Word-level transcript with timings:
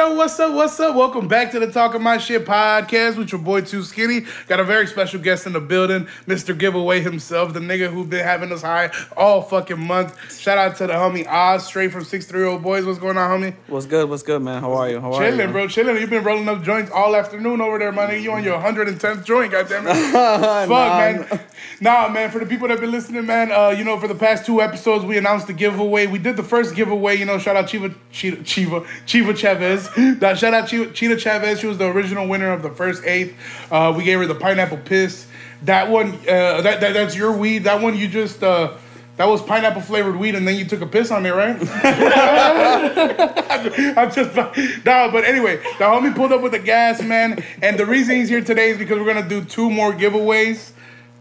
yo, 0.00 0.14
what's 0.14 0.40
up? 0.40 0.54
What's 0.54 0.80
up? 0.80 0.96
Welcome 0.96 1.28
back 1.28 1.50
to 1.50 1.60
the 1.60 1.70
Talking 1.70 2.00
My 2.00 2.16
Shit 2.16 2.46
podcast 2.46 3.18
with 3.18 3.32
your 3.32 3.40
boy 3.42 3.60
Too 3.60 3.82
Skinny. 3.82 4.24
Got 4.48 4.58
a 4.58 4.64
very 4.64 4.86
special 4.86 5.20
guest 5.20 5.46
in 5.46 5.52
the 5.52 5.60
building, 5.60 6.08
Mr. 6.26 6.56
Giveaway 6.56 7.02
himself, 7.02 7.52
the 7.52 7.60
nigga 7.60 7.92
who 7.92 8.06
been 8.06 8.24
having 8.24 8.50
us 8.50 8.62
high 8.62 8.90
all 9.14 9.42
fucking 9.42 9.78
month. 9.78 10.40
Shout 10.40 10.56
out 10.56 10.76
to 10.76 10.86
the 10.86 10.94
homie 10.94 11.26
Oz, 11.26 11.66
straight 11.66 11.92
from 11.92 12.04
630 12.04 12.62
Boys. 12.62 12.86
What's 12.86 12.98
going 12.98 13.18
on, 13.18 13.42
homie? 13.42 13.54
What's 13.66 13.84
good? 13.84 14.08
What's 14.08 14.22
good, 14.22 14.40
man? 14.40 14.62
How 14.62 14.72
are 14.72 14.88
you? 14.88 15.00
How 15.00 15.12
are 15.12 15.22
Chilling, 15.22 15.48
you? 15.48 15.52
bro, 15.52 15.68
chilling. 15.68 15.96
You've 15.96 16.08
been 16.08 16.24
rolling 16.24 16.48
up 16.48 16.62
joints 16.62 16.90
all 16.90 17.14
afternoon 17.14 17.60
over 17.60 17.78
there, 17.78 17.92
my 17.92 18.06
nigga. 18.06 18.22
You 18.22 18.32
on 18.32 18.42
your 18.42 18.58
110th 18.58 19.26
joint, 19.26 19.52
goddammit. 19.52 20.12
Fuck, 20.12 20.70
Nah, 20.70 20.96
man. 20.98 21.40
Nah, 21.82 22.08
man, 22.08 22.30
for 22.30 22.38
the 22.38 22.46
people 22.46 22.68
that 22.68 22.72
have 22.74 22.80
been 22.80 22.90
listening, 22.90 23.26
man, 23.26 23.52
uh, 23.52 23.68
you 23.68 23.84
know, 23.84 23.98
for 23.98 24.08
the 24.08 24.14
past 24.14 24.46
two 24.46 24.62
episodes, 24.62 25.04
we 25.04 25.18
announced 25.18 25.46
the 25.46 25.52
giveaway. 25.52 26.06
We 26.06 26.18
did 26.18 26.36
the 26.38 26.42
first 26.42 26.74
giveaway, 26.74 27.16
you 27.16 27.26
know, 27.26 27.38
shout 27.38 27.56
out 27.56 27.66
Chiva, 27.66 27.94
Chiva, 28.12 28.38
Chiva, 28.38 28.86
Chiva 29.06 29.36
Chavez. 29.36 29.89
That 30.20 30.38
shout 30.38 30.54
out 30.54 30.68
Cheetah 30.68 31.18
Chavez. 31.18 31.60
She 31.60 31.66
was 31.66 31.78
the 31.78 31.86
original 31.86 32.28
winner 32.28 32.52
of 32.52 32.62
the 32.62 32.70
first 32.70 33.04
eighth. 33.04 33.34
Uh, 33.70 33.92
we 33.96 34.04
gave 34.04 34.18
her 34.18 34.26
the 34.26 34.34
pineapple 34.34 34.78
piss. 34.78 35.26
That 35.62 35.90
one, 35.90 36.12
uh, 36.12 36.62
that, 36.62 36.80
that 36.80 36.94
that's 36.94 37.16
your 37.16 37.36
weed. 37.36 37.64
That 37.64 37.82
one 37.82 37.96
you 37.96 38.08
just, 38.08 38.42
uh, 38.42 38.76
that 39.16 39.26
was 39.26 39.42
pineapple 39.42 39.82
flavored 39.82 40.16
weed, 40.16 40.34
and 40.34 40.48
then 40.48 40.56
you 40.56 40.64
took 40.64 40.80
a 40.80 40.86
piss 40.86 41.10
on 41.10 41.26
it, 41.26 41.32
right? 41.32 41.56
I'm 43.98 44.10
just 44.10 44.34
no, 44.84 45.10
but 45.12 45.24
anyway, 45.24 45.56
the 45.56 45.84
homie 45.84 46.14
pulled 46.14 46.32
up 46.32 46.40
with 46.40 46.52
the 46.52 46.58
gas, 46.58 47.02
man. 47.02 47.44
And 47.60 47.78
the 47.78 47.84
reason 47.84 48.16
he's 48.16 48.30
here 48.30 48.42
today 48.42 48.70
is 48.70 48.78
because 48.78 48.98
we're 48.98 49.12
gonna 49.12 49.28
do 49.28 49.44
two 49.44 49.68
more 49.68 49.92
giveaways. 49.92 50.72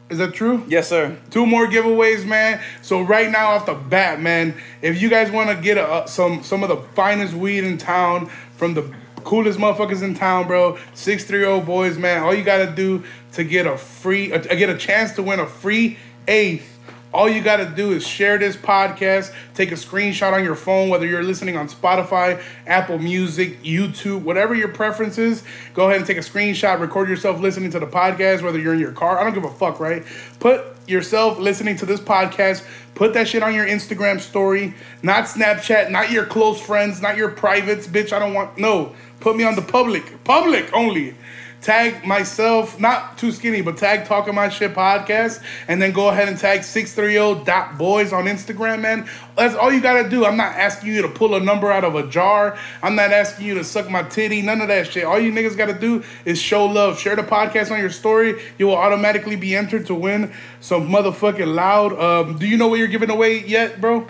Is 0.09 0.17
that 0.17 0.33
true? 0.33 0.63
Yes, 0.67 0.87
sir. 0.87 1.15
Two 1.29 1.45
more 1.45 1.67
giveaways, 1.67 2.25
man. 2.25 2.61
So 2.81 3.01
right 3.01 3.29
now, 3.29 3.51
off 3.51 3.67
the 3.67 3.76
bat, 3.76 4.20
man, 4.20 4.55
if 4.81 5.01
you 5.01 5.09
guys 5.09 5.29
want 5.29 5.49
to 5.49 5.61
get 5.61 5.77
a, 5.77 6.07
some 6.07 6.41
some 6.41 6.63
of 6.63 6.70
the 6.70 6.77
finest 6.95 7.33
weed 7.33 7.63
in 7.63 7.77
town 7.77 8.29
from 8.60 8.74
the 8.74 8.93
coolest 9.24 9.57
motherfuckers 9.57 10.04
in 10.04 10.13
town, 10.13 10.46
bro, 10.46 10.77
six 10.93 11.24
three 11.24 11.46
old 11.46 11.65
boys, 11.65 11.98
man. 11.98 12.21
All 12.24 12.35
you 12.35 12.43
gotta 12.43 12.70
do 12.70 13.04
to 13.32 13.43
get 13.46 13.66
a 13.66 13.77
free, 13.77 14.34
uh, 14.34 14.40
get 14.40 14.70
a 14.70 14.77
chance 14.77 15.13
to 15.13 15.24
win 15.24 15.40
a 15.40 15.48
free 15.48 15.98
eighth. 16.27 16.77
All 17.12 17.27
you 17.27 17.41
got 17.41 17.57
to 17.57 17.65
do 17.65 17.91
is 17.91 18.05
share 18.05 18.38
this 18.38 18.55
podcast, 18.55 19.34
take 19.55 19.71
a 19.71 19.76
screenshot 19.76 20.32
on 20.32 20.43
your 20.43 20.55
phone, 20.55 20.90
whether 20.90 21.07
you're 21.07 21.24
listening 21.24 21.57
on 21.57 21.68
Spotify, 21.68 22.40
Apple 22.68 22.99
Music, 22.99 23.63
YouTube, 23.63 24.21
whatever 24.21 24.54
your 24.54 24.68
preference 24.68 25.18
is. 25.18 25.43
Go 25.74 25.88
ahead 25.88 25.98
and 25.98 26.05
take 26.05 26.18
a 26.18 26.21
screenshot, 26.21 26.79
record 26.79 27.10
yourself 27.10 27.40
listening 27.40 27.71
to 27.71 27.79
the 27.79 27.88
podcast, 27.88 28.43
whether 28.43 28.60
you're 28.60 28.76
in 28.76 28.79
your 28.79 28.91
car. 28.91 29.18
I 29.18 29.24
don't 29.24 29.34
give 29.34 29.43
a 29.43 29.49
fuck, 29.49 29.79
right? 29.79 30.05
Put 30.40 30.63
yourself 30.88 31.40
listening 31.40 31.77
to 31.77 31.88
this 31.88 31.99
podcast, 31.99 32.63
put 32.93 33.13
that 33.16 33.27
shit 33.27 33.41
on 33.41 33.55
your 33.55 33.66
Instagram 33.66 34.20
story, 34.20 34.76
not 35.01 35.23
Snapchat, 35.23 35.90
not 35.90 36.12
your 36.12 36.27
close 36.27 36.62
friends, 36.62 37.01
not 37.01 37.18
your 37.18 37.29
privates, 37.29 37.88
bitch. 37.88 38.13
I 38.13 38.20
don't 38.20 38.35
want, 38.35 38.60
no. 38.60 38.94
Put 39.20 39.35
me 39.35 39.44
on 39.44 39.55
the 39.55 39.63
public, 39.63 40.23
public 40.23 40.71
only 40.73 41.16
tag 41.62 42.05
myself, 42.05 42.79
not 42.79 43.18
too 43.18 43.32
skinny, 43.32 43.62
but 43.62 43.77
tag 43.77 44.05
Talking 44.05 44.35
My 44.35 44.49
Shit 44.49 44.74
podcast, 44.74 45.43
and 45.68 45.82
then 45.82 45.91
go 45.91 46.10
ahead 46.10 46.29
and 46.29 46.38
tag 46.38 46.62
630.boys 46.62 48.13
on 48.13 48.26
Instagram, 48.26 48.82
man. 48.82 49.07
That's 49.35 49.55
all 49.55 49.71
you 49.71 49.82
gotta 49.82 50.10
do. 50.10 50.26
I'm 50.26 50.38
not 50.38 50.55
asking 50.55 50.93
you 50.93 51.01
to 51.01 51.10
pull 51.10 51.35
a 51.35 51.40
number 51.40 51.71
out 51.71 51.84
of 51.84 51.96
a 51.96 52.07
jar. 52.07 52.57
I'm 52.82 52.96
not 52.96 53.12
asking 53.12 53.46
you 53.46 53.55
to 53.55 53.63
suck 53.63 53.90
my 53.90 54.04
titty, 54.04 54.41
none 54.41 54.62
of 54.62 54.68
that 54.70 54.88
shit. 54.88 55.04
All 55.04 55.20
you 55.20 55.32
niggas 55.32 55.57
gotta 55.57 55.77
do 55.77 56.04
is 56.26 56.41
show 56.41 56.66
love. 56.66 56.99
Share 56.99 57.16
the 57.16 57.24
podcast 57.24 57.71
on 57.71 57.79
your 57.79 57.90
story. 57.90 58.41
You 58.57 58.68
will 58.68 58.77
automatically 58.77 59.35
be 59.35 59.55
entered 59.55 59.85
to 59.88 59.96
win 59.96 60.32
some 60.60 60.90
motherfucking 60.90 61.54
loud. 61.54 61.98
Um, 61.99 62.38
do 62.38 62.48
you 62.48 62.57
know 62.57 62.68
what 62.68 62.79
you're 62.79 62.88
giving 62.88 63.10
away 63.10 63.44
yet, 63.46 63.79
bro? 63.82 64.07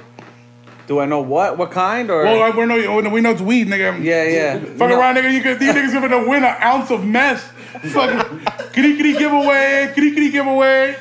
Do 0.90 1.00
I 1.00 1.06
know 1.06 1.22
what? 1.22 1.60
What 1.60 1.70
kind? 1.70 2.10
Or 2.10 2.24
Well, 2.24 2.52
we 2.52 2.66
know 2.66 3.10
we 3.12 3.22
know 3.22 3.30
it's 3.30 3.42
weed, 3.42 3.68
nigga. 3.68 4.04
yeah, 4.04 4.24
yeah. 4.24 4.60
Fuck 4.76 4.90
around, 4.90 5.18
nigga. 5.18 5.32
You 5.32 5.44
could, 5.44 5.60
these 5.60 5.72
niggas 5.76 5.94
gonna 5.94 6.28
win 6.28 6.44
an 6.44 6.56
ounce 6.64 6.90
of 6.90 7.06
meth. 7.06 7.54
Fucking 7.70 8.40
kitty 8.74 8.98
kitty 8.98 9.14
giveaway, 9.18 9.92
kitty 9.94 10.12
kitty 10.12 10.32
giveaway. 10.32 10.96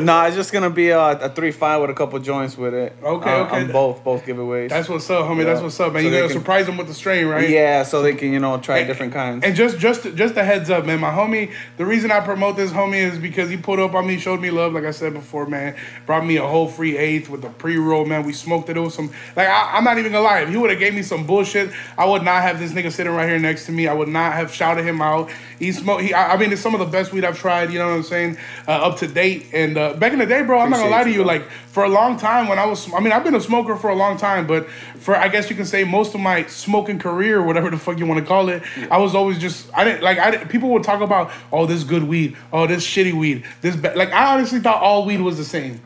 nah, 0.00 0.26
it's 0.26 0.36
just 0.36 0.52
gonna 0.52 0.70
be 0.70 0.90
a, 0.90 1.00
a 1.00 1.28
three 1.30 1.50
five 1.50 1.80
with 1.80 1.90
a 1.90 1.94
couple 1.94 2.18
joints 2.18 2.56
with 2.58 2.74
it. 2.74 2.96
Okay, 3.02 3.30
Uh, 3.32 3.44
okay. 3.46 3.62
On 3.62 3.72
both 3.72 4.04
both 4.04 4.24
giveaways. 4.24 4.68
That's 4.68 4.88
what's 4.88 5.08
up, 5.10 5.24
homie. 5.26 5.44
That's 5.44 5.60
what's 5.60 5.78
up, 5.80 5.92
man. 5.92 6.02
So 6.02 6.08
you 6.08 6.14
gotta 6.14 6.28
can- 6.32 6.38
surprise 6.38 6.66
them 6.66 6.76
with 6.76 6.88
the 6.88 6.94
strain, 6.94 7.26
right? 7.26 7.48
yeah, 7.48 7.82
so 7.82 8.02
they 8.02 8.14
can 8.14 8.32
you 8.32 8.38
know 8.40 8.58
try 8.58 8.78
And- 8.78 8.86
different 8.88 9.12
kinds. 9.12 9.44
And 9.44 9.54
just 9.56 9.78
just 9.78 10.14
just 10.14 10.36
a 10.36 10.44
heads 10.44 10.70
up, 10.70 10.84
man. 10.86 11.00
My 11.00 11.10
homie, 11.10 11.52
the 11.78 11.86
reason 11.86 12.10
I 12.10 12.20
promote 12.20 12.56
this 12.56 12.70
homie 12.70 13.00
is 13.10 13.18
because 13.18 13.48
he 13.48 13.56
pulled 13.56 13.80
up 13.80 13.94
on 13.94 14.06
me, 14.06 14.18
showed 14.18 14.40
me 14.40 14.50
love, 14.50 14.72
like 14.74 14.84
I 14.84 14.90
said 14.90 15.14
before, 15.14 15.46
man. 15.46 15.76
Brought 16.06 16.26
me 16.26 16.36
a 16.36 16.46
whole 16.46 16.68
free 16.68 16.96
eighth 16.98 17.28
with 17.30 17.42
the 17.42 17.48
pre 17.50 17.76
roll, 17.76 18.04
man. 18.04 18.24
We 18.24 18.32
smoked 18.32 18.68
it. 18.68 18.76
It 18.76 18.80
was 18.80 18.94
some 18.94 19.10
like 19.36 19.48
I, 19.48 19.76
I'm 19.76 19.84
not 19.84 19.98
even 19.98 20.12
gonna 20.12 20.24
lie. 20.24 20.40
If 20.40 20.50
he 20.50 20.56
would 20.56 20.70
have 20.70 20.78
gave 20.78 20.94
me 20.94 21.02
some 21.02 21.26
bullshit, 21.26 21.70
I 21.96 22.04
would 22.04 22.22
not 22.22 22.42
have 22.42 22.58
this 22.58 22.72
nigga 22.72 22.92
sitting 22.92 23.12
right 23.12 23.28
here 23.28 23.38
next 23.38 23.66
to 23.66 23.72
me. 23.72 23.88
I 23.88 23.94
would 23.94 24.08
not 24.08 24.32
have 24.34 24.52
shouted 24.52 24.84
him 24.84 25.00
out. 25.00 25.30
He 25.58 25.72
smoked. 25.72 26.02
He, 26.02 26.12
I, 26.20 26.34
I 26.34 26.36
mean, 26.36 26.52
it's 26.52 26.60
some 26.60 26.74
of 26.74 26.80
the 26.80 26.86
best 26.86 27.12
weed 27.12 27.24
I've 27.24 27.38
tried. 27.38 27.72
You 27.72 27.78
know 27.78 27.88
what 27.88 27.94
I'm 27.94 28.02
saying? 28.02 28.36
Uh, 28.68 28.72
up 28.72 28.98
to 28.98 29.06
date. 29.06 29.46
And 29.52 29.76
uh, 29.76 29.94
back 29.94 30.12
in 30.12 30.18
the 30.18 30.26
day, 30.26 30.42
bro, 30.42 30.58
I'm 30.60 30.70
not 30.70 30.78
gonna 30.78 30.90
lie 30.90 31.04
to 31.04 31.10
you. 31.10 31.24
Like 31.24 31.48
for 31.68 31.84
a 31.84 31.88
long 31.88 32.16
time, 32.16 32.48
when 32.48 32.58
I 32.58 32.66
was, 32.66 32.92
I 32.92 33.00
mean, 33.00 33.12
I've 33.12 33.24
been 33.24 33.34
a 33.34 33.40
smoker 33.40 33.76
for 33.76 33.90
a 33.90 33.94
long 33.94 34.16
time, 34.16 34.46
but 34.46 34.68
for 34.98 35.16
I 35.16 35.28
guess 35.28 35.48
you 35.50 35.56
can 35.56 35.66
say 35.66 35.84
most 35.84 36.14
of 36.14 36.20
my 36.20 36.44
smoking 36.46 36.98
career, 36.98 37.42
whatever 37.42 37.70
the 37.70 37.78
fuck 37.78 37.98
you 37.98 38.06
want 38.06 38.20
to 38.20 38.26
call 38.26 38.48
it, 38.48 38.62
I 38.90 38.98
was 38.98 39.14
always 39.14 39.38
just 39.38 39.70
I 39.74 39.84
didn't 39.84 40.02
like 40.02 40.18
I 40.18 40.30
didn't, 40.30 40.48
people 40.48 40.70
would 40.70 40.84
talk 40.84 41.00
about 41.00 41.30
oh 41.52 41.66
this 41.66 41.84
good 41.84 42.04
weed, 42.04 42.36
oh 42.52 42.66
this 42.66 42.86
shitty 42.86 43.12
weed, 43.12 43.44
this 43.60 43.76
ba-. 43.76 43.94
like 43.96 44.12
I 44.12 44.34
honestly 44.34 44.60
thought 44.60 44.82
all 44.82 45.04
weed 45.04 45.20
was 45.20 45.36
the 45.36 45.44
same. 45.44 45.80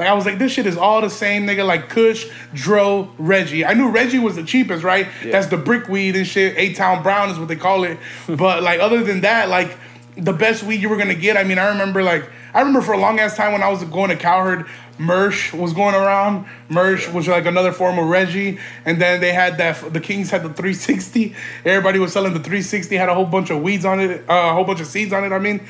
Like 0.00 0.08
I 0.08 0.14
was 0.14 0.24
like, 0.24 0.38
this 0.38 0.52
shit 0.52 0.64
is 0.64 0.78
all 0.78 1.02
the 1.02 1.10
same, 1.10 1.46
nigga. 1.46 1.66
Like 1.66 1.90
Kush, 1.90 2.26
Dro, 2.54 3.12
Reggie. 3.18 3.66
I 3.66 3.74
knew 3.74 3.90
Reggie 3.90 4.18
was 4.18 4.34
the 4.34 4.42
cheapest, 4.42 4.82
right? 4.82 5.06
That's 5.22 5.48
the 5.48 5.58
brick 5.58 5.90
weed 5.90 6.16
and 6.16 6.26
shit. 6.26 6.56
A 6.56 6.72
Town 6.72 7.02
Brown 7.02 7.28
is 7.28 7.38
what 7.38 7.48
they 7.48 7.56
call 7.56 7.84
it. 7.84 7.98
but 8.26 8.62
like 8.62 8.80
other 8.80 9.04
than 9.04 9.20
that, 9.20 9.50
like 9.50 9.76
the 10.16 10.32
best 10.32 10.62
weed 10.62 10.80
you 10.80 10.88
were 10.88 10.96
gonna 10.96 11.14
get. 11.14 11.36
I 11.36 11.44
mean, 11.44 11.58
I 11.58 11.68
remember 11.68 12.02
like 12.02 12.24
I 12.54 12.60
remember 12.60 12.80
for 12.80 12.92
a 12.92 12.98
long 12.98 13.20
ass 13.20 13.36
time 13.36 13.52
when 13.52 13.62
I 13.62 13.68
was 13.68 13.84
going 13.84 14.08
to 14.08 14.16
Cowherd, 14.16 14.64
Mersh 14.96 15.52
was 15.52 15.74
going 15.74 15.94
around. 15.94 16.46
Mersh 16.70 17.12
was 17.12 17.28
like 17.28 17.44
another 17.44 17.70
form 17.70 17.98
of 17.98 18.08
Reggie, 18.08 18.58
and 18.86 19.02
then 19.02 19.20
they 19.20 19.34
had 19.34 19.58
that. 19.58 19.92
The 19.92 20.00
Kings 20.00 20.30
had 20.30 20.42
the 20.42 20.48
360. 20.48 21.34
Everybody 21.66 21.98
was 21.98 22.14
selling 22.14 22.32
the 22.32 22.38
360. 22.38 22.96
Had 22.96 23.10
a 23.10 23.14
whole 23.14 23.26
bunch 23.26 23.50
of 23.50 23.60
weeds 23.60 23.84
on 23.84 24.00
it, 24.00 24.22
uh, 24.30 24.48
a 24.50 24.54
whole 24.54 24.64
bunch 24.64 24.80
of 24.80 24.86
seeds 24.86 25.12
on 25.12 25.24
it. 25.24 25.32
I 25.32 25.38
mean, 25.38 25.60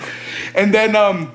and 0.55 0.73
then 0.73 0.95
um, 0.95 1.33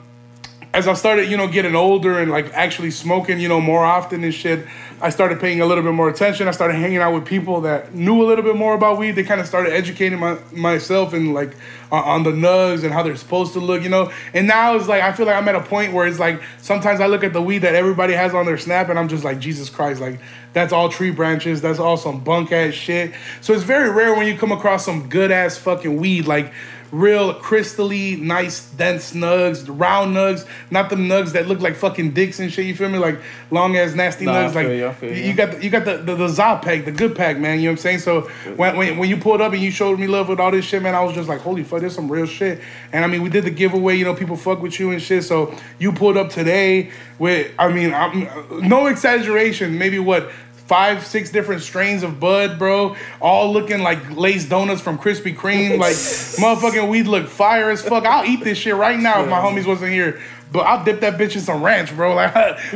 as 0.75 0.90
I 0.90 0.94
started, 0.94 1.31
you 1.31 1.38
know, 1.38 1.47
getting 1.47 1.74
older 1.74 2.19
and 2.19 2.30
like 2.30 2.52
actually 2.52 2.91
smoking, 2.91 3.40
you 3.40 3.47
know, 3.47 3.62
more 3.62 3.86
often 3.86 4.25
and 4.25 4.34
shit, 4.34 4.68
I 5.00 5.09
started 5.09 5.40
paying 5.40 5.62
a 5.62 5.66
little 5.66 5.86
bit 5.86 5.94
more 5.94 6.09
attention. 6.09 6.50
I 6.50 6.52
started 6.52 6.75
hanging 6.75 6.97
out 6.97 7.13
with 7.13 7.25
people 7.25 7.62
that 7.62 7.96
knew 7.96 8.22
a 8.22 8.25
little 8.25 8.44
bit 8.44 8.58
more 8.58 8.75
about 8.75 8.97
weed. 8.97 9.12
They 9.12 9.24
kind 9.24 9.40
of 9.40 9.47
started 9.47 9.72
educating 9.72 10.19
my, 10.19 10.38
myself 10.52 11.13
and 11.13 11.34
like 11.34 11.56
on, 11.94 12.03
on 12.03 12.24
the 12.24 12.31
nugs 12.31 12.84
and 12.84 12.91
how 12.91 13.03
they're 13.03 13.16
supposed 13.16 13.53
to 13.53 13.62
look, 13.62 13.84
you 13.84 13.90
know. 13.90 14.12
And 14.34 14.47
now 14.47 14.75
it's 14.75 14.90
like 14.90 15.02
I 15.02 15.13
feel 15.13 15.25
like 15.25 15.38
I'm 15.38 15.47
at 15.47 15.56
a 15.56 15.62
point 15.62 15.94
where 15.94 16.08
it's 16.08 16.19
like 16.19 16.41
sometimes 16.58 17.00
I 17.00 17.07
look 17.07 17.24
at 17.24 17.31
the 17.31 17.42
weed 17.42 17.59
that 17.59 17.74
everybody 17.74 18.12
has 18.12 18.34
on 18.34 18.46
their 18.46 18.57
snap 18.57 18.90
and 18.90 19.00
I'm 19.00 19.07
just 19.07 19.24
like 19.24 19.40
Jesus 19.40 19.69
Christ, 19.69 20.02
like 20.02 20.19
that's 20.52 20.74
all 20.74 20.90
tree 20.90 21.12
branches. 21.12 21.62
That's 21.62 21.80
all 21.80 21.96
some 21.96 22.22
bunk 22.22 22.52
ass 22.52 22.74
shit. 22.74 23.13
So 23.40 23.53
it's 23.53 23.63
very 23.63 23.90
rare 23.90 24.13
when 24.13 24.28
you 24.28 24.38
come 24.38 24.52
across 24.52 24.84
some 24.84 25.07
good 25.07 25.31
ass 25.31 25.57
fucking 25.57 25.96
weed 25.96 26.28
like 26.28 26.53
real 26.91 27.34
crystally 27.35 28.19
nice 28.19 28.69
dense 28.72 29.13
nugs, 29.13 29.66
round 29.68 30.16
nugs, 30.16 30.47
not 30.72 30.90
the 30.90 30.96
nugs 30.96 31.31
that 31.34 31.47
look 31.47 31.59
like 31.59 31.75
fucking 31.75 32.12
dicks 32.12 32.40
and 32.40 32.51
shit. 32.51 32.66
You 32.66 32.75
feel 32.75 32.90
me? 32.90 32.97
Like 33.00 33.19
long 33.51 33.78
ass 33.78 33.94
nasty 33.94 34.25
Nah, 34.25 34.34
nugs. 34.50 34.56
Like 34.56 34.68
you, 34.68 35.09
you, 35.09 35.24
you. 35.29 35.34
got 35.34 35.51
the, 35.51 35.63
you 35.63 35.69
got 35.69 35.85
the 35.85 35.97
the, 35.97 36.16
the 36.16 36.28
za 36.28 36.59
pack, 36.62 36.85
the 36.85 36.91
good 36.91 37.16
pack, 37.16 37.38
man. 37.38 37.59
You 37.59 37.66
know 37.66 37.72
what 37.72 37.79
I'm 37.79 37.81
saying? 37.81 38.00
So 38.00 38.22
when, 38.56 38.78
when 38.78 38.97
when 38.97 39.09
you 39.09 39.18
pulled 39.18 39.41
up 39.41 39.53
and 39.53 39.62
you 39.62 39.72
showed 39.72 40.00
me 40.00 40.07
love 40.07 40.29
with 40.29 40.40
all 40.40 40.51
this 40.51 40.66
shit, 40.66 40.81
man, 40.81 40.95
I 40.95 41.03
was 41.03 41.16
just 41.16 41.29
like, 41.29 41.41
holy 41.41 41.63
fuck, 41.63 41.81
there's 41.81 41.95
some 41.95 42.12
real 42.12 42.25
shit. 42.25 42.62
And 42.91 43.03
I 43.03 43.07
mean, 43.07 43.22
we 43.22 43.29
did 43.29 43.44
the 43.44 43.51
giveaway. 43.51 43.95
You 43.95 44.06
know, 44.06 44.13
people 44.16 44.35
fuck 44.35 44.62
with 44.62 44.79
you 44.79 44.91
and 44.91 45.01
shit. 45.01 45.24
So 45.24 45.56
you 45.79 45.91
pulled 45.91 46.18
up 46.18 46.29
today 46.29 46.92
with, 47.19 47.51
I 47.57 47.69
mean, 47.71 47.94
I'm, 47.94 48.27
no 48.68 48.88
exaggeration, 48.88 49.77
maybe 49.77 50.00
what 50.00 50.31
five, 50.67 51.06
six 51.06 51.31
different 51.31 51.62
strains 51.62 52.03
of 52.03 52.19
bud, 52.19 52.57
bro. 52.57 52.95
All 53.21 53.51
looking 53.51 53.81
like 53.81 54.15
Lay's 54.15 54.47
donuts 54.47 54.81
from 54.81 54.97
Krispy 54.97 55.35
Kreme. 55.35 55.75
Like 55.85 55.95
motherfucking 55.95 56.89
weed 56.89 57.07
look 57.07 57.27
fire 57.27 57.69
as 57.69 57.81
fuck. 57.81 58.06
I'll 58.06 58.25
eat 58.25 58.44
this 58.44 58.57
shit 58.57 58.75
right 58.75 59.00
now 59.00 59.23
if 59.23 59.29
my 59.29 59.39
homies 59.39 59.65
wasn't 59.65 59.91
here. 59.91 60.21
But 60.51 60.62
I'll 60.62 60.83
dip 60.83 61.01
that 61.01 61.19
bitch 61.19 61.35
in 61.35 61.41
some 61.41 61.62
ranch, 61.62 61.94
bro. 61.95 62.15
Like, 62.15 62.33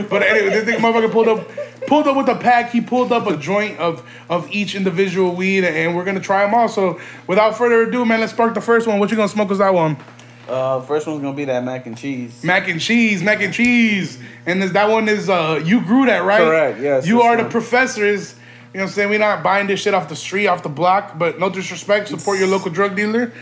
but 0.09 0.21
anyway, 0.21 0.49
this 0.49 0.65
nigga 0.65 0.79
motherfucker 0.79 1.11
pulled 1.11 1.27
up, 1.29 1.49
pulled 1.87 2.07
up 2.07 2.17
with 2.17 2.27
a 2.27 2.35
pack. 2.35 2.71
He 2.71 2.81
pulled 2.81 3.11
up 3.11 3.25
a 3.27 3.37
joint 3.37 3.79
of 3.79 4.05
of 4.29 4.51
each 4.51 4.75
individual 4.75 5.33
weed, 5.33 5.63
and 5.63 5.95
we're 5.95 6.03
gonna 6.03 6.19
try 6.19 6.43
them 6.43 6.53
all. 6.53 6.67
So, 6.67 6.99
without 7.25 7.57
further 7.57 7.83
ado, 7.83 8.05
man, 8.05 8.19
let's 8.19 8.33
spark 8.33 8.53
the 8.53 8.61
first 8.61 8.85
one. 8.85 8.99
What 8.99 9.09
you 9.11 9.15
gonna 9.15 9.29
smoke? 9.29 9.49
Is 9.51 9.59
that 9.59 9.73
one? 9.73 9.97
Uh, 10.49 10.81
first 10.81 11.05
one's 11.07 11.21
gonna 11.21 11.35
be 11.35 11.45
that 11.45 11.63
mac 11.63 11.85
and 11.85 11.97
cheese. 11.97 12.43
Mac 12.43 12.67
and 12.67 12.81
cheese, 12.81 13.21
mac 13.21 13.41
and 13.41 13.53
cheese, 13.53 14.19
and 14.45 14.61
this, 14.61 14.71
that 14.71 14.89
one 14.89 15.07
is 15.07 15.29
uh 15.29 15.61
you 15.63 15.81
grew 15.81 16.05
that 16.07 16.23
right? 16.23 16.39
Correct, 16.41 16.79
yes, 16.79 17.07
You 17.07 17.21
are 17.21 17.37
the 17.41 17.47
professors. 17.49 18.35
You 18.73 18.77
know 18.77 18.83
what 18.83 18.89
I'm 18.89 18.93
saying? 18.93 19.09
We're 19.09 19.19
not 19.19 19.41
buying 19.41 19.65
this 19.65 19.81
shit 19.81 19.95
off 19.95 20.09
the 20.09 20.15
street, 20.15 20.45
off 20.45 20.61
the 20.61 20.69
block, 20.69 21.17
but 21.17 21.39
no 21.39 21.49
disrespect, 21.49 22.07
support 22.07 22.37
your 22.37 22.47
local 22.47 22.69
drug 22.69 22.95
dealer. 22.95 23.33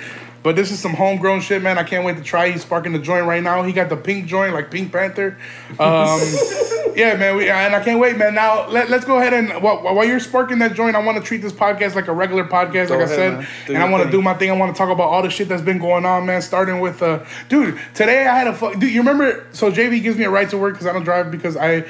But 0.47 0.55
this 0.55 0.71
is 0.71 0.79
some 0.79 0.93
homegrown 0.93 1.41
shit, 1.41 1.61
man. 1.61 1.77
I 1.77 1.83
can't 1.83 2.05
wait 2.05 2.15
to 2.15 2.23
try. 2.23 2.51
He's 2.51 2.61
sparking 2.61 2.93
the 2.93 2.99
joint 2.99 3.25
right 3.25 3.43
now. 3.43 3.63
He 3.63 3.73
got 3.73 3.89
the 3.89 3.97
pink 3.97 4.27
joint, 4.27 4.53
like 4.53 4.71
Pink 4.71 4.93
Panther. 4.93 5.37
Um, 5.77 6.21
Yeah, 6.97 7.15
man, 7.15 7.35
we, 7.35 7.47
and 7.47 7.75
I 7.75 7.83
can't 7.83 7.99
wait, 7.99 8.17
man. 8.17 8.33
Now 8.33 8.67
let, 8.69 8.89
let's 8.89 9.05
go 9.05 9.19
ahead 9.19 9.31
and 9.31 9.61
while, 9.61 9.83
while 9.83 10.03
you're 10.03 10.19
sparking 10.19 10.57
that 10.59 10.73
joint, 10.73 10.95
I 10.95 11.05
want 11.05 11.15
to 11.19 11.23
treat 11.23 11.43
this 11.43 11.53
podcast 11.53 11.93
like 11.93 12.07
a 12.07 12.13
regular 12.13 12.43
podcast, 12.43 12.89
like 12.89 13.01
I 13.01 13.05
said, 13.05 13.47
and 13.67 13.77
I 13.77 13.87
want 13.87 14.03
to 14.05 14.09
do 14.09 14.19
my 14.19 14.33
thing. 14.33 14.49
I 14.49 14.53
want 14.55 14.75
to 14.75 14.77
talk 14.77 14.89
about 14.89 15.09
all 15.09 15.21
the 15.21 15.29
shit 15.29 15.47
that's 15.47 15.61
been 15.61 15.77
going 15.77 16.05
on, 16.05 16.25
man. 16.25 16.41
Starting 16.41 16.79
with, 16.79 17.03
uh, 17.03 17.23
dude, 17.49 17.79
today 17.93 18.25
I 18.25 18.35
had 18.35 18.47
a 18.47 18.53
fuck. 18.53 18.79
Dude, 18.79 18.91
you 18.91 19.01
remember? 19.01 19.45
So 19.51 19.71
JV 19.71 20.01
gives 20.01 20.17
me 20.17 20.23
a 20.23 20.29
right 20.31 20.49
to 20.49 20.57
work 20.57 20.73
because 20.73 20.87
I 20.87 20.93
don't 20.93 21.03
drive 21.03 21.29
because 21.29 21.55
I 21.55 21.85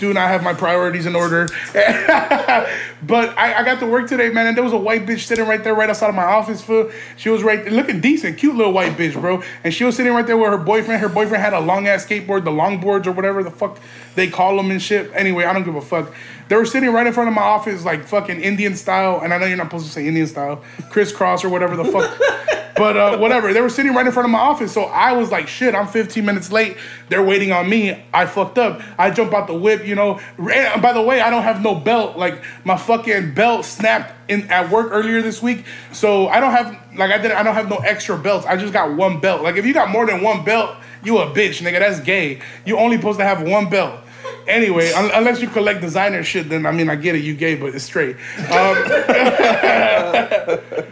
do 0.00 0.14
not 0.14 0.28
have 0.28 0.42
my 0.42 0.54
priorities 0.54 1.06
in 1.06 1.14
order. 1.14 1.46
but 1.74 3.36
I, 3.38 3.54
I 3.58 3.62
got 3.64 3.80
to 3.80 3.86
work 3.86 4.08
today, 4.08 4.30
man, 4.30 4.46
and 4.46 4.56
there 4.56 4.64
was 4.64 4.72
a 4.72 4.78
white 4.78 5.06
bitch 5.06 5.20
sitting 5.20 5.46
right 5.46 5.62
there, 5.62 5.74
right 5.74 5.90
outside 5.90 6.08
of 6.08 6.14
my 6.14 6.24
office. 6.24 6.62
Fool. 6.62 6.90
She 7.16 7.28
was 7.28 7.42
right 7.42 7.62
there, 7.62 7.72
looking 7.72 8.00
decent, 8.00 8.38
cute 8.38 8.56
little 8.56 8.72
white 8.72 8.96
bitch, 8.96 9.12
bro. 9.12 9.42
And 9.62 9.72
she 9.72 9.84
was 9.84 9.96
sitting 9.96 10.12
right 10.12 10.26
there 10.26 10.38
with 10.38 10.48
her 10.48 10.58
boyfriend. 10.58 11.00
Her 11.00 11.08
boyfriend 11.08 11.42
had 11.42 11.52
a 11.52 11.60
long 11.60 11.86
ass 11.86 12.06
skateboard, 12.06 12.44
the 12.44 12.50
longboards 12.50 13.06
or 13.06 13.12
whatever 13.12 13.44
the 13.44 13.50
fuck 13.50 13.78
they 14.14 14.28
call 14.28 14.56
them 14.56 14.70
and 14.70 14.82
shit. 14.82 15.10
Anyway, 15.14 15.44
I 15.44 15.52
don't 15.52 15.64
give 15.64 15.76
a 15.76 15.80
fuck. 15.80 16.12
They 16.48 16.56
were 16.56 16.66
sitting 16.66 16.90
right 16.90 17.06
in 17.06 17.12
front 17.12 17.28
of 17.28 17.34
my 17.34 17.42
office, 17.42 17.84
like 17.84 18.04
fucking 18.04 18.40
Indian 18.40 18.74
style. 18.74 19.20
And 19.20 19.32
I 19.32 19.38
know 19.38 19.46
you're 19.46 19.56
not 19.56 19.66
supposed 19.66 19.86
to 19.86 19.92
say 19.92 20.08
Indian 20.08 20.26
style, 20.26 20.64
crisscross 20.88 21.44
or 21.44 21.50
whatever 21.50 21.76
the 21.76 21.84
fuck. 21.84 22.56
But 22.80 22.96
uh, 22.96 23.18
whatever, 23.18 23.52
they 23.52 23.60
were 23.60 23.68
sitting 23.68 23.92
right 23.92 24.06
in 24.06 24.10
front 24.10 24.24
of 24.24 24.30
my 24.30 24.38
office, 24.38 24.72
so 24.72 24.84
I 24.84 25.12
was 25.12 25.30
like, 25.30 25.48
"Shit, 25.48 25.74
I'm 25.74 25.86
15 25.86 26.24
minutes 26.24 26.50
late. 26.50 26.78
They're 27.10 27.22
waiting 27.22 27.52
on 27.52 27.68
me. 27.68 28.02
I 28.14 28.24
fucked 28.24 28.56
up. 28.56 28.80
I 28.98 29.10
jump 29.10 29.34
out 29.34 29.48
the 29.48 29.54
whip, 29.54 29.86
you 29.86 29.94
know. 29.94 30.18
And 30.38 30.80
by 30.80 30.94
the 30.94 31.02
way, 31.02 31.20
I 31.20 31.28
don't 31.28 31.42
have 31.42 31.60
no 31.62 31.74
belt. 31.74 32.16
Like 32.16 32.42
my 32.64 32.78
fucking 32.78 33.34
belt 33.34 33.66
snapped 33.66 34.14
in 34.30 34.50
at 34.50 34.70
work 34.70 34.88
earlier 34.92 35.20
this 35.20 35.42
week, 35.42 35.66
so 35.92 36.28
I 36.28 36.40
don't 36.40 36.52
have 36.52 36.68
like 36.96 37.10
I 37.10 37.18
didn't. 37.18 37.36
I 37.36 37.42
don't 37.42 37.54
have 37.54 37.68
no 37.68 37.76
extra 37.76 38.16
belts. 38.16 38.46
I 38.46 38.56
just 38.56 38.72
got 38.72 38.96
one 38.96 39.20
belt. 39.20 39.42
Like 39.42 39.56
if 39.56 39.66
you 39.66 39.74
got 39.74 39.90
more 39.90 40.06
than 40.06 40.22
one 40.22 40.42
belt, 40.42 40.74
you 41.04 41.18
a 41.18 41.26
bitch, 41.26 41.60
nigga. 41.60 41.80
That's 41.80 42.00
gay. 42.00 42.40
You 42.64 42.78
only 42.78 42.96
supposed 42.96 43.18
to 43.18 43.26
have 43.26 43.42
one 43.42 43.68
belt. 43.68 44.00
Anyway, 44.48 44.90
un- 44.92 45.10
unless 45.12 45.42
you 45.42 45.48
collect 45.48 45.82
designer 45.82 46.22
shit, 46.22 46.48
then 46.48 46.64
I 46.64 46.72
mean 46.72 46.88
I 46.88 46.96
get 46.96 47.14
it, 47.14 47.24
you 47.24 47.34
gay, 47.34 47.56
but 47.56 47.74
it's 47.74 47.84
straight. 47.84 48.16
Um, 48.50 48.78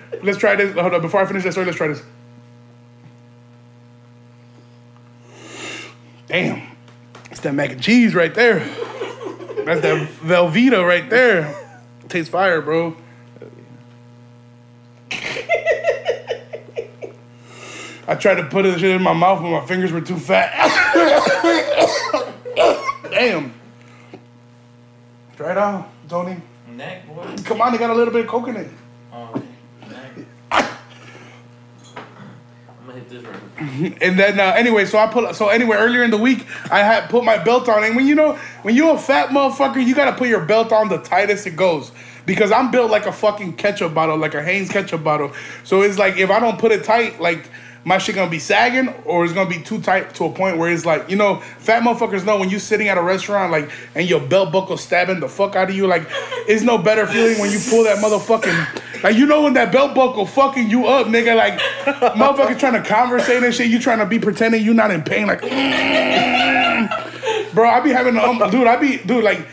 let's 0.23 0.38
try 0.38 0.56
this. 0.56 0.75
Hold 0.75 0.94
on, 0.94 1.00
before 1.03 1.20
I 1.20 1.26
finish 1.26 1.44
that 1.44 1.53
story, 1.53 1.67
let's 1.67 1.79
try 1.79 1.88
this. 1.88 2.03
Damn, 6.26 6.62
it's 7.31 7.41
that 7.41 7.55
mac 7.55 7.70
and 7.70 7.82
cheese 7.82 8.15
right 8.15 8.35
there. 8.35 8.59
That's 9.65 9.81
that 9.81 10.09
Velveeta 10.20 10.87
right 10.87 11.09
there. 11.09 11.55
Tastes 12.09 12.31
fire, 12.31 12.61
bro. 12.61 12.97
I 18.06 18.14
tried 18.14 18.37
to 18.37 18.44
put 18.44 18.62
this 18.62 18.81
shit 18.81 18.97
in 18.97 19.03
my 19.03 19.12
mouth, 19.12 19.43
but 19.43 19.50
my 19.50 19.67
fingers 19.67 19.93
were 19.93 20.00
too 20.00 20.17
fat. 20.17 20.50
Damn. 23.11 23.53
Try 25.37 25.50
it 25.53 25.59
out, 25.59 25.91
Tony. 26.09 26.41
Neck, 26.75 27.06
boy. 27.06 27.37
Come 27.44 27.61
on, 27.61 27.73
they 27.73 27.79
got 27.79 27.91
a 27.91 27.94
little 27.94 28.12
bit 28.12 28.23
of 28.25 28.31
coconut. 28.31 28.67
Oh, 29.12 29.43
And 34.00 34.19
then 34.19 34.41
uh, 34.41 34.53
anyway, 34.56 34.85
so 34.85 34.99
I 34.99 35.06
put 35.06 35.35
so 35.35 35.49
anyway 35.49 35.77
earlier 35.77 36.03
in 36.03 36.11
the 36.11 36.19
week 36.19 36.47
I 36.71 36.81
had 36.81 37.09
put 37.09 37.25
my 37.25 37.43
belt 37.43 37.69
on, 37.69 37.85
and 37.85 37.97
when 37.97 38.06
you 38.06 38.15
know 38.15 38.35
when 38.62 38.75
you 38.75 38.91
a 38.91 38.99
fat 38.99 39.31
motherfucker, 39.31 39.85
you 39.85 39.95
gotta 39.95 40.17
put 40.17 40.29
your 40.29 40.45
belt 40.45 40.73
on 40.73 40.89
the 40.89 40.99
tightest 40.99 41.47
it 41.47 41.56
goes. 41.56 41.93
Because 42.27 42.53
I'm 42.53 42.71
built 42.71 42.91
like 42.91 43.06
a 43.06 43.12
fucking 43.12 43.55
ketchup 43.55 43.95
bottle, 43.95 44.19
like 44.19 44.35
a 44.35 44.45
Heinz 44.45 44.69
ketchup 44.69 45.03
bottle. 45.03 45.33
So 45.65 45.81
it's 45.81 45.97
like 45.97 46.19
if 46.19 46.31
I 46.31 46.41
don't 46.41 46.59
put 46.59 46.73
it 46.73 46.85
tight, 46.85 47.21
like 47.21 47.49
my 47.85 47.97
shit 47.97 48.15
gonna 48.15 48.31
be 48.31 48.39
sagging, 48.39 48.89
or 49.06 49.25
it's 49.25 49.33
gonna 49.33 49.49
be 49.49 49.62
too 49.62 49.81
tight 49.81 50.15
to 50.15 50.25
a 50.25 50.31
point 50.33 50.59
where 50.59 50.71
it's 50.71 50.85
like, 50.85 51.09
you 51.09 51.17
know, 51.17 51.37
fat 51.59 51.83
motherfuckers 51.83 52.25
know 52.25 52.39
when 52.39 52.50
you 52.50 52.59
sitting 52.59 52.89
at 52.89 52.99
a 52.99 53.03
restaurant, 53.03 53.50
like, 53.50 53.71
and 53.95 54.09
your 54.09 54.21
belt 54.21 54.53
buckle 54.53 54.77
stabbing 54.77 55.21
the 55.21 55.29
fuck 55.29 55.56
out 55.56 55.71
of 55.71 55.75
you, 55.75 55.87
like, 55.87 56.03
it's 56.47 56.62
no 56.62 56.77
better 56.77 57.06
feeling 57.06 57.39
when 57.39 57.50
you 57.50 57.59
pull 57.71 57.85
that 57.85 57.99
motherfucking, 57.99 58.83
like, 59.03 59.17
you 59.17 59.27
know, 59.27 59.43
when 59.43 59.55
that 59.55 59.73
belt 59.73 59.95
buckle 59.95 60.27
fucking 60.27 60.69
you 60.69 60.87
up, 60.87 61.06
nigga, 61.06 61.37
like, 61.37 61.59
motherfucker 62.15 62.59
trying 62.59 62.81
to 62.81 62.89
conversate 62.89 63.43
and 63.43 63.55
shit, 63.55 63.69
you 63.69 63.79
trying 63.79 63.99
to 63.99 64.06
be 64.06 64.19
pretending 64.19 64.65
you 64.65 64.75
not 64.75 64.91
in 64.91 65.03
pain, 65.03 65.27
like, 65.27 65.41
bro, 65.41 65.50
I 67.69 67.81
be 67.81 67.91
having, 67.91 68.15
the, 68.15 68.23
um, 68.23 68.39
dude, 68.50 68.67
I 68.67 68.77
be, 68.77 68.99
dude, 68.99 69.25
like, 69.25 69.47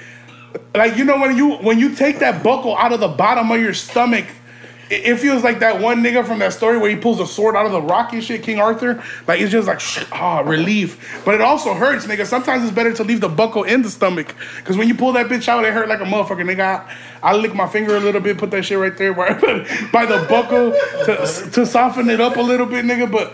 like 0.74 0.98
you 0.98 1.04
know 1.04 1.18
when 1.18 1.36
you 1.38 1.56
when 1.58 1.80
you 1.80 1.96
take 1.96 2.20
that 2.20 2.44
buckle 2.44 2.78
out 2.78 2.94
of 2.94 3.00
the 3.00 3.08
bottom 3.08 3.52
of 3.52 3.60
your 3.60 3.74
stomach 3.74 4.26
it, 4.90 5.06
it 5.06 5.20
feels 5.20 5.44
like 5.44 5.60
that 5.60 5.82
one 5.82 6.04
nigga 6.04 6.26
from 6.26 6.40
that 6.40 6.54
story 6.54 6.78
where 6.78 6.90
he 6.90 6.96
pulls 6.96 7.20
a 7.20 7.28
sword 7.28 7.56
out 7.56 7.66
of 7.66 7.72
the 7.72 7.82
rock 7.82 8.14
and 8.14 8.24
shit 8.24 8.44
king 8.44 8.60
arthur. 8.60 9.04
Like 9.28 9.42
it's 9.42 9.52
just 9.52 9.68
like 9.68 9.82
ah 10.12 10.40
relief. 10.40 11.22
But 11.26 11.36
it 11.36 11.42
also 11.42 11.74
hurts 11.74 12.06
nigga. 12.06 12.26
Sometimes 12.26 12.64
it's 12.64 12.74
better 12.74 12.94
to 12.94 13.04
leave 13.04 13.22
the 13.22 13.30
buckle 13.30 13.64
in 13.64 13.82
the 13.82 13.90
stomach. 13.90 14.36
Because 14.58 14.78
when 14.78 14.88
you 14.88 14.96
pull 14.96 15.14
that 15.14 15.28
bitch 15.28 15.48
out 15.48 15.66
it 15.66 15.74
hurt 15.74 15.90
like 15.90 16.02
a 16.02 16.06
motherfucker 16.06 16.44
nigga. 16.44 16.60
I, 16.60 16.96
I 17.22 17.36
lick 17.36 17.56
my 17.56 17.68
finger 17.68 17.96
a 17.96 18.00
little 18.00 18.22
bit 18.22 18.38
put 18.38 18.52
that 18.52 18.66
shit 18.66 18.78
right 18.78 18.96
there 18.98 19.14
by, 19.14 19.34
by 19.92 20.06
the 20.06 20.26
buckle 20.30 20.72
to, 21.06 21.50
to 21.52 21.66
soften 21.66 22.10
it 22.10 22.22
up 22.22 22.36
a 22.38 22.42
little 22.42 22.66
bit 22.66 22.86
nigga. 22.86 23.12
But 23.12 23.34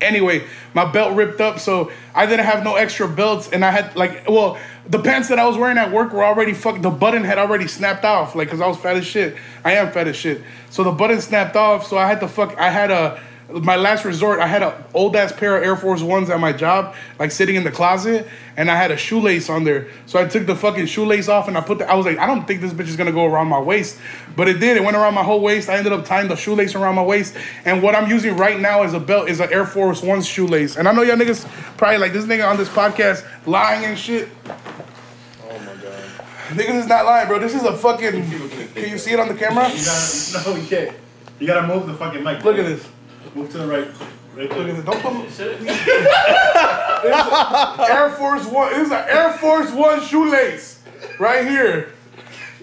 Anyway, 0.00 0.44
my 0.74 0.90
belt 0.90 1.16
ripped 1.16 1.40
up, 1.40 1.58
so 1.58 1.90
I 2.14 2.26
didn't 2.26 2.44
have 2.44 2.62
no 2.62 2.76
extra 2.76 3.08
belts, 3.08 3.50
and 3.50 3.64
I 3.64 3.70
had 3.70 3.96
like, 3.96 4.28
well, 4.28 4.58
the 4.88 4.98
pants 4.98 5.28
that 5.28 5.38
I 5.38 5.46
was 5.46 5.56
wearing 5.56 5.78
at 5.78 5.90
work 5.90 6.12
were 6.12 6.24
already 6.24 6.52
fuck. 6.52 6.82
The 6.82 6.90
button 6.90 7.24
had 7.24 7.38
already 7.38 7.66
snapped 7.66 8.04
off, 8.04 8.34
like, 8.34 8.48
cause 8.48 8.60
I 8.60 8.66
was 8.66 8.76
fat 8.76 8.96
as 8.96 9.06
shit. 9.06 9.36
I 9.64 9.72
am 9.72 9.90
fat 9.92 10.06
as 10.06 10.16
shit, 10.16 10.42
so 10.70 10.84
the 10.84 10.92
button 10.92 11.20
snapped 11.20 11.56
off. 11.56 11.86
So 11.86 11.96
I 11.96 12.06
had 12.06 12.20
to 12.20 12.28
fuck. 12.28 12.56
I 12.58 12.70
had 12.70 12.90
a 12.90 13.20
my 13.48 13.76
last 13.76 14.04
resort. 14.04 14.40
I 14.40 14.46
had 14.46 14.62
an 14.62 14.72
old 14.92 15.14
ass 15.14 15.32
pair 15.32 15.56
of 15.56 15.62
Air 15.62 15.76
Force 15.76 16.02
Ones 16.02 16.30
at 16.30 16.40
my 16.40 16.52
job, 16.52 16.94
like 17.18 17.30
sitting 17.30 17.54
in 17.54 17.64
the 17.64 17.70
closet, 17.70 18.26
and 18.56 18.70
I 18.70 18.76
had 18.76 18.90
a 18.90 18.96
shoelace 18.96 19.48
on 19.48 19.64
there. 19.64 19.88
So 20.06 20.18
I 20.18 20.26
took 20.26 20.46
the 20.46 20.56
fucking 20.56 20.86
shoelace 20.86 21.28
off, 21.28 21.46
and 21.48 21.56
I 21.56 21.60
put 21.60 21.78
the. 21.78 21.90
I 21.90 21.94
was 21.94 22.06
like, 22.06 22.18
I 22.18 22.26
don't 22.26 22.46
think 22.46 22.60
this 22.60 22.72
bitch 22.72 22.88
is 22.88 22.96
gonna 22.96 23.12
go 23.12 23.24
around 23.24 23.48
my 23.48 23.60
waist, 23.60 23.98
but 24.34 24.48
it 24.48 24.58
did. 24.58 24.76
It 24.76 24.82
went 24.82 24.96
around 24.96 25.14
my 25.14 25.22
whole 25.22 25.40
waist. 25.40 25.68
I 25.68 25.76
ended 25.76 25.92
up 25.92 26.04
tying 26.04 26.28
the 26.28 26.36
shoelace 26.36 26.74
around 26.74 26.96
my 26.96 27.02
waist, 27.02 27.36
and 27.64 27.82
what 27.82 27.94
I'm 27.94 28.10
using 28.10 28.36
right 28.36 28.58
now 28.58 28.82
as 28.82 28.94
a 28.94 29.00
belt, 29.00 29.28
is 29.28 29.40
an 29.40 29.52
Air 29.52 29.66
Force 29.66 30.02
One 30.02 30.22
shoelace. 30.22 30.76
And 30.76 30.88
I 30.88 30.92
know 30.92 31.02
y'all 31.02 31.16
niggas 31.16 31.46
probably 31.76 31.98
like 31.98 32.12
this 32.12 32.24
nigga 32.24 32.48
on 32.48 32.56
this 32.56 32.68
podcast 32.68 33.24
lying 33.46 33.84
and 33.84 33.98
shit. 33.98 34.28
Oh 34.48 35.58
my 35.60 35.74
god. 35.74 36.02
Niggas 36.50 36.80
is 36.80 36.86
not 36.86 37.04
lying, 37.04 37.28
bro. 37.28 37.38
This 37.38 37.54
is 37.54 37.62
a 37.62 37.76
fucking. 37.76 38.28
Can 38.74 38.90
you 38.90 38.98
see 38.98 39.12
it 39.12 39.20
on 39.20 39.28
the 39.28 39.34
camera? 39.34 39.68
You 39.68 39.84
gotta, 39.84 40.50
no, 40.50 40.56
you 40.56 40.66
can't. 40.66 40.96
You 41.38 41.46
gotta 41.46 41.66
move 41.66 41.86
the 41.86 41.94
fucking 41.94 42.24
mic. 42.24 42.42
Look 42.42 42.58
at 42.58 42.64
this. 42.64 42.88
Move 43.36 43.52
to 43.52 43.58
the 43.58 43.66
right. 43.66 43.86
Right 44.34 44.48
Look 44.48 44.50
there. 44.50 44.70
at 44.70 44.76
this. 44.76 44.84
Don't 44.86 45.02
put 45.02 45.30
Shit. 45.30 45.60
Air 47.90 48.08
Force 48.12 48.46
One. 48.46 48.72
This 48.72 48.86
is 48.86 48.92
an 48.92 49.04
Air 49.08 49.34
Force 49.34 49.70
One 49.72 50.00
shoelace 50.00 50.82
right 51.20 51.46
here. 51.46 51.92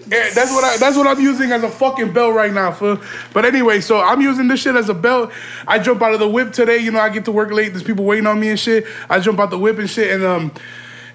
Yeah, 0.08 0.30
that's 0.34 0.50
what 0.50 0.64
I. 0.64 0.76
That's 0.78 0.96
what 0.96 1.06
I'm 1.06 1.20
using 1.20 1.52
as 1.52 1.62
a 1.62 1.70
fucking 1.70 2.12
belt 2.12 2.34
right 2.34 2.52
now, 2.52 2.72
fool. 2.72 2.98
But 3.32 3.44
anyway, 3.44 3.80
so 3.80 4.00
I'm 4.00 4.20
using 4.20 4.48
this 4.48 4.62
shit 4.62 4.74
as 4.74 4.88
a 4.88 4.94
belt. 4.94 5.30
I 5.68 5.78
jump 5.78 6.02
out 6.02 6.12
of 6.12 6.18
the 6.18 6.28
whip 6.28 6.52
today. 6.52 6.78
You 6.78 6.90
know, 6.90 6.98
I 6.98 7.08
get 7.08 7.24
to 7.26 7.32
work 7.32 7.52
late. 7.52 7.68
There's 7.68 7.84
people 7.84 8.04
waiting 8.04 8.26
on 8.26 8.40
me 8.40 8.48
and 8.48 8.58
shit. 8.58 8.84
I 9.08 9.20
jump 9.20 9.38
out 9.38 9.50
the 9.50 9.58
whip 9.60 9.78
and 9.78 9.88
shit, 9.88 10.10
and 10.10 10.24
um, 10.24 10.52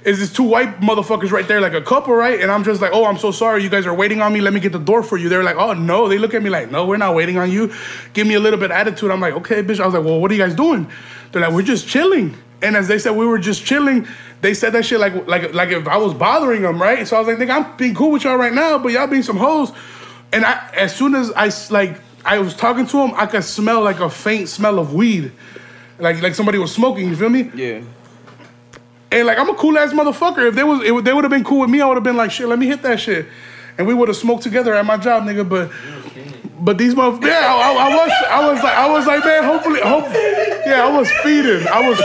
is 0.05 0.19
this 0.19 0.31
two 0.31 0.43
white 0.43 0.79
motherfuckers 0.79 1.31
right 1.31 1.47
there, 1.47 1.59
like 1.59 1.73
a 1.73 1.81
couple, 1.81 2.13
right? 2.13 2.39
And 2.39 2.49
I'm 2.49 2.63
just 2.63 2.81
like, 2.81 2.91
oh, 2.93 3.05
I'm 3.05 3.17
so 3.17 3.31
sorry. 3.31 3.63
You 3.63 3.69
guys 3.69 3.85
are 3.85 3.93
waiting 3.93 4.21
on 4.21 4.31
me. 4.31 4.39
Let 4.39 4.53
me 4.53 4.59
get 4.59 4.71
the 4.71 4.79
door 4.79 5.03
for 5.03 5.17
you. 5.17 5.27
They're 5.27 5.43
like, 5.43 5.57
oh 5.57 5.73
no. 5.73 6.07
They 6.07 6.17
look 6.17 6.33
at 6.33 6.41
me 6.41 6.49
like, 6.49 6.71
no, 6.71 6.85
we're 6.85 6.97
not 6.97 7.15
waiting 7.15 7.37
on 7.37 7.51
you. 7.51 7.73
Give 8.13 8.25
me 8.25 8.35
a 8.35 8.39
little 8.39 8.59
bit 8.59 8.71
of 8.71 8.77
attitude. 8.77 9.11
I'm 9.11 9.19
like, 9.19 9.33
okay, 9.35 9.61
bitch. 9.61 9.79
I 9.79 9.85
was 9.85 9.93
like, 9.93 10.05
well, 10.05 10.19
what 10.19 10.31
are 10.31 10.33
you 10.33 10.41
guys 10.41 10.55
doing? 10.55 10.89
They're 11.31 11.41
like, 11.41 11.53
we're 11.53 11.61
just 11.63 11.87
chilling. 11.87 12.35
And 12.61 12.75
as 12.75 12.87
they 12.87 12.99
said, 12.99 13.11
we 13.11 13.25
were 13.25 13.39
just 13.39 13.65
chilling. 13.65 14.07
They 14.41 14.53
said 14.53 14.71
that 14.73 14.85
shit 14.85 14.99
like 14.99 15.27
like 15.27 15.53
like 15.53 15.69
if 15.69 15.87
I 15.87 15.97
was 15.97 16.13
bothering 16.13 16.61
them, 16.61 16.81
right? 16.81 17.07
So 17.07 17.17
I 17.17 17.19
was 17.19 17.27
like, 17.27 17.37
nigga, 17.37 17.55
I'm 17.55 17.77
being 17.77 17.95
cool 17.95 18.11
with 18.11 18.23
y'all 18.23 18.37
right 18.37 18.53
now, 18.53 18.77
but 18.77 18.91
y'all 18.91 19.07
being 19.07 19.23
some 19.23 19.37
hoes. 19.37 19.71
And 20.31 20.45
I, 20.45 20.69
as 20.75 20.95
soon 20.95 21.15
as 21.15 21.31
I 21.35 21.49
like, 21.73 21.99
I 22.23 22.39
was 22.39 22.53
talking 22.53 22.85
to 22.85 22.97
them, 22.97 23.13
I 23.15 23.25
could 23.25 23.43
smell 23.43 23.81
like 23.81 23.99
a 23.99 24.09
faint 24.09 24.47
smell 24.47 24.79
of 24.79 24.93
weed, 24.93 25.31
like 25.99 26.21
like 26.21 26.35
somebody 26.35 26.57
was 26.57 26.73
smoking. 26.73 27.09
You 27.09 27.15
feel 27.15 27.29
me? 27.29 27.51
Yeah. 27.53 27.81
And 29.11 29.25
like 29.27 29.37
I'm 29.39 29.49
a 29.49 29.55
cool 29.55 29.77
ass 29.77 29.91
motherfucker. 29.93 30.49
If 30.49 30.55
they 30.55 30.63
was, 30.63 30.81
they 30.81 30.91
would 31.13 31.23
have 31.23 31.31
been 31.31 31.43
cool 31.43 31.61
with 31.61 31.69
me. 31.69 31.81
I 31.81 31.85
would 31.87 31.95
have 31.97 32.03
been 32.03 32.17
like, 32.17 32.31
shit, 32.31 32.47
let 32.47 32.59
me 32.59 32.67
hit 32.67 32.81
that 32.83 32.99
shit, 32.99 33.27
and 33.77 33.87
we 33.87 33.93
would 33.93 34.07
have 34.07 34.17
smoked 34.17 34.43
together 34.43 34.75
at 34.75 34.85
my 34.85 34.97
job, 34.97 35.23
nigga. 35.23 35.47
But 35.47 35.71
but 36.59 36.77
these 36.77 36.93
motherfuckers, 36.93 37.23
yeah, 37.27 37.47
I, 37.47 37.71
I- 37.71 37.89
I 37.89 37.95
was, 37.95 38.11
I 38.29 38.51
was 38.53 38.63
like, 38.63 38.73
I 38.75 38.89
was 38.91 39.07
like, 39.07 39.23
man, 39.25 39.43
hopefully, 39.45 39.79
hope, 39.81 40.05
yeah, 40.67 40.85
I 40.85 40.91
was 40.95 41.09
feeding, 41.23 41.65
I 41.69 41.89
was, 41.89 41.99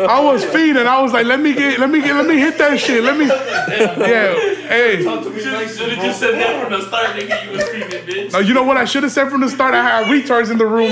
I 0.00 0.20
was 0.20 0.44
feeding. 0.46 0.86
I 0.86 1.00
was 1.02 1.12
like, 1.12 1.26
let 1.26 1.40
me 1.40 1.52
get, 1.52 1.78
let 1.78 1.90
me 1.90 2.00
get, 2.00 2.14
let 2.16 2.26
me 2.26 2.38
hit 2.38 2.56
that 2.58 2.80
shit. 2.80 3.04
Let 3.04 3.18
me, 3.18 3.26
yeah, 3.26 4.53
hey. 4.68 5.02
Should 5.02 5.90
have 5.92 6.04
just 6.04 6.20
said 6.20 6.34
that 6.34 6.62
from 6.62 6.72
the 6.72 6.86
start, 6.86 7.16
nigga. 7.16 7.44
You 7.44 7.52
was 7.52 7.68
feeding, 7.68 7.88
bitch. 7.88 8.32
Now, 8.32 8.38
you 8.38 8.54
know 8.54 8.62
what 8.62 8.76
I 8.76 8.84
should 8.84 9.02
have 9.02 9.12
said 9.12 9.30
from 9.30 9.40
the 9.40 9.48
start? 9.48 9.74
I 9.74 9.82
had 9.82 10.06
retards 10.06 10.50
in 10.50 10.58
the 10.58 10.66
room. 10.66 10.90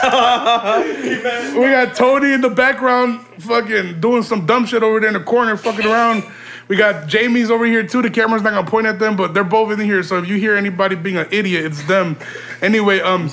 we 1.60 1.70
got 1.70 1.94
Tony 1.94 2.32
in 2.32 2.40
the 2.40 2.48
background, 2.48 3.20
fucking 3.38 4.00
doing 4.00 4.22
some 4.22 4.46
dumb 4.46 4.64
shit 4.64 4.82
over 4.82 4.98
there 4.98 5.08
in 5.08 5.14
the 5.14 5.20
corner, 5.20 5.56
fucking 5.56 5.84
around. 5.84 6.24
We 6.68 6.76
got 6.76 7.08
Jamie's 7.08 7.50
over 7.50 7.66
here 7.66 7.86
too. 7.86 8.00
The 8.00 8.10
camera's 8.10 8.42
not 8.42 8.50
gonna 8.50 8.70
point 8.70 8.86
at 8.86 8.98
them, 8.98 9.16
but 9.16 9.34
they're 9.34 9.44
both 9.44 9.72
in 9.72 9.80
here. 9.80 10.02
So 10.02 10.18
if 10.18 10.28
you 10.28 10.36
hear 10.36 10.56
anybody 10.56 10.94
being 10.94 11.16
an 11.16 11.26
idiot, 11.30 11.64
it's 11.64 11.82
them. 11.82 12.16
Anyway, 12.62 13.00
um, 13.00 13.28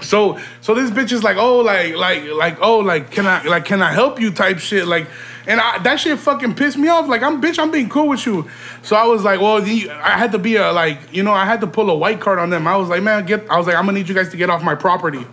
so 0.00 0.38
so 0.60 0.74
this 0.74 0.90
bitch 0.90 1.12
is 1.12 1.22
like, 1.22 1.36
oh, 1.36 1.60
like 1.60 1.94
like 1.94 2.24
like 2.24 2.58
oh, 2.60 2.80
like 2.80 3.10
can 3.10 3.26
I 3.26 3.42
like 3.44 3.64
can 3.64 3.80
I 3.80 3.92
help 3.92 4.20
you 4.20 4.30
type 4.30 4.58
shit 4.58 4.86
like. 4.86 5.06
And 5.46 5.60
I, 5.60 5.78
that 5.78 6.00
shit 6.00 6.18
fucking 6.18 6.54
pissed 6.54 6.78
me 6.78 6.88
off. 6.88 7.08
Like 7.08 7.22
I'm 7.22 7.42
bitch, 7.42 7.58
I'm 7.58 7.70
being 7.70 7.88
cool 7.88 8.08
with 8.08 8.24
you. 8.26 8.48
So 8.82 8.96
I 8.96 9.04
was 9.04 9.24
like, 9.24 9.40
well, 9.40 9.62
I 9.62 10.16
had 10.16 10.32
to 10.32 10.38
be 10.38 10.56
a 10.56 10.72
like, 10.72 10.98
you 11.12 11.22
know, 11.22 11.32
I 11.32 11.44
had 11.44 11.60
to 11.60 11.66
pull 11.66 11.90
a 11.90 11.94
white 11.94 12.20
card 12.20 12.38
on 12.38 12.50
them. 12.50 12.66
I 12.66 12.76
was 12.76 12.88
like, 12.88 13.02
man, 13.02 13.26
get. 13.26 13.48
I 13.50 13.58
was 13.58 13.66
like, 13.66 13.76
I'm 13.76 13.84
gonna 13.84 13.98
need 13.98 14.08
you 14.08 14.14
guys 14.14 14.30
to 14.30 14.36
get 14.36 14.50
off 14.50 14.62
my 14.62 14.74
property. 14.74 15.26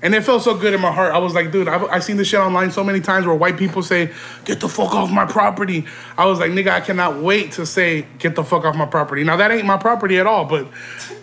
And 0.00 0.14
it 0.14 0.22
felt 0.22 0.44
so 0.44 0.56
good 0.56 0.74
in 0.74 0.80
my 0.80 0.92
heart. 0.92 1.12
I 1.12 1.18
was 1.18 1.34
like, 1.34 1.50
dude, 1.50 1.66
I've, 1.66 1.82
I've 1.84 2.04
seen 2.04 2.16
this 2.16 2.28
shit 2.28 2.38
online 2.38 2.70
so 2.70 2.84
many 2.84 3.00
times 3.00 3.26
where 3.26 3.34
white 3.34 3.56
people 3.56 3.82
say, 3.82 4.12
get 4.44 4.60
the 4.60 4.68
fuck 4.68 4.94
off 4.94 5.10
my 5.10 5.26
property. 5.26 5.86
I 6.16 6.26
was 6.26 6.38
like, 6.38 6.52
nigga, 6.52 6.68
I 6.68 6.80
cannot 6.80 7.20
wait 7.20 7.52
to 7.52 7.66
say, 7.66 8.06
get 8.18 8.36
the 8.36 8.44
fuck 8.44 8.64
off 8.64 8.76
my 8.76 8.86
property. 8.86 9.24
Now, 9.24 9.36
that 9.36 9.50
ain't 9.50 9.66
my 9.66 9.76
property 9.76 10.18
at 10.18 10.26
all, 10.26 10.44
but 10.44 10.68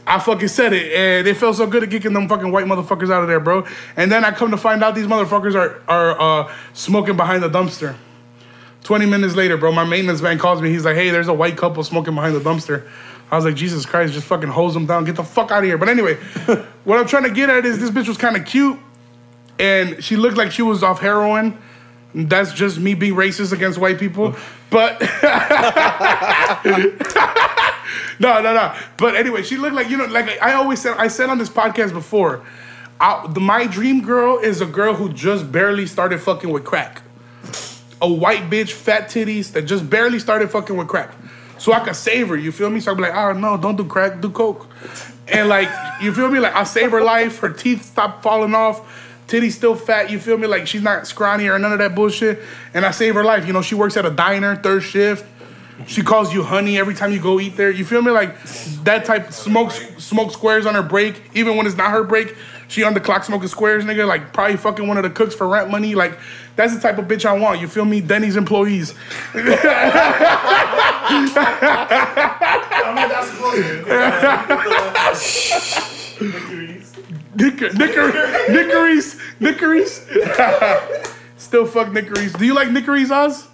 I 0.05 0.19
fucking 0.19 0.49
said 0.49 0.73
it. 0.73 0.91
And 0.93 1.25
it 1.25 1.37
felt 1.37 1.55
so 1.55 1.67
good 1.67 1.83
at 1.83 1.89
kicking 1.89 2.11
them 2.11 2.27
fucking 2.27 2.51
white 2.51 2.65
motherfuckers 2.65 3.09
out 3.09 3.21
of 3.21 3.29
there, 3.29 3.39
bro. 3.39 3.65
And 3.95 4.11
then 4.11 4.25
I 4.25 4.31
come 4.31 4.51
to 4.51 4.57
find 4.57 4.83
out 4.83 4.93
these 4.93 5.07
motherfuckers 5.07 5.55
are, 5.55 5.81
are 5.87 6.19
uh, 6.45 6.53
smoking 6.73 7.15
behind 7.15 7.43
the 7.43 7.49
dumpster. 7.49 7.95
20 8.83 9.05
minutes 9.05 9.35
later, 9.35 9.57
bro, 9.57 9.71
my 9.71 9.85
maintenance 9.85 10.21
man 10.21 10.37
calls 10.37 10.61
me. 10.61 10.69
He's 10.69 10.85
like, 10.85 10.95
hey, 10.95 11.09
there's 11.09 11.29
a 11.29 11.33
white 11.33 11.57
couple 11.57 11.81
smoking 11.83 12.13
behind 12.13 12.35
the 12.35 12.41
dumpster. 12.41 12.87
I 13.31 13.35
was 13.35 13.45
like, 13.45 13.55
Jesus 13.55 13.85
Christ, 13.85 14.13
just 14.13 14.27
fucking 14.27 14.49
hose 14.49 14.73
them 14.73 14.85
down. 14.85 15.05
Get 15.05 15.15
the 15.15 15.23
fuck 15.23 15.51
out 15.51 15.59
of 15.59 15.65
here. 15.65 15.77
But 15.77 15.89
anyway, 15.89 16.15
what 16.83 16.99
I'm 16.99 17.07
trying 17.07 17.23
to 17.23 17.31
get 17.31 17.49
at 17.49 17.65
is 17.65 17.79
this 17.79 17.89
bitch 17.89 18.07
was 18.07 18.17
kind 18.17 18.37
of 18.37 18.45
cute 18.45 18.79
and 19.59 20.03
she 20.03 20.15
looked 20.15 20.37
like 20.37 20.51
she 20.51 20.61
was 20.61 20.83
off 20.83 20.99
heroin. 20.99 21.57
That's 22.13 22.53
just 22.53 22.79
me 22.79 22.93
being 22.93 23.13
racist 23.13 23.51
against 23.51 23.77
white 23.77 23.99
people. 23.99 24.35
But 24.71 24.99
no, 28.19 28.41
no, 28.41 28.41
no. 28.41 28.75
But 28.97 29.15
anyway, 29.15 29.43
she 29.43 29.55
looked 29.55 29.75
like 29.75 29.89
you 29.89 29.95
know, 29.95 30.05
like 30.05 30.41
I 30.41 30.53
always 30.55 30.81
said. 30.81 30.97
I 30.97 31.07
said 31.07 31.29
on 31.29 31.37
this 31.37 31.49
podcast 31.49 31.93
before, 31.93 32.43
I, 32.99 33.25
the, 33.31 33.39
my 33.39 33.67
dream 33.67 34.01
girl 34.01 34.37
is 34.39 34.59
a 34.59 34.65
girl 34.65 34.93
who 34.95 35.13
just 35.13 35.49
barely 35.49 35.85
started 35.85 36.19
fucking 36.19 36.49
with 36.49 36.65
crack. 36.65 37.03
A 38.01 38.11
white 38.11 38.49
bitch, 38.49 38.71
fat 38.71 39.07
titties 39.07 39.53
that 39.53 39.61
just 39.61 39.89
barely 39.89 40.19
started 40.19 40.49
fucking 40.51 40.75
with 40.75 40.89
crack. 40.89 41.13
So 41.65 41.73
I 41.73 41.79
could 41.79 41.95
save 41.95 42.27
her, 42.27 42.37
you 42.37 42.51
feel 42.51 42.69
me? 42.69 42.79
So 42.79 42.91
I'd 42.91 42.97
be 42.97 43.01
like, 43.01 43.15
oh 43.15 43.33
no, 43.33 43.57
don't 43.57 43.75
do 43.75 43.85
crack, 43.85 44.21
do 44.21 44.29
coke. 44.29 44.67
And 45.27 45.49
like, 45.49 45.67
you 45.99 46.13
feel 46.13 46.29
me? 46.29 46.37
Like 46.37 46.53
I 46.53 46.63
save 46.63 46.91
her 46.91 47.01
life, 47.01 47.39
her 47.39 47.49
teeth 47.49 47.85
stop 47.85 48.21
falling 48.21 48.53
off, 48.53 48.87
titties 49.27 49.53
still 49.53 49.73
fat, 49.73 50.11
you 50.11 50.19
feel 50.19 50.37
me? 50.37 50.45
Like 50.45 50.67
she's 50.67 50.83
not 50.83 51.07
scrawny 51.07 51.47
or 51.47 51.57
none 51.57 51.73
of 51.73 51.79
that 51.79 51.95
bullshit. 51.95 52.43
And 52.75 52.85
I 52.85 52.91
save 52.91 53.15
her 53.15 53.23
life. 53.23 53.47
You 53.47 53.53
know, 53.53 53.63
she 53.63 53.73
works 53.73 53.97
at 53.97 54.05
a 54.05 54.11
diner, 54.11 54.55
third 54.55 54.83
shift. 54.83 55.25
She 55.87 56.03
calls 56.03 56.31
you 56.31 56.43
honey 56.43 56.77
every 56.77 56.93
time 56.93 57.11
you 57.11 57.19
go 57.19 57.39
eat 57.39 57.57
there. 57.57 57.71
You 57.71 57.83
feel 57.83 58.03
me? 58.03 58.11
Like 58.11 58.39
that 58.83 59.03
type 59.03 59.31
smokes 59.31 59.81
smoke 59.97 60.33
squares 60.33 60.67
on 60.67 60.75
her 60.75 60.83
break, 60.83 61.19
even 61.33 61.57
when 61.57 61.65
it's 61.65 61.77
not 61.77 61.89
her 61.89 62.03
break. 62.03 62.35
She 62.75 62.83
on 62.83 62.93
the 62.93 62.99
clock 62.99 63.23
smoking 63.23 63.47
squares, 63.47 63.85
nigga. 63.85 64.05
Like 64.05 64.33
probably 64.33 64.57
fucking 64.57 64.85
one 64.85 64.97
of 64.97 65.03
the 65.03 65.09
cooks 65.09 65.33
for 65.33 65.47
rent 65.47 65.71
money. 65.71 65.95
Like 65.95 66.19
that's 66.57 66.75
the 66.75 66.81
type 66.81 66.97
of 66.97 67.05
bitch 67.05 67.23
I 67.23 67.31
want. 67.31 67.61
You 67.61 67.69
feel 67.69 67.85
me? 67.85 68.01
Denny's 68.01 68.35
employees. 68.35 68.93
I 69.33 69.37
mean, 69.37 69.55
that's. 73.07 73.31
Nicker, 77.35 77.71
nicker, 77.71 78.11
nickeries, 78.51 79.21
nickeries. 79.39 80.05
Still 81.37 81.65
fuck 81.65 81.93
nickeries. 81.93 82.33
Do 82.33 82.45
you 82.45 82.53
like 82.53 82.71
nickeries, 82.71 83.09
Oz? 83.09 83.47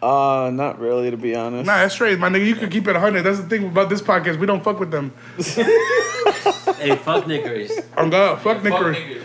Uh, 0.00 0.52
not 0.54 0.78
really, 0.78 1.10
to 1.10 1.16
be 1.16 1.34
honest. 1.34 1.66
Nah, 1.66 1.78
that's 1.78 1.94
straight, 1.94 2.20
my 2.20 2.28
nigga. 2.28 2.46
You 2.46 2.54
can 2.54 2.70
keep 2.70 2.86
it 2.86 2.92
100. 2.92 3.22
That's 3.22 3.40
the 3.40 3.48
thing 3.48 3.66
about 3.66 3.88
this 3.88 4.00
podcast. 4.00 4.38
We 4.38 4.46
don't 4.46 4.62
fuck 4.62 4.78
with 4.78 4.92
them. 4.92 5.12
Hey, 6.78 6.94
fuck 6.96 7.26
Nickeries. 7.26 7.72
I'm 7.96 8.08
God. 8.10 8.40
Fuck. 8.40 8.62
Nickeries. 8.62 9.22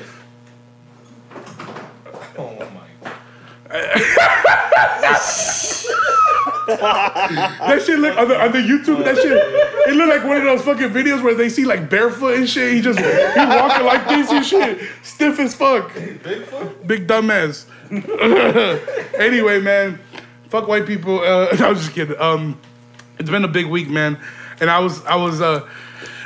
Oh 2.38 2.70
my. 2.74 3.12
God. 3.70 5.20
That 6.66 7.84
shit 7.86 8.00
look 8.00 8.18
on 8.18 8.30
the, 8.30 8.42
on 8.42 8.52
the 8.52 8.60
YouTube. 8.60 9.04
That 9.04 9.18
shit, 9.18 9.32
it 9.32 9.96
look 9.96 10.10
like 10.10 10.24
one 10.24 10.38
of 10.38 10.44
those 10.44 10.62
fucking 10.62 10.90
videos 10.90 11.22
where 11.22 11.36
they 11.36 11.50
see 11.50 11.66
like 11.66 11.90
barefoot 11.90 12.36
and 12.36 12.50
shit. 12.50 12.74
He 12.74 12.82
just 12.82 13.00
he 13.00 13.06
walking 13.06 13.86
like 13.86 14.08
this 14.08 14.32
and 14.32 14.46
shit, 14.46 14.80
stiff 15.04 15.40
as 15.40 15.54
fuck. 15.54 15.92
Bigfoot? 15.92 16.88
Big 16.88 17.08
dumbass. 17.08 17.66
anyway, 19.20 19.60
man, 19.60 20.00
fuck 20.50 20.68
white 20.68 20.86
people. 20.86 21.20
Uh, 21.20 21.48
I 21.60 21.70
was 21.70 21.80
just 21.80 21.94
kidding. 21.94 22.20
Um, 22.20 22.60
it's 23.20 23.30
been 23.30 23.44
a 23.44 23.50
big 23.50 23.66
week, 23.68 23.90
man, 23.90 24.18
and 24.62 24.70
I 24.70 24.80
was 24.80 25.04
I 25.06 25.16
was 25.16 25.42
uh. 25.42 25.68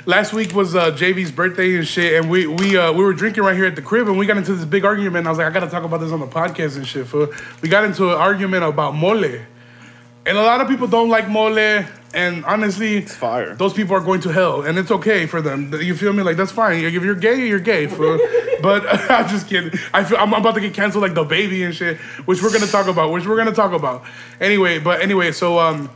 Last 0.08 0.32
week 0.32 0.54
was 0.56 0.74
uh, 0.74 0.92
JV's 0.92 1.34
birthday 1.34 1.76
and 1.76 1.86
shit, 1.86 2.14
and 2.14 2.32
we 2.32 2.48
we 2.48 2.78
uh, 2.78 2.94
we 2.94 3.04
were 3.04 3.12
drinking 3.14 3.44
right 3.44 3.54
here 3.58 3.66
at 3.66 3.76
the 3.76 3.82
crib, 3.82 4.08
and 4.08 4.18
we 4.18 4.26
got 4.26 4.38
into 4.38 4.56
this 4.56 4.64
big 4.64 4.86
argument. 4.86 5.18
And 5.18 5.28
I 5.28 5.32
was 5.32 5.38
like, 5.38 5.48
I 5.48 5.50
gotta 5.50 5.70
talk 5.70 5.84
about 5.84 6.00
this 6.00 6.14
on 6.14 6.22
the 6.22 6.28
podcast 6.28 6.78
and 6.78 6.88
shit. 6.88 7.08
Fool. 7.08 7.28
We 7.62 7.68
got 7.68 7.84
into 7.84 8.06
an 8.12 8.16
argument 8.16 8.64
about 8.64 8.96
mole, 8.96 9.22
and 9.26 10.38
a 10.38 10.42
lot 10.42 10.62
of 10.62 10.70
people 10.70 10.88
don't 10.88 11.10
like 11.10 11.28
mole. 11.28 11.84
And 12.14 12.46
honestly, 12.46 12.96
It's 13.00 13.14
fire. 13.14 13.54
those 13.56 13.74
people 13.74 13.94
are 13.98 14.00
going 14.00 14.22
to 14.22 14.30
hell, 14.30 14.62
and 14.62 14.80
it's 14.80 14.92
okay 14.92 15.26
for 15.26 15.42
them. 15.42 15.74
You 15.74 15.94
feel 15.94 16.14
me? 16.14 16.24
Like 16.24 16.38
that's 16.38 16.54
fine. 16.54 16.86
If 16.86 16.94
you're 16.94 17.14
gay, 17.14 17.46
you're 17.46 17.60
gay. 17.60 17.88
fool. 17.88 18.18
but 18.62 18.86
I'm 19.12 19.28
just 19.28 19.50
kidding. 19.50 19.78
I 19.94 20.06
feel 20.06 20.18
I'm 20.18 20.32
about 20.32 20.56
to 20.56 20.62
get 20.62 20.74
canceled 20.74 21.02
like 21.02 21.16
the 21.16 21.26
baby 21.26 21.64
and 21.64 21.76
shit, 21.76 21.98
which 22.26 22.42
we're 22.42 22.54
gonna 22.54 22.66
talk 22.66 22.88
about. 22.88 23.12
Which 23.12 23.28
we're 23.28 23.36
gonna 23.36 23.52
talk 23.52 23.74
about. 23.74 24.06
Anyway, 24.40 24.80
but 24.80 25.02
anyway, 25.02 25.34
so 25.34 25.60
um, 25.60 25.90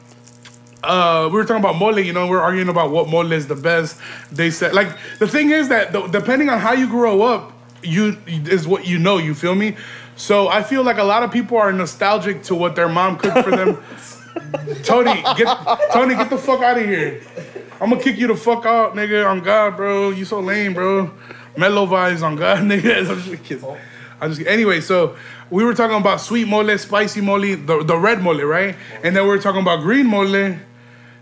uh, 0.83 1.29
we 1.31 1.37
were 1.37 1.43
talking 1.43 1.63
about 1.63 1.77
mole. 1.77 1.99
You 1.99 2.13
know, 2.13 2.27
we 2.27 2.35
are 2.35 2.41
arguing 2.41 2.69
about 2.69 2.91
what 2.91 3.07
mole 3.07 3.31
is 3.31 3.47
the 3.47 3.55
best. 3.55 3.97
They 4.31 4.51
said 4.51 4.73
like 4.73 4.89
the 5.19 5.27
thing 5.27 5.51
is 5.51 5.69
that 5.69 5.91
the, 5.91 6.07
depending 6.07 6.49
on 6.49 6.59
how 6.59 6.73
you 6.73 6.87
grow 6.87 7.21
up, 7.21 7.53
you 7.83 8.17
is 8.27 8.67
what 8.67 8.85
you 8.85 8.99
know. 8.99 9.17
You 9.17 9.33
feel 9.33 9.55
me? 9.55 9.75
So 10.15 10.47
I 10.47 10.63
feel 10.63 10.83
like 10.83 10.97
a 10.97 11.03
lot 11.03 11.23
of 11.23 11.31
people 11.31 11.57
are 11.57 11.71
nostalgic 11.71 12.43
to 12.43 12.55
what 12.55 12.75
their 12.75 12.89
mom 12.89 13.17
cooked 13.17 13.43
for 13.43 13.51
them. 13.51 13.83
Tony, 14.83 15.21
get 15.35 15.57
Tony, 15.91 16.15
get 16.15 16.29
the 16.29 16.37
fuck 16.37 16.61
out 16.61 16.77
of 16.77 16.85
here. 16.85 17.21
I'm 17.79 17.89
gonna 17.89 18.01
kick 18.01 18.17
you 18.17 18.27
the 18.27 18.35
fuck 18.35 18.65
out, 18.65 18.93
nigga. 18.93 19.27
On 19.27 19.39
God, 19.39 19.75
bro. 19.75 20.11
You 20.11 20.25
so 20.25 20.39
lame, 20.39 20.73
bro. 20.73 21.11
Mellow 21.57 21.85
vibes 21.85 22.21
on 22.21 22.35
God, 22.35 22.59
nigga. 22.59 23.09
I'm 23.09 23.21
just 23.21 23.43
kidding. 23.43 23.77
I 24.21 24.27
just 24.27 24.41
anyway. 24.41 24.81
So 24.81 25.15
we 25.49 25.63
were 25.63 25.73
talking 25.73 25.97
about 25.97 26.21
sweet 26.21 26.47
mole, 26.47 26.77
spicy 26.77 27.21
mole, 27.21 27.41
the, 27.41 27.83
the 27.83 27.97
red 27.97 28.21
mole, 28.21 28.41
right? 28.41 28.75
And 29.03 29.15
then 29.15 29.23
we 29.23 29.29
were 29.29 29.39
talking 29.39 29.61
about 29.61 29.81
green 29.81 30.05
mole, 30.07 30.55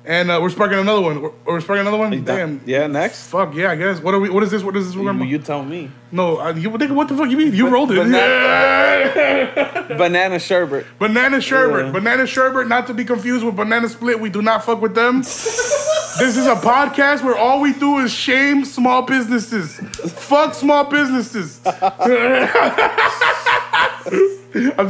and 0.10 0.32
uh, 0.32 0.40
we're 0.42 0.50
sparking 0.50 0.80
another 0.80 1.02
one. 1.02 1.22
We're, 1.22 1.32
we're 1.46 1.62
sparking 1.62 1.82
another 1.82 1.98
one. 1.98 2.24
Damn. 2.24 2.62
Yeah, 2.66 2.88
next. 2.88 3.28
Fuck 3.28 3.54
yeah, 3.54 3.70
I 3.70 3.76
guess. 3.76 4.02
What 4.02 4.16
are 4.16 4.20
we? 4.20 4.32
What 4.32 4.42
is 4.42 4.50
this? 4.50 4.64
What 4.64 4.76
is 4.76 4.88
this? 4.88 4.96
We're 4.96 5.14
You, 5.14 5.24
you 5.24 5.38
tell 5.38 5.64
me. 5.64 5.92
no, 6.12 6.40
uh, 6.40 6.52
you, 6.54 6.72
nigga, 6.72 6.96
what 6.96 7.10
the 7.10 7.16
fuck 7.16 7.30
you 7.30 7.38
mean? 7.38 7.54
You 7.54 7.70
rolled 7.70 7.92
it. 7.92 8.08
Yeah. 8.08 9.86
Banana 9.98 10.40
sherbet. 10.40 10.88
Banana 10.98 11.40
sherbet. 11.40 11.86
Yeah. 11.86 11.92
Banana 11.92 12.26
sherbet, 12.26 12.68
not 12.68 12.88
to 12.88 12.96
be 12.96 13.06
confused 13.06 13.46
with 13.46 13.56
banana 13.56 13.88
split. 13.88 14.20
We 14.20 14.32
do 14.32 14.42
not 14.42 14.66
fuck 14.66 14.82
with 14.82 14.96
them. 14.96 15.20
this 15.22 16.36
is 16.38 16.48
a 16.48 16.56
podcast 16.56 17.24
where 17.24 17.38
all 17.38 17.62
we 17.62 17.74
do 17.74 18.00
is 18.00 18.12
shame 18.12 18.66
small 18.66 19.04
businesses. 19.04 19.78
fuck 20.12 20.56
small 20.56 20.86
businesses. 20.86 21.62
I'm 21.66 22.50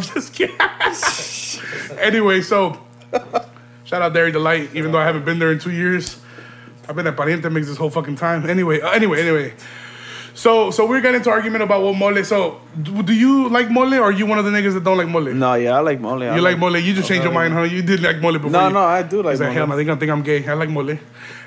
just 0.01 0.33
kidding. 0.33 0.55
anyway, 1.99 2.39
so 2.41 2.79
shout 3.89 4.03
out 4.03 4.13
Dairy 4.13 4.31
Delight, 4.31 4.69
even 4.75 4.91
though 4.91 5.00
I 5.00 5.05
haven't 5.05 5.25
been 5.25 5.39
there 5.39 5.51
in 5.51 5.58
two 5.60 5.72
years. 5.72 6.22
I've 6.88 6.96
been 6.96 7.08
at 7.08 7.15
Pariente 7.15 7.51
Mix 7.51 7.67
this 7.67 7.77
whole 7.77 7.89
fucking 7.89 8.15
time. 8.15 8.48
Anyway, 8.50 8.81
uh, 8.81 8.89
anyway, 8.91 9.22
anyway. 9.22 9.53
So, 10.36 10.72
so 10.72 10.86
we're 10.88 11.01
getting 11.01 11.17
into 11.17 11.29
argument 11.31 11.63
about 11.63 11.81
what 11.84 11.96
mole. 11.96 12.24
So, 12.24 12.62
do, 12.81 13.03
do 13.03 13.13
you 13.13 13.50
like 13.50 13.69
mole, 13.69 13.93
or 13.96 14.03
are 14.03 14.12
you 14.12 14.25
one 14.25 14.38
of 14.38 14.46
the 14.46 14.51
niggas 14.51 14.74
that 14.75 14.84
don't 14.84 14.98
like 14.98 15.08
mole? 15.08 15.22
No, 15.24 15.55
yeah, 15.55 15.75
I 15.77 15.79
like 15.79 16.00
mole. 16.00 16.22
I 16.24 16.36
You 16.36 16.41
like 16.41 16.58
mole? 16.58 16.77
You 16.77 16.93
just 16.93 17.08
changed 17.08 17.24
your 17.24 17.34
mind, 17.34 17.53
huh? 17.53 17.63
You 17.63 17.81
did 17.81 18.01
like 18.01 18.19
mole 18.19 18.34
before. 18.34 18.51
No, 18.51 18.67
you- 18.67 18.74
no, 18.74 18.79
I 18.79 19.01
do 19.03 19.22
like 19.24 19.34
He's 19.34 19.41
like, 19.41 19.53
hell 19.53 19.65
mole. 19.67 19.75
no, 19.75 19.77
they 19.77 19.84
gonna 19.86 20.00
think 20.00 20.12
I'm 20.12 20.22
gay. 20.22 20.48
I 20.48 20.53
like 20.53 20.69
mole. 20.69 20.98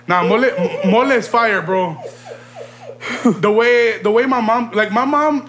Nah, 0.08 0.24
mole, 0.24 0.44
mole 0.84 1.10
is 1.12 1.28
fire, 1.28 1.62
bro. 1.62 1.96
the 3.24 3.50
way, 3.50 3.98
the 4.02 4.10
way 4.10 4.26
my 4.26 4.40
mom, 4.40 4.72
like 4.72 4.90
my 4.92 5.04
mom, 5.04 5.48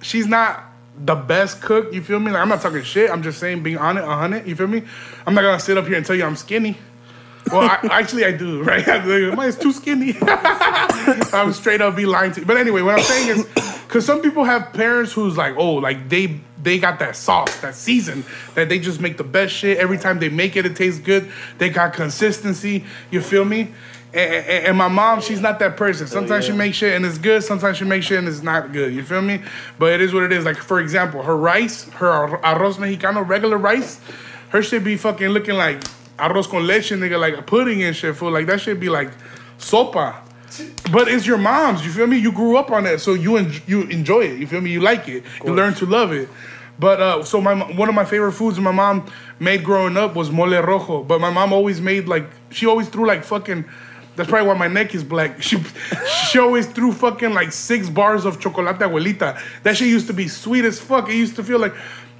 she's 0.00 0.26
not 0.26 0.64
the 1.04 1.14
best 1.14 1.60
cook. 1.60 1.92
You 1.92 2.02
feel 2.02 2.18
me? 2.18 2.30
Like 2.30 2.42
I'm 2.42 2.48
not 2.48 2.60
talking 2.60 2.82
shit. 2.82 3.10
I'm 3.10 3.22
just 3.22 3.38
saying, 3.38 3.62
being 3.62 3.78
on 3.78 3.98
it, 3.98 4.36
it. 4.36 4.46
You 4.46 4.56
feel 4.56 4.66
me? 4.66 4.82
I'm 5.26 5.34
not 5.34 5.42
gonna 5.42 5.60
sit 5.60 5.76
up 5.76 5.86
here 5.86 5.96
and 5.96 6.06
tell 6.06 6.16
you 6.16 6.24
I'm 6.24 6.36
skinny. 6.36 6.78
Well, 7.50 7.62
I, 7.62 7.78
actually, 7.92 8.24
I 8.24 8.32
do, 8.32 8.62
right? 8.62 8.86
Mine's 9.36 9.56
too 9.56 9.72
skinny. 9.72 10.16
I'm 10.22 11.52
straight 11.52 11.80
up 11.80 11.96
be 11.96 12.06
lying 12.06 12.32
to 12.32 12.40
you. 12.40 12.46
But 12.46 12.56
anyway, 12.56 12.82
what 12.82 12.98
I'm 12.98 13.04
saying 13.04 13.28
is, 13.28 13.46
because 13.86 14.04
some 14.04 14.20
people 14.20 14.44
have 14.44 14.72
parents 14.72 15.12
who's 15.12 15.36
like, 15.36 15.54
oh, 15.56 15.74
like 15.74 16.08
they 16.08 16.40
they 16.62 16.78
got 16.78 16.98
that 16.98 17.14
sauce, 17.14 17.60
that 17.60 17.74
season, 17.74 18.24
that 18.54 18.68
they 18.68 18.78
just 18.78 19.00
make 19.00 19.16
the 19.16 19.24
best 19.24 19.54
shit. 19.54 19.78
Every 19.78 19.98
time 19.98 20.18
they 20.18 20.28
make 20.28 20.56
it, 20.56 20.66
it 20.66 20.74
tastes 20.74 21.00
good. 21.00 21.30
They 21.58 21.68
got 21.68 21.92
consistency. 21.92 22.84
You 23.10 23.20
feel 23.20 23.44
me? 23.44 23.68
And, 24.16 24.32
and, 24.34 24.66
and 24.68 24.78
my 24.78 24.88
mom, 24.88 25.20
she's 25.20 25.42
not 25.42 25.58
that 25.58 25.76
person. 25.76 26.06
Sometimes 26.06 26.46
she 26.46 26.52
makes 26.52 26.78
shit 26.78 26.94
and 26.94 27.04
it's 27.04 27.18
good. 27.18 27.44
Sometimes 27.44 27.76
she 27.76 27.84
makes 27.84 28.06
shit 28.06 28.18
and 28.18 28.26
it's 28.26 28.42
not 28.42 28.72
good. 28.72 28.94
You 28.94 29.02
feel 29.04 29.20
me? 29.20 29.42
But 29.78 29.92
it 29.92 30.00
is 30.00 30.14
what 30.14 30.22
it 30.22 30.32
is. 30.32 30.42
Like 30.46 30.56
for 30.56 30.80
example, 30.80 31.22
her 31.22 31.36
rice, 31.36 31.84
her 31.90 32.08
ar- 32.08 32.40
arroz 32.40 32.76
mexicano, 32.76 33.28
regular 33.28 33.58
rice, 33.58 34.00
her 34.48 34.62
shit 34.62 34.82
be 34.82 34.96
fucking 34.96 35.28
looking 35.28 35.56
like 35.56 35.82
arroz 36.18 36.48
con 36.48 36.66
leche, 36.66 36.92
nigga, 36.92 37.20
like 37.20 37.36
a 37.36 37.42
pudding 37.42 37.82
and 37.82 37.94
shit. 37.94 38.16
Fool, 38.16 38.30
like 38.30 38.46
that 38.46 38.62
shit 38.62 38.80
be 38.80 38.88
like 38.88 39.10
sopa. 39.58 40.16
But 40.90 41.08
it's 41.08 41.26
your 41.26 41.36
mom's. 41.36 41.84
You 41.84 41.92
feel 41.92 42.06
me? 42.06 42.16
You 42.16 42.32
grew 42.32 42.56
up 42.56 42.70
on 42.70 42.84
that, 42.84 43.02
so 43.02 43.12
you 43.12 43.36
en- 43.36 43.52
you 43.66 43.82
enjoy 43.82 44.20
it. 44.20 44.38
You 44.38 44.46
feel 44.46 44.62
me? 44.62 44.70
You 44.70 44.80
like 44.80 45.08
it. 45.08 45.24
You 45.44 45.52
learn 45.52 45.74
to 45.74 45.84
love 45.84 46.12
it. 46.12 46.30
But 46.78 47.00
uh, 47.02 47.22
so 47.22 47.42
my 47.42 47.54
one 47.74 47.90
of 47.90 47.94
my 47.94 48.06
favorite 48.06 48.32
foods 48.32 48.58
my 48.58 48.70
mom 48.70 49.10
made 49.38 49.62
growing 49.62 49.98
up 49.98 50.16
was 50.16 50.30
mole 50.30 50.48
rojo. 50.62 51.02
But 51.02 51.20
my 51.20 51.28
mom 51.28 51.52
always 51.52 51.82
made 51.82 52.08
like 52.08 52.30
she 52.48 52.64
always 52.64 52.88
threw 52.88 53.06
like 53.06 53.24
fucking. 53.24 53.66
That's 54.16 54.28
probably 54.28 54.48
why 54.48 54.54
my 54.54 54.68
neck 54.68 54.94
is 54.94 55.04
black. 55.04 55.42
She 55.42 55.58
she 56.28 56.38
always 56.38 56.66
threw 56.66 56.92
fucking 56.92 57.34
like 57.34 57.52
six 57.52 57.88
bars 57.88 58.24
of 58.24 58.40
chocolate 58.40 58.78
abuelita. 58.78 59.40
That 59.62 59.76
shit 59.76 59.88
used 59.88 60.06
to 60.08 60.12
be 60.12 60.28
sweet 60.28 60.64
as 60.64 60.80
fuck. 60.80 61.08
It 61.08 61.14
used 61.14 61.36
to 61.36 61.44
feel 61.44 61.58
like, 61.58 61.74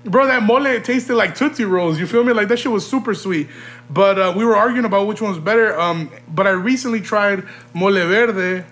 bro, 0.05 0.27
that 0.27 0.43
mole 0.43 0.67
it 0.67 0.85
tasted 0.85 1.17
like 1.17 1.35
tootsie 1.35 1.65
rolls. 1.65 1.99
You 1.99 2.07
feel 2.07 2.23
me? 2.23 2.33
Like 2.33 2.49
that 2.49 2.59
shit 2.59 2.71
was 2.71 2.87
super 2.87 3.15
sweet. 3.15 3.49
But 3.91 4.19
uh, 4.19 4.35
we 4.37 4.45
were 4.45 4.57
arguing 4.57 4.85
about 4.85 5.07
which 5.07 5.21
one 5.21 5.31
was 5.31 5.41
better. 5.41 5.79
Um, 5.79 6.11
but 6.29 6.47
I 6.47 6.51
recently 6.51 7.01
tried 7.01 7.45
mole 7.75 7.93
verde 7.93 8.65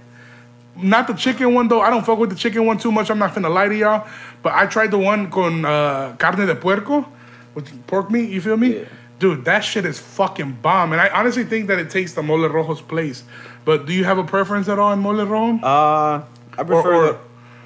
not 0.77 1.07
the 1.07 1.15
chicken 1.15 1.55
one 1.55 1.69
though. 1.69 1.81
I 1.81 1.91
don't 1.91 2.05
fuck 2.05 2.19
with 2.19 2.31
the 2.31 2.37
chicken 2.37 2.67
one 2.67 2.79
too 2.79 2.93
much. 2.93 3.11
I'm 3.11 3.19
not 3.19 3.35
finna 3.35 3.53
lie 3.53 3.69
to 3.69 3.77
y'all. 3.77 4.07
But 4.43 4.55
I 4.55 4.67
tried 4.67 4.91
the 4.91 4.99
one 4.99 5.31
con 5.31 5.65
uh, 5.65 6.17
carne 6.19 6.47
de 6.47 6.55
puerco, 6.55 7.07
with 7.55 7.87
pork 7.87 8.11
meat. 8.11 8.31
You 8.31 8.41
feel 8.41 8.57
me? 8.57 8.81
Yeah. 8.81 8.85
Dude, 9.19 9.45
that 9.45 9.61
shit 9.61 9.85
is 9.85 9.99
fucking 9.99 10.59
bomb. 10.61 10.93
And 10.93 11.01
I 11.01 11.09
honestly 11.09 11.45
think 11.45 11.69
that 11.69 11.79
it 11.79 11.89
takes 11.91 12.13
the 12.15 12.23
mole 12.23 12.49
rojo's 12.49 12.81
place. 12.81 13.23
But 13.65 13.87
do 13.87 13.93
you 13.93 14.05
have 14.05 14.19
a 14.19 14.25
preference 14.25 14.69
at 14.69 14.79
all 14.79 14.93
in 14.93 14.99
mole 14.99 15.25
rojo? 15.25 15.65
Uh, 15.65 16.25
I 16.59 16.63
prefer 16.65 16.95
or- 16.95 17.07
the. 17.13 17.19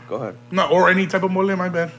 Go 0.09 0.17
ahead. 0.17 0.37
no, 0.51 0.69
or 0.71 0.89
any 0.89 1.07
type 1.07 1.23
of 1.23 1.31
mole. 1.31 1.55
My 1.57 1.69
bad. 1.69 1.91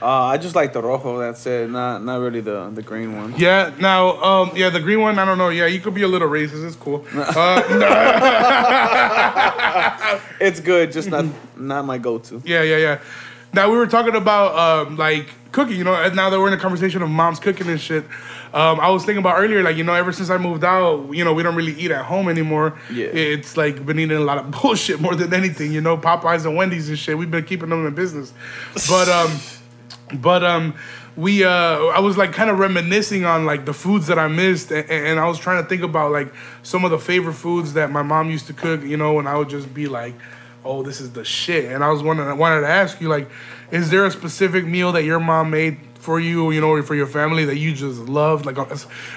Uh, 0.00 0.06
I 0.34 0.36
just 0.36 0.56
like 0.56 0.72
the 0.72 0.82
rojo. 0.82 1.18
That's 1.20 1.46
it. 1.46 1.70
Not 1.70 2.02
not 2.02 2.18
really 2.20 2.40
the 2.40 2.70
the 2.70 2.82
green 2.82 3.16
one. 3.16 3.34
Yeah. 3.36 3.70
Now, 3.78 4.20
um, 4.20 4.50
yeah, 4.56 4.68
the 4.68 4.80
green 4.80 5.00
one. 5.00 5.16
I 5.18 5.24
don't 5.24 5.38
know. 5.38 5.50
Yeah, 5.50 5.66
you 5.66 5.78
could 5.80 5.94
be 5.94 6.02
a 6.02 6.08
little 6.08 6.28
racist. 6.28 6.66
It's 6.66 6.74
cool. 6.76 7.04
Uh, 7.14 7.62
no, 7.78 7.88
It's 10.40 10.58
good, 10.60 10.90
just 10.92 11.08
not 11.08 11.24
not 11.56 11.84
my 11.84 11.98
go-to. 11.98 12.42
Yeah, 12.44 12.62
yeah, 12.62 12.76
yeah. 12.78 12.98
Now 13.52 13.70
we 13.70 13.76
were 13.76 13.86
talking 13.86 14.16
about 14.16 14.56
um, 14.88 14.96
like 14.96 15.28
cooking, 15.52 15.76
you 15.76 15.84
know. 15.84 15.94
And 15.94 16.16
now 16.16 16.30
that 16.30 16.38
we're 16.40 16.48
in 16.48 16.54
a 16.54 16.58
conversation 16.58 17.02
of 17.02 17.08
mom's 17.10 17.38
cooking 17.38 17.68
and 17.68 17.80
shit, 17.80 18.04
um, 18.54 18.80
I 18.80 18.90
was 18.90 19.04
thinking 19.04 19.20
about 19.20 19.38
earlier, 19.38 19.62
like 19.62 19.76
you 19.76 19.84
know, 19.84 19.94
ever 19.94 20.12
since 20.12 20.28
I 20.28 20.36
moved 20.36 20.62
out, 20.62 21.10
you 21.12 21.24
know, 21.24 21.32
we 21.32 21.42
don't 21.42 21.54
really 21.54 21.72
eat 21.72 21.90
at 21.90 22.04
home 22.04 22.28
anymore. 22.28 22.78
Yeah. 22.90 23.06
it's 23.06 23.56
like 23.56 23.84
been 23.86 23.98
eating 23.98 24.16
a 24.16 24.20
lot 24.20 24.38
of 24.38 24.50
bullshit 24.62 25.00
more 25.00 25.14
than 25.14 25.32
anything, 25.32 25.72
you 25.72 25.80
know, 25.80 25.96
Popeyes 25.96 26.44
and 26.44 26.56
Wendy's 26.56 26.88
and 26.88 26.98
shit. 26.98 27.16
We've 27.16 27.30
been 27.30 27.44
keeping 27.44 27.70
them 27.70 27.86
in 27.86 27.94
business, 27.94 28.32
but 28.88 29.08
um, 29.08 29.38
but 30.14 30.44
um. 30.44 30.74
We, 31.14 31.44
uh, 31.44 31.50
I 31.50 32.00
was 32.00 32.16
like 32.16 32.32
kind 32.32 32.48
of 32.48 32.58
reminiscing 32.58 33.26
on 33.26 33.44
like 33.44 33.66
the 33.66 33.74
foods 33.74 34.06
that 34.06 34.18
I 34.18 34.28
missed, 34.28 34.72
and, 34.72 34.88
and 34.90 35.20
I 35.20 35.28
was 35.28 35.38
trying 35.38 35.62
to 35.62 35.68
think 35.68 35.82
about 35.82 36.10
like 36.10 36.32
some 36.62 36.86
of 36.86 36.90
the 36.90 36.98
favorite 36.98 37.34
foods 37.34 37.74
that 37.74 37.90
my 37.90 38.00
mom 38.00 38.30
used 38.30 38.46
to 38.46 38.54
cook, 38.54 38.82
you 38.82 38.96
know, 38.96 39.18
and 39.18 39.28
I 39.28 39.36
would 39.36 39.50
just 39.50 39.74
be 39.74 39.88
like, 39.88 40.14
oh, 40.64 40.82
this 40.82 41.02
is 41.02 41.12
the 41.12 41.22
shit. 41.22 41.70
And 41.70 41.84
I 41.84 41.90
was 41.90 42.02
wondering, 42.02 42.28
I 42.28 42.32
wanted 42.32 42.62
to 42.62 42.68
ask 42.68 42.98
you, 43.00 43.08
like, 43.08 43.28
is 43.70 43.90
there 43.90 44.04
a 44.06 44.10
specific 44.10 44.64
meal 44.64 44.92
that 44.92 45.04
your 45.04 45.20
mom 45.20 45.50
made 45.50 45.78
for 46.02 46.18
you, 46.18 46.50
you 46.54 46.60
know, 46.60 46.70
or 46.76 46.82
for 46.82 46.96
your 47.02 47.06
family 47.06 47.44
that 47.50 47.56
you 47.64 47.70
just 47.72 48.00
love? 48.20 48.44
Like, 48.48 48.58
uh, 48.58 48.66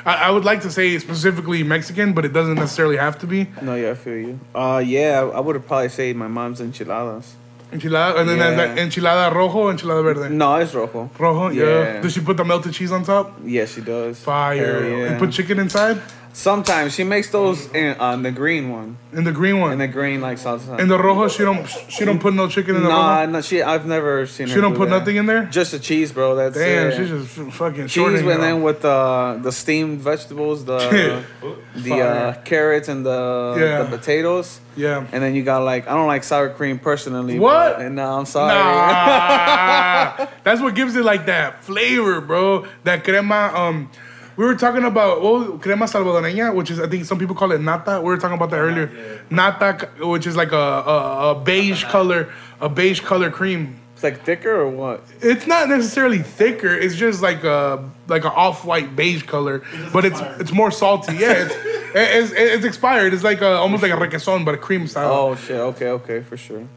I, 0.05 0.13
I 0.27 0.29
would 0.29 0.45
like 0.45 0.61
to 0.61 0.71
say 0.71 0.97
specifically 0.99 1.63
Mexican, 1.63 2.13
but 2.13 2.23
it 2.25 2.33
doesn't 2.37 2.55
necessarily 2.65 2.97
have 2.97 3.17
to 3.23 3.27
be 3.27 3.47
No, 3.61 3.73
yeah, 3.75 3.91
I 3.91 3.95
feel 3.95 4.17
you. 4.27 4.39
Uh, 4.53 4.81
yeah, 4.85 5.29
I 5.37 5.39
would 5.39 5.55
have 5.55 5.65
probably 5.67 5.89
say 5.89 6.13
my 6.13 6.27
mom's 6.27 6.61
enchiladas. 6.61 7.27
enchilada, 7.73 8.19
and 8.19 8.29
then 8.29 8.37
Yeah. 8.37 8.51
that 8.61 8.77
enchilada 8.77 9.33
rojo, 9.33 9.61
enchilada 9.73 10.03
verde. 10.03 10.29
No, 10.43 10.55
it's 10.61 10.73
rojo. 10.75 11.09
Rojo, 11.17 11.49
yeah. 11.49 11.63
Yeah. 11.65 12.01
Does 12.01 12.13
she 12.13 12.21
put 12.21 12.37
the 12.37 12.45
melted 12.45 12.73
cheese 12.77 12.91
on 12.91 13.03
top? 13.03 13.25
Yeah, 13.43 13.65
she 13.65 13.81
does. 13.81 14.19
Fire. 14.19 14.81
Hell 14.81 14.89
yeah. 14.99 15.05
And 15.09 15.19
put 15.19 15.31
chicken 15.31 15.57
inside 15.59 15.97
Sometimes 16.37 16.93
she 16.93 17.05
makes 17.05 17.29
those 17.29 17.67
in 17.73 17.95
uh, 17.97 18.13
the 18.17 18.29
green 18.29 18.69
one, 18.69 18.97
in 19.13 19.23
the 19.23 19.31
green 19.31 19.61
one. 19.61 19.71
in 19.71 19.77
the 19.79 19.87
green 19.87 20.19
like 20.19 20.37
salsa. 20.37 20.77
in 20.81 20.89
the 20.89 20.97
rojo, 21.01 21.29
she 21.29 21.43
don't 21.43 21.65
she 21.87 22.03
don't 22.03 22.19
put 22.19 22.33
no 22.33 22.49
chicken 22.49 22.75
in 22.75 22.83
the 22.83 22.89
Nah, 22.89 23.19
rojo. 23.21 23.31
no, 23.31 23.39
she. 23.41 23.61
I've 23.63 23.85
never 23.85 24.27
seen 24.27 24.49
her. 24.49 24.53
She 24.53 24.59
don't 24.59 24.75
put 24.75 24.89
that. 24.89 24.99
nothing 24.99 25.15
in 25.15 25.27
there. 25.27 25.45
Just 25.45 25.71
the 25.71 25.79
cheese, 25.79 26.11
bro. 26.11 26.35
That's 26.35 26.57
Damn, 26.57 26.87
it. 26.91 26.97
she's 26.97 27.07
just 27.09 27.53
fucking 27.55 27.83
cheese, 27.83 27.91
shorting 27.93 28.19
and 28.19 28.29
it 28.31 28.41
then 28.41 28.61
with 28.63 28.81
the 28.81 29.39
the 29.41 29.51
steamed 29.53 30.01
vegetables, 30.01 30.65
the 30.65 31.23
the 31.77 32.01
uh, 32.01 32.33
carrots 32.41 32.89
and 32.89 33.05
the 33.05 33.55
Yeah. 33.57 33.83
the 33.83 33.97
potatoes, 33.97 34.59
yeah. 34.75 35.07
and 35.13 35.23
then 35.23 35.35
you 35.35 35.43
got 35.43 35.63
like 35.63 35.87
I 35.87 35.93
don't 35.95 36.07
like 36.07 36.25
sour 36.25 36.49
cream 36.49 36.79
personally. 36.79 37.39
What? 37.39 37.77
but- 37.77 37.85
And 37.85 37.95
no, 37.95 38.11
I'm 38.17 38.25
sorry. 38.25 38.53
Nah, 38.53 40.27
that's 40.43 40.59
what 40.59 40.75
gives 40.75 40.97
it 40.97 41.05
like 41.05 41.27
that 41.27 41.63
flavor, 41.63 42.19
bro. 42.19 42.65
That 42.83 43.05
crema. 43.05 43.51
Um, 43.55 43.89
we 44.37 44.45
were 44.45 44.55
talking 44.55 44.83
about 44.83 45.21
well, 45.21 45.57
crema 45.57 45.85
salvadoreña, 45.85 46.53
which 46.53 46.71
is 46.71 46.79
I 46.79 46.87
think 46.87 47.05
some 47.05 47.19
people 47.19 47.35
call 47.35 47.51
it 47.51 47.61
nata. 47.61 47.99
We 47.99 48.07
were 48.07 48.17
talking 48.17 48.35
about 48.35 48.49
that 48.51 48.59
earlier. 48.59 48.91
Nata, 49.29 49.89
which 49.99 50.27
is 50.27 50.35
like 50.35 50.51
a, 50.51 50.55
a, 50.55 51.31
a 51.31 51.35
beige 51.35 51.83
color, 51.85 52.31
a 52.59 52.69
beige 52.69 52.99
color 52.99 53.31
cream. 53.31 53.79
It's 53.93 54.03
like 54.03 54.23
thicker 54.23 54.53
or 54.53 54.69
what? 54.69 55.03
It's 55.21 55.47
not 55.47 55.69
necessarily 55.69 56.19
thicker. 56.19 56.73
It's 56.75 56.95
just 56.95 57.21
like 57.21 57.45
a 57.45 57.89
like 58.07 58.25
an 58.25 58.31
off 58.35 58.65
white 58.65 58.95
beige 58.95 59.23
color, 59.23 59.63
but 59.93 60.03
it's 60.03 60.19
it's 60.39 60.51
more 60.51 60.69
salty. 60.69 61.15
Yeah, 61.15 61.45
it's, 61.45 61.55
it's 61.95 62.31
it's 62.33 62.65
expired. 62.65 63.13
It's 63.13 63.23
like 63.23 63.41
a, 63.41 63.53
almost 63.53 63.83
like 63.83 63.93
a 63.93 63.95
requesón, 63.95 64.43
but 64.43 64.53
a 64.53 64.57
cream 64.57 64.85
style. 64.87 65.13
Oh 65.13 65.35
shit. 65.35 65.57
Okay, 65.57 65.87
okay, 65.87 66.21
for 66.21 66.35
sure. 66.35 66.67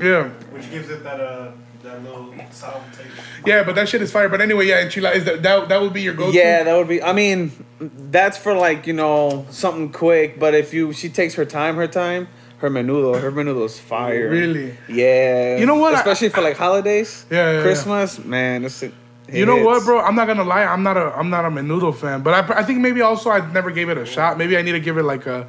Yeah. 0.00 0.28
Which 0.50 0.70
gives 0.70 0.88
it 0.88 1.04
that 1.04 1.20
uh 1.20 1.52
that 1.82 2.02
little 2.02 2.32
sour 2.50 2.80
taste. 2.92 3.08
Yeah, 3.46 3.62
but 3.64 3.74
that 3.74 3.88
shit 3.88 4.02
is 4.02 4.10
fire. 4.12 4.28
But 4.28 4.40
anyway, 4.40 4.66
yeah, 4.66 4.84
enchilada 4.84 5.16
is 5.16 5.24
that 5.24 5.42
that, 5.42 5.68
that 5.68 5.80
would 5.80 5.92
be 5.92 6.02
your 6.02 6.14
go-to. 6.14 6.36
Yeah, 6.36 6.62
that 6.64 6.76
would 6.76 6.88
be. 6.88 7.02
I 7.02 7.12
mean, 7.12 7.52
that's 7.80 8.36
for 8.36 8.54
like 8.54 8.86
you 8.86 8.92
know 8.92 9.46
something 9.50 9.90
quick. 9.92 10.38
But 10.38 10.54
if 10.54 10.72
you, 10.74 10.92
she 10.92 11.08
takes 11.08 11.34
her 11.34 11.44
time, 11.44 11.76
her 11.76 11.88
time. 11.88 12.28
Her 12.58 12.70
menudo, 12.70 13.20
her 13.20 13.32
menudo's 13.32 13.80
fire. 13.80 14.30
Really? 14.30 14.78
Yeah. 14.88 15.56
You 15.58 15.66
know 15.66 15.74
what? 15.74 15.94
I- 15.94 15.98
Especially 15.98 16.28
for 16.28 16.42
like 16.42 16.56
holidays. 16.56 17.26
Yeah, 17.28 17.36
yeah, 17.50 17.56
yeah. 17.56 17.62
Christmas, 17.62 18.24
man. 18.24 18.64
It's, 18.64 18.84
it 18.84 18.92
You 19.32 19.46
know 19.46 19.56
what, 19.56 19.84
bro? 19.84 19.98
I'm 20.00 20.14
not 20.14 20.26
gonna 20.28 20.44
lie. 20.44 20.62
I'm 20.64 20.84
not 20.84 20.96
a 20.96 21.12
I'm 21.16 21.28
not 21.28 21.44
a 21.44 21.50
menudo 21.50 21.92
fan, 21.92 22.22
but 22.22 22.34
I, 22.50 22.60
I 22.60 22.62
think 22.62 22.78
maybe 22.78 23.00
also 23.00 23.30
I 23.30 23.50
never 23.50 23.72
gave 23.72 23.88
it 23.88 23.98
a 23.98 24.06
shot. 24.06 24.38
Maybe 24.38 24.56
I 24.56 24.62
need 24.62 24.72
to 24.72 24.80
give 24.80 24.96
it 24.96 25.02
like 25.02 25.26
a 25.26 25.48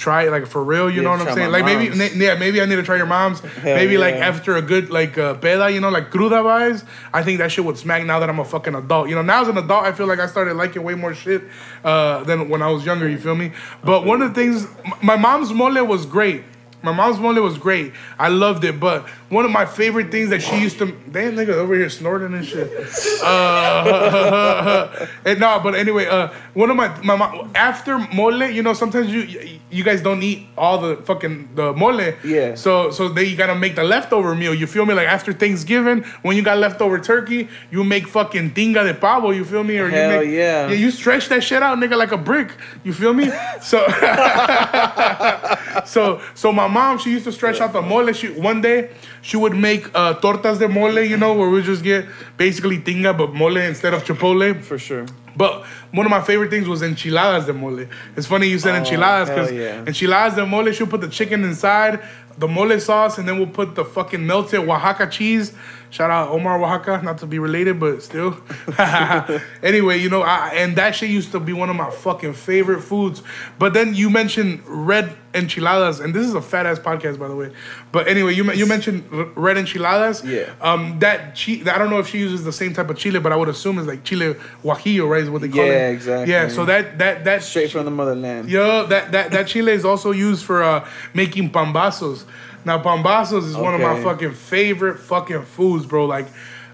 try, 0.00 0.20
it 0.26 0.30
like 0.30 0.46
for 0.46 0.62
real. 0.64 0.88
You 0.90 0.96
Yeah, 0.96 1.02
know 1.02 1.10
what 1.10 1.28
I'm 1.28 1.34
saying? 1.34 1.52
Like 1.52 1.64
maybe 1.64 1.90
mom's. 1.90 2.16
na- 2.16 2.24
yeah, 2.26 2.34
maybe 2.34 2.60
I 2.60 2.64
need 2.64 2.76
to 2.76 2.82
try 2.82 2.96
your 2.96 3.06
mom's. 3.06 3.42
maybe 3.64 3.96
like 3.98 4.14
after 4.14 4.56
a 4.56 4.62
good 4.62 4.90
like 4.90 5.18
uh, 5.18 5.34
peda, 5.34 5.72
you 5.74 5.80
know, 5.80 5.90
like 5.90 6.10
cruda 6.10 6.40
vibes. 6.42 6.84
I 7.12 7.22
think 7.22 7.38
that 7.38 7.52
shit 7.52 7.64
would 7.64 7.78
smack. 7.78 8.04
Now 8.04 8.18
that 8.20 8.28
I'm 8.30 8.40
a 8.40 8.44
fucking 8.44 8.74
adult, 8.74 9.08
you 9.10 9.14
know. 9.14 9.22
Now 9.22 9.42
as 9.42 9.48
an 9.48 9.58
adult, 9.58 9.84
I 9.84 9.92
feel 9.92 10.06
like 10.06 10.18
I 10.18 10.26
started 10.26 10.54
liking 10.54 10.82
way 10.82 10.94
more 10.94 11.14
shit 11.14 11.42
uh, 11.84 12.24
than 12.24 12.48
when 12.48 12.62
I 12.62 12.70
was 12.70 12.84
younger. 12.84 13.08
You 13.08 13.18
feel 13.18 13.36
me? 13.36 13.52
But 13.84 14.04
one 14.06 14.22
of 14.22 14.34
the 14.34 14.40
things, 14.40 14.66
my 15.02 15.16
mom's 15.16 15.52
mole 15.52 15.84
was 15.84 16.06
great. 16.06 16.42
My 16.82 16.92
mom's 16.92 17.18
mole 17.20 17.34
was 17.42 17.58
great. 17.58 17.92
I 18.18 18.28
loved 18.28 18.64
it. 18.64 18.80
But 18.80 19.06
one 19.28 19.44
of 19.44 19.50
my 19.50 19.66
favorite 19.66 20.10
things 20.10 20.30
that 20.30 20.40
she 20.40 20.56
used 20.62 20.78
to 20.78 20.86
damn 21.12 21.34
nigga 21.36 21.50
over 21.50 21.74
here 21.74 21.90
snorting 21.90 22.32
and 22.32 22.46
shit. 22.46 22.68
Uh, 23.22 25.06
and 25.26 25.40
no, 25.40 25.60
but 25.62 25.74
anyway, 25.74 26.06
uh, 26.06 26.28
one 26.54 26.70
of 26.70 26.76
my 26.76 26.88
my 27.02 27.16
mom 27.16 27.50
after 27.54 27.98
mole, 28.14 28.44
you 28.44 28.62
know, 28.62 28.72
sometimes 28.72 29.10
you 29.10 29.59
you 29.70 29.84
guys 29.84 30.02
don't 30.02 30.22
eat 30.22 30.46
all 30.56 30.78
the 30.78 30.96
fucking 30.96 31.50
the 31.54 31.72
mole. 31.72 32.00
Yeah. 32.24 32.54
So 32.54 32.90
so 32.90 33.08
they 33.08 33.24
you 33.24 33.36
gotta 33.36 33.54
make 33.54 33.76
the 33.76 33.84
leftover 33.84 34.34
meal. 34.34 34.54
You 34.54 34.66
feel 34.66 34.84
me? 34.86 34.94
Like 34.94 35.08
after 35.08 35.32
Thanksgiving, 35.32 36.02
when 36.22 36.36
you 36.36 36.42
got 36.42 36.58
leftover 36.58 36.98
turkey, 36.98 37.48
you 37.70 37.84
make 37.84 38.06
fucking 38.06 38.52
tinga 38.52 38.84
de 38.84 38.94
pavo. 38.94 39.30
You 39.30 39.44
feel 39.44 39.64
me? 39.64 39.78
Or 39.78 39.88
Hell 39.88 40.12
you 40.12 40.18
make, 40.20 40.36
yeah. 40.36 40.68
Yeah, 40.68 40.74
you 40.74 40.90
stretch 40.90 41.28
that 41.28 41.42
shit 41.42 41.62
out, 41.62 41.78
nigga, 41.78 41.96
like 41.96 42.12
a 42.12 42.18
brick. 42.18 42.50
You 42.84 42.92
feel 42.92 43.12
me? 43.12 43.30
So 43.62 43.86
so 45.84 46.20
so 46.34 46.52
my 46.52 46.66
mom, 46.66 46.98
she 46.98 47.10
used 47.10 47.24
to 47.24 47.32
stretch 47.32 47.60
out 47.60 47.72
the 47.72 47.82
mole. 47.82 48.12
She 48.12 48.28
one 48.30 48.60
day 48.60 48.90
she 49.22 49.36
would 49.36 49.54
make 49.54 49.86
uh, 49.94 50.14
tortas 50.14 50.58
de 50.58 50.68
mole, 50.68 51.00
you 51.00 51.16
know, 51.16 51.34
where 51.34 51.50
we 51.50 51.62
just 51.62 51.82
get 51.82 52.06
basically 52.36 52.78
tinga 52.78 53.16
but 53.16 53.34
mole 53.34 53.56
instead 53.58 53.94
of 53.94 54.04
chipotle. 54.04 54.60
For 54.62 54.78
sure. 54.78 55.06
But 55.36 55.64
one 55.92 56.06
of 56.06 56.10
my 56.10 56.20
favorite 56.20 56.50
things 56.50 56.68
was 56.68 56.82
enchiladas 56.82 57.46
de 57.46 57.52
mole. 57.52 57.86
It's 58.16 58.26
funny 58.26 58.48
you 58.48 58.58
said 58.58 58.74
oh, 58.74 58.78
enchiladas 58.78 59.30
Oh, 59.30 59.34
hell 59.34 59.44
because 59.46 59.52
yeah. 59.52 59.84
enchiladas 59.84 60.36
de 60.36 60.46
mole, 60.46 60.72
she'll 60.72 60.86
put 60.86 61.00
the 61.00 61.08
chicken 61.08 61.44
inside, 61.44 62.00
the 62.38 62.48
mole 62.48 62.78
sauce, 62.80 63.18
and 63.18 63.28
then 63.28 63.38
we'll 63.38 63.46
put 63.46 63.74
the 63.74 63.84
fucking 63.84 64.24
melted 64.26 64.60
Oaxaca 64.60 65.08
cheese. 65.08 65.52
Shout 65.90 66.10
out 66.10 66.28
Omar 66.28 66.62
Oaxaca, 66.62 67.04
not 67.04 67.18
to 67.18 67.26
be 67.26 67.40
related, 67.40 67.80
but 67.80 68.02
still. 68.02 68.40
anyway, 69.62 69.98
you 69.98 70.08
know, 70.08 70.22
I, 70.22 70.50
and 70.54 70.76
that 70.76 70.94
shit 70.94 71.10
used 71.10 71.32
to 71.32 71.40
be 71.40 71.52
one 71.52 71.68
of 71.68 71.74
my 71.74 71.90
fucking 71.90 72.34
favorite 72.34 72.82
foods. 72.82 73.22
But 73.58 73.74
then 73.74 73.94
you 73.94 74.08
mentioned 74.08 74.62
red 74.66 75.16
enchiladas, 75.34 75.98
and 75.98 76.14
this 76.14 76.26
is 76.26 76.34
a 76.34 76.42
fat 76.42 76.66
ass 76.66 76.78
podcast, 76.78 77.18
by 77.18 77.26
the 77.26 77.34
way. 77.34 77.52
But 77.90 78.06
anyway, 78.06 78.34
you 78.34 78.50
you 78.52 78.66
mentioned 78.66 79.04
red 79.36 79.58
enchiladas. 79.58 80.24
Yeah. 80.24 80.52
Um, 80.60 81.00
that 81.00 81.36
chi- 81.36 81.62
I 81.66 81.78
don't 81.78 81.90
know 81.90 81.98
if 81.98 82.08
she 82.08 82.18
uses 82.18 82.44
the 82.44 82.52
same 82.52 82.72
type 82.72 82.88
of 82.88 82.96
chile, 82.96 83.18
but 83.18 83.32
I 83.32 83.36
would 83.36 83.48
assume 83.48 83.78
it's 83.78 83.88
like 83.88 84.04
chile 84.04 84.36
guajillo, 84.62 85.08
right? 85.08 85.22
Is 85.22 85.30
what 85.30 85.42
they 85.42 85.48
call 85.48 85.60
it. 85.60 85.66
Yeah, 85.66 85.88
exactly. 85.88 86.32
Yeah, 86.32 86.48
so 86.48 86.64
that 86.66 86.98
that 86.98 87.24
that 87.24 87.42
Straight 87.42 87.72
from 87.72 87.84
the 87.84 87.90
motherland. 87.90 88.48
Yo, 88.48 88.86
that, 88.86 89.10
that, 89.12 89.32
that 89.32 89.48
chile 89.48 89.72
is 89.72 89.84
also 89.84 90.12
used 90.12 90.44
for 90.44 90.62
uh, 90.62 90.88
making 91.14 91.50
pambazos. 91.50 92.24
Now, 92.64 92.82
pambazos 92.82 93.44
is 93.44 93.56
one 93.56 93.74
of 93.74 93.80
my 93.80 94.02
fucking 94.02 94.34
favorite 94.34 94.98
fucking 94.98 95.44
foods, 95.44 95.86
bro. 95.86 96.06
Like, 96.06 96.26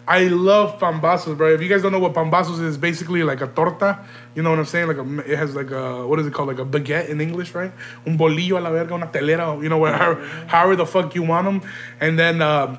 I 0.08 0.24
love 0.28 0.78
pambazos, 0.78 1.36
bro. 1.36 1.52
If 1.52 1.60
you 1.60 1.68
guys 1.68 1.82
don't 1.82 1.92
know 1.92 1.98
what 1.98 2.14
pambazos 2.14 2.62
is, 2.62 2.76
basically 2.78 3.22
like 3.22 3.40
a 3.40 3.48
torta. 3.48 4.04
You 4.34 4.42
know 4.42 4.50
what 4.50 4.58
I'm 4.58 4.64
saying? 4.64 4.86
Like 4.88 4.98
a, 4.98 5.32
it 5.32 5.36
has 5.36 5.54
like 5.56 5.70
a 5.70 6.06
what 6.06 6.20
is 6.20 6.26
it 6.26 6.32
called? 6.32 6.48
Like 6.48 6.58
a 6.58 6.64
baguette 6.64 7.08
in 7.08 7.20
English, 7.20 7.54
right? 7.54 7.72
Un 8.06 8.16
bolillo 8.16 8.58
a 8.58 8.60
la 8.60 8.70
verga, 8.70 8.94
una 8.94 9.08
telera. 9.08 9.60
You 9.60 9.68
know, 9.68 9.78
whatever, 9.78 10.24
however 10.46 10.76
the 10.76 10.86
fuck 10.86 11.14
you 11.14 11.22
want 11.22 11.46
them. 11.46 11.70
And 12.00 12.18
then. 12.18 12.42
Uh, 12.42 12.78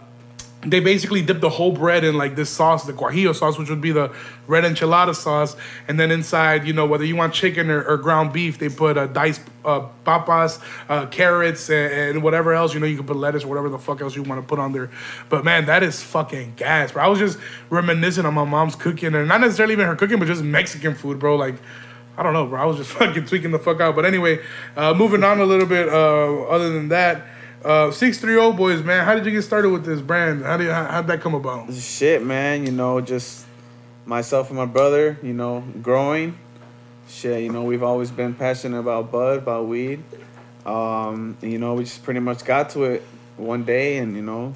they 0.70 0.80
basically 0.80 1.22
dip 1.22 1.40
the 1.40 1.50
whole 1.50 1.72
bread 1.72 2.04
in 2.04 2.18
like 2.18 2.36
this 2.36 2.50
sauce, 2.50 2.86
the 2.86 2.94
guajillo 2.94 3.34
sauce, 3.34 3.58
which 3.58 3.70
would 3.70 3.82
be 3.82 3.92
the 3.92 4.14
red 4.48 4.64
enchilada 4.64 5.16
sauce, 5.16 5.56
and 5.88 6.00
then 6.00 6.12
inside, 6.12 6.66
you 6.66 6.74
know, 6.74 6.86
whether 6.86 7.06
you 7.06 7.16
want 7.16 7.34
chicken 7.34 7.70
or, 7.70 7.84
or 7.84 7.98
ground 7.98 8.34
beef, 8.34 8.60
they 8.60 8.70
put 8.70 8.98
uh, 8.98 9.08
diced 9.08 9.42
uh, 9.64 9.82
papas, 10.04 10.60
uh, 10.90 11.06
carrots, 11.08 11.70
and, 11.70 11.94
and 11.94 12.24
whatever 12.24 12.54
else. 12.54 12.74
You 12.74 12.80
know, 12.80 12.86
you 12.86 12.98
can 12.98 13.06
put 13.06 13.16
lettuce 13.16 13.44
or 13.44 13.48
whatever 13.48 13.70
the 13.70 13.80
fuck 13.80 14.02
else 14.02 14.16
you 14.16 14.24
want 14.24 14.42
to 14.42 14.48
put 14.48 14.60
on 14.60 14.74
there. 14.74 14.90
But 15.30 15.44
man, 15.44 15.66
that 15.66 15.84
is 15.84 16.02
fucking 16.02 16.54
gas, 16.56 16.92
bro. 16.92 17.04
I 17.04 17.08
was 17.08 17.20
just 17.20 17.40
reminiscing 17.70 18.26
on 18.26 18.34
my 18.34 18.46
mom's 18.46 18.76
cooking, 18.76 19.16
and 19.16 19.28
not 19.28 19.42
necessarily 19.42 19.74
even 19.74 19.88
her 19.88 19.96
cooking, 19.96 20.20
but 20.20 20.28
just 20.28 20.44
Mexican 20.44 20.96
food, 20.96 21.20
bro. 21.20 21.36
Like. 21.36 21.56
I 22.20 22.24
don't 22.24 22.34
know, 22.34 22.48
bro. 22.48 22.60
I 22.60 22.66
was 22.66 22.78
just 22.78 22.90
fucking 22.94 23.28
tweaking 23.28 23.52
the 23.52 23.60
fuck 23.60 23.80
out. 23.80 23.96
But 23.96 24.04
anyway, 24.04 24.40
uh, 24.76 24.96
moving 24.96 25.24
on 25.24 25.40
a 25.40 25.46
little 25.46 25.68
bit. 25.68 25.88
Uh, 25.88 26.46
other 26.46 26.72
than 26.74 26.88
that, 26.88 27.28
uh, 27.68 27.92
six 27.92 28.18
three 28.20 28.34
zero 28.34 28.54
boys, 28.54 28.82
man. 28.82 29.06
How 29.06 29.14
did 29.14 29.26
you 29.26 29.32
get 29.32 29.42
started 29.42 29.70
with 29.70 29.86
this 29.86 30.00
brand? 30.00 30.44
How 30.44 30.56
did 30.56 30.70
how, 30.70 30.86
how'd 30.86 31.08
that 31.08 31.20
come 31.20 31.36
about? 31.36 31.74
Shit, 31.74 32.24
man. 32.24 32.66
You 32.66 32.72
know, 32.72 33.02
just 33.02 33.46
myself 34.06 34.50
and 34.50 34.58
my 34.58 34.66
brother. 34.66 35.20
You 35.22 35.34
know, 35.34 35.64
growing. 35.82 36.38
Shit, 37.10 37.44
you 37.44 37.52
know, 37.52 37.64
we've 37.64 37.84
always 37.84 38.12
been 38.12 38.34
passionate 38.34 38.80
about 38.80 39.12
bud, 39.12 39.38
about 39.40 39.68
weed. 39.68 40.04
Um, 40.66 41.38
and, 41.42 41.52
you 41.52 41.58
know, 41.58 41.74
we 41.76 41.86
just 41.86 42.04
pretty 42.04 42.20
much 42.20 42.44
got 42.44 42.72
to 42.72 42.84
it 42.84 43.04
one 43.38 43.64
day, 43.64 43.98
and 43.98 44.16
you 44.16 44.22
know, 44.22 44.54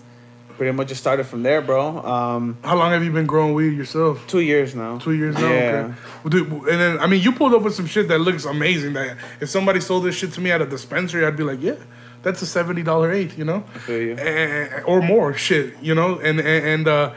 pretty 0.58 0.74
much 0.74 0.89
just 0.89 1.00
started 1.00 1.26
from 1.26 1.43
there, 1.43 1.62
bro. 1.62 2.00
Um, 2.06 2.58
How 2.63 2.76
long 2.76 2.91
have 2.91 3.04
you 3.04 3.12
been 3.12 3.26
growing 3.26 3.54
weed 3.54 3.76
yourself? 3.78 4.26
two 4.28 4.41
years 4.41 4.76
now. 4.76 4.97
Two 5.00 5.13
years 5.13 5.36
now. 5.36 5.50
Yeah. 5.50 5.58
Okay. 5.58 5.93
Well, 6.24 6.30
dude, 6.30 6.52
and 6.52 6.82
then 6.82 7.00
I 7.00 7.08
mean, 7.08 7.21
you 7.21 7.32
pulled 7.32 7.54
up 7.54 7.62
with 7.62 7.74
some 7.76 7.88
shit 7.88 8.08
that 8.10 8.19
looks 8.19 8.45
amazing. 8.45 8.93
That 8.93 9.17
if 9.39 9.50
somebody 9.50 9.80
sold 9.80 10.04
this 10.04 10.15
shit 10.15 10.34
to 10.34 10.41
me 10.41 10.52
at 10.52 10.62
a 10.62 10.65
dispensary, 10.65 11.26
I'd 11.26 11.38
be 11.38 11.43
like, 11.43 11.62
yeah, 11.62 11.76
that's 12.24 12.42
a 12.42 12.46
seventy 12.46 12.84
dollar 12.84 13.12
eighth, 13.12 13.38
you 13.38 13.46
know, 13.46 13.64
you. 13.88 14.16
and, 14.16 14.84
or 14.86 15.02
more 15.02 15.34
shit, 15.34 15.76
you 15.82 15.96
know. 15.96 16.20
And 16.20 16.40
and, 16.40 16.88
uh, 16.88 17.14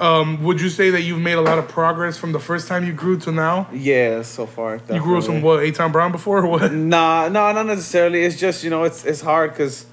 um, 0.00 0.42
would 0.44 0.60
you 0.60 0.68
say 0.68 0.90
that 0.90 1.02
you've 1.02 1.20
made 1.20 1.34
a 1.34 1.40
lot 1.40 1.58
of 1.58 1.68
progress 1.68 2.16
from 2.16 2.32
the 2.32 2.38
first 2.38 2.68
time 2.68 2.86
you 2.86 2.92
grew 2.92 3.18
to 3.20 3.32
now? 3.32 3.68
Yeah, 3.72 4.22
so 4.22 4.46
far. 4.46 4.80
You 4.92 5.00
grew 5.00 5.20
some 5.20 5.36
definitely. 5.36 5.42
what 5.42 5.64
eight 5.64 5.74
time 5.74 5.92
brown 5.92 6.12
before 6.12 6.38
or 6.38 6.46
what? 6.46 6.72
Nah, 6.72 7.28
no, 7.28 7.52
not 7.52 7.66
necessarily. 7.66 8.22
It's 8.22 8.38
just 8.38 8.62
you 8.62 8.70
know, 8.70 8.84
it's 8.84 9.04
it's 9.04 9.20
hard 9.20 9.50
because, 9.50 9.86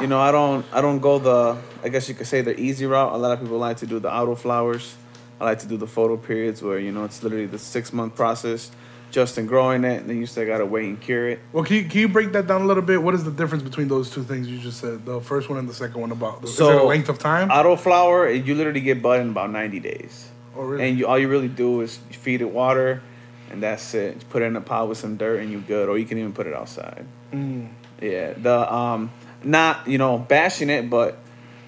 you 0.00 0.06
know, 0.06 0.20
I 0.20 0.32
don't 0.32 0.66
I 0.72 0.80
don't 0.80 0.98
go 0.98 1.18
the 1.18 1.56
I 1.82 1.88
guess 1.88 2.08
you 2.08 2.14
could 2.14 2.26
say 2.26 2.42
the 2.42 2.58
easy 2.58 2.86
route. 2.86 3.12
A 3.12 3.16
lot 3.16 3.32
of 3.32 3.40
people 3.40 3.58
like 3.58 3.78
to 3.78 3.86
do 3.86 3.98
the 3.98 4.12
auto 4.12 4.34
flowers. 4.34 4.96
I 5.40 5.44
like 5.44 5.60
to 5.60 5.66
do 5.66 5.76
the 5.76 5.86
photo 5.86 6.16
periods 6.16 6.62
where 6.62 6.78
you 6.78 6.92
know 6.92 7.04
it's 7.04 7.22
literally 7.22 7.46
the 7.46 7.58
six 7.58 7.92
month 7.92 8.14
process, 8.14 8.70
just 9.10 9.38
in 9.38 9.46
growing 9.46 9.84
it, 9.84 10.00
and 10.00 10.10
then 10.10 10.18
you 10.18 10.26
still 10.26 10.46
gotta 10.46 10.66
wait 10.66 10.86
and 10.86 11.00
cure 11.00 11.28
it. 11.28 11.40
Well, 11.52 11.64
can 11.64 11.76
you, 11.76 11.84
can 11.84 12.00
you 12.00 12.08
break 12.08 12.32
that 12.32 12.46
down 12.46 12.62
a 12.62 12.66
little 12.66 12.82
bit? 12.82 13.02
What 13.02 13.14
is 13.14 13.24
the 13.24 13.30
difference 13.30 13.62
between 13.62 13.88
those 13.88 14.10
two 14.10 14.22
things 14.22 14.48
you 14.48 14.58
just 14.58 14.80
said? 14.80 15.04
The 15.04 15.20
first 15.20 15.48
one 15.48 15.58
and 15.58 15.68
the 15.68 15.74
second 15.74 16.00
one 16.00 16.12
about 16.12 16.44
is 16.44 16.58
it 16.58 16.66
a 16.66 16.82
length 16.82 17.08
of 17.08 17.18
time? 17.18 17.50
Auto 17.50 17.76
flower, 17.76 18.28
you 18.30 18.54
literally 18.54 18.80
get 18.80 19.02
bud 19.02 19.20
in 19.20 19.30
about 19.30 19.50
ninety 19.50 19.80
days, 19.80 20.28
oh, 20.56 20.62
really? 20.62 20.88
and 20.88 20.98
you 20.98 21.06
all 21.06 21.18
you 21.18 21.28
really 21.28 21.48
do 21.48 21.80
is 21.80 21.96
feed 22.10 22.40
it 22.40 22.50
water, 22.50 23.02
and 23.50 23.62
that's 23.62 23.94
it. 23.94 24.14
You 24.16 24.20
put 24.30 24.42
it 24.42 24.46
in 24.46 24.56
a 24.56 24.60
pot 24.60 24.88
with 24.88 24.98
some 24.98 25.16
dirt, 25.16 25.40
and 25.40 25.50
you're 25.50 25.60
good. 25.60 25.88
Or 25.88 25.98
you 25.98 26.06
can 26.06 26.18
even 26.18 26.32
put 26.32 26.46
it 26.46 26.54
outside. 26.54 27.06
Mm. 27.32 27.68
Yeah, 28.00 28.32
the 28.34 28.72
um, 28.72 29.12
not 29.44 29.86
you 29.88 29.98
know 29.98 30.18
bashing 30.18 30.70
it, 30.70 30.88
but 30.88 31.18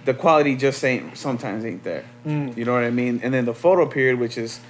the 0.05 0.15
quality 0.15 0.57
just 0.57 0.85
ain't 0.85 1.17
sometimes 1.17 1.65
ain't 1.65 1.85
there. 1.85 2.05
Mm. 2.27 2.57
You 2.57 2.65
know 2.65 2.75
what 2.75 2.85
I 2.85 2.91
mean? 2.91 3.21
And 3.23 3.33
then 3.33 3.45
the 3.45 3.55
photo 3.55 3.87
period, 3.87 4.19
which 4.19 4.39
is 4.39 4.61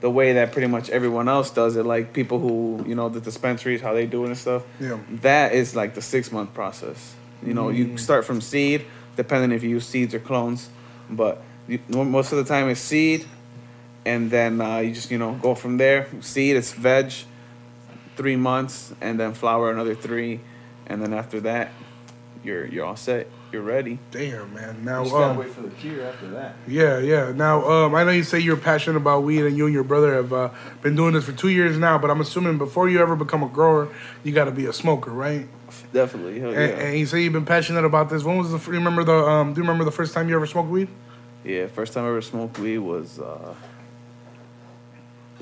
the 0.00 0.10
way 0.10 0.34
that 0.34 0.52
pretty 0.52 0.68
much 0.68 0.90
everyone 0.90 1.28
else 1.28 1.50
does 1.50 1.76
it, 1.76 1.84
like 1.84 2.12
people 2.12 2.38
who 2.38 2.84
you 2.86 2.94
know 2.94 3.08
the 3.08 3.20
dispensaries 3.20 3.80
how 3.80 3.94
they 3.94 4.06
do 4.06 4.24
it 4.24 4.28
and 4.28 4.38
stuff. 4.38 4.62
Yeah. 4.80 4.98
That 5.22 5.52
is 5.52 5.74
like 5.74 5.94
the 5.94 6.02
six 6.02 6.30
month 6.30 6.52
process. 6.54 7.14
You 7.44 7.54
know, 7.54 7.68
you 7.68 7.98
start 7.98 8.24
from 8.24 8.40
seed, 8.40 8.86
depending 9.16 9.52
if 9.52 9.62
you 9.62 9.70
use 9.70 9.86
seeds 9.86 10.14
or 10.14 10.18
clones, 10.18 10.70
but 11.10 11.42
you, 11.68 11.78
most 11.88 12.32
of 12.32 12.38
the 12.38 12.44
time 12.44 12.68
it's 12.68 12.80
seed, 12.80 13.26
and 14.06 14.30
then 14.30 14.60
uh, 14.60 14.78
you 14.78 14.94
just 14.94 15.10
you 15.10 15.18
know 15.18 15.34
go 15.42 15.54
from 15.54 15.76
there. 15.76 16.08
Seed, 16.20 16.56
it's 16.56 16.72
veg, 16.72 17.12
three 18.16 18.36
months, 18.36 18.94
and 19.00 19.20
then 19.20 19.34
flower 19.34 19.70
another 19.70 19.94
three, 19.94 20.40
and 20.86 21.02
then 21.02 21.12
after 21.12 21.40
that, 21.40 21.70
you're 22.42 22.66
you're 22.66 22.86
all 22.86 22.96
set. 22.96 23.28
You're 23.54 23.62
ready. 23.62 24.00
Damn, 24.10 24.52
man. 24.52 24.84
Now, 24.84 25.04
just 25.04 25.14
gotta 25.14 25.30
um, 25.30 25.36
wait 25.36 25.50
for 25.50 25.60
the 25.60 25.70
cure 25.70 26.04
after 26.04 26.28
that. 26.30 26.56
Yeah, 26.66 26.98
yeah. 26.98 27.30
Now, 27.30 27.64
um, 27.70 27.94
I 27.94 28.02
know 28.02 28.10
you 28.10 28.24
say 28.24 28.40
you're 28.40 28.56
passionate 28.56 28.96
about 28.96 29.22
weed, 29.22 29.44
and 29.44 29.56
you 29.56 29.66
and 29.66 29.72
your 29.72 29.84
brother 29.84 30.12
have 30.12 30.32
uh, 30.32 30.50
been 30.82 30.96
doing 30.96 31.14
this 31.14 31.24
for 31.24 31.30
two 31.30 31.50
years 31.50 31.78
now. 31.78 31.96
But 31.96 32.10
I'm 32.10 32.20
assuming 32.20 32.58
before 32.58 32.88
you 32.88 33.00
ever 33.00 33.14
become 33.14 33.44
a 33.44 33.48
grower, 33.48 33.90
you 34.24 34.32
got 34.32 34.46
to 34.46 34.50
be 34.50 34.66
a 34.66 34.72
smoker, 34.72 35.12
right? 35.12 35.46
Definitely. 35.92 36.40
Hell 36.40 36.52
yeah. 36.52 36.58
And, 36.62 36.80
and 36.80 36.98
you 36.98 37.06
say 37.06 37.22
you've 37.22 37.32
been 37.32 37.46
passionate 37.46 37.84
about 37.84 38.10
this. 38.10 38.24
When 38.24 38.38
was 38.38 38.50
the? 38.50 38.58
You 38.58 38.78
remember 38.78 39.04
the? 39.04 39.14
Um, 39.14 39.54
do 39.54 39.60
you 39.60 39.62
remember 39.62 39.84
the 39.84 39.92
first 39.92 40.14
time 40.14 40.28
you 40.28 40.34
ever 40.34 40.46
smoked 40.46 40.70
weed? 40.70 40.88
yeah. 41.44 41.68
First 41.68 41.92
time 41.92 42.06
I 42.06 42.08
ever 42.08 42.22
smoked 42.22 42.58
weed 42.58 42.78
was, 42.78 43.20
uh, 43.20 43.54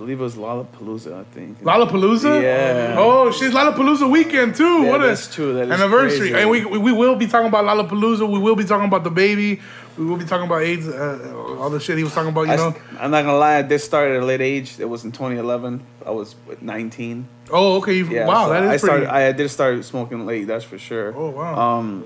believe 0.03 0.21
it 0.21 0.23
was 0.23 0.35
Lollapalooza. 0.35 1.21
I 1.21 1.25
think. 1.25 1.63
Lollapalooza. 1.63 2.43
Yeah. 2.43 2.97
Oh, 2.99 3.31
she's 3.31 3.53
Lollapalooza 3.53 4.11
weekend 4.11 4.55
too. 4.55 4.83
Yeah, 4.83 4.91
what 4.91 5.03
a 5.03 5.31
true. 5.31 5.55
That 5.55 5.67
is 5.67 5.71
anniversary. 5.71 6.31
crazy. 6.31 6.35
And 6.35 6.51
we, 6.51 6.65
we 6.65 6.79
we 6.79 6.93
will 6.93 7.17
be 7.17 7.27
talking 7.27 7.49
about 7.49 7.65
Lollapalooza. 7.65 8.31
We 8.31 8.39
will 8.39 8.57
be 8.57 8.65
talking 8.65 8.87
about 8.87 9.05
the 9.05 9.11
baby. 9.11 9.61
We 9.97 10.05
will 10.05 10.17
be 10.17 10.25
talking 10.25 10.47
about 10.47 10.63
AIDS. 10.63 10.89
Uh, 10.89 11.57
all 11.59 11.71
the 11.71 11.79
shit 11.79 11.99
he 11.99 12.05
was 12.05 12.15
talking 12.15 12.31
about. 12.31 12.49
You 12.49 12.57
know? 12.57 12.75
I'm 12.99 13.11
not 13.11 13.25
gonna 13.25 13.39
lie. 13.39 13.59
I 13.59 13.63
did 13.63 13.79
start 13.79 14.11
at 14.11 14.23
a 14.23 14.25
late 14.25 14.41
age. 14.41 14.81
It 14.81 14.89
was 14.89 15.05
in 15.05 15.13
2011. 15.13 15.85
I 16.05 16.11
was 16.11 16.35
what, 16.47 16.63
19. 16.63 17.29
Oh, 17.51 17.77
okay. 17.77 18.03
Yeah. 18.03 18.27
wow, 18.27 18.47
so 18.47 18.53
that 18.53 18.63
is 18.63 18.69
I 18.69 18.71
pretty. 18.71 19.05
started. 19.05 19.09
I 19.09 19.33
did 19.33 19.49
start 19.51 19.85
smoking 19.85 20.27
late. 20.27 20.47
That's 20.47 20.65
for 20.65 20.79
sure. 20.79 21.15
oh 21.17 21.31
wow. 21.31 21.79
Um. 21.79 22.05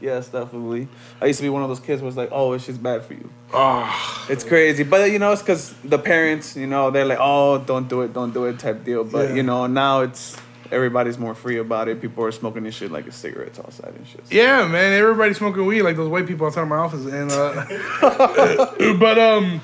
Yes, 0.00 0.28
definitely. 0.28 0.86
I 1.20 1.26
used 1.26 1.38
to 1.40 1.42
be 1.42 1.48
one 1.48 1.62
of 1.62 1.68
those 1.68 1.80
kids 1.80 2.00
who 2.00 2.06
was 2.06 2.16
like, 2.16 2.28
"Oh, 2.30 2.52
it's 2.52 2.66
just 2.66 2.80
bad 2.82 3.04
for 3.04 3.14
you." 3.14 3.28
Ah. 3.52 4.26
It's 4.30 4.44
crazy, 4.44 4.84
but 4.84 5.10
you 5.10 5.18
know, 5.18 5.32
it's 5.32 5.42
because 5.42 5.74
the 5.82 5.98
parents, 5.98 6.54
you 6.56 6.66
know, 6.68 6.90
they're 6.92 7.04
like, 7.04 7.18
"Oh, 7.20 7.58
don't 7.58 7.88
do 7.88 8.02
it, 8.02 8.12
don't 8.12 8.32
do 8.32 8.44
it," 8.44 8.58
type 8.60 8.84
deal. 8.84 9.02
But 9.04 9.30
Yeah. 9.30 9.34
you 9.36 9.42
know, 9.42 9.66
now 9.66 10.02
it's 10.02 10.36
everybody's 10.70 11.18
more 11.18 11.34
free 11.34 11.58
about 11.58 11.88
it. 11.88 12.00
People 12.00 12.24
are 12.24 12.30
smoking 12.30 12.62
this 12.62 12.74
shit 12.76 12.92
like 12.92 13.06
a 13.08 13.12
cigarettes 13.12 13.58
outside 13.58 13.94
and 13.96 14.06
shit. 14.06 14.22
Yeah, 14.30 14.68
man, 14.68 14.92
everybody 14.92 15.34
smoking 15.34 15.66
weed 15.66 15.82
like 15.82 15.96
those 15.96 16.08
white 16.08 16.26
people 16.28 16.46
outside 16.46 16.62
of 16.62 16.68
my 16.68 16.76
office, 16.76 17.04
and 17.06 17.32
uh, 17.32 17.64
but 18.98 19.18
um, 19.18 19.60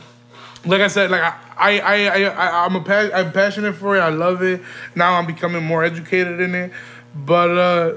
like 0.67 0.81
I 0.81 0.89
said, 0.89 1.11
like 1.13 1.23
I 1.23 1.79
I 1.79 2.07
I, 2.09 2.23
I 2.25 2.65
I'm 2.65 2.75
a 2.75 2.81
pa- 2.81 3.11
I'm 3.15 3.31
passionate 3.33 3.75
for 3.75 3.97
it. 3.97 4.01
I 4.01 4.09
love 4.09 4.43
it. 4.43 4.63
Now 4.97 5.15
I'm 5.15 5.27
becoming 5.27 5.63
more 5.63 5.85
educated 5.85 6.41
in 6.41 6.55
it, 6.57 6.73
but 7.15 7.51
uh. 7.57 7.93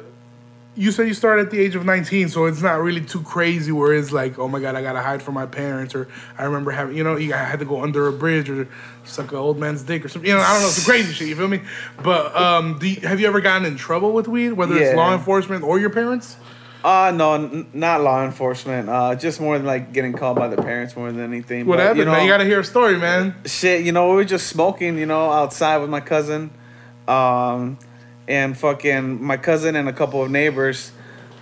You 0.78 0.92
said 0.92 1.08
you 1.08 1.13
started 1.16 1.48
at 1.48 1.52
the 1.52 1.60
age 1.60 1.76
of 1.76 1.84
19, 1.86 2.30
so 2.30 2.46
it's 2.46 2.62
not 2.62 2.80
really 2.82 3.02
too 3.02 3.22
crazy 3.24 3.72
where 3.72 3.94
it's 3.94 4.12
like, 4.12 4.38
oh 4.38 4.48
my 4.48 4.60
God, 4.60 4.76
I 4.76 4.82
gotta 4.84 5.02
hide 5.02 5.24
from 5.24 5.34
my 5.34 5.48
parents, 5.48 5.96
or 5.96 6.08
I 6.38 6.44
remember 6.44 6.70
having, 6.72 6.96
you 6.96 7.04
know, 7.04 7.18
I 7.18 7.24
had 7.44 7.60
to 7.60 7.66
go 7.66 7.82
under 7.82 8.08
a 8.08 8.13
bridge 8.13 8.48
or 8.50 8.68
suck 9.04 9.32
an 9.32 9.38
old 9.40 9.58
man's 9.58 9.82
dick 9.82 10.06
or 10.06 10.08
something. 10.10 10.30
You 10.30 10.36
know, 10.38 10.42
I 10.42 10.54
don't 10.54 10.62
know, 10.62 10.68
some 10.70 10.86
crazy 10.86 11.13
shit, 11.13 11.28
you 11.30 11.36
feel 11.36 11.48
me? 11.48 11.62
But 12.04 12.36
um, 12.36 12.78
do 12.78 12.88
you, 12.88 13.02
have 13.08 13.20
you 13.20 13.26
ever 13.28 13.42
gotten 13.42 13.66
in 13.66 13.76
trouble 13.76 14.12
with 14.13 14.28
weed, 14.28 14.52
whether 14.54 14.78
it's 14.78 14.96
law 14.96 15.13
enforcement 15.16 15.63
or 15.63 15.80
your 15.80 15.90
parents? 15.90 16.38
Uh 16.84 17.12
no, 17.13 17.34
n- 17.34 17.68
not 17.74 18.02
law 18.02 18.24
enforcement. 18.24 18.88
Uh, 18.88 19.16
just 19.16 19.42
more 19.42 19.58
than 19.58 19.66
like 19.66 19.92
getting 19.94 20.13
called 20.13 20.38
by 20.38 20.48
the 20.48 20.58
parents 20.58 20.96
more 20.96 21.12
than 21.12 21.24
anything. 21.24 21.66
What 21.66 21.78
But, 21.78 21.82
happened? 21.82 22.00
You 22.00 22.06
know, 22.06 22.12
man? 22.12 22.24
You 22.24 22.30
gotta 22.32 22.46
hear 22.46 22.60
a 22.60 22.63
story, 22.63 22.98
man. 23.00 23.34
shit, 23.46 23.84
you 23.84 23.92
know, 23.92 24.10
we 24.10 24.16
were 24.18 24.24
just 24.24 24.46
smoking, 24.48 24.98
you 25.00 25.08
know, 25.08 25.32
outside 25.32 25.78
with 25.80 25.90
my 25.90 26.00
cousin. 26.02 26.52
Um, 27.08 27.80
and 28.28 28.58
fucking 28.58 29.24
my 29.24 29.38
cousin 29.38 29.76
and 29.76 29.88
a 29.88 29.94
couple 29.94 30.22
of 30.22 30.30
neighbors. 30.30 30.92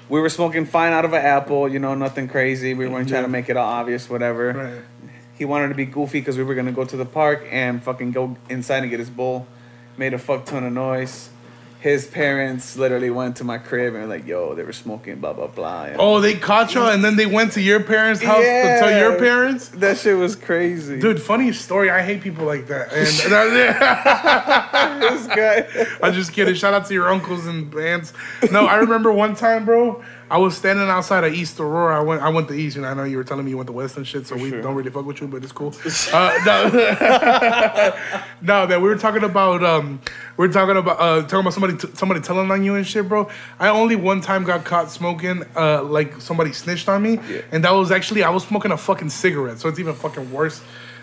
We 0.08 0.20
were 0.20 0.30
smoking 0.30 0.66
fine 0.66 0.94
out 0.94 1.04
of 1.04 1.14
an 1.14 1.26
apple, 1.26 1.68
you 1.68 1.80
know, 1.80 1.96
nothing 1.96 2.28
crazy. 2.28 2.74
We 2.74 2.88
weren't 2.88 3.10
trying 3.10 3.24
to 3.24 3.30
make 3.30 3.50
it 3.50 3.58
all 3.58 3.68
obvious, 3.68 4.10
whatever. 4.10 4.54
Right. 4.54 5.12
He 5.38 5.46
wanted 5.46 5.70
to 5.70 5.76
be 5.76 5.86
goofy 5.86 6.20
because 6.20 6.38
we 6.38 6.44
were 6.44 6.56
gonna 6.56 6.72
go 6.72 6.86
to 6.86 6.96
the 6.96 7.06
park 7.06 7.46
and 7.50 7.84
fucking 7.84 8.12
go 8.12 8.38
inside 8.50 8.84
and 8.84 8.90
get 8.90 9.00
his 9.00 9.10
bowl. 9.10 9.48
Made 9.98 10.14
a 10.14 10.20
fuck 10.20 10.46
ton 10.46 10.64
of 10.64 10.74
noise. 10.74 11.30
His 11.86 12.08
parents 12.08 12.76
literally 12.76 13.12
went 13.12 13.36
to 13.36 13.44
my 13.44 13.60
crib 13.60 13.94
and 13.94 14.02
were 14.02 14.10
like, 14.10 14.26
"Yo, 14.26 14.56
they 14.56 14.64
were 14.64 14.74
smoking, 14.74 15.20
blah 15.20 15.34
blah 15.34 15.46
blah." 15.46 15.84
And 15.84 15.98
Oh, 16.00 16.20
they 16.20 16.34
caught 16.34 16.74
you, 16.74 16.82
and 16.82 17.04
then 17.06 17.16
they 17.16 17.28
went 17.28 17.52
to 17.52 17.62
your 17.62 17.80
parents' 17.80 18.24
house 18.24 18.42
to 18.44 18.78
tell 18.80 18.98
your 18.98 19.20
parents. 19.20 19.68
that 19.68 20.00
shit 20.00 20.18
was 20.18 20.36
crazy, 20.36 21.00
Dude, 21.00 21.22
funny 21.22 21.54
story. 21.54 21.92
I 21.92 22.02
hate 22.02 22.22
people 22.22 22.44
like 22.44 22.66
that. 22.74 22.92
And 22.92 23.08
guy. 25.28 25.68
I'm 26.02 26.14
just 26.14 26.34
kidding. 26.34 26.56
Shout 26.56 26.74
out 26.74 26.88
to 26.88 26.94
your 26.96 27.08
uncles 27.08 27.46
and 27.46 27.72
aunts. 27.76 28.14
No, 28.52 28.66
I 28.66 28.78
remember 28.78 29.12
one 29.12 29.36
time, 29.36 29.64
bro. 29.64 30.04
I 30.30 30.38
was 30.40 30.58
standing 30.58 30.88
outside 30.90 31.24
of 31.24 31.34
East 31.34 31.60
Aurora. 31.60 32.00
I 32.00 32.04
went. 32.04 32.22
I 32.22 32.30
went 32.30 32.48
to 32.48 32.54
East, 32.56 32.78
and 32.78 32.86
I 32.86 32.94
know 32.96 33.04
you 33.04 33.18
were 33.18 33.24
telling 33.24 33.46
me 33.46 33.52
you 33.52 33.58
went 33.58 33.68
to 33.68 33.74
West 33.74 33.96
and 33.98 34.08
shit. 34.08 34.26
So 34.26 34.36
we 34.36 34.50
sure. 34.50 34.62
don't 34.62 34.74
really 34.74 34.90
fuck 34.90 35.06
with 35.06 35.22
you, 35.22 35.28
but 35.28 35.44
it's 35.44 35.52
cool. 35.52 35.74
Uh, 36.14 36.32
no, 36.46 37.96
no, 38.42 38.68
man. 38.68 38.82
We 38.82 38.90
were 38.90 38.98
talking 38.98 39.24
about. 39.24 39.64
Um, 39.64 40.02
we 40.38 40.48
were 40.48 40.54
talking 40.54 40.78
about 40.78 41.00
uh, 41.00 41.22
talking 41.24 41.40
about 41.42 41.54
somebody 41.54 41.78
t- 41.78 41.90
somebody 41.94 42.22
telling 42.22 42.50
on 42.52 42.64
you 42.64 42.76
and 42.76 42.86
shit, 42.88 43.08
bro. 43.08 43.30
I 43.60 43.70
only 43.70 43.96
one 43.96 44.22
time 44.22 44.44
got 44.44 44.66
caught 44.66 44.90
smoking. 44.92 45.44
Uh, 45.56 45.84
like 45.84 46.20
somebody 46.22 46.54
snitched 46.54 46.90
on 46.90 47.04
me, 47.04 47.20
Yeah. 47.30 47.42
and 47.52 47.64
that 47.64 47.72
was 47.72 47.92
actually 47.92 48.24
I 48.24 48.30
was 48.30 48.46
smoking 48.46 48.72
a 48.72 48.78
fucking 48.78 49.10
cigarette. 49.10 49.60
So 49.60 49.70
it's 49.70 49.80
even 49.80 49.94
fucking 49.94 50.32
worse. 50.32 50.62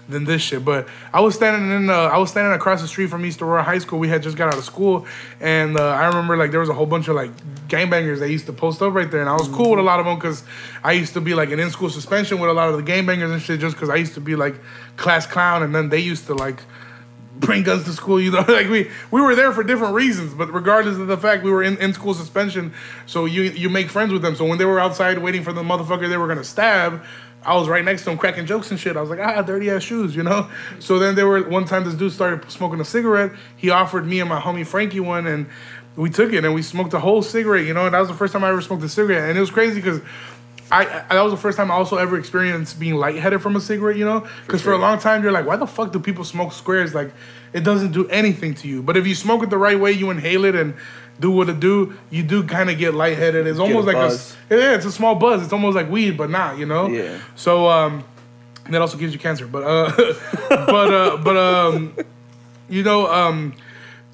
Than 0.09 0.25
this 0.25 0.43
shit. 0.43 0.65
But 0.65 0.89
I 1.13 1.21
was 1.21 1.35
standing 1.35 1.71
in, 1.71 1.91
uh, 1.91 1.95
I 1.95 2.19
was 2.19 2.31
standing 2.31 2.53
across 2.53 2.83
the 2.83 2.89
street 2.89 3.09
from 3.09 3.25
East 3.25 3.41
Aurora 3.43 3.63
High 3.63 3.79
School. 3.79 3.99
We 3.99 4.09
had 4.09 4.23
just 4.23 4.37
got 4.37 4.49
out 4.49 4.59
of 4.59 4.65
school, 4.65 5.07
and 5.41 5.79
uh, 5.79 5.89
I 5.89 6.07
remember 6.07 6.37
like 6.37 6.51
there 6.51 6.61
was 6.61 6.69
a 6.69 6.75
whole 6.75 6.87
bunch 6.87 7.09
of 7.09 7.17
like 7.17 7.31
gangbangers 7.69 8.19
that 8.19 8.31
used 8.31 8.47
to 8.47 8.53
post 8.53 8.83
up 8.83 8.95
right 8.95 9.11
there, 9.11 9.21
and 9.21 9.31
I 9.31 9.35
was 9.35 9.49
cool 9.49 9.71
with 9.71 9.81
a 9.81 9.83
lot 9.83 10.01
of 10.01 10.07
them 10.07 10.17
because 10.17 10.45
I 10.83 10.93
used 10.93 11.15
to 11.15 11.21
be 11.21 11.35
like 11.35 11.51
an 11.51 11.61
in 11.61 11.71
school 11.71 11.91
suspension 11.91 12.39
with 12.39 12.51
a 12.51 12.55
lot 12.55 12.69
of 12.69 12.77
the 12.77 12.93
gangbangers 12.93 13.33
and 13.33 13.41
shit, 13.41 13.61
just 13.61 13.77
because 13.77 13.89
I 13.89 13.97
used 13.97 14.15
to 14.15 14.21
be 14.21 14.37
like 14.37 14.55
class 14.97 15.27
clown, 15.27 15.63
and 15.63 15.75
then 15.75 15.89
they 15.89 16.01
used 16.01 16.27
to 16.27 16.35
like 16.35 16.63
bring 17.37 17.63
guns 17.63 17.85
to 17.85 17.93
school. 17.93 18.21
You 18.21 18.31
know, 18.31 18.41
like 18.49 18.69
we 18.69 18.91
we 19.11 19.21
were 19.21 19.35
there 19.35 19.53
for 19.53 19.63
different 19.63 19.95
reasons, 19.95 20.35
but 20.35 20.53
regardless 20.53 20.99
of 20.99 21.07
the 21.07 21.17
fact 21.17 21.45
we 21.45 21.51
were 21.51 21.63
in, 21.63 21.77
in 21.79 21.93
school 21.93 22.15
suspension, 22.15 22.73
so 23.07 23.25
you 23.25 23.43
you 23.43 23.69
make 23.69 23.89
friends 23.89 24.13
with 24.13 24.23
them. 24.23 24.37
So 24.37 24.45
when 24.45 24.59
they 24.59 24.65
were 24.65 24.81
outside 24.81 25.19
waiting 25.19 25.43
for 25.43 25.53
the 25.53 25.63
motherfucker 25.63 26.09
they 26.09 26.17
were 26.17 26.29
gonna 26.29 26.45
stab. 26.45 27.05
I 27.45 27.57
was 27.57 27.69
right 27.69 27.85
next 27.85 28.05
to 28.05 28.11
him 28.11 28.19
cracking 28.19 28.47
jokes 28.47 28.71
and 28.71 28.79
shit. 28.79 28.97
I 28.97 29.01
was 29.01 29.11
like, 29.11 29.19
ah, 29.21 29.43
dirty 29.43 29.71
ass 29.71 29.83
shoes, 29.83 30.15
you 30.15 30.23
know? 30.23 30.49
So 30.79 30.99
then 30.99 31.15
there 31.15 31.27
were, 31.27 31.49
one 31.49 31.65
time 31.65 31.85
this 31.85 31.95
dude 31.95 32.13
started 32.13 32.51
smoking 32.51 32.81
a 32.81 32.85
cigarette. 32.85 33.33
He 33.57 33.71
offered 33.71 34.07
me 34.07 34.21
and 34.21 34.29
my 34.29 34.41
homie 34.41 34.67
Frankie 34.67 35.01
one, 35.01 35.27
and 35.27 35.47
we 35.97 36.09
took 36.09 36.33
it 36.33 36.45
and 36.45 36.55
we 36.55 36.63
smoked 36.63 36.95
a 36.95 37.01
whole 37.01 37.23
cigarette, 37.23 37.67
you 37.67 37.75
know? 37.75 37.87
And 37.87 37.95
that 37.95 38.01
was 38.01 38.09
the 38.09 38.15
first 38.15 38.33
time 38.33 38.45
I 38.45 38.51
ever 38.51 38.61
smoked 38.61 38.83
a 38.85 38.89
cigarette. 38.89 39.29
And 39.29 39.37
it 39.37 39.41
was 39.41 39.51
crazy 39.51 39.77
because 39.77 40.01
I, 40.71 40.87
I 40.87 41.15
that 41.15 41.23
was 41.23 41.33
the 41.33 41.39
first 41.39 41.59
time 41.59 41.71
I 41.71 41.75
also 41.75 41.99
ever 41.99 42.17
experienced 42.19 42.81
being 42.81 42.95
lightheaded 42.95 43.43
from 43.43 43.57
a 43.57 43.61
cigarette, 43.61 43.97
you 43.97 44.05
know? 44.05 44.27
Because 44.47 44.63
for, 44.63 44.73
a 44.73 44.79
long 44.79 44.99
time 44.99 45.23
you're 45.23 45.33
like, 45.33 45.47
why 45.47 45.57
the 45.57 45.67
fuck 45.67 45.93
do 45.93 45.99
people 45.99 46.25
smoke 46.25 46.53
squares? 46.53 46.95
Like, 46.95 47.13
it 47.53 47.61
doesn't 47.61 47.93
do 47.93 48.09
anything 48.09 48.55
to 48.55 48.69
you. 48.69 48.83
But 48.83 48.97
if 48.97 49.07
you 49.07 49.15
smoke 49.15 49.43
it 49.43 49.51
the 49.51 49.59
right 49.59 49.79
way, 49.79 49.93
you 49.93 50.11
inhale 50.11 50.45
it 50.45 50.55
and 50.55 50.75
do 51.23 51.31
what 51.31 51.49
it 51.49 51.61
do, 51.61 51.97
you 52.11 52.23
do 52.23 52.43
kind 52.45 52.69
of 52.69 52.77
get 52.77 52.93
lightheaded. 52.93 53.47
It's 53.47 53.59
almost 53.59 53.85
a 53.85 53.93
like 53.93 53.97
buzz. 53.97 54.37
a 54.51 54.57
yeah, 54.57 54.75
it's 54.75 54.85
a 54.85 54.93
small 54.93 55.15
buzz. 55.15 55.43
It's 55.43 55.53
almost 55.53 55.75
like 55.75 55.89
weed, 55.89 56.19
but 56.19 56.29
not, 56.29 56.59
you 56.59 56.67
know? 56.67 56.89
Yeah. 56.89 57.19
So 57.37 57.69
um, 57.69 58.05
that 58.69 58.81
also 58.81 58.99
gives 58.99 59.15
you 59.15 59.19
cancer. 59.19 59.47
But 59.47 59.63
uh, 59.63 59.93
but 60.49 60.93
uh, 60.93 61.17
but 61.19 61.37
um, 61.37 61.97
you 62.69 62.83
know 62.83 63.11
um, 63.11 63.55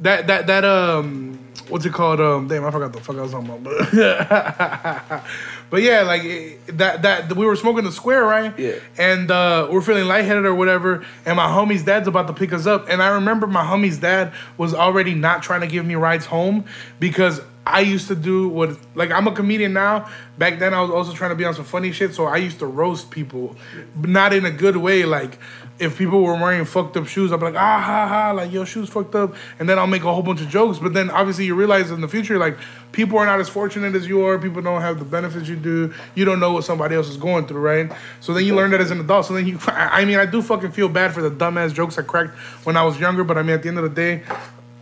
that 0.00 0.26
that 0.28 0.46
that 0.46 0.64
um, 0.64 1.37
what's 1.68 1.84
it 1.84 1.92
called? 1.92 2.20
Um, 2.20 2.48
damn, 2.48 2.64
I 2.64 2.70
forgot 2.70 2.92
the 2.92 3.00
fuck 3.00 3.16
I 3.16 3.22
was 3.22 3.32
talking 3.32 3.48
about. 3.48 3.64
But 3.64 5.24
but 5.70 5.82
yeah, 5.82 6.02
like 6.02 6.22
it- 6.24 6.78
that 6.78 7.02
that 7.02 7.32
we 7.36 7.46
were 7.46 7.56
smoking 7.56 7.84
the 7.84 7.92
square, 7.92 8.24
right? 8.24 8.56
Yeah. 8.58 8.74
And 8.96 9.30
uh, 9.30 9.68
we're 9.70 9.80
feeling 9.82 10.06
lightheaded 10.06 10.44
or 10.44 10.54
whatever, 10.54 11.04
and 11.26 11.36
my 11.36 11.46
homie's 11.46 11.82
dad's 11.84 12.08
about 12.08 12.26
to 12.28 12.32
pick 12.32 12.52
us 12.52 12.66
up, 12.66 12.88
and 12.88 13.02
I 13.02 13.08
remember 13.08 13.46
my 13.46 13.64
homie's 13.64 13.98
dad 13.98 14.32
was 14.56 14.74
already 14.74 15.14
not 15.14 15.42
trying 15.42 15.60
to 15.62 15.66
give 15.66 15.84
me 15.86 15.94
rides 15.94 16.26
home 16.26 16.64
because 17.00 17.40
I 17.66 17.80
used 17.80 18.08
to 18.08 18.14
do 18.14 18.48
what 18.48 18.78
like 18.94 19.10
I'm 19.10 19.26
a 19.26 19.32
comedian 19.32 19.72
now. 19.72 20.08
Back 20.38 20.58
then 20.58 20.72
I 20.74 20.80
was 20.80 20.90
also 20.90 21.12
trying 21.12 21.30
to 21.30 21.36
be 21.36 21.44
on 21.44 21.54
some 21.54 21.64
funny 21.64 21.92
shit, 21.92 22.14
so 22.14 22.24
I 22.26 22.36
used 22.38 22.58
to 22.60 22.66
roast 22.66 23.10
people, 23.10 23.56
but 23.96 24.08
not 24.10 24.32
in 24.32 24.44
a 24.44 24.50
good 24.50 24.76
way. 24.76 25.04
Like 25.04 25.38
if 25.78 25.96
people 25.96 26.22
were 26.22 26.34
wearing 26.34 26.64
fucked 26.64 26.96
up 26.96 27.06
shoes, 27.06 27.32
I'd 27.32 27.38
be 27.38 27.46
like, 27.46 27.54
ah 27.54 27.80
ha 27.80 28.08
ha, 28.08 28.32
like 28.32 28.52
your 28.52 28.66
shoes 28.66 28.88
fucked 28.88 29.14
up, 29.14 29.34
and 29.58 29.68
then 29.68 29.78
I'll 29.78 29.86
make 29.86 30.02
a 30.02 30.12
whole 30.12 30.22
bunch 30.22 30.40
of 30.40 30.48
jokes. 30.48 30.78
But 30.78 30.92
then 30.92 31.10
obviously 31.10 31.46
you 31.46 31.54
realize 31.54 31.90
in 31.90 32.00
the 32.00 32.08
future, 32.08 32.38
like 32.38 32.58
people 32.90 33.18
are 33.18 33.26
not 33.26 33.38
as 33.38 33.48
fortunate 33.48 33.94
as 33.94 34.08
you 34.08 34.24
are. 34.24 34.38
People 34.38 34.60
don't 34.60 34.80
have 34.80 34.98
the 34.98 35.04
benefits 35.04 35.48
you 35.48 35.56
do. 35.56 35.92
You 36.14 36.24
don't 36.24 36.40
know 36.40 36.52
what 36.52 36.64
somebody 36.64 36.96
else 36.96 37.08
is 37.08 37.16
going 37.16 37.46
through, 37.46 37.60
right? 37.60 37.92
So 38.20 38.34
then 38.34 38.44
you 38.44 38.56
learn 38.56 38.72
that 38.72 38.80
as 38.80 38.90
an 38.90 39.00
adult. 39.00 39.26
So 39.26 39.34
then 39.34 39.46
you, 39.46 39.58
I 39.66 40.04
mean, 40.04 40.18
I 40.18 40.26
do 40.26 40.42
fucking 40.42 40.72
feel 40.72 40.88
bad 40.88 41.14
for 41.14 41.22
the 41.22 41.30
dumbass 41.30 41.72
jokes 41.72 41.96
I 41.98 42.02
cracked 42.02 42.36
when 42.64 42.76
I 42.76 42.82
was 42.82 42.98
younger. 42.98 43.22
But 43.22 43.38
I 43.38 43.42
mean, 43.42 43.54
at 43.54 43.62
the 43.62 43.68
end 43.68 43.78
of 43.78 43.84
the 43.84 43.90
day, 43.90 44.22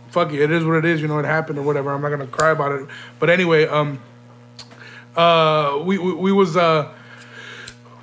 fuck 0.09 0.33
it, 0.33 0.41
it 0.41 0.51
is 0.51 0.65
what 0.65 0.77
it 0.77 0.85
is. 0.85 1.01
You 1.01 1.07
know, 1.07 1.19
it 1.19 1.25
happened 1.25 1.59
or 1.59 1.63
whatever. 1.63 1.91
I'm 1.91 2.01
not 2.01 2.09
gonna 2.09 2.27
cry 2.27 2.51
about 2.51 2.71
it. 2.71 2.87
But 3.19 3.29
anyway, 3.29 3.67
um, 3.67 3.99
uh, 5.15 5.79
we 5.85 5.99
we, 5.99 6.13
we 6.13 6.31
was 6.31 6.57
uh, 6.57 6.91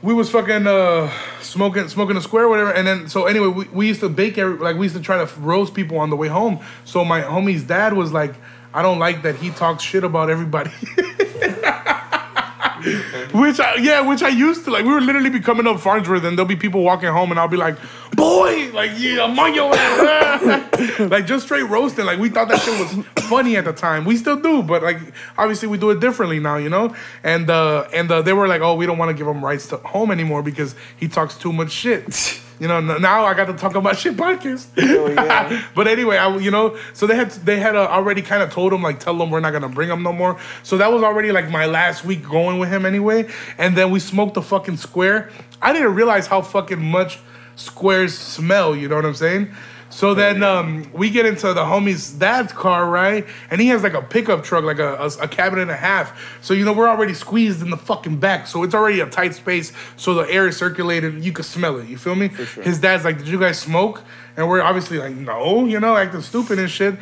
we 0.00 0.14
was 0.14 0.30
fucking 0.30 0.66
uh 0.66 1.12
smoking 1.54 1.88
smoking 1.88 2.16
a 2.16 2.20
square 2.20 2.48
whatever. 2.48 2.72
And 2.72 2.86
then 2.86 3.08
so 3.08 3.24
anyway, 3.26 3.46
we, 3.46 3.64
we 3.68 3.86
used 3.86 4.00
to 4.00 4.08
bake 4.08 4.36
every 4.36 4.58
like 4.58 4.76
we 4.76 4.86
used 4.86 4.96
to 4.96 5.02
try 5.02 5.24
to 5.24 5.40
roast 5.40 5.72
people 5.72 5.98
on 5.98 6.10
the 6.10 6.16
way 6.16 6.28
home. 6.28 6.60
So 6.84 7.04
my 7.04 7.22
homie's 7.22 7.62
dad 7.62 7.94
was 7.94 8.12
like, 8.12 8.34
I 8.74 8.82
don't 8.82 8.98
like 8.98 9.22
that 9.22 9.36
he 9.36 9.50
talks 9.50 9.82
shit 9.82 10.04
about 10.04 10.28
everybody. 10.28 10.72
Which 13.34 13.58
I, 13.58 13.74
yeah, 13.76 14.00
which 14.00 14.22
I 14.22 14.28
used 14.28 14.64
to 14.64 14.70
like. 14.70 14.84
We 14.84 14.92
were 14.92 15.00
literally 15.00 15.28
be 15.28 15.40
coming 15.40 15.66
up 15.66 15.80
Farnsworth, 15.80 16.22
and 16.22 16.38
there'll 16.38 16.46
be 16.46 16.54
people 16.54 16.84
walking 16.84 17.08
home, 17.08 17.32
and 17.32 17.40
I'll 17.40 17.48
be 17.48 17.56
like, 17.56 17.76
"Boy, 18.12 18.70
like 18.72 18.92
yeah, 18.96 19.24
I'm 19.24 19.36
on 19.36 19.52
your 19.52 19.74
ass," 19.74 20.98
like 21.00 21.26
just 21.26 21.46
straight 21.46 21.64
roasting. 21.64 22.06
Like 22.06 22.20
we 22.20 22.28
thought 22.28 22.46
that 22.46 22.60
shit 22.60 22.78
was 22.78 23.04
funny 23.28 23.56
at 23.56 23.64
the 23.64 23.72
time. 23.72 24.04
We 24.04 24.16
still 24.16 24.36
do, 24.36 24.62
but 24.62 24.84
like 24.84 24.98
obviously 25.36 25.66
we 25.66 25.78
do 25.78 25.90
it 25.90 25.98
differently 25.98 26.38
now, 26.38 26.58
you 26.58 26.68
know. 26.68 26.94
And 27.24 27.50
uh, 27.50 27.88
and 27.92 28.08
uh, 28.08 28.22
they 28.22 28.32
were 28.32 28.46
like, 28.46 28.60
"Oh, 28.60 28.76
we 28.76 28.86
don't 28.86 28.98
want 28.98 29.08
to 29.08 29.14
give 29.14 29.26
him 29.26 29.44
rights 29.44 29.66
to 29.68 29.78
home 29.78 30.12
anymore 30.12 30.44
because 30.44 30.76
he 30.96 31.08
talks 31.08 31.36
too 31.36 31.52
much 31.52 31.72
shit." 31.72 32.40
You 32.60 32.68
know, 32.68 32.80
now 32.80 33.24
I 33.24 33.34
got 33.34 33.46
to 33.46 33.52
talk 33.54 33.74
about 33.74 33.98
shit 33.98 34.16
podcast. 34.16 34.68
Oh, 34.78 35.08
yeah. 35.08 35.64
but 35.74 35.88
anyway, 35.88 36.16
I 36.16 36.36
you 36.36 36.52
know, 36.52 36.78
so 36.92 37.06
they 37.06 37.16
had 37.16 37.32
they 37.32 37.58
had 37.58 37.74
uh, 37.74 37.86
already 37.88 38.22
kind 38.22 38.44
of 38.44 38.52
told 38.52 38.72
him 38.72 38.80
like 38.80 39.00
tell 39.00 39.20
him 39.20 39.30
we're 39.30 39.40
not 39.40 39.50
gonna 39.50 39.68
bring 39.68 39.90
him 39.90 40.04
no 40.04 40.12
more. 40.12 40.38
So 40.62 40.76
that 40.78 40.92
was 40.92 41.02
already 41.02 41.32
like 41.32 41.50
my 41.50 41.66
last 41.66 42.04
week 42.04 42.22
going 42.22 42.60
with 42.60 42.68
him 42.68 42.86
anyway. 42.86 43.23
And 43.58 43.76
then 43.76 43.90
we 43.90 44.00
smoked 44.00 44.34
the 44.34 44.42
fucking 44.42 44.76
square. 44.76 45.30
I 45.62 45.72
didn't 45.72 45.94
realize 45.94 46.26
how 46.26 46.42
fucking 46.42 46.82
much 46.82 47.18
squares 47.56 48.16
smell. 48.16 48.74
You 48.74 48.88
know 48.88 48.96
what 48.96 49.04
I'm 49.04 49.14
saying? 49.14 49.54
So 49.94 50.12
then 50.12 50.42
um, 50.42 50.90
we 50.92 51.08
get 51.08 51.24
into 51.24 51.52
the 51.52 51.62
homie's 51.62 52.10
dad's 52.10 52.52
car, 52.52 52.90
right? 52.90 53.24
And 53.48 53.60
he 53.60 53.68
has 53.68 53.84
like 53.84 53.94
a 53.94 54.02
pickup 54.02 54.42
truck, 54.42 54.64
like 54.64 54.80
a, 54.80 54.94
a, 54.96 55.06
a 55.22 55.28
cabin 55.28 55.60
and 55.60 55.70
a 55.70 55.76
half. 55.76 56.38
So, 56.42 56.52
you 56.52 56.64
know, 56.64 56.72
we're 56.72 56.88
already 56.88 57.14
squeezed 57.14 57.62
in 57.62 57.70
the 57.70 57.76
fucking 57.76 58.16
back. 58.16 58.48
So 58.48 58.64
it's 58.64 58.74
already 58.74 58.98
a 58.98 59.06
tight 59.08 59.36
space. 59.36 59.72
So 59.96 60.14
the 60.14 60.22
air 60.22 60.48
is 60.48 60.56
circulated. 60.56 61.24
You 61.24 61.30
can 61.30 61.44
smell 61.44 61.78
it. 61.78 61.88
You 61.88 61.96
feel 61.96 62.16
me? 62.16 62.30
sure. 62.30 62.64
His 62.64 62.80
dad's 62.80 63.04
like, 63.04 63.18
Did 63.18 63.28
you 63.28 63.38
guys 63.38 63.56
smoke? 63.56 64.02
And 64.36 64.48
we're 64.48 64.62
obviously 64.62 64.98
like, 64.98 65.14
No, 65.14 65.64
you 65.64 65.78
know, 65.78 65.96
acting 65.96 66.22
stupid 66.22 66.58
and 66.58 66.68
shit. 66.68 66.96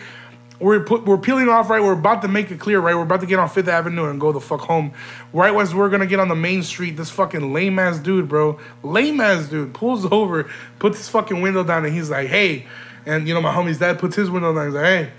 We're 0.62 0.81
put, 0.85 1.05
we're 1.05 1.18
peeling 1.18 1.48
off 1.48 1.68
right. 1.68 1.83
We're 1.83 1.92
about 1.92 2.22
to 2.22 2.29
make 2.29 2.51
it 2.53 2.61
clear, 2.61 2.79
right? 2.79 2.94
We're 2.94 3.03
about 3.03 3.20
to 3.20 3.27
get 3.27 3.38
on 3.40 3.48
Fifth 3.48 3.66
Avenue 3.66 4.09
and 4.09 4.20
go 4.20 4.31
the 4.31 4.40
fuck 4.40 4.61
home. 4.61 4.92
Right 5.33 5.53
as 5.61 5.75
we're 5.75 5.90
gonna 5.90 6.07
get 6.07 6.20
on 6.20 6.29
the 6.29 6.37
main 6.37 6.62
street, 6.62 6.96
this 6.96 7.11
fucking 7.11 7.53
lame 7.53 7.79
ass 7.81 7.98
dude, 7.98 8.29
bro, 8.29 8.61
lame 8.83 9.20
ass 9.20 9.48
dude, 9.48 9.75
pulls 9.75 10.07
over, 10.12 10.48
puts 10.79 10.98
his 10.98 11.09
fucking 11.09 11.42
window 11.42 11.64
down, 11.64 11.85
and 11.85 11.92
he's 11.92 12.11
like, 12.11 12.29
"Hey," 12.29 12.66
and 13.05 13.27
you 13.27 13.35
know 13.35 13.40
my 13.40 13.53
homie's 13.53 13.79
dad 13.79 13.98
puts 13.98 14.14
his 14.14 14.31
window 14.31 14.55
down. 14.55 14.66
He's 14.66 14.75
like, 14.75 14.85
"Hey," 14.85 15.12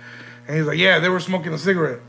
and 0.47 0.57
he's 0.57 0.65
like, 0.65 0.77
"Yeah, 0.77 0.99
they 0.99 1.09
were 1.09 1.19
smoking 1.19 1.53
a 1.53 1.57
cigarette." 1.57 1.99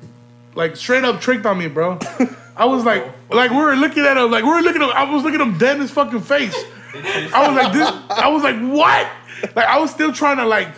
Like 0.54 0.76
straight 0.76 1.04
up 1.04 1.20
tricked 1.20 1.44
on 1.44 1.58
me, 1.58 1.66
bro. 1.66 1.98
I 2.56 2.66
was 2.66 2.84
like, 2.84 3.04
like 3.30 3.50
we 3.50 3.56
were 3.56 3.74
looking 3.74 4.04
at 4.04 4.16
him, 4.16 4.30
like 4.30 4.44
we 4.44 4.50
were 4.50 4.60
looking 4.60 4.80
at 4.80 4.88
him. 4.88 4.94
I 4.94 5.12
was 5.12 5.24
looking 5.24 5.40
at 5.40 5.46
him 5.46 5.58
dead 5.58 5.76
in 5.76 5.82
his 5.82 5.90
fucking 5.90 6.20
face. 6.20 6.54
I 6.94 7.48
was 7.48 7.56
like, 7.56 7.72
this. 7.72 7.88
I 8.10 8.28
was 8.28 8.44
like, 8.44 8.56
what? 8.60 9.10
Like 9.56 9.66
I 9.66 9.80
was 9.80 9.90
still 9.90 10.12
trying 10.12 10.36
to 10.36 10.46
like 10.46 10.68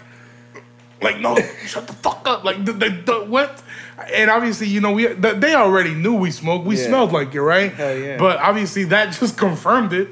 like 1.07 1.21
no 1.21 1.37
shut 1.67 1.87
the 1.87 1.93
fuck 2.05 2.27
up. 2.27 2.45
Like 2.45 2.65
the, 2.65 2.73
the, 2.73 2.89
the 3.09 3.17
what? 3.35 3.63
And 4.13 4.31
obviously 4.31 4.67
you 4.69 4.81
know 4.81 4.93
we 4.93 5.07
the, 5.07 5.33
they 5.33 5.55
already 5.55 5.95
knew 5.95 6.15
we 6.15 6.31
smoked. 6.31 6.67
We 6.67 6.77
Yeah. 6.77 6.87
smelled 6.89 7.13
like 7.13 7.35
it 7.35 7.43
right? 7.43 7.73
Hell 7.73 7.97
yeah. 7.97 8.19
but 8.19 8.37
obviously 8.39 8.85
that 8.95 9.13
just 9.21 9.37
confirmed 9.39 9.93
it. 9.93 10.09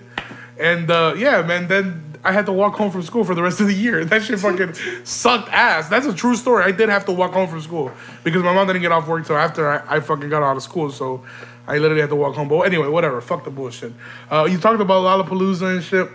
And 0.58 0.90
uh 0.90 1.14
yeah 1.16 1.42
man 1.42 1.68
then 1.68 2.00
i 2.26 2.32
had 2.32 2.46
to 2.46 2.52
walk 2.52 2.74
home 2.80 2.90
from 2.90 3.02
school 3.02 3.22
for 3.24 3.34
the 3.34 3.42
rest 3.42 3.60
of 3.60 3.66
the 3.66 3.74
year. 3.74 4.04
That 4.04 4.22
shit 4.22 4.40
fucking 4.40 4.72
sucked 5.04 5.50
ass. 5.50 5.88
That's 5.88 6.06
a 6.06 6.14
true 6.14 6.36
story. 6.36 6.64
I 6.64 6.70
did 6.80 6.88
have 6.88 7.04
to 7.06 7.12
walk 7.12 7.32
home 7.32 7.48
from 7.48 7.60
school 7.60 7.92
because 8.24 8.42
my 8.42 8.52
mom 8.54 8.66
didn't 8.68 8.82
get 8.82 8.92
off 8.92 9.06
work 9.06 9.26
till 9.26 9.36
after 9.36 9.62
i, 9.70 9.96
I 9.96 10.00
fucking 10.00 10.30
got 10.30 10.42
out 10.42 10.56
of 10.56 10.62
school. 10.62 10.90
So 10.90 11.22
i 11.66 11.78
literally 11.78 12.00
had 12.00 12.10
to 12.10 12.16
walk 12.16 12.34
home. 12.34 12.48
But 12.48 12.60
anyway 12.62 12.88
whatever. 12.88 13.20
Fuck 13.20 13.44
the 13.44 13.50
bullshit. 13.50 13.92
Uh 14.30 14.46
you 14.50 14.56
talked 14.58 14.80
about 14.80 15.02
lollapalooza 15.04 15.66
and 15.74 15.82
shit 15.84 16.08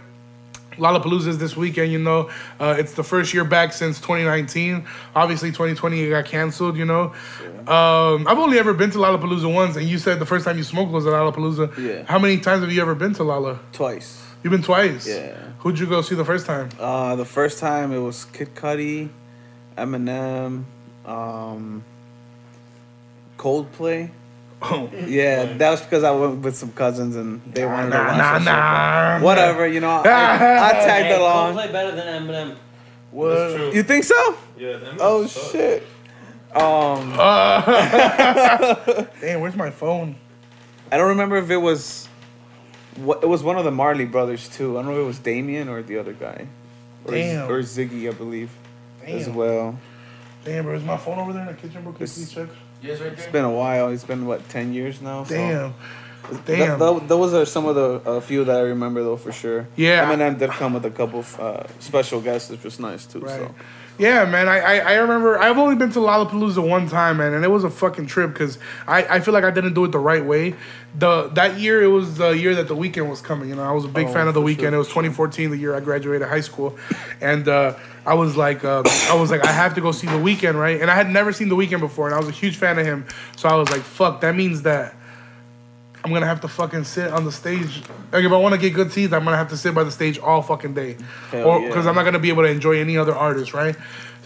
Lollapalooza 0.79 1.27
is 1.27 1.37
this 1.37 1.55
weekend, 1.55 1.91
you 1.91 1.99
know. 1.99 2.29
Uh, 2.59 2.75
it's 2.77 2.93
the 2.93 3.03
first 3.03 3.33
year 3.33 3.43
back 3.43 3.73
since 3.73 3.99
2019. 3.99 4.85
Obviously, 5.15 5.49
2020 5.49 6.09
got 6.09 6.25
canceled, 6.25 6.77
you 6.77 6.85
know. 6.85 7.13
Um, 7.67 8.27
I've 8.27 8.39
only 8.39 8.57
ever 8.57 8.73
been 8.73 8.89
to 8.91 8.97
Lollapalooza 8.97 9.53
once, 9.53 9.75
and 9.75 9.87
you 9.87 9.97
said 9.97 10.19
the 10.19 10.25
first 10.25 10.45
time 10.45 10.57
you 10.57 10.63
smoked 10.63 10.91
was 10.91 11.05
at 11.05 11.13
Lollapalooza. 11.13 11.77
Yeah. 11.77 12.03
How 12.07 12.19
many 12.19 12.39
times 12.39 12.61
have 12.61 12.71
you 12.71 12.81
ever 12.81 12.95
been 12.95 13.13
to 13.15 13.23
Lolla? 13.23 13.59
Twice. 13.71 14.25
You've 14.43 14.51
been 14.51 14.63
twice. 14.63 15.07
Yeah. 15.07 15.35
Who'd 15.59 15.77
you 15.77 15.85
go 15.85 16.01
see 16.01 16.15
the 16.15 16.25
first 16.25 16.45
time? 16.45 16.69
Uh, 16.79 17.15
the 17.15 17.25
first 17.25 17.59
time 17.59 17.91
it 17.91 17.99
was 17.99 18.25
Kid 18.25 18.55
Cudi, 18.55 19.09
Eminem, 19.77 20.63
um, 21.05 21.83
Coldplay. 23.37 24.11
Oh, 24.61 24.89
Yeah, 25.07 25.45
that 25.57 25.69
was 25.71 25.81
because 25.81 26.03
I 26.03 26.11
went 26.11 26.41
with 26.41 26.55
some 26.55 26.71
cousins 26.73 27.15
and 27.15 27.41
they 27.53 27.65
wanted 27.65 27.91
to 27.91 27.97
nah, 27.97 28.07
watch 28.07 28.17
nah, 28.17 28.39
that 28.39 28.39
shit. 28.39 29.21
nah. 29.21 29.25
Whatever, 29.25 29.67
you 29.67 29.79
know, 29.79 29.89
I, 29.89 30.01
I 30.01 30.71
tagged 30.85 31.07
Hey, 31.07 31.15
along. 31.17 31.55
Coldplay 31.55 31.71
better 31.71 31.95
than 31.95 32.27
Eminem. 32.27 32.55
What? 33.11 33.55
true. 33.55 33.71
You 33.73 33.83
think 33.83 34.03
so? 34.03 34.37
Yeah. 34.57 34.77
Them 34.77 34.97
Oh 34.99 35.25
suck. 35.27 35.51
shit. 35.51 35.83
Um, 36.53 37.11
Damn, 39.21 39.41
where's 39.41 39.55
my 39.55 39.69
phone? 39.69 40.15
I 40.91 40.97
don't 40.97 41.09
remember 41.09 41.37
if 41.37 41.49
it 41.49 41.57
was. 41.57 42.07
What 42.95 43.23
it 43.23 43.27
was 43.27 43.43
one 43.43 43.57
of 43.57 43.63
the 43.65 43.71
Marley 43.71 44.05
brothers 44.05 44.49
too. 44.49 44.77
I 44.77 44.81
don't 44.81 44.91
know 44.91 44.97
if 44.99 45.03
it 45.03 45.07
was 45.07 45.19
Damian 45.19 45.69
or 45.69 45.81
the 45.83 45.97
other 45.99 46.13
guy, 46.13 46.47
or, 47.05 47.11
Damn. 47.13 47.49
or 47.49 47.61
Ziggy, 47.61 48.09
I 48.09 48.13
believe, 48.13 48.49
as 49.05 49.29
well. 49.29 49.77
Damn, 50.43 50.65
bro, 50.65 50.75
is 50.75 50.83
my 50.83 50.97
phone 50.97 51.19
over 51.19 51.31
there 51.33 51.41
in 51.43 51.47
the 51.47 51.53
kitchen, 51.53 51.83
bro? 51.83 51.93
Can 51.93 52.01
you 52.01 52.07
please 52.11 52.31
check? 52.31 52.49
Yes, 52.81 52.99
right 53.01 53.11
It's 53.11 53.23
there. 53.23 53.31
been 53.31 53.45
a 53.45 53.51
while. 53.51 53.89
It's 53.89 54.03
been 54.03 54.25
what 54.25 54.47
ten 54.49 54.73
years 54.73 55.01
now. 55.01 55.23
so- 55.23 55.35
Damn. 55.35 55.73
Damn. 56.45 56.77
Th- 56.79 56.97
th- 56.99 57.09
those 57.09 57.33
are 57.33 57.45
some 57.45 57.65
of 57.65 57.75
the 57.75 58.01
uh, 58.09 58.19
few 58.19 58.43
that 58.45 58.55
I 58.57 58.61
remember 58.61 59.01
though 59.03 59.17
for 59.17 59.31
sure. 59.31 59.67
Yeah. 59.75 60.05
Eminem 60.05 60.37
did 60.37 60.51
come 60.51 60.73
with 60.73 60.85
a 60.85 60.91
couple 60.91 61.19
of 61.21 61.39
uh, 61.39 61.63
special 61.79 62.21
guests, 62.21 62.51
which 62.51 62.63
was 62.63 62.79
nice 62.79 63.05
too. 63.07 63.19
Right. 63.19 63.39
So 63.39 63.55
Yeah, 63.99 64.23
man. 64.25 64.47
I, 64.47 64.59
I 64.59 64.75
I 64.77 64.93
remember 64.95 65.37
I've 65.37 65.57
only 65.57 65.75
been 65.75 65.91
to 65.91 65.99
Lollapalooza 65.99 66.65
one 66.67 66.87
time, 66.87 67.17
man, 67.17 67.33
and 67.33 67.43
it 67.43 67.49
was 67.49 67.65
a 67.65 67.69
fucking 67.69 68.07
trip 68.07 68.31
because 68.31 68.57
I, 68.87 69.03
I 69.03 69.19
feel 69.19 69.33
like 69.33 69.43
I 69.43 69.51
didn't 69.51 69.73
do 69.73 69.83
it 69.83 69.91
the 69.91 69.99
right 69.99 70.23
way. 70.23 70.55
The 70.97 71.27
that 71.33 71.59
year 71.59 71.83
it 71.83 71.87
was 71.87 72.17
the 72.17 72.29
year 72.29 72.55
that 72.55 72.69
the 72.69 72.75
Weeknd 72.77 73.09
was 73.09 73.19
coming. 73.21 73.49
You 73.49 73.55
know, 73.55 73.63
I 73.63 73.71
was 73.73 73.83
a 73.83 73.89
big 73.89 74.07
Oh, 74.07 74.13
fan 74.13 74.29
of 74.29 74.33
the 74.33 74.41
Weeknd. 74.41 74.59
sure, 74.61 74.73
it 74.73 74.77
was 74.77 74.87
2014, 74.87 75.49
the 75.51 75.57
year 75.57 75.75
I 75.75 75.81
graduated 75.81 76.27
high 76.29 76.39
school, 76.39 76.77
and 77.19 77.47
uh, 77.49 77.75
I 78.05 78.13
was 78.13 78.37
like 78.37 78.63
uh, 78.63 78.83
I 79.09 79.15
was 79.15 79.31
like 79.31 79.43
I 79.45 79.51
have 79.51 79.75
to 79.75 79.81
go 79.81 79.91
see 79.91 80.07
the 80.07 80.13
Weeknd, 80.13 80.55
right? 80.57 80.79
And 80.81 80.89
I 80.89 80.95
had 80.95 81.09
never 81.09 81.33
seen 81.33 81.49
the 81.49 81.55
Weeknd 81.57 81.81
before, 81.81 82.05
and 82.07 82.15
I 82.15 82.19
was 82.19 82.29
a 82.29 82.31
huge 82.31 82.55
fan 82.55 82.79
of 82.79 82.85
him. 82.85 83.05
So 83.35 83.49
I 83.49 83.55
was 83.55 83.69
like, 83.69 83.81
fuck, 83.81 84.21
that 84.21 84.33
means 84.33 84.61
that. 84.61 84.95
I'm 86.03 86.13
gonna 86.13 86.25
have 86.25 86.41
to 86.41 86.47
fucking 86.47 86.85
sit 86.85 87.11
on 87.11 87.25
the 87.25 87.31
stage. 87.31 87.81
Like 88.11 88.23
if 88.23 88.31
I 88.31 88.37
want 88.37 88.55
to 88.55 88.61
get 88.61 88.73
good 88.73 88.91
seats, 88.91 89.11
I'm 89.13 89.23
gonna 89.25 89.37
have 89.37 89.49
to 89.49 89.57
sit 89.57 89.75
by 89.75 89.83
the 89.83 89.91
stage 89.91 90.17
all 90.17 90.41
fucking 90.41 90.73
day, 90.73 90.95
Hell 91.31 91.47
or 91.47 91.59
yeah. 91.59 91.67
because 91.67 91.85
I'm 91.87 91.95
not 91.95 92.03
gonna 92.03 92.19
be 92.19 92.29
able 92.29 92.43
to 92.43 92.49
enjoy 92.49 92.79
any 92.79 92.97
other 92.97 93.13
artist, 93.13 93.53
right? 93.53 93.75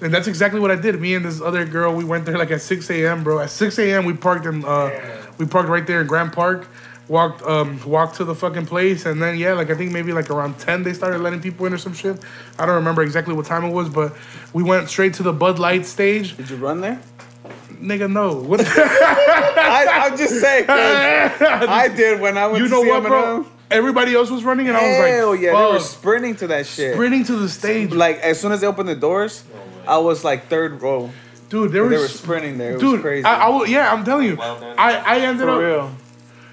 And 0.02 0.14
that's 0.14 0.28
exactly 0.28 0.60
what 0.60 0.70
I 0.70 0.76
did. 0.76 1.00
Me 1.00 1.16
and 1.16 1.24
this 1.24 1.42
other 1.42 1.66
girl, 1.66 1.96
we 1.96 2.04
went 2.04 2.26
there 2.26 2.38
like 2.38 2.52
at 2.52 2.62
6 2.62 2.90
a.m., 2.90 3.24
bro. 3.24 3.40
At 3.40 3.50
6 3.52 3.80
a.m., 3.80 4.06
we 4.06 4.14
parked 4.14 4.46
in, 4.46 4.66
uh, 4.66 4.90
we 5.38 5.46
parked 5.46 5.70
right 5.70 5.86
there 5.88 6.02
in 6.02 6.08
Grand 6.08 6.34
Park. 6.34 6.68
Walked, 7.10 7.42
um, 7.44 7.82
walked 7.86 8.16
to 8.16 8.24
the 8.24 8.34
fucking 8.34 8.66
place, 8.66 9.06
and 9.06 9.22
then 9.22 9.38
yeah, 9.38 9.52
like 9.52 9.70
I 9.70 9.76
think 9.76 9.92
maybe 9.92 10.14
like 10.14 10.30
around 10.30 10.58
10 10.58 10.84
they 10.84 10.94
started 10.94 11.20
letting 11.20 11.42
people 11.42 11.66
in 11.66 11.74
or 11.74 11.78
some 11.78 11.94
shit. 11.94 12.18
I 12.58 12.66
don't 12.66 12.76
remember 12.76 13.04
exactly 13.04 13.34
what 13.34 13.46
time 13.46 13.66
it 13.66 13.72
was, 13.72 13.90
but 13.90 14.16
we 14.54 14.64
went 14.64 14.88
straight 14.88 15.14
to 15.16 15.24
the 15.24 15.34
Bud 15.34 15.60
Light 15.60 15.86
stage. 15.86 16.38
did 16.38 16.50
you 16.50 16.56
run 16.56 16.80
there? 16.80 17.02
Nigga, 17.84 18.10
no. 18.12 18.36
What? 18.41 18.62
I, 18.65 19.86
I'm 20.10 20.17
just 20.17 20.39
saying. 20.39 20.65
'cause 20.65 20.78
I 21.69 21.89
did 21.93 22.19
when 22.22 22.38
I 22.38 22.48
went 22.48 22.60
you 22.60 22.65
to 22.65 22.72
know 22.72 22.84
see 22.84 22.89
what, 22.89 23.04
bro? 23.04 23.46
Everybody 23.69 24.13
else 24.15 24.30
was 24.30 24.43
running, 24.43 24.67
and 24.69 24.78
I 24.78 24.88
was 24.89 25.00
like, 25.00 25.12
Hell 25.13 25.36
yeah, 25.36 25.52
they 25.67 25.74
were 25.74 25.80
sprinting 25.80 26.36
to 26.38 26.48
that 26.48 26.65
shit. 26.67 26.93
sprinting 26.93 27.24
to 27.26 27.36
the 27.36 27.50
stage, 27.50 27.91
Like 27.91 28.19
as 28.19 28.39
soon 28.39 28.52
as 28.52 28.62
they 28.62 28.67
opened 28.67 28.88
the 28.89 28.96
doors, 28.96 29.43
I 29.88 29.98
was 29.98 30.24
like 30.24 30.48
third 30.48 30.82
row. 30.82 31.10
dude. 31.50 31.72
There 31.72 31.88
They 31.89 31.98
were 31.98 32.08
sprinting 32.08 32.58
there. 32.58 32.72
It 32.72 32.74
was 32.76 32.82
dude. 32.84 33.02
crazy. 33.02 33.26
I, 33.26 33.46
I 33.46 33.50
will- 33.50 33.67
yeah, 33.67 33.91
I'm 33.91 34.04
telling 34.06 34.28
you, 34.28 34.36
Well. 34.38 34.76
I, 34.78 34.96
I 34.98 35.19
ended 35.19 35.50
up. 35.50 35.56
For 35.60 35.65
real. 35.65 35.91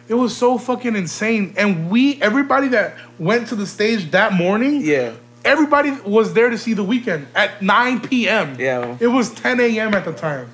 It 0.08 0.14
was 0.14 0.36
so 0.36 0.58
fucking 0.58 0.96
insane, 0.96 1.54
and 1.56 1.88
we, 1.90 2.20
everybody 2.20 2.68
that 2.68 2.96
went 3.20 3.46
to 3.48 3.54
the 3.54 3.66
stage 3.66 4.10
that 4.10 4.32
morning, 4.32 4.80
Yeah. 4.80 5.12
everybody 5.44 5.92
was 6.04 6.32
there 6.34 6.48
to 6.50 6.58
see 6.58 6.74
the 6.74 6.84
Weeknd 6.84 7.26
at 7.36 7.62
9 7.62 8.00
p.m. 8.00 8.56
Yeah. 8.58 8.96
it 8.98 9.06
was 9.06 9.30
10 9.32 9.60
a.m. 9.60 9.94
at 9.94 10.04
the 10.04 10.12
time. 10.12 10.50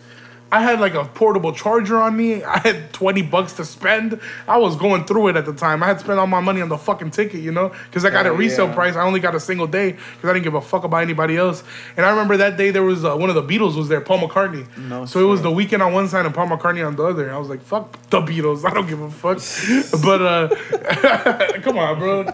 I 0.53 0.63
had 0.63 0.79
like 0.79 0.95
a 0.95 1.05
portable 1.05 1.53
charger 1.53 2.01
on 2.01 2.17
me. 2.17 2.45
I 2.45 2.59
had 2.61 2.93
20 2.93 3.23
bucks 3.23 3.53
to 3.55 3.65
spend. 3.65 4.21
I 4.47 4.59
was 4.59 4.77
going 4.77 5.05
through 5.05 5.29
it 5.29 5.37
at 5.37 5.45
the 5.45 5.53
time. 5.53 5.83
I 5.83 5.87
had 5.87 5.99
spent 5.99 6.21
all 6.21 6.29
my 6.29 6.41
money 6.41 6.61
on 6.61 6.69
the 6.69 6.79
fucking 6.79 7.11
ticket, 7.11 7.41
you 7.41 7.51
know, 7.51 7.73
because 7.87 8.05
I 8.05 8.11
got 8.11 8.27
a 8.27 8.33
resale 8.33 8.69
yeah. 8.69 8.75
price. 8.75 8.95
I 8.95 9.03
only 9.03 9.19
got 9.19 9.35
a 9.35 9.41
single 9.41 9.67
day 9.67 9.93
because 9.93 10.31
I 10.31 10.33
didn't 10.33 10.45
give 10.45 10.55
a 10.55 10.61
fuck 10.61 10.85
about 10.85 11.03
anybody 11.03 11.37
else. 11.37 11.65
And 11.97 12.07
I 12.07 12.11
remember 12.11 12.37
that 12.37 12.57
day 12.57 12.71
there 12.71 12.85
was 12.85 13.05
uh, 13.05 13.17
one 13.17 13.29
of 13.29 13.35
the 13.35 13.43
Beatles 13.43 13.77
was 13.77 13.89
there, 13.89 14.01
Paul 14.01 14.21
McCartney. 14.21 14.67
No 14.79 15.05
so 15.05 15.21
it 15.21 15.29
was 15.29 15.43
the 15.43 15.51
Weeknd 15.51 15.85
on 15.85 15.93
one 15.93 16.09
side 16.09 16.27
and 16.27 16.35
Paul 16.35 16.47
McCartney 16.47 16.87
on 16.87 16.95
the 16.95 17.05
other. 17.05 17.33
I 17.33 17.39
was 17.39 17.49
like, 17.49 17.63
fuck 17.63 17.99
the 18.11 18.21
Beatles. 18.21 18.65
I 18.65 18.73
don't 18.73 18.87
give 18.87 19.01
a 19.01 19.11
fuck. 19.11 19.39
but 20.03 20.23
uh, 20.23 21.61
come 21.63 21.77
on, 21.77 21.99
bro. 21.99 22.25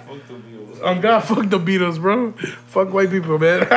I'm 0.84 1.00
God, 1.00 1.20
fuck 1.24 1.48
the 1.48 1.58
Beatles, 1.58 2.00
bro. 2.00 2.32
Fuck 2.66 2.92
white 2.92 3.10
people, 3.10 3.38
man. 3.38 3.66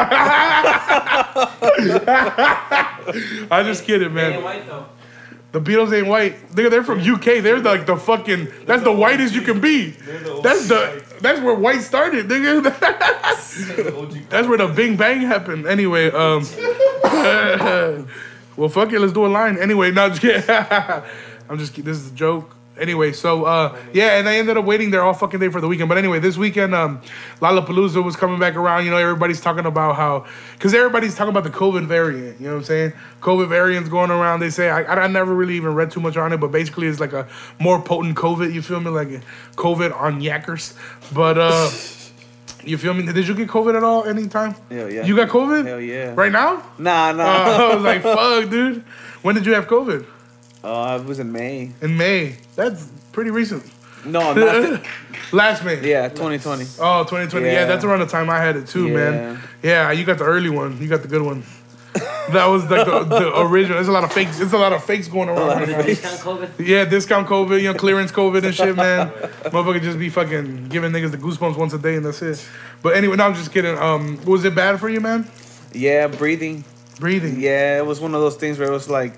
I 3.51 3.63
just 3.63 3.83
kidding, 3.85 4.13
They 4.13 4.21
ain't 4.25 4.33
man. 4.35 4.43
white 4.43 4.65
though. 4.67 4.85
The 5.51 5.61
Beatles 5.61 5.93
ain't 5.97 6.07
white. 6.07 6.35
They're, 6.53 6.69
they're 6.69 6.83
from 6.83 6.99
UK. 6.99 7.41
They're 7.41 7.59
like 7.59 7.85
the 7.85 7.95
fucking. 7.95 8.49
That's 8.65 8.83
the 8.83 8.91
whitest 8.91 9.33
you 9.33 9.41
can 9.41 9.61
be. 9.61 9.91
the 9.91 10.41
That's 10.43 10.67
the. 10.67 11.01
That's 11.21 11.39
where 11.39 11.55
white 11.55 11.81
started, 11.81 12.27
nigga. 12.27 12.61
That's 14.29 14.47
where 14.49 14.57
the 14.57 14.67
Bing 14.67 14.97
Bang 14.97 15.21
happened. 15.21 15.65
Anyway, 15.65 16.11
um. 16.11 16.45
well, 18.57 18.67
fuck 18.67 18.91
it. 18.91 18.99
Let's 18.99 19.13
do 19.13 19.25
a 19.25 19.27
line. 19.27 19.57
Anyway, 19.57 19.91
no, 19.91 20.09
just 20.09 20.21
kidding. 20.21 20.43
I'm 20.49 21.57
just 21.57 21.73
kidding. 21.73 21.85
This 21.85 21.99
is 21.99 22.11
a 22.11 22.15
joke. 22.15 22.54
Anyway, 22.77 23.13
so 23.13 23.45
uh, 23.45 23.77
yeah, 23.93 24.17
and 24.19 24.27
I 24.27 24.35
ended 24.35 24.57
up 24.57 24.65
waiting 24.65 24.91
there 24.91 25.01
all 25.01 25.13
fucking 25.13 25.39
day 25.39 25.49
for 25.49 25.61
the 25.61 25.67
Weeknd. 25.67 25.87
But 25.87 25.97
anyway, 25.97 26.19
this 26.19 26.35
weekend, 26.35 26.75
um, 26.75 27.01
Lollapalooza 27.39 28.03
was 28.03 28.15
coming 28.15 28.39
back 28.39 28.55
around. 28.55 28.85
You 28.85 28.91
know, 28.91 28.97
everybody's 28.97 29.39
talking 29.39 29.65
about 29.65 29.95
how, 29.95 30.25
because 30.53 30.73
everybody's 30.73 31.15
talking 31.15 31.29
about 31.29 31.43
the 31.45 31.49
COVID 31.57 31.85
variant. 31.85 32.39
You 32.39 32.47
know 32.47 32.53
what 32.53 32.59
I'm 32.59 32.63
saying? 32.65 32.93
COVID 33.21 33.47
variant's 33.47 33.87
going 33.89 34.11
around. 34.11 34.41
They 34.41 34.49
say 34.49 34.69
I, 34.69 34.83
I 34.83 35.07
never 35.07 35.33
really 35.33 35.55
even 35.55 35.73
read 35.73 35.89
too 35.91 35.99
much 36.01 36.17
on 36.17 36.33
it, 36.33 36.37
but 36.37 36.51
basically 36.51 36.87
it's 36.87 36.99
like 36.99 37.13
a 37.13 37.27
more 37.59 37.81
potent 37.81 38.17
COVID. 38.17 38.53
You 38.53 38.61
feel 38.61 38.79
me? 38.81 38.89
Like 38.91 39.07
COVID 39.55 39.95
on 39.97 40.21
yackers. 40.21 40.73
But 41.13 41.37
uh, 41.37 41.69
you 42.67 42.77
feel 42.77 42.93
me? 42.93 43.05
Did 43.11 43.27
you 43.27 43.35
get 43.35 43.47
COVID 43.47 43.77
at 43.77 43.83
all 43.83 44.03
anytime? 44.03 44.53
Hell 44.69 44.91
yeah. 44.91 45.05
You 45.05 45.15
got 45.15 45.29
COVID? 45.29 45.65
Hell 45.65 45.79
yeah. 45.79 46.13
Right 46.15 46.31
now? 46.31 46.61
Nah, 46.77 47.09
Uh, 47.09 47.13
nah. 47.13 47.23
I 47.71 47.75
was 47.75 47.83
like, 47.83 48.01
fuck, 48.01 48.49
dude. 48.49 48.83
When 49.21 49.33
did 49.35 49.45
you 49.45 49.53
have 49.53 49.67
COVID? 49.67 50.05
Uh, 50.65 50.99
it 50.99 51.05
was 51.05 51.19
in 51.19 51.31
May. 51.31 51.71
In 51.81 51.95
May. 51.95 52.37
That's 52.55 52.89
pretty 53.11 53.29
recent. 53.29 53.63
No, 54.03 54.19
not 54.33 54.35
the, 54.35 54.87
Last 55.31 55.63
May. 55.63 55.75
yeah, 55.87 56.09
2020. 56.09 56.63
Oh, 56.79 57.03
2020. 57.03 57.45
Yeah. 57.45 57.51
Yeah. 57.53 57.65
that's 57.65 57.83
around 57.83 57.99
the 57.99 58.05
time 58.07 58.29
I 58.29 58.39
had 58.39 58.55
it 58.55 58.67
too, 58.67 58.89
man. 58.89 59.13
Yeah. 59.13 59.41
Yeah, 59.63 59.91
you 59.91 60.05
got 60.05 60.17
the 60.17 60.25
early 60.25 60.49
one. 60.49 60.81
You 60.81 60.87
got 60.87 61.01
the 61.01 61.07
good 61.07 61.21
one. 61.21 61.43
That 62.31 62.47
was 62.47 62.63
like 62.69 62.85
the, 62.85 63.03
the 63.03 63.39
original. 63.47 63.75
There's 63.75 63.87
a 63.87 63.91
lot 63.91 64.03
of 64.03 64.11
fakes. 64.11 64.37
There's 64.37 64.53
a 64.53 64.57
lot 64.57 64.73
of 64.73 64.83
fakes 64.83 65.07
going 65.07 65.29
around. 65.29 65.47
right 65.47 65.69
now. 65.69 65.81
Discount 65.83 66.19
COVID. 66.19 66.49
Yeah, 66.67 66.85
discount 66.85 67.27
COVID, 67.27 67.61
you 67.61 67.71
know, 67.71 67.77
clearance 67.77 68.11
COVID 68.11 68.43
and 68.43 68.53
shit, 68.53 68.75
man. 68.75 69.09
Motherfucker 69.45 69.81
just 69.81 69.99
be 69.99 70.09
fucking 70.09 70.69
giving 70.69 70.91
niggas 70.91 71.11
the 71.11 71.17
goosebumps 71.17 71.55
once 71.57 71.73
a 71.73 71.77
day 71.77 71.95
and 71.95 72.05
that's 72.05 72.21
it. 72.21 72.47
But 72.81 72.95
anyway, 72.97 73.15
no, 73.15 73.25
I'm 73.25 73.35
just 73.35 73.51
kidding. 73.51 73.77
Um, 73.77 74.19
was 74.25 74.43
it 74.43 74.55
bad 74.55 74.79
for 74.79 74.89
you, 74.89 74.99
man? 74.99 75.29
Yeah, 75.73 76.07
breathing. 76.07 76.65
Breathing. 76.99 77.39
Yeah, 77.39 77.77
it 77.77 77.85
was 77.85 77.99
one 77.99 78.15
of 78.15 78.21
those 78.21 78.35
things 78.35 78.57
where 78.57 78.67
it 78.67 78.73
was 78.73 78.89
like, 78.89 79.13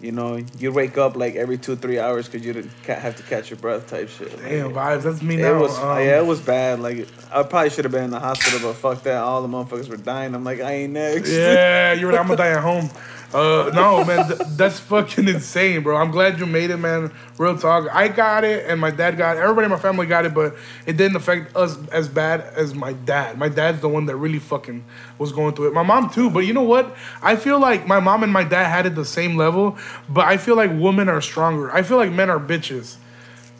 you 0.00 0.12
know, 0.12 0.42
you 0.58 0.72
wake 0.72 0.96
up 0.98 1.16
like 1.16 1.36
every 1.36 1.58
two, 1.58 1.76
three 1.76 1.98
hours 1.98 2.26
because 2.26 2.44
you 2.46 2.52
didn't 2.52 2.70
ca- 2.84 2.94
have 2.94 3.16
to 3.16 3.22
catch 3.24 3.50
your 3.50 3.58
breath 3.58 3.86
type 3.88 4.08
shit. 4.08 4.32
Like, 4.32 4.42
Damn 4.48 4.72
vibes. 4.72 5.02
That's 5.02 5.22
me 5.22 5.36
It 5.36 5.42
now. 5.42 5.60
was 5.60 5.78
Um, 5.78 5.98
yeah, 5.98 6.20
it 6.20 6.26
was 6.26 6.40
bad. 6.40 6.80
Like 6.80 7.06
I 7.32 7.42
probably 7.42 7.70
should 7.70 7.84
have 7.84 7.92
been 7.92 8.04
in 8.04 8.10
the 8.10 8.20
hospital, 8.20 8.60
but 8.60 8.74
fuck 8.76 9.02
that. 9.04 9.16
All 9.22 9.42
the 9.42 9.48
motherfuckers 9.48 9.88
were 9.88 9.96
dying. 9.96 10.34
I'm 10.34 10.44
like, 10.44 10.60
I 10.60 10.72
ain't 10.72 10.92
next. 10.92 11.30
Yeah, 11.30 11.92
you 11.92 12.06
were. 12.06 12.12
I'm 12.18 12.26
gonna 12.26 12.36
die 12.44 12.48
at 12.52 12.62
home. 12.62 12.90
Uh, 13.32 13.70
no, 13.74 14.04
man, 14.04 14.26
th- 14.26 14.40
that's 14.56 14.80
fucking 14.80 15.28
insane, 15.28 15.82
bro. 15.84 15.96
I'm 15.96 16.10
glad 16.10 16.40
you 16.40 16.46
made 16.46 16.70
it, 16.70 16.78
man. 16.78 17.12
Real 17.38 17.56
talk. 17.56 17.88
I 17.94 18.08
got 18.08 18.42
it, 18.42 18.66
and 18.66 18.80
my 18.80 18.90
dad 18.90 19.16
got 19.16 19.36
it. 19.36 19.40
Everybody 19.40 19.66
in 19.66 19.70
my 19.70 19.78
family 19.78 20.06
got 20.06 20.26
it, 20.26 20.34
but 20.34 20.56
it 20.84 20.96
didn't 20.96 21.14
affect 21.14 21.54
us 21.54 21.78
as 21.88 22.08
bad 22.08 22.40
as 22.56 22.74
my 22.74 22.92
dad. 22.92 23.38
My 23.38 23.48
dad's 23.48 23.80
the 23.80 23.88
one 23.88 24.06
that 24.06 24.16
really 24.16 24.40
fucking 24.40 24.84
was 25.18 25.30
going 25.30 25.54
through 25.54 25.68
it. 25.68 25.74
My 25.74 25.84
mom 25.84 26.10
too, 26.10 26.28
but 26.28 26.40
you 26.40 26.52
know 26.52 26.62
what? 26.62 26.96
I 27.22 27.36
feel 27.36 27.60
like 27.60 27.86
my 27.86 28.00
mom 28.00 28.24
and 28.24 28.32
my 28.32 28.42
dad 28.42 28.68
had 28.68 28.86
it 28.86 28.96
the 28.96 29.04
same 29.04 29.36
level, 29.36 29.78
but 30.08 30.26
I 30.26 30.36
feel 30.36 30.56
like 30.56 30.70
women 30.72 31.08
are 31.08 31.20
stronger. 31.20 31.72
I 31.72 31.82
feel 31.82 31.98
like 31.98 32.10
men 32.10 32.30
are 32.30 32.40
bitches. 32.40 32.96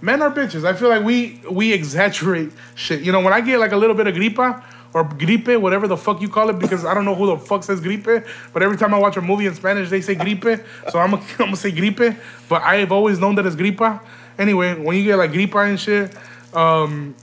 Men 0.03 0.21
are 0.21 0.33
bitches. 0.33 0.65
I 0.65 0.73
feel 0.73 0.89
like 0.89 1.05
we 1.05 1.41
we 1.49 1.73
exaggerate 1.73 2.51
shit. 2.75 3.03
You 3.03 3.13
know, 3.13 3.21
when 3.21 3.33
I 3.33 3.41
get 3.41 3.61
like 3.61 3.73
a 3.73 3.77
little 3.77 3.95
bit 3.95 4.09
of 4.09 4.15
gripa 4.17 4.65
or 4.93 5.05
gripe, 5.05 5.49
whatever 5.61 5.87
the 5.87 5.97
fuck 5.97 6.21
you 6.21 6.29
call 6.29 6.51
it, 6.51 6.59
because 6.59 6.85
I 6.85 6.95
don't 6.95 7.05
know 7.05 7.15
who 7.15 7.27
the 7.27 7.37
fuck 7.39 7.63
says 7.63 7.81
gripe, 7.81 8.27
but 8.53 8.63
every 8.63 8.77
time 8.77 8.93
I 8.93 8.99
watch 8.99 9.17
a 9.17 9.21
movie 9.21 9.47
in 9.47 9.55
Spanish, 9.55 9.89
they 9.91 10.01
say 10.01 10.15
gripe, 10.15 10.65
so 10.91 10.99
I'm 10.99 11.21
gonna, 11.39 11.57
say 11.57 11.71
gripe. 11.71 12.17
But 12.49 12.63
I've 12.63 12.91
always 12.93 13.19
known 13.19 13.37
that 13.37 13.47
it's 13.47 13.57
gripa. 13.57 14.01
Anyway, 14.39 14.75
when 14.75 14.97
you 14.97 15.05
get 15.05 15.17
like 15.17 15.31
gripa 15.33 15.69
and 15.69 15.79
shit, 15.79 16.15
um, 16.57 17.15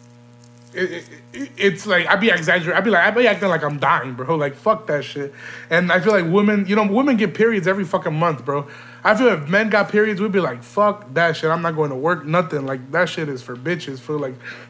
it, 0.74 0.92
it, 0.92 1.10
it- 1.34 1.52
it's 1.58 1.86
like 1.86 2.08
I 2.08 2.16
be 2.16 2.30
exaggerating. 2.32 2.74
I 2.76 2.82
be 2.82 2.90
like 2.90 3.04
I 3.06 3.12
be 3.12 3.28
acting 3.28 3.50
like 3.50 3.64
I'm 3.64 3.78
dying, 3.78 4.14
bro. 4.16 4.36
Like 4.36 4.56
fuck 4.56 4.88
that 4.88 5.04
shit. 5.04 5.32
And 5.70 5.92
I 5.92 6.00
feel 6.00 6.12
like 6.14 6.26
women, 6.26 6.66
you 6.68 6.76
know, 6.76 6.88
women 6.88 7.16
get 7.16 7.36
periods 7.36 7.68
every 7.68 7.84
fucking 7.86 8.14
month, 8.14 8.44
bro. 8.44 8.68
I 9.04 9.16
feel 9.16 9.28
if 9.28 9.48
men 9.48 9.70
got 9.70 9.90
periods, 9.90 10.20
we'd 10.20 10.32
be 10.32 10.40
like, 10.40 10.64
fuck 10.64 11.14
that 11.14 11.38
shit. 11.38 11.50
I'm 11.50 11.62
not 11.62 11.76
going 11.76 11.92
to 11.92 11.96
work, 11.96 12.26
nothing. 12.26 12.66
Like 12.66 12.92
that 12.92 13.10
shit 13.10 13.30
is 13.30 13.42
for 13.42 13.56
bitches. 13.56 14.00
For 14.00 14.18
like, 14.18 14.36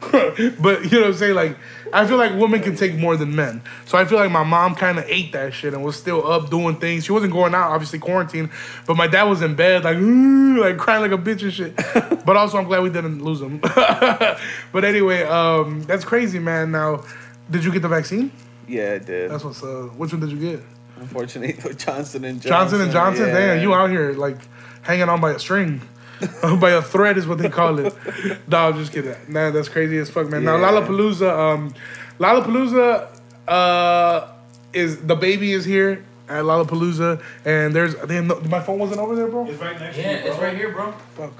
but 0.60 0.84
you 0.84 0.90
know 0.90 1.00
what 1.00 1.06
I'm 1.08 1.14
saying? 1.14 1.34
Like, 1.34 1.58
I 1.92 2.06
feel 2.06 2.18
like 2.18 2.38
women 2.38 2.60
can 2.62 2.76
take 2.76 2.94
more 2.94 3.16
than 3.16 3.34
men. 3.34 3.62
So 3.86 3.98
I 3.98 4.04
feel 4.04 4.18
like 4.18 4.30
my 4.30 4.44
mom 4.44 4.74
kind 4.74 4.98
of 4.98 5.04
ate 5.06 5.32
that 5.32 5.54
shit 5.54 5.74
and 5.74 5.82
was 5.82 5.96
still 5.96 6.30
up 6.30 6.50
doing 6.50 6.76
things. 6.76 7.04
She 7.04 7.12
wasn't 7.12 7.32
going 7.32 7.54
out, 7.54 7.70
obviously 7.70 7.98
quarantine, 7.98 8.50
but 8.86 8.96
my 8.96 9.06
dad 9.06 9.24
was 9.24 9.42
in 9.42 9.54
bed 9.54 9.84
like, 9.84 9.96
like 9.98 10.78
crying 10.78 11.02
like 11.02 11.12
a 11.12 11.22
bitch 11.22 11.42
and 11.42 11.52
shit. 11.52 11.76
but 12.26 12.36
also, 12.36 12.58
I'm 12.58 12.64
glad 12.64 12.82
we 12.82 12.90
didn't 12.90 13.22
lose 13.22 13.40
him. 13.40 13.58
but 13.62 14.84
anyway, 14.84 15.22
um, 15.22 15.82
that's 15.82 16.04
crazy, 16.04 16.38
man. 16.38 16.70
Now, 16.70 17.04
did 17.50 17.64
you 17.64 17.72
get 17.72 17.82
the 17.82 17.88
vaccine? 17.88 18.30
Yeah, 18.68 18.94
it 18.94 19.06
did. 19.06 19.30
That's 19.30 19.44
what's 19.44 19.62
uh, 19.62 19.88
which 19.96 20.12
one 20.12 20.20
did 20.20 20.30
you 20.30 20.38
get? 20.38 20.62
Unfortunately, 21.00 21.72
Johnson 21.74 22.24
and 22.24 22.40
Johnson. 22.40 22.48
Johnson 22.50 22.80
and 22.82 22.92
Johnson. 22.92 23.26
yeah. 23.28 23.34
Damn, 23.54 23.62
you 23.62 23.74
out 23.74 23.90
here 23.90 24.12
like 24.12 24.38
hanging 24.82 25.08
on 25.08 25.20
by 25.20 25.32
a 25.32 25.38
string. 25.38 25.80
by 26.60 26.70
a 26.70 26.82
thread 26.82 27.16
is 27.16 27.26
what 27.28 27.38
they 27.38 27.48
call 27.48 27.78
it. 27.78 27.94
no, 28.48 28.58
I'm 28.58 28.74
just 28.74 28.92
kidding. 28.92 29.14
Man, 29.28 29.52
that's 29.52 29.68
crazy 29.68 29.98
as 29.98 30.10
fuck, 30.10 30.28
man. 30.28 30.44
Now 30.44 30.56
Yeah. 30.56 30.70
Lollapalooza, 30.70 31.30
um, 31.54 31.74
Lollapalooza, 32.18 33.08
uh, 33.46 34.32
is 34.72 34.96
DaBaby 34.96 35.50
is 35.54 35.64
here 35.64 36.04
at 36.28 36.42
Lollapalooza, 36.44 37.22
and 37.44 37.72
there's 37.74 37.94
damn, 37.94 38.26
no, 38.26 38.40
my 38.40 38.60
phone 38.60 38.78
wasn't 38.80 39.00
over 39.00 39.14
there, 39.14 39.28
bro. 39.28 39.46
It's 39.46 39.60
right 39.60 39.78
next 39.78 39.96
Yeah, 39.96 40.18
to 40.18 40.24
you, 40.24 40.30
it's 40.32 40.40
right 40.40 40.56
here, 40.56 40.72
bro. 40.72 40.92
Fuck. 41.16 41.32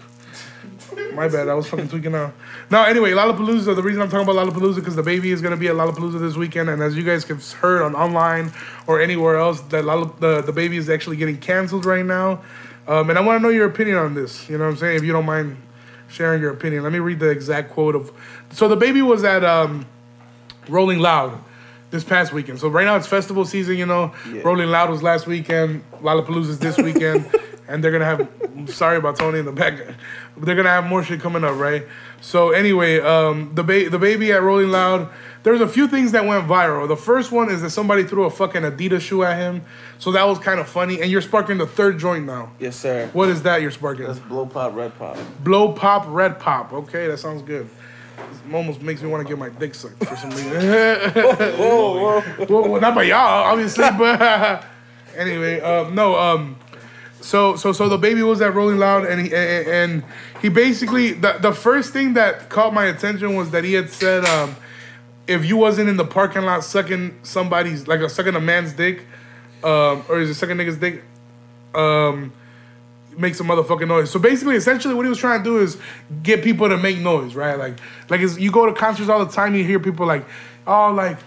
My 1.14 1.28
bad. 1.28 1.49
I 1.49 1.55
was 1.55 1.66
fucking 1.68 1.89
tweaking 1.89 2.14
out. 2.14 2.32
No, 2.70 2.82
anyway, 2.84 3.11
Lollapalooza. 3.12 3.74
The 3.74 3.82
reason 3.82 4.01
I'm 4.03 4.09
talking 4.11 4.28
about 4.28 4.36
Lollapalooza 4.49 4.76
because 4.76 4.97
DaBaby 4.97 5.26
is 5.26 5.41
gonna 5.43 5.57
be 5.57 5.68
at 5.68 5.74
Lollapalooza 5.74 6.20
this 6.20 6.36
weekend, 6.36 6.68
and 6.70 6.82
as 6.82 6.97
you 6.97 7.03
guys 7.03 7.24
have 7.24 7.53
heard 7.55 7.82
on 7.82 7.95
online 7.95 8.53
or 8.86 9.01
anywhere 9.01 9.36
else, 9.36 9.61
that 9.62 9.84
Lollap- 9.84 10.20
the 10.20 10.43
DaBaby 10.43 10.74
is 10.76 10.89
actually 10.89 11.16
getting 11.16 11.36
canceled 11.39 11.84
right 11.84 12.05
now. 12.07 12.41
Um, 12.86 13.11
and 13.11 13.18
I 13.18 13.22
want 13.22 13.39
to 13.39 13.43
know 13.43 13.49
your 13.51 13.66
opinion 13.66 13.97
on 13.99 14.14
this. 14.14 14.49
You 14.49 14.57
know 14.59 14.64
what 14.64 14.70
I'm 14.70 14.76
saying? 14.78 14.97
If 14.97 15.05
you 15.05 15.12
don't 15.12 15.26
mind 15.26 15.57
sharing 16.09 16.41
your 16.41 16.53
opinion, 16.53 16.82
let 16.84 16.93
me 16.93 17.01
read 17.01 17.18
the 17.18 17.28
exact 17.28 17.70
quote 17.72 17.95
of. 17.95 18.11
So 18.53 18.68
DaBaby 18.74 19.03
was 19.07 19.24
at 19.24 19.45
um, 19.45 19.84
Rolling 20.68 20.99
Loud 21.01 21.39
this 21.91 22.05
past 22.05 22.32
weekend. 22.32 22.59
So 22.59 22.68
right 22.68 22.84
now 22.84 22.97
it's 22.97 23.07
festival 23.07 23.45
season. 23.45 23.76
You 23.76 23.86
know, 23.86 24.14
Yeah. 24.30 24.43
Rolling 24.43 24.68
Loud 24.70 24.89
was 24.91 25.03
last 25.03 25.26
weekend. 25.26 25.82
Lollapalooza's 26.01 26.59
this 26.59 26.76
weekend, 26.78 27.26
and 27.68 27.84
they're 27.84 27.92
gonna 27.92 28.04
have. 28.04 28.28
Sorry 28.74 28.96
about 28.96 29.16
Tony 29.16 29.38
in 29.38 29.44
the 29.44 29.52
back. 29.52 29.78
They're 30.36 30.56
gonna 30.56 30.70
have 30.70 30.84
more 30.86 31.04
shit 31.04 31.20
coming 31.20 31.44
up, 31.44 31.56
right? 31.56 31.86
So 32.20 32.50
anyway, 32.50 33.00
um, 33.00 33.52
the 33.54 33.62
ba- 33.62 33.90
DaBaby 33.90 34.34
at 34.34 34.42
Rolling 34.42 34.70
Loud. 34.70 35.10
There's 35.44 35.60
a 35.60 35.68
few 35.68 35.86
things 35.86 36.12
that 36.12 36.26
went 36.26 36.46
viral. 36.48 36.88
The 36.88 36.96
first 36.96 37.30
one 37.30 37.48
is 37.48 37.62
that 37.62 37.70
somebody 37.70 38.02
threw 38.02 38.24
a 38.24 38.30
fucking 38.30 38.62
Adidas 38.62 39.00
shoe 39.00 39.22
at 39.22 39.38
him, 39.38 39.62
so 39.98 40.10
that 40.12 40.24
was 40.24 40.38
kind 40.38 40.58
of 40.58 40.68
funny. 40.68 41.00
And 41.00 41.10
you're 41.10 41.20
sparking 41.20 41.58
the 41.58 41.66
third 41.66 41.98
joint 41.98 42.26
now. 42.26 42.50
Yes, 42.58 42.76
sir. 42.76 43.08
What 43.12 43.28
is 43.28 43.42
that 43.42 43.62
you're 43.62 43.70
sparking? 43.70 44.06
That's 44.06 44.18
blow 44.18 44.46
pop, 44.46 44.74
red 44.74 44.98
pop. 44.98 45.16
Blow 45.44 45.72
pop, 45.72 46.06
red 46.08 46.40
pop. 46.40 46.72
Okay, 46.72 47.06
that 47.06 47.18
sounds 47.18 47.42
good. 47.42 47.68
It 48.18 48.54
almost 48.54 48.82
makes 48.82 49.00
me 49.00 49.08
want 49.08 49.26
to 49.26 49.28
get 49.28 49.38
my 49.38 49.48
dick 49.48 49.74
sucked 49.74 50.04
for 50.04 50.16
some 50.16 50.30
reason. 50.30 50.50
Whoa, 50.52 52.20
whoa. 52.20 52.46
well, 52.48 52.68
well, 52.68 52.80
not 52.80 52.94
by 52.96 53.04
y'all, 53.04 53.44
obviously, 53.44 53.84
but 53.98 54.64
anyway, 55.16 55.60
um, 55.60 55.94
no. 55.94 56.18
Um, 56.18 56.56
so 57.28 57.56
so 57.56 57.72
so 57.72 57.90
DaBaby 57.90 58.26
was 58.26 58.40
at 58.40 58.54
Rolling 58.54 58.78
Loud, 58.78 59.04
and 59.04 59.20
he 59.20 59.34
and, 59.34 60.02
he 60.40 60.48
basically 60.48 61.12
the 61.12 61.34
the 61.34 61.52
first 61.52 61.92
thing 61.92 62.14
that 62.14 62.48
caught 62.48 62.72
my 62.72 62.86
attention 62.86 63.34
was 63.34 63.50
that 63.50 63.64
he 63.64 63.74
had 63.74 63.90
said, 63.90 64.24
um, 64.24 64.56
if 65.26 65.44
you 65.44 65.58
wasn't 65.58 65.90
in 65.90 65.98
the 65.98 66.06
parking 66.06 66.42
lot 66.42 66.64
sucking 66.64 67.18
somebody's 67.22 67.86
like 67.86 68.00
a 68.00 68.08
sucking 68.08 68.34
a 68.34 68.40
man's 68.40 68.72
dick, 68.72 69.00
um, 69.62 70.02
or 70.08 70.20
is 70.20 70.30
it 70.30 70.34
sucking 70.36 70.56
nigga's 70.56 70.78
dick, 70.78 71.02
um, 71.74 72.32
make 73.18 73.34
some 73.34 73.48
motherfucking 73.48 73.88
noise. 73.88 74.10
So 74.10 74.18
basically, 74.18 74.56
essentially, 74.56 74.94
what 74.94 75.04
he 75.04 75.10
was 75.10 75.18
trying 75.18 75.40
to 75.40 75.44
do 75.44 75.58
is 75.58 75.76
get 76.22 76.42
people 76.42 76.70
to 76.70 76.78
make 76.78 76.96
noise, 76.96 77.34
right? 77.34 77.58
Like, 77.58 77.78
like 78.08 78.22
you 78.38 78.50
go 78.50 78.64
to 78.64 78.72
concerts 78.72 79.10
all 79.10 79.22
the 79.22 79.30
time, 79.30 79.54
you 79.54 79.64
hear 79.64 79.78
people 79.78 80.06
like, 80.06 80.24
oh, 80.66 80.92
like 80.94 81.18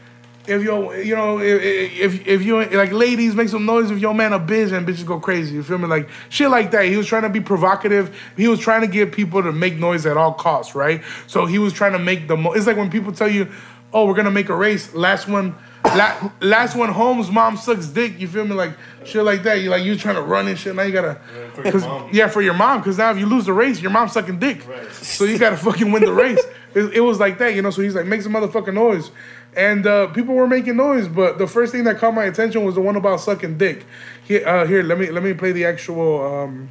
if 0.48 0.64
you 0.64 0.94
you 0.96 1.16
know 1.16 1.40
if 1.40 1.62
if 1.98 2.28
if 2.28 2.44
you 2.44 2.64
like 2.66 2.92
ladies 2.92 3.36
make 3.36 3.50
some 3.50 3.66
noise 3.66 3.92
if 3.92 4.00
your 4.00 4.14
man 4.14 4.34
a 4.34 4.40
bitch 4.40 4.72
and 4.72 4.88
bitches 4.88 5.06
go 5.06 5.20
crazy. 5.20 5.56
You 5.56 5.64
feel 5.64 5.78
me? 5.78 5.88
Like 5.88 6.10
shit 6.30 6.50
like 6.50 6.72
that. 6.72 6.86
He 6.86 6.98
was 6.98 7.08
trying 7.08 7.24
to 7.24 7.30
be 7.30 7.42
provocative. 7.42 8.16
He 8.38 8.48
was 8.48 8.60
trying 8.60 8.82
to 8.82 8.88
get 8.88 9.12
people 9.12 9.44
to 9.44 9.52
make 9.52 9.76
noise 9.76 10.06
at 10.06 10.18
all 10.18 10.34
costs, 10.34 10.76
right? 10.76 11.02
So 11.28 11.46
he 11.46 11.60
was 11.60 11.74
trying 11.74 11.94
to 11.94 12.00
make 12.00 12.28
the. 12.28 12.38
Mo- 12.38 12.54
it's 12.54 12.68
like 12.68 12.78
when 12.78 12.90
people 12.90 13.12
tell 13.12 13.30
you, 13.30 13.52
oh, 13.94 14.06
we're 14.08 14.16
gonna 14.16 14.32
make 14.32 14.50
a 14.50 14.56
race. 14.56 14.94
Last 14.94 15.28
one. 15.28 15.56
La- 15.84 16.32
last 16.42 16.76
one, 16.76 16.90
Holmes' 16.90 17.32
mom 17.32 17.58
sucks 17.58 17.88
dick. 17.88 18.20
You 18.20 18.28
feel 18.28 18.46
me? 18.46 18.54
Like 18.54 18.74
shit 19.04 19.24
like 19.24 19.44
that. 19.44 19.62
You 19.62 19.72
like 19.72 19.84
you 19.84 19.96
trying 19.98 20.16
to 20.16 20.22
run 20.22 20.48
and 20.48 20.58
shit. 20.58 20.76
Now 20.76 20.84
you 20.84 20.94
gotta, 20.94 21.20
for 21.54 21.64
cause, 21.72 21.86
yeah, 22.14 22.28
for 22.28 22.42
your 22.42 22.54
mom. 22.54 22.80
Because 22.80 23.00
now 23.00 23.12
if 23.12 23.18
you 23.18 23.26
lose 23.26 23.46
the 23.46 23.54
race, 23.54 23.82
your 23.82 23.92
mom's 23.92 24.12
sucking 24.14 24.40
dick. 24.40 24.68
Right. 24.68 24.92
So 24.92 25.26
you 25.26 25.40
gotta 25.40 25.58
fucking 25.58 25.92
win 25.92 26.06
the 26.06 26.14
race. 26.14 26.42
It, 26.74 26.94
it 26.94 27.02
was 27.02 27.20
like 27.20 27.40
that, 27.40 27.56
you 27.56 27.62
know. 27.62 27.72
So 27.72 27.82
he's 27.82 27.96
like, 27.96 28.06
make 28.06 28.22
some 28.22 28.32
motherfucking 28.32 28.74
noise, 28.74 29.12
and 29.56 29.86
uh, 29.86 30.08
people 30.08 30.36
were 30.36 30.48
making 30.48 30.78
noise. 30.78 31.08
But 31.08 31.38
the 31.38 31.48
first 31.48 31.72
thing 31.72 31.84
that 31.86 31.98
caught 31.98 32.14
my 32.14 32.26
attention 32.26 32.64
was 32.64 32.76
the 32.76 32.82
one 32.82 32.96
about 32.96 33.20
sucking 33.20 33.58
dick. 33.58 33.86
Here, 34.24 34.48
uh, 34.48 34.66
here, 34.66 34.84
let 34.84 34.98
me 34.98 35.10
let 35.10 35.24
me 35.24 35.34
play 35.34 35.52
the 35.52 35.66
actual. 35.66 36.26
Um, 36.26 36.70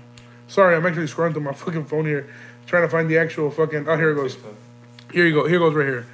sorry, 0.48 0.74
I'm 0.76 0.86
actually 0.86 1.06
scrolling 1.06 1.32
through 1.32 1.42
my 1.42 1.52
fucking 1.64 1.86
phone 1.86 2.06
here, 2.06 2.28
trying 2.66 2.82
to 2.82 2.88
find 2.88 3.10
the 3.10 3.18
actual 3.18 3.50
fucking. 3.50 3.88
Oh, 3.88 3.96
here 3.96 4.12
it 4.12 4.14
goes. 4.14 4.36
Here 5.12 5.26
you 5.26 5.34
go. 5.34 5.46
Here 5.46 5.58
goes 5.58 5.74
right 5.74 5.86
here. 5.86 6.06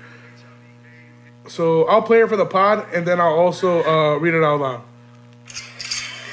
So 1.48 1.84
I'll 1.84 2.02
play 2.02 2.22
it 2.22 2.28
for 2.28 2.36
the 2.36 2.46
pod, 2.46 2.86
and 2.92 3.06
then 3.06 3.20
I'll 3.20 3.38
also 3.38 3.84
uh, 3.84 4.16
read 4.18 4.34
it 4.34 4.42
out 4.42 4.60
loud. 4.60 4.82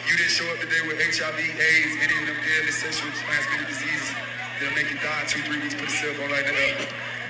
You 0.09 0.17
didn't 0.17 0.31
show 0.31 0.49
up 0.51 0.59
today 0.59 0.81
with 0.87 0.97
HIV, 0.97 1.37
AIDS, 1.37 1.93
any 2.01 2.21
of 2.21 2.27
them 2.27 2.37
deadly 2.41 2.71
sexual 2.71 3.11
transmitted 3.11 3.67
diseases 3.67 4.15
that'll 4.59 4.75
make 4.75 4.89
you 4.89 4.97
die 4.97 5.23
two, 5.27 5.41
three 5.41 5.61
weeks. 5.61 5.75
Put 5.75 5.85
a 5.85 5.91
cell 5.91 6.13
phone 6.15 6.31
like 6.31 6.45
that 6.45 6.81
up. 6.81 6.87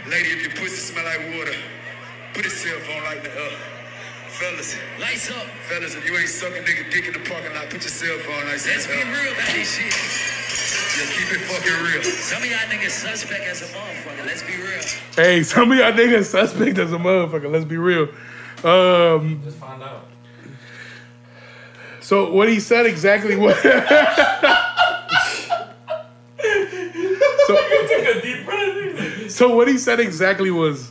Lady, 0.08 0.30
if 0.30 0.42
your 0.44 0.52
pussy 0.52 0.80
smell 0.80 1.04
like 1.04 1.20
water, 1.36 1.56
put 2.34 2.46
a 2.46 2.50
cell 2.50 2.80
phone 2.80 3.04
like 3.04 3.22
that 3.24 3.38
up. 3.38 3.52
Fellas, 4.34 4.76
Lights 5.00 5.30
up. 5.30 5.46
fellas, 5.70 5.94
if 5.96 6.04
you 6.10 6.18
ain't 6.18 6.28
sucking 6.28 6.64
nigga 6.64 6.90
dick 6.92 7.06
in 7.06 7.14
the 7.14 7.20
parking 7.30 7.54
lot, 7.54 7.70
put 7.70 7.82
your 7.82 7.90
cell 7.94 8.18
phone 8.20 8.44
like 8.46 8.66
Let's 8.66 8.88
that 8.88 8.96
be 8.96 9.02
up. 9.02 9.08
real 9.14 9.32
about 9.34 9.54
this 9.54 9.78
shit. 9.78 9.94
Yeah, 10.98 11.06
keep 11.14 11.30
it 11.38 11.42
fucking 11.46 11.80
real. 11.86 12.02
Some 12.04 12.42
of 12.44 12.50
y'all 12.50 12.60
niggas 12.70 12.90
suspect 12.92 13.44
as 13.46 13.62
a 13.62 13.66
motherfucker. 13.66 14.26
Let's 14.26 14.42
be 14.44 14.56
real. 14.58 14.82
Hey, 15.16 15.44
some 15.44 15.72
of 15.72 15.78
y'all 15.78 15.92
niggas 15.92 16.26
suspect 16.26 16.78
as 16.80 16.92
a 16.94 16.98
motherfucker. 16.98 17.52
Let's 17.52 17.66
be 17.66 17.78
real. 17.78 18.08
Um, 18.64 19.42
Just 19.44 19.58
find 19.58 19.84
out. 19.84 20.08
so 22.02 22.32
what 22.34 22.50
he 22.50 22.60
said 22.60 22.86
exactly 22.88 23.36
what. 23.36 23.56
so, 23.58 23.70
Take 27.88 28.16
a 28.16 28.22
deep 28.22 28.46
breath. 28.46 29.32
so 29.32 29.56
what 29.56 29.68
he 29.68 29.78
said 29.78 30.00
exactly 30.00 30.50
was, 30.52 30.90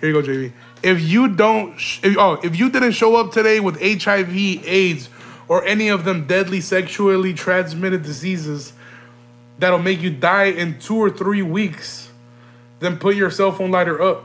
here 0.00 0.10
you 0.10 0.22
go, 0.22 0.26
JV. 0.26 0.52
If 0.82 1.00
you 1.00 1.28
don't, 1.28 1.78
sh- 1.78 2.00
if, 2.02 2.16
oh, 2.18 2.40
if 2.42 2.58
you 2.58 2.70
didn't 2.70 2.92
show 2.92 3.16
up 3.16 3.32
today 3.32 3.60
with 3.60 3.80
HIV, 3.80 4.34
AIDS, 4.34 5.08
or 5.48 5.64
any 5.64 5.88
of 5.88 6.04
them 6.04 6.26
deadly 6.26 6.60
sexually 6.60 7.34
transmitted 7.34 8.02
diseases 8.02 8.72
that'll 9.58 9.78
make 9.78 10.00
you 10.00 10.10
die 10.10 10.44
in 10.44 10.78
two 10.78 10.96
or 10.96 11.10
three 11.10 11.42
weeks, 11.42 12.10
then 12.78 12.96
put 12.96 13.14
your 13.14 13.30
cell 13.30 13.52
phone 13.52 13.70
lighter 13.70 14.00
up. 14.00 14.24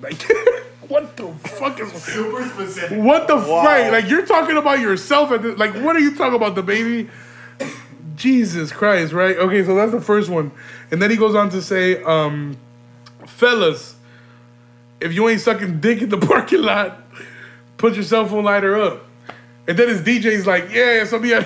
Like, 0.00 0.22
what 0.88 1.16
the 1.16 1.32
fuck 1.48 1.80
is? 1.80 1.90
Super 2.02 2.48
specific. 2.48 2.98
What 2.98 3.26
the 3.26 3.40
fuck? 3.40 3.90
Like 3.92 4.08
you're 4.08 4.26
talking 4.26 4.56
about 4.56 4.78
yourself 4.78 5.32
at 5.32 5.42
this, 5.42 5.58
like 5.58 5.74
what 5.74 5.96
are 5.96 6.00
you 6.00 6.14
talking 6.14 6.36
about 6.36 6.54
DaBaby? 6.54 7.10
Jesus 8.14 8.72
Christ, 8.72 9.12
right? 9.12 9.36
Okay, 9.36 9.64
so 9.64 9.74
that's 9.74 9.92
the 9.92 10.00
first 10.00 10.30
one. 10.30 10.50
And 10.90 11.02
then 11.02 11.10
he 11.10 11.16
goes 11.16 11.34
on 11.34 11.50
to 11.50 11.60
say, 11.60 12.02
um, 12.02 12.56
fellas, 13.26 13.95
if 15.00 15.12
you 15.12 15.28
ain't 15.28 15.40
sucking 15.40 15.80
dick 15.80 16.02
in 16.02 16.08
the 16.08 16.18
parking 16.26 16.62
lot, 16.62 17.02
put 17.76 17.94
your 17.94 18.04
cell 18.04 18.26
phone 18.26 18.44
lighter 18.44 18.80
up. 18.80 19.02
And 19.68 19.76
then 19.76 19.88
his 19.88 20.00
DJ's 20.00 20.46
like, 20.46 20.72
yeah, 20.72 21.04
some 21.04 21.24
of 21.24 21.28
y'all 21.28 21.42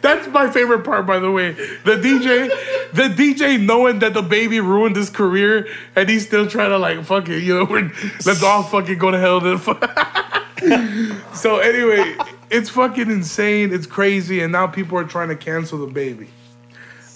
that's 0.00 0.28
my 0.28 0.48
favorite 0.50 0.84
part, 0.84 1.06
by 1.06 1.18
the 1.18 1.30
way. 1.30 1.52
The 1.52 1.96
DJ, 1.96 2.48
the 2.92 3.08
DJ 3.08 3.60
knowing 3.60 3.98
that 3.98 4.12
DaBaby 4.12 4.62
ruined 4.62 4.94
his 4.94 5.10
career 5.10 5.66
and 5.96 6.08
he's 6.08 6.24
still 6.26 6.46
trying 6.46 6.70
to 6.70 6.78
like 6.78 7.04
fuck 7.04 7.28
it, 7.28 7.42
you 7.42 7.58
know, 7.58 7.64
we're, 7.64 7.90
let's 8.24 8.42
all 8.42 8.62
fucking 8.62 8.98
go 8.98 9.10
to 9.10 9.18
hell 9.18 9.40
then. 9.40 9.58
so 11.34 11.58
anyway, 11.58 12.16
it's 12.48 12.70
fucking 12.70 13.10
insane, 13.10 13.72
it's 13.72 13.86
crazy, 13.86 14.40
and 14.40 14.52
now 14.52 14.68
people 14.68 14.96
are 14.96 15.04
trying 15.04 15.28
to 15.28 15.36
cancel 15.36 15.78
DaBaby. 15.80 16.28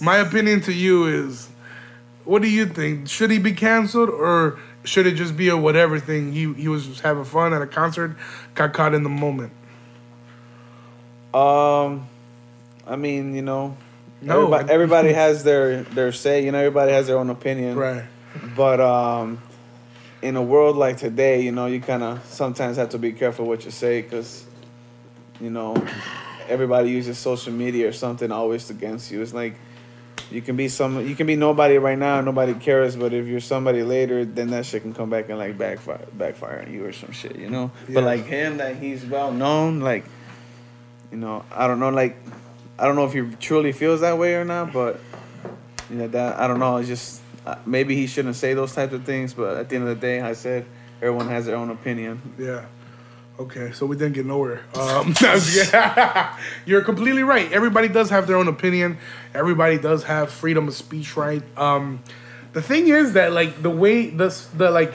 My 0.01 0.19
opinion 0.19 0.61
to 0.63 0.73
you 0.73 1.07
is 1.07 1.49
what 2.25 2.43
do 2.43 2.49
you 2.49 2.67
think? 2.67 3.09
Should 3.09 3.31
he 3.31 3.39
be 3.39 3.53
canceled 3.53 4.11
or 4.11 4.59
should 4.89 5.07
it 5.07 5.13
just 5.15 5.37
be 5.37 5.49
a 5.49 5.57
whatever 5.57 6.01
thing? 6.01 6.33
He 6.33 6.53
he 6.55 6.69
was 6.69 7.01
having 7.01 7.25
fun 7.25 7.53
at 7.53 7.63
a 7.63 7.67
concert, 7.67 8.17
got 8.55 8.73
caught 8.73 8.95
in 8.95 9.03
the 9.03 9.09
moment. 9.09 9.53
Um, 11.35 12.09
I 12.87 12.97
mean, 12.97 13.35
you 13.35 13.43
know, 13.43 13.77
No. 14.23 14.45
everybody, 14.47 14.73
everybody 14.73 15.13
has 15.25 15.45
their 15.45 15.83
their 15.83 16.13
say. 16.13 16.45
You 16.45 16.53
know, 16.53 16.59
everybody 16.59 16.93
has 16.93 17.07
their 17.07 17.19
own 17.19 17.31
opinion. 17.31 17.77
Right. 17.77 18.05
But 18.57 18.81
um, 18.81 19.43
in 20.23 20.37
a 20.37 20.43
world 20.43 20.77
like 20.77 20.97
today, 20.97 21.43
you 21.43 21.53
know, 21.53 21.67
you 21.67 21.81
kind 21.81 22.03
of 22.03 22.25
sometimes 22.25 22.77
have 22.77 22.91
to 22.91 22.99
be 22.99 23.13
careful 23.13 23.47
what 23.47 23.65
you 23.65 23.71
say 23.71 24.03
because, 24.03 24.45
you 25.41 25.51
know, 25.51 25.77
everybody 26.49 26.91
uses 26.91 27.19
social 27.19 27.53
media 27.53 27.89
or 27.89 27.93
something 27.93 28.33
always 28.33 28.71
against 28.71 29.11
you. 29.11 29.23
It's 29.23 29.35
like 29.35 29.55
you 30.31 30.43
can 30.43 30.57
be 30.57 30.69
some, 30.69 31.07
you 31.07 31.15
can 31.15 31.27
be 31.27 31.37
nobody 31.37 31.79
right 31.79 31.99
now, 31.99 32.21
nobody 32.21 32.55
cares. 32.55 32.97
But 32.97 33.13
if 33.13 33.27
you're 33.27 33.41
somebody 33.41 33.83
later, 33.83 34.25
then 34.25 34.51
that 34.51 34.67
shit 34.67 34.83
can 34.83 34.95
come 34.95 35.11
back 35.11 35.29
and 35.29 35.39
like 35.39 35.57
backfire, 35.57 36.07
backfire 36.13 36.65
on 36.67 36.73
you 36.73 36.85
or 36.85 36.93
some 36.93 37.13
shit, 37.13 37.37
you 37.37 37.49
know. 37.49 37.71
Yeah. 37.89 37.95
But 37.95 38.05
like 38.05 38.27
him, 38.27 38.59
that 38.59 38.77
he's 38.77 39.05
well 39.05 39.33
known, 39.33 39.81
like, 39.81 40.05
you 41.11 41.19
know, 41.19 41.45
I 41.51 41.67
don't 41.67 41.81
know, 41.81 41.91
like, 41.91 42.17
I 42.79 42.85
don't 42.85 42.95
know 42.95 43.07
if 43.07 43.13
he 43.13 43.23
truly 43.41 43.73
feels 43.73 44.03
that 44.03 44.19
way 44.19 44.35
or 44.35 44.45
not, 44.45 44.73
but 44.73 45.01
you 45.91 45.97
know 45.97 46.09
that 46.09 46.39
I 46.39 46.47
don't 46.47 46.61
know. 46.61 46.77
It's 46.77 46.89
just 46.89 47.21
uh, 47.45 47.57
maybe 47.67 47.97
he 47.97 48.07
shouldn't 48.07 48.37
say 48.37 48.55
those 48.55 48.75
types 48.75 48.93
of 48.93 49.05
things. 49.05 49.35
But 49.35 49.57
at 49.57 49.69
the 49.69 49.77
end 49.77 49.89
of 49.89 49.91
the 49.91 50.01
day, 50.01 50.21
I 50.21 50.35
said 50.35 50.65
everyone 51.03 51.29
has 51.29 51.47
their 51.47 51.57
own 51.57 51.71
opinion. 51.71 52.21
Yeah. 52.39 52.67
Okay, 53.39 53.71
so 53.73 53.87
we 53.87 53.97
didn't 53.97 54.15
get 54.15 54.27
nowhere. 54.27 54.63
Um, 54.75 55.15
you're 56.67 56.83
completely 56.83 57.23
right. 57.23 57.51
Everybody 57.53 57.87
does 57.87 58.11
have 58.11 58.27
their 58.27 58.37
own 58.37 58.49
opinion. 58.49 58.99
Everybody 59.33 59.79
does 59.79 60.03
have 60.05 60.31
freedom 60.31 60.67
of 60.67 60.75
speech, 60.75 61.17
right? 61.17 61.43
Um, 61.57 62.03
the 62.53 62.61
thing 62.63 62.89
is 62.89 63.13
that 63.13 63.33
like 63.33 63.63
the 63.63 63.71
way 63.71 64.11
this 64.11 64.47
the 64.47 64.71
like 64.73 64.93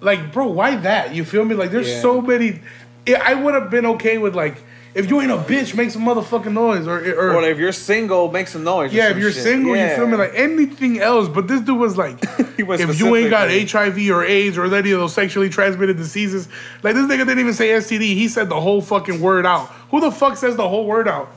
like 0.00 0.32
bro, 0.32 0.48
why 0.48 0.76
that? 0.76 1.14
You 1.14 1.24
feel 1.24 1.44
me? 1.44 1.54
Like 1.54 1.70
there's 1.70 1.88
Yeah. 1.88 2.00
so 2.02 2.20
many. 2.20 2.60
I 3.06 3.14
I 3.26 3.34
would 3.34 3.54
have 3.54 3.70
been 3.70 3.86
okay 3.86 4.18
with 4.18 4.34
like 4.34 4.56
if 4.94 5.10
you 5.10 5.20
ain't 5.20 5.30
a 5.32 5.36
bitch, 5.36 5.74
make 5.74 5.90
some 5.90 6.02
motherfucking 6.02 6.52
noise, 6.52 6.86
or 6.86 6.98
or, 7.14 7.34
Or 7.36 7.42
if 7.44 7.58
you're 7.58 7.72
single, 7.72 8.30
make 8.30 8.46
some 8.48 8.62
noise. 8.64 8.92
yeah, 8.92 9.10
if 9.10 9.18
you're 9.18 9.32
shit. 9.32 9.42
single, 9.42 9.74
Yeah. 9.76 9.90
you 9.90 9.96
feel 9.96 10.06
me, 10.06 10.16
like 10.16 10.32
anything 10.34 11.00
else. 11.00 11.28
But 11.28 11.48
this 11.48 11.60
dude 11.60 11.78
was 11.78 11.96
like, 11.96 12.22
went 12.58 12.80
if 12.80 12.98
you 13.00 13.16
ain't 13.16 13.30
got. 13.30 13.50
HIV 13.50 13.98
or 14.10 14.24
AIDS 14.24 14.56
or 14.56 14.64
any 14.66 14.92
of 14.92 15.00
those 15.00 15.12
sexually 15.14 15.48
transmitted 15.48 15.96
diseases, 15.96 16.48
like 16.82 16.94
this 16.94 17.06
nigga 17.06 17.18
didn't 17.26 17.40
even 17.40 17.54
say 17.54 17.68
STD. 17.70 18.00
He 18.14 18.28
said 18.28 18.48
the 18.48 18.60
whole 18.60 18.80
fucking 18.80 19.20
word 19.20 19.46
out. 19.46 19.66
Who 19.90 20.00
the 20.00 20.10
fuck 20.12 20.36
says 20.36 20.56
the 20.56 20.68
whole 20.68 20.86
word 20.86 21.08
out? 21.08 21.30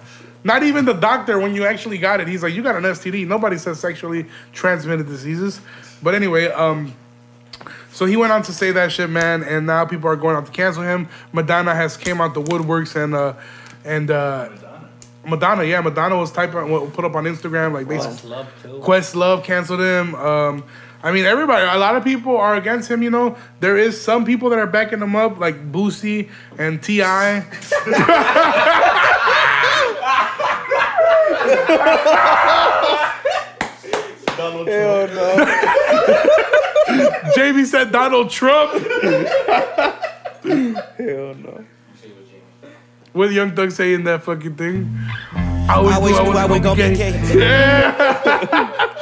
Not 0.44 0.64
even 0.64 0.86
the 0.86 0.94
doctor 0.94 1.40
when 1.40 1.56
you 1.56 1.66
actually 1.66 1.98
got 1.98 2.22
it. 2.22 2.28
He's 2.28 2.44
like, 2.44 2.54
you 2.54 2.62
got 2.62 2.76
an 2.76 2.84
STD. 2.84 3.28
Nobody 3.28 3.58
says 3.58 3.80
sexually 3.80 4.28
transmitted 4.54 5.08
diseases. 5.08 5.60
But 6.02 6.14
anyway, 6.16 6.48
um, 6.48 6.94
so 7.98 8.06
he 8.06 8.16
went 8.16 8.32
on 8.32 8.44
to 8.44 8.54
say 8.54 8.72
that 8.74 8.92
shit, 8.92 9.10
man, 9.10 9.42
and 9.42 9.66
now 9.66 9.84
people 9.84 10.08
are 10.08 10.16
going 10.16 10.36
out 10.36 10.46
to 10.46 10.52
cancel 10.52 10.84
him. 10.84 11.10
Madonna 11.34 11.74
has 11.74 11.98
came 11.98 12.22
out 12.22 12.36
the 12.36 12.44
woodworks 12.44 12.96
and 12.96 13.16
uh 13.16 13.34
and 13.84 14.12
uh 14.12 14.50
Madonna, 15.26 15.64
yeah, 15.64 15.82
Madonna 15.82 16.16
was 16.16 16.32
typing 16.32 16.70
what 16.70 16.94
put 16.94 17.06
up 17.06 17.16
on 17.16 17.24
Instagram 17.24 17.74
like 17.74 17.88
basically 17.88 18.18
Plus 18.18 18.24
love 18.24 18.48
too. 18.62 18.80
Questlove 18.86 19.44
canceled 19.44 19.80
him. 19.80 20.14
Um, 20.14 20.64
I 21.02 21.12
mean, 21.12 21.26
everybody, 21.26 21.66
a 21.66 21.80
lot 21.80 21.96
of 21.96 22.04
people 22.04 22.38
are 22.38 22.56
against 22.56 22.88
him. 22.88 23.02
You 23.02 23.10
know, 23.10 23.36
there 23.62 23.80
is 23.80 24.00
some 24.00 24.26
people 24.26 24.52
that 24.52 24.60
are 24.60 24.68
backing 24.68 25.02
him 25.02 25.16
up, 25.16 25.40
like 25.40 25.72
Boosie 25.72 26.30
and 26.60 26.84
Ti. 26.84 27.00
Donald 34.38 34.68
Hell 34.68 35.08
no. 35.08 36.54
Jamie 37.36 37.66
said 37.66 37.92
Donald 37.92 38.30
Trump. 38.30 38.72
Hell 40.44 41.36
no. 41.36 41.66
What 43.14 43.32
Young 43.32 43.56
Thug 43.56 43.72
say 43.72 43.94
in 43.94 44.04
that 44.06 44.24
fucking 44.24 44.56
thing? 44.56 44.90
I 45.34 45.76
always, 45.76 45.96
Always 45.96 46.14
knew 46.14 46.20
I 46.20 46.24
knew 46.24 46.30
was 46.30 46.38
I 46.38 46.46
was 46.46 46.60
gonna 46.60 46.76
be 46.76 46.82
gonna 46.84 46.96
gay. 46.96 47.12
gay. 47.12 47.40
Yeah. 47.40 48.94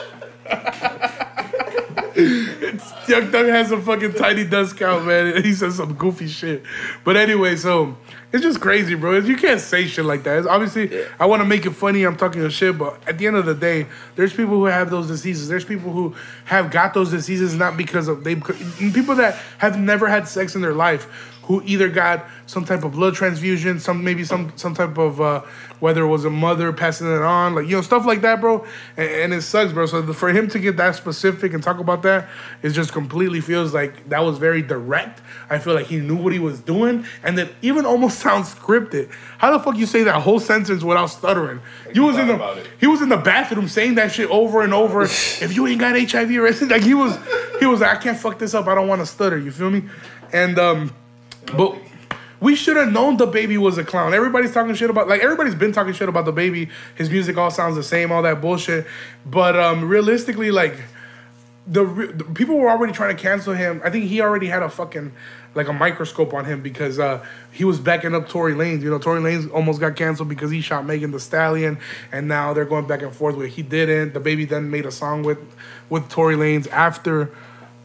Young 3.07 3.31
Thug 3.31 3.47
has 3.47 3.71
a 3.71 3.81
fucking 3.81 4.13
tiny 4.13 4.43
dust 4.43 4.77
count, 4.77 5.05
man. 5.05 5.43
He 5.43 5.53
says 5.53 5.75
some 5.75 5.93
goofy 5.93 6.27
shit. 6.27 6.63
But 7.03 7.17
anyway, 7.17 7.55
so 7.55 7.97
it's 8.31 8.43
just 8.43 8.59
crazy, 8.59 8.95
bro. 8.95 9.17
You 9.19 9.37
can't 9.37 9.61
say 9.61 9.85
shit 9.87 10.05
like 10.05 10.23
that. 10.23 10.39
It's 10.39 10.47
obviously, 10.47 11.05
I 11.19 11.25
want 11.25 11.41
to 11.41 11.45
make 11.45 11.65
it 11.65 11.71
funny. 11.71 12.03
I'm 12.03 12.17
talking 12.17 12.41
a 12.41 12.49
shit, 12.49 12.77
but 12.77 12.99
at 13.07 13.17
the 13.17 13.27
end 13.27 13.35
of 13.35 13.45
the 13.45 13.55
day, 13.55 13.87
there's 14.15 14.33
people 14.33 14.55
who 14.55 14.65
have 14.65 14.89
those 14.89 15.07
diseases. 15.07 15.47
There's 15.47 15.65
people 15.65 15.91
who 15.91 16.15
have 16.45 16.71
got 16.71 16.93
those 16.93 17.11
diseases 17.11 17.55
not 17.55 17.77
because 17.77 18.07
of 18.07 18.23
they. 18.23 18.35
People 18.35 19.15
that 19.15 19.35
have 19.57 19.79
never 19.79 20.07
had 20.07 20.27
sex 20.27 20.55
in 20.55 20.61
their 20.61 20.73
life, 20.73 21.33
who 21.45 21.61
either 21.63 21.89
got 21.89 22.25
some 22.47 22.65
type 22.65 22.83
of 22.83 22.93
blood 22.93 23.13
transfusion, 23.13 23.79
some 23.79 24.03
maybe 24.03 24.23
some 24.23 24.51
some 24.55 24.73
type 24.73 24.97
of 24.97 25.21
uh, 25.21 25.41
whether 25.79 26.01
it 26.01 26.07
was 26.07 26.25
a 26.25 26.29
mother 26.29 26.73
passing 26.73 27.07
it 27.07 27.21
on, 27.21 27.53
like 27.53 27.67
you 27.67 27.75
know 27.75 27.81
stuff 27.81 28.05
like 28.05 28.21
that, 28.21 28.41
bro. 28.41 28.65
And, 28.97 29.09
and 29.09 29.33
it 29.33 29.41
sucks, 29.43 29.71
bro. 29.71 29.85
So 29.85 30.01
the, 30.01 30.13
for 30.13 30.29
him 30.29 30.47
to 30.49 30.59
get 30.59 30.77
that 30.77 30.95
specific 30.95 31.53
and 31.53 31.61
talk 31.61 31.79
about 31.79 32.01
that, 32.03 32.27
it 32.63 32.69
just 32.69 32.91
completely 32.93 33.41
feels 33.41 33.73
like 33.73 34.09
that 34.09 34.19
was 34.19 34.37
very 34.37 34.63
direct. 34.63 35.21
I 35.49 35.59
feel 35.59 35.75
like 35.75 35.85
he 35.85 35.97
knew 35.97 36.15
what 36.15 36.33
he 36.33 36.39
was 36.39 36.59
doing, 36.59 37.05
and 37.23 37.37
that 37.37 37.51
even 37.61 37.85
almost 37.85 38.19
sounds 38.25 38.53
scripted. 38.53 39.11
How 39.37 39.55
the 39.55 39.63
fuck 39.63 39.77
you 39.77 39.85
say 39.85 40.03
that 40.03 40.21
whole 40.21 40.39
sentence 40.39 40.83
without 40.83 41.07
stuttering? 41.07 41.61
you 41.93 42.03
was 42.03 42.17
in 42.17 42.27
the 42.27 42.67
he 42.79 42.87
was 42.87 43.01
in 43.01 43.09
the 43.09 43.17
bathroom 43.17 43.67
saying 43.67 43.95
that 43.95 44.11
shit 44.11 44.29
over 44.31 44.61
and 44.61 44.73
over. 44.73 45.01
if 45.03 45.55
you 45.55 45.67
ain't 45.67 45.79
got 45.79 45.93
HIV 45.93 46.31
or 46.31 46.47
anything, 46.47 46.69
like 46.69 46.83
he 46.83 46.95
was 46.95 47.17
he 47.59 47.67
was 47.67 47.81
like, 47.81 47.97
I 47.97 48.01
can't 48.01 48.17
fuck 48.17 48.39
this 48.39 48.55
up. 48.55 48.65
I 48.65 48.73
don't 48.73 48.87
want 48.87 49.01
to 49.01 49.05
stutter. 49.05 49.37
You 49.37 49.51
feel 49.51 49.69
me? 49.69 49.83
And 50.33 50.57
um, 50.59 50.93
but 51.55 51.77
we 52.39 52.55
should 52.55 52.77
have 52.77 52.91
known 52.91 53.17
DaBaby 53.17 53.57
was 53.57 53.77
a 53.77 53.83
clown. 53.83 54.13
Everybody's 54.13 54.53
talking 54.53 54.75
shit 54.75 54.89
about 54.89 55.07
like 55.07 55.21
everybody's 55.21 55.55
been 55.55 55.71
talking 55.71 55.93
shit 55.93 56.09
about 56.09 56.25
DaBaby. 56.25 56.69
His 56.95 57.09
music 57.09 57.37
all 57.37 57.51
sounds 57.51 57.75
the 57.75 57.83
same, 57.83 58.11
all 58.11 58.21
that 58.23 58.41
bullshit. 58.41 58.85
But 59.25 59.57
um, 59.57 59.87
realistically, 59.87 60.51
like 60.51 60.75
the, 61.67 61.83
the 61.83 62.23
people 62.23 62.57
were 62.57 62.69
already 62.69 62.93
trying 62.93 63.15
to 63.15 63.21
cancel 63.21 63.53
him. 63.53 63.81
I 63.83 63.89
think 63.89 64.05
he 64.05 64.21
already 64.21 64.47
had 64.47 64.63
a 64.63 64.69
fucking 64.69 65.13
like 65.55 65.69
a 65.69 65.73
microscope 65.73 66.33
on 66.33 66.43
him 66.45 66.61
because 66.61 66.99
uh, 66.99 67.25
he 67.51 67.63
was 67.63 67.79
backing 67.79 68.13
up 68.13 68.27
Tory 68.27 68.53
Lanez. 68.53 68.81
You 68.81 68.89
know, 68.89 68.99
Tory 68.99 69.21
Lanez 69.21 69.51
almost 69.51 69.79
got 69.79 69.95
canceled 69.95 70.29
because 70.29 70.51
he 70.51 70.61
shot 70.61 70.85
Megan 70.85 71.11
Thee 71.11 71.19
Stallion, 71.19 71.79
and 72.11 72.27
now 72.27 72.53
they're 72.53 72.65
going 72.65 72.85
back 72.85 73.01
and 73.01 73.13
forth 73.13 73.35
with 73.35 73.51
he 73.53 73.61
didn't. 73.61 74.13
DaBaby 74.13 74.49
then 74.49 74.69
made 74.69 74.85
a 74.85 74.91
song 74.91 75.23
with 75.23 75.39
with 75.89 76.09
Tory 76.09 76.35
Lanez 76.35 76.69
after 76.69 77.31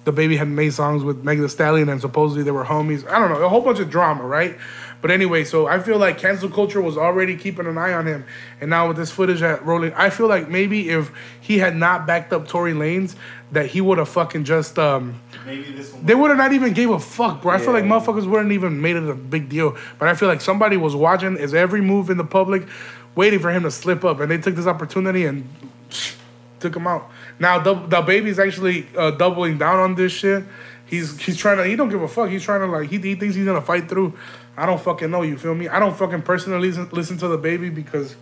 DaBaby 0.04 0.38
had 0.38 0.48
made 0.48 0.72
songs 0.72 1.04
with 1.04 1.22
Megan 1.24 1.42
Thee 1.42 1.48
Stallion, 1.48 1.88
and 1.88 2.00
supposedly 2.00 2.42
they 2.42 2.50
were 2.50 2.64
homies. 2.64 3.06
I 3.08 3.18
don't 3.18 3.28
know, 3.30 3.42
a 3.44 3.48
whole 3.48 3.60
bunch 3.60 3.80
of 3.80 3.90
drama, 3.90 4.24
right? 4.24 4.56
But 5.02 5.10
anyway, 5.10 5.44
so 5.44 5.66
I 5.66 5.78
feel 5.78 5.98
like 5.98 6.18
cancel 6.18 6.48
culture 6.50 6.80
was 6.80 6.98
already 6.98 7.36
keeping 7.36 7.66
an 7.66 7.78
eye 7.78 7.92
on 7.92 8.06
him, 8.06 8.24
and 8.60 8.70
now 8.70 8.88
with 8.88 8.96
this 8.96 9.10
footage 9.10 9.40
at 9.42 9.64
rolling, 9.64 9.92
I 9.94 10.10
feel 10.10 10.26
like 10.28 10.48
maybe 10.48 10.90
if 10.90 11.10
he 11.40 11.58
had 11.58 11.76
not 11.76 12.06
backed 12.06 12.32
up 12.32 12.48
Tory 12.48 12.72
Lanez, 12.74 13.14
that 13.52 13.66
he 13.66 13.80
would 13.80 13.98
have 13.98 14.08
fucking 14.08 14.44
just 14.44 14.78
um 14.78 15.20
Maybe 15.44 15.72
this 15.72 15.92
one. 15.92 16.04
they 16.04 16.14
would 16.14 16.30
have 16.30 16.38
not 16.38 16.52
even 16.52 16.72
gave 16.72 16.90
a 16.90 16.98
fuck, 16.98 17.42
bro. 17.42 17.52
I 17.52 17.58
feel 17.58 17.72
like 17.72 17.84
motherfuckers 17.84 18.26
wouldn't 18.26 18.52
even 18.52 18.80
made 18.80 18.96
it 18.96 19.08
a 19.08 19.14
big 19.14 19.48
deal. 19.48 19.76
But 19.98 20.08
I 20.08 20.14
feel 20.14 20.28
like 20.28 20.40
somebody 20.40 20.76
was 20.76 20.94
watching 20.94 21.36
his 21.36 21.52
every 21.54 21.80
move 21.80 22.10
in 22.10 22.16
the 22.18 22.24
public, 22.24 22.66
waiting 23.14 23.38
for 23.40 23.50
him 23.50 23.62
to 23.64 23.70
slip 23.70 24.04
up, 24.04 24.20
and 24.20 24.30
they 24.30 24.38
took 24.38 24.54
this 24.54 24.66
opportunity 24.66 25.24
and 25.24 25.48
took 26.60 26.76
him 26.76 26.86
out. 26.86 27.10
Now 27.40 27.58
the 27.58 27.74
DaBaby's 27.74 28.38
actually 28.38 28.86
uh, 28.96 29.10
doubling 29.12 29.58
down 29.58 29.80
on 29.80 29.94
this 29.96 30.12
shit. 30.12 30.44
He's 30.86 31.18
he's 31.18 31.36
trying 31.36 31.56
to. 31.56 31.64
He 31.64 31.74
don't 31.74 31.88
give 31.88 32.02
a 32.02 32.08
fuck. 32.08 32.28
He's 32.28 32.42
trying 32.42 32.60
to 32.60 32.66
like. 32.66 32.90
He, 32.90 32.98
he 32.98 33.14
thinks 33.14 33.34
he's 33.34 33.46
gonna 33.46 33.62
fight 33.62 33.88
through. 33.88 34.14
I 34.56 34.66
don't 34.66 34.80
fucking 34.80 35.10
know. 35.10 35.22
You 35.22 35.38
feel 35.38 35.54
me? 35.54 35.66
I 35.66 35.80
don't 35.80 35.96
fucking 35.96 36.22
personally 36.22 36.68
listen, 36.68 36.88
listen 36.92 37.18
to 37.18 37.26
DaBaby 37.26 37.74
because. 37.74 38.14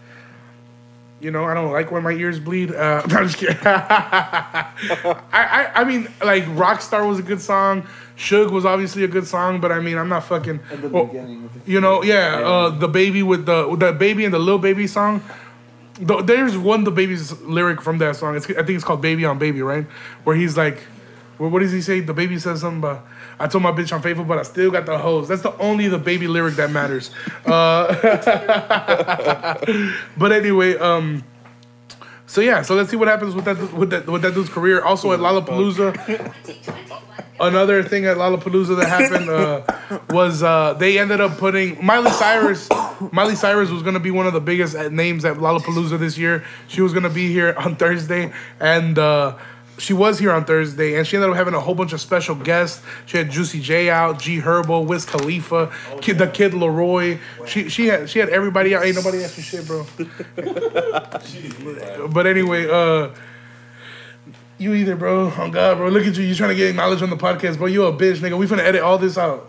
You 1.20 1.32
know, 1.32 1.44
I 1.46 1.52
don't 1.52 1.72
like 1.72 1.90
when 1.90 2.04
my 2.04 2.12
ears 2.12 2.38
bleed. 2.38 2.72
Uh, 2.72 3.04
no, 3.08 3.16
I'm 3.18 3.26
just 3.26 3.38
kidding. 3.38 3.56
I, 3.64 4.70
I, 5.32 5.70
I 5.74 5.82
mean, 5.82 6.06
like 6.22 6.44
Rockstar 6.44 7.08
was 7.08 7.18
a 7.18 7.22
good 7.22 7.40
song. 7.40 7.88
Suge 8.16 8.52
was 8.52 8.64
obviously 8.64 9.02
a 9.02 9.08
good 9.08 9.26
song, 9.26 9.60
but 9.60 9.72
I 9.72 9.80
mean, 9.80 9.98
I'm 9.98 10.08
not 10.08 10.22
fucking. 10.26 10.60
At 10.70 10.80
the 10.80 10.88
well, 10.88 11.06
beginning 11.06 11.50
you 11.66 11.80
know, 11.80 12.02
yeah, 12.02 12.36
uh, 12.36 12.70
DaBaby 12.70 13.22
with 13.22 13.46
the 13.46 13.66
with 13.68 13.80
DaBaby 13.80 14.24
and 14.24 14.32
the 14.32 14.38
Lil 14.38 14.58
Baby 14.58 14.86
song. 14.86 15.22
The, 16.00 16.22
there's 16.22 16.56
one 16.56 16.84
DaBaby's 16.84 17.40
lyric 17.42 17.80
from 17.82 17.98
that 17.98 18.16
song. 18.16 18.36
It's, 18.36 18.46
I 18.50 18.54
think 18.54 18.70
it's 18.70 18.84
called 18.84 19.02
"Baby 19.02 19.24
on 19.24 19.38
Baby," 19.38 19.62
right? 19.62 19.84
Where 20.24 20.36
he's 20.36 20.56
like, 20.56 20.86
well, 21.38 21.50
what 21.50 21.60
does 21.60 21.72
he 21.72 21.80
say? 21.80 22.02
DaBaby 22.02 22.40
says 22.40 22.60
something 22.60 22.78
about. 22.78 23.06
I 23.38 23.46
told 23.46 23.62
my 23.62 23.70
bitch 23.70 23.92
I'm 23.92 24.02
faithful, 24.02 24.24
but 24.24 24.38
I 24.38 24.42
still 24.42 24.70
got 24.70 24.86
the 24.86 24.98
hose. 24.98 25.28
That's 25.28 25.42
the 25.42 25.56
only 25.58 25.84
DaBaby 25.84 26.28
lyric 26.28 26.56
that 26.56 26.70
matters. 26.70 27.10
Uh, 27.46 27.94
but 30.16 30.32
anyway, 30.32 30.76
um, 30.78 31.22
so 32.26 32.40
yeah, 32.40 32.62
so 32.62 32.74
let's 32.74 32.90
see 32.90 32.96
what 32.96 33.08
happens 33.08 33.34
with 33.34 33.44
that 33.44 33.72
with 33.72 33.90
that 33.90 34.06
with 34.06 34.22
that 34.22 34.34
dude's 34.34 34.48
career. 34.50 34.82
Also 34.82 35.12
at 35.12 35.20
Lollapalooza, 35.20 35.94
another 37.40 37.82
thing 37.82 38.06
at 38.06 38.16
Lollapalooza 38.16 38.76
that 38.78 38.88
happened 38.88 39.30
uh, 39.30 40.00
was 40.10 40.42
uh, 40.42 40.74
they 40.74 40.98
ended 40.98 41.20
up 41.20 41.38
putting 41.38 41.84
Miley 41.84 42.10
Cyrus. 42.10 42.68
Miley 43.12 43.36
Cyrus 43.36 43.70
was 43.70 43.82
gonna 43.82 44.00
be 44.00 44.10
one 44.10 44.26
of 44.26 44.32
the 44.32 44.40
biggest 44.40 44.76
names 44.90 45.24
at 45.24 45.36
Lollapalooza 45.36 45.98
this 45.98 46.18
year. 46.18 46.44
She 46.66 46.80
was 46.80 46.92
gonna 46.92 47.10
be 47.10 47.32
here 47.32 47.54
on 47.56 47.76
Thursday, 47.76 48.32
and 48.60 48.98
uh, 48.98 49.36
she 49.78 49.92
was 49.92 50.18
here 50.18 50.32
on 50.32 50.44
Thursday, 50.44 50.96
and 50.96 51.06
she 51.06 51.16
ended 51.16 51.30
up 51.30 51.36
having 51.36 51.54
a 51.54 51.60
whole 51.60 51.74
bunch 51.74 51.92
of 51.92 52.00
special 52.00 52.34
guests. 52.34 52.82
She 53.06 53.16
had 53.16 53.30
Juicy 53.30 53.60
J 53.60 53.90
out, 53.90 54.18
G 54.18 54.40
Herbo, 54.40 54.86
Wiz 54.86 55.04
Khalifa, 55.04 55.72
Kid, 56.00 56.18
the 56.18 56.26
Kid 56.26 56.52
LAROI. 56.52 57.18
She 57.46 57.68
she 57.68 57.86
had 57.86 58.10
she 58.10 58.18
had 58.18 58.28
everybody 58.28 58.74
out. 58.74 58.84
Ain't 58.84 58.96
nobody 58.96 59.22
asking 59.22 59.44
shit, 59.44 59.66
bro. 59.66 59.86
but 62.08 62.26
anyway, 62.26 62.68
uh. 62.68 63.10
You 64.58 64.74
either, 64.74 64.96
bro. 64.96 65.32
Oh 65.36 65.50
God, 65.50 65.78
bro. 65.78 65.88
Look 65.88 66.04
at 66.04 66.16
you. 66.16 66.24
You 66.24 66.34
trying 66.34 66.50
to 66.50 66.56
get 66.56 66.70
acknowledged 66.70 67.02
on 67.02 67.10
the 67.10 67.16
podcast, 67.16 67.58
bro. 67.58 67.66
You 67.66 67.86
a 67.86 67.92
bitch, 67.92 68.16
nigga. 68.16 68.36
We 68.36 68.46
finna 68.46 68.64
edit 68.64 68.82
all 68.82 68.98
this 68.98 69.16
out. 69.16 69.48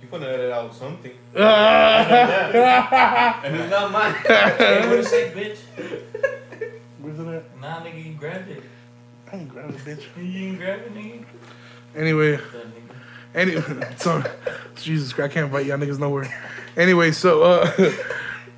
You 0.00 0.08
gonna 0.08 0.26
edit 0.26 0.52
out 0.52 0.74
something. 0.74 1.12
And 1.34 1.44
it's 3.56 3.70
not 3.70 3.90
mine. 3.90 4.14
hey, 4.26 4.86
what 4.88 4.98
you 4.98 5.02
say, 5.02 5.32
bitch? 5.32 5.58
Where's 7.00 7.18
it 7.18 7.26
at? 7.26 7.60
Nah, 7.60 7.84
nigga, 7.84 8.04
you 8.04 8.14
grabbed 8.14 8.48
it. 8.48 8.62
I 9.32 9.36
ain't 9.36 9.48
grab 9.48 9.70
it, 9.70 9.78
bitch. 9.78 10.04
You 10.16 10.48
ain't 10.48 10.58
grab 10.58 10.78
it, 10.80 10.94
nigga. 10.94 11.24
Anyway, 11.96 12.38
Anyway, 13.34 13.62
so 13.96 14.22
Jesus 14.76 15.12
Christ, 15.12 15.32
I 15.32 15.34
can't 15.34 15.46
invite 15.46 15.66
y'all 15.66 15.76
niggas 15.76 15.98
nowhere. 15.98 16.32
Anyway, 16.76 17.10
so 17.10 17.42
uh, 17.42 17.92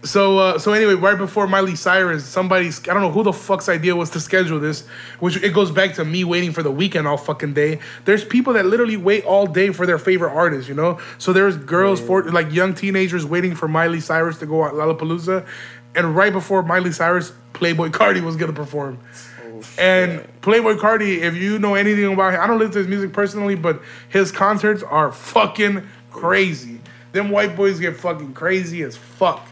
so 0.06 0.38
uh, 0.38 0.58
so 0.58 0.72
anyway, 0.72 0.94
right 0.94 1.18
before 1.18 1.46
Miley 1.46 1.74
Cyrus, 1.74 2.24
somebody's 2.24 2.80
I 2.88 2.94
don't 2.94 3.02
know 3.02 3.10
who 3.10 3.22
the 3.22 3.32
fuck's 3.32 3.68
idea 3.68 3.94
was 3.94 4.10
to 4.10 4.20
schedule 4.20 4.60
this, 4.60 4.86
which 5.20 5.36
it 5.42 5.52
goes 5.52 5.70
back 5.70 5.94
to 5.94 6.04
me 6.04 6.24
waiting 6.24 6.52
for 6.52 6.62
the 6.62 6.72
Weeknd 6.72 7.06
all 7.06 7.16
fucking 7.16 7.54
day. 7.54 7.80
There's 8.04 8.24
people 8.24 8.52
that 8.54 8.66
literally 8.66 8.96
wait 8.96 9.24
all 9.24 9.46
day 9.46 9.70
for 9.70 9.86
their 9.86 9.98
favorite 9.98 10.32
artists, 10.32 10.68
you 10.68 10.74
know. 10.74 10.98
So 11.18 11.32
there's 11.32 11.56
girls 11.56 12.00
for 12.00 12.22
like 12.24 12.52
young 12.52 12.74
teenagers 12.74 13.26
waiting 13.26 13.54
for 13.54 13.68
Miley 13.68 14.00
Cyrus 14.00 14.38
to 14.38 14.46
go 14.46 14.64
at 14.64 14.72
Lollapalooza, 14.74 15.46
and 15.94 16.16
right 16.16 16.32
before 16.32 16.62
Miley 16.62 16.92
Cyrus, 16.92 17.32
Playboi 17.54 17.90
Carti 17.90 18.22
was 18.22 18.36
gonna 18.36 18.52
perform. 18.52 18.98
And 19.78 20.20
Playboi 20.42 20.78
Carti, 20.78 21.18
if 21.22 21.34
you 21.34 21.58
know 21.58 21.74
anything 21.74 22.12
about 22.12 22.34
him, 22.34 22.40
I 22.40 22.46
don't 22.46 22.58
listen 22.58 22.72
to 22.72 22.78
his 22.78 22.88
music 22.88 23.12
personally, 23.12 23.54
but 23.54 23.80
his 24.08 24.30
concerts 24.30 24.82
are 24.82 25.10
fucking 25.10 25.82
crazy. 26.10 26.80
them 27.12 27.30
white 27.30 27.56
boys 27.56 27.80
get 27.80 27.96
fucking 27.96 28.34
crazy 28.34 28.82
as 28.82 28.96
fuck. 28.96 29.46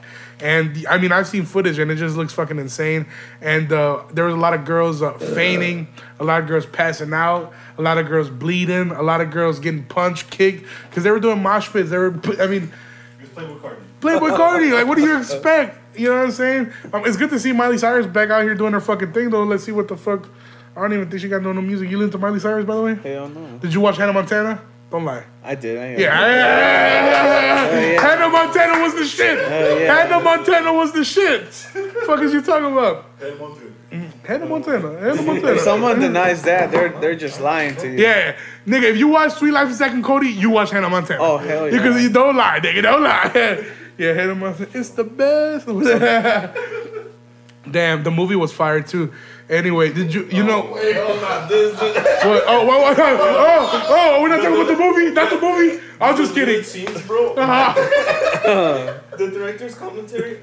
And 0.45 0.74
the- 0.76 0.86
I 0.88 0.99
mean, 0.99 1.11
I've 1.11 1.26
seen 1.26 1.45
footage 1.47 1.78
and 1.78 1.90
it 1.90 1.97
just 1.97 2.16
looks 2.16 2.32
fucking 2.34 2.59
insane. 2.59 3.07
And 3.40 3.72
uh, 3.72 4.03
there 4.12 4.26
was 4.26 4.34
a 4.34 4.38
lot 4.38 4.53
of 4.53 4.64
girls 4.66 5.01
uh, 5.03 5.14
fainting, 5.14 5.88
a 6.20 6.24
lot 6.24 6.42
of 6.42 6.47
girls 6.47 6.66
passing 6.66 7.12
out, 7.14 7.53
a 7.78 7.82
lot 7.82 7.97
of 7.99 8.07
girls 8.07 8.28
bleeding, 8.28 8.90
a 8.90 9.03
lot 9.03 9.20
of 9.22 9.30
girls 9.30 9.59
getting 9.59 9.84
punched, 9.84 10.30
kicked 10.30 10.64
because 10.90 11.03
they 11.03 11.11
were 11.11 11.18
doing 11.18 11.42
mosh 11.42 11.70
pits. 11.72 11.88
They 11.90 11.97
were, 11.99 12.14
I 12.38 12.47
mean, 12.47 12.70
Just 13.20 13.34
play 13.34 13.47
with 13.47 13.62
Cardi. 13.62 13.80
Playboi 14.03 14.36
Carti. 14.36 14.72
Like, 14.74 14.86
what 14.86 14.97
do 14.99 15.03
you 15.03 15.16
expect? 15.18 15.78
You 15.99 16.09
know 16.11 16.16
what 16.16 16.24
I'm 16.26 16.30
saying? 16.32 16.72
Um, 16.92 17.07
it's 17.07 17.16
good 17.16 17.30
to 17.30 17.40
see 17.40 17.53
Miley 17.53 17.78
Cyrus 17.78 18.07
back 18.07 18.28
out 18.28 18.42
here 18.42 18.55
doing 18.55 18.72
her 18.74 18.80
fucking 18.80 19.12
thing, 19.12 19.30
though. 19.30 19.45
Let's 19.45 19.64
see 19.64 19.72
what 19.72 19.88
the 19.88 19.97
fuck. 19.97 20.28
I 20.76 20.80
don't 20.82 20.92
even 20.92 21.09
think 21.09 21.22
she 21.22 21.28
got 21.28 21.40
no 21.42 21.53
no 21.53 21.62
music. 21.62 21.88
You 21.88 21.97
listen 21.99 22.12
to 22.12 22.18
Miley 22.18 22.40
Cyrus, 22.40 22.66
by 22.66 22.74
the 22.74 22.82
way? 22.82 22.95
Hell 22.97 23.28
no. 23.28 23.59
Did 23.59 23.72
you 23.72 23.80
watch 23.80 23.97
Hannah 23.97 24.12
Montana? 24.12 24.61
Oh 24.91 24.99
don't 24.99 25.07
lie. 25.07 25.24
I 25.43 25.55
did. 25.55 25.78
I, 25.78 26.01
Yeah. 26.01 28.01
Hannah 28.01 28.28
Montana 28.28 28.82
was 28.82 28.95
the 28.95 29.05
shit. 29.05 29.39
yeah. 29.39 29.95
Hannah 29.95 30.20
Montana 30.20 30.72
was 30.72 30.93
the 30.93 31.05
shit. 31.05 31.49
fuck 32.07 32.20
is 32.20 32.32
you 32.32 32.43
talking 32.43 32.72
about? 32.72 33.07
Hey, 33.18 33.35
Monte. 33.39 33.61
Mm-hmm. 33.91 34.26
Hannah 34.26 34.47
Montana. 34.47 34.99
Hannah 34.99 35.22
Montana. 35.22 35.53
If 35.53 35.61
someone 35.61 35.93
mm-hmm. 35.93 36.03
denies 36.03 36.43
that, 36.43 36.70
they're 36.70 36.91
they're 37.01 37.14
just 37.14 37.41
lying 37.41 37.76
to 37.76 37.89
you. 37.89 37.99
Yeah, 37.99 38.37
nigga, 38.66 38.85
if 38.85 38.97
you 38.97 39.09
watch 39.09 39.35
Suite 39.35 39.53
Life 39.53 39.68
of 39.68 39.74
Zack 39.74 39.93
and 39.93 40.03
Cody, 40.03 40.30
you 40.30 40.51
watch 40.51 40.70
Hannah 40.70 40.91
Montana. 40.91 41.22
Oh, 41.22 41.39
hell 41.39 41.70
yeah. 41.70 41.76
Because 41.76 42.03
you 42.03 42.11
don't 42.11 42.37
lie, 42.37 42.61
nigga, 42.61 42.82
don't 42.82 43.03
lie. 43.03 43.66
yeah, 43.99 44.12
Hannah 44.12 44.35
Montana, 44.35 44.68
it's 44.74 44.91
the 44.91 45.05
best. 45.05 45.66
Damn, 47.70 48.03
the 48.03 48.11
movie 48.11 48.37
was 48.37 48.53
fire 48.53 48.82
too. 48.82 49.12
Anyway, 49.51 49.92
did 49.92 50.12
you 50.14 50.24
you 50.32 50.42
know? 50.42 50.72
Wait, 50.74 50.97
hold 50.97 51.22
on. 51.22 51.49
This, 51.49 51.78
this, 51.78 51.97
What, 52.24 52.45
oh, 52.47 52.64
what, 52.64 52.80
what, 52.80 52.99
oh, 52.99 53.86
oh, 53.90 54.22
we're 54.22 54.28
not 54.28 54.36
talking 54.42 54.55
about 54.55 54.66
the 54.66 54.76
movie. 54.76 55.11
Not 55.11 55.28
the 55.30 55.38
movie. 55.38 55.82
I 56.01 56.11
was 56.11 56.20
just 56.20 56.34
kidding. 56.34 56.62
Scenes, 56.62 57.03
bro. 57.03 57.34
nah, 57.34 57.74
the 58.45 59.03
director's 59.18 59.74
commentary. 59.74 60.38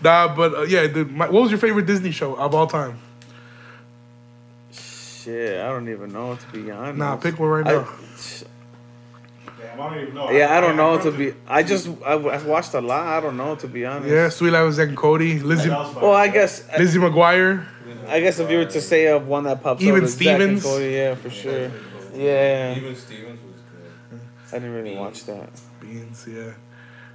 Nah, 0.00 0.34
but 0.34 0.54
uh, 0.54 0.62
yeah, 0.62 0.86
dude, 0.86 1.10
my, 1.10 1.28
what 1.28 1.42
was 1.42 1.50
your 1.50 1.58
favorite 1.58 1.86
Disney 1.86 2.12
show 2.12 2.34
of 2.34 2.54
all 2.54 2.68
time? 2.68 2.98
Shit, 4.72 5.60
I 5.60 5.68
don't 5.68 5.88
even 5.88 6.12
know 6.12 6.36
to 6.36 6.46
be 6.52 6.70
honest. 6.70 6.98
Nah, 6.98 7.16
pick 7.16 7.38
one 7.38 7.48
right 7.50 7.66
I- 7.66 7.72
now. 7.72 7.88
Damn, 9.80 9.86
I 9.86 9.94
don't 9.94 10.02
even 10.02 10.14
know. 10.14 10.30
yeah, 10.30 10.56
I 10.56 10.60
don't 10.60 10.76
know 10.76 11.00
to 11.00 11.10
be. 11.10 11.34
I 11.48 11.62
just 11.62 11.88
I, 12.04 12.12
I 12.14 12.42
watched 12.42 12.74
a 12.74 12.80
lot. 12.80 13.06
I 13.06 13.20
don't 13.20 13.36
know 13.36 13.54
to 13.56 13.66
be 13.66 13.84
honest. 13.86 14.08
Yeah, 14.10 14.28
Suite 14.28 14.52
Life 14.52 14.66
of 14.68 14.74
Zack 14.74 14.88
and 14.88 14.96
Cody, 14.96 15.38
Lizzie, 15.40 15.68
That 15.68 15.78
was 15.78 15.94
fine. 15.94 16.02
Well, 16.02 16.12
I 16.14 16.28
guess 16.28 16.64
Lizzie 16.78 16.98
McGuire. 16.98 17.66
I 18.08 18.20
guess 18.20 18.38
if 18.38 18.50
you 18.50 18.58
were 18.58 18.64
to 18.66 18.80
say 18.80 19.06
of 19.08 19.26
one 19.28 19.44
that 19.44 19.62
pops 19.62 19.82
Even 19.82 19.98
up, 19.98 20.02
it's 20.04 20.12
Zack 20.14 20.40
and 20.40 20.58
Stevens. 20.58 20.62
Cody, 20.62 20.90
yeah, 20.92 21.14
for 21.14 21.30
sure. 21.30 21.70
Yeah, 22.14 22.76
Even 22.76 22.94
Stevens 22.96 23.40
was 23.42 23.60
good. 24.10 24.20
I 24.52 24.58
didn't 24.58 24.74
really 24.74 24.96
watch 24.96 25.24
that. 25.26 25.50
Beans, 25.80 26.26
yeah. 26.28 26.52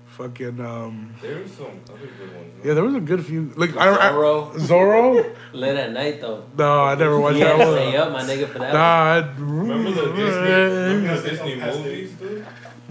Fucking 0.08 0.62
um, 0.62 1.14
There 1.22 1.40
was 1.42 1.52
some 1.52 1.66
other 1.90 2.08
good 2.18 2.34
ones. 2.34 2.54
yeah, 2.64 2.74
there 2.74 2.84
was 2.86 2.96
a 2.96 3.02
good 3.02 3.26
few. 3.26 3.52
Like 3.58 3.76
I, 3.76 3.92
I 3.92 4.12
Zorro. 4.14 4.54
Zorro. 4.56 5.36
Late 5.52 5.76
at 5.76 5.92
night 5.92 6.22
though. 6.22 6.46
No, 6.58 6.84
I 6.84 6.96
never 6.96 7.20
watched 7.20 7.38
You 7.38 7.44
that 7.44 7.58
had 7.58 7.66
to 7.66 7.74
stay 7.74 7.86
one. 7.88 7.96
up, 8.08 8.12
my 8.14 8.22
nigga, 8.24 8.48
for 8.48 8.60
that. 8.60 8.74
Nah, 8.74 8.80
I- 8.80 9.34
Remember 9.38 9.92
the 9.92 10.14
Disney, 10.14 10.24
remember 10.24 11.20
the 11.22 11.30
Disney 11.30 11.56
movies, 11.60 11.84
dude? 11.84 12.05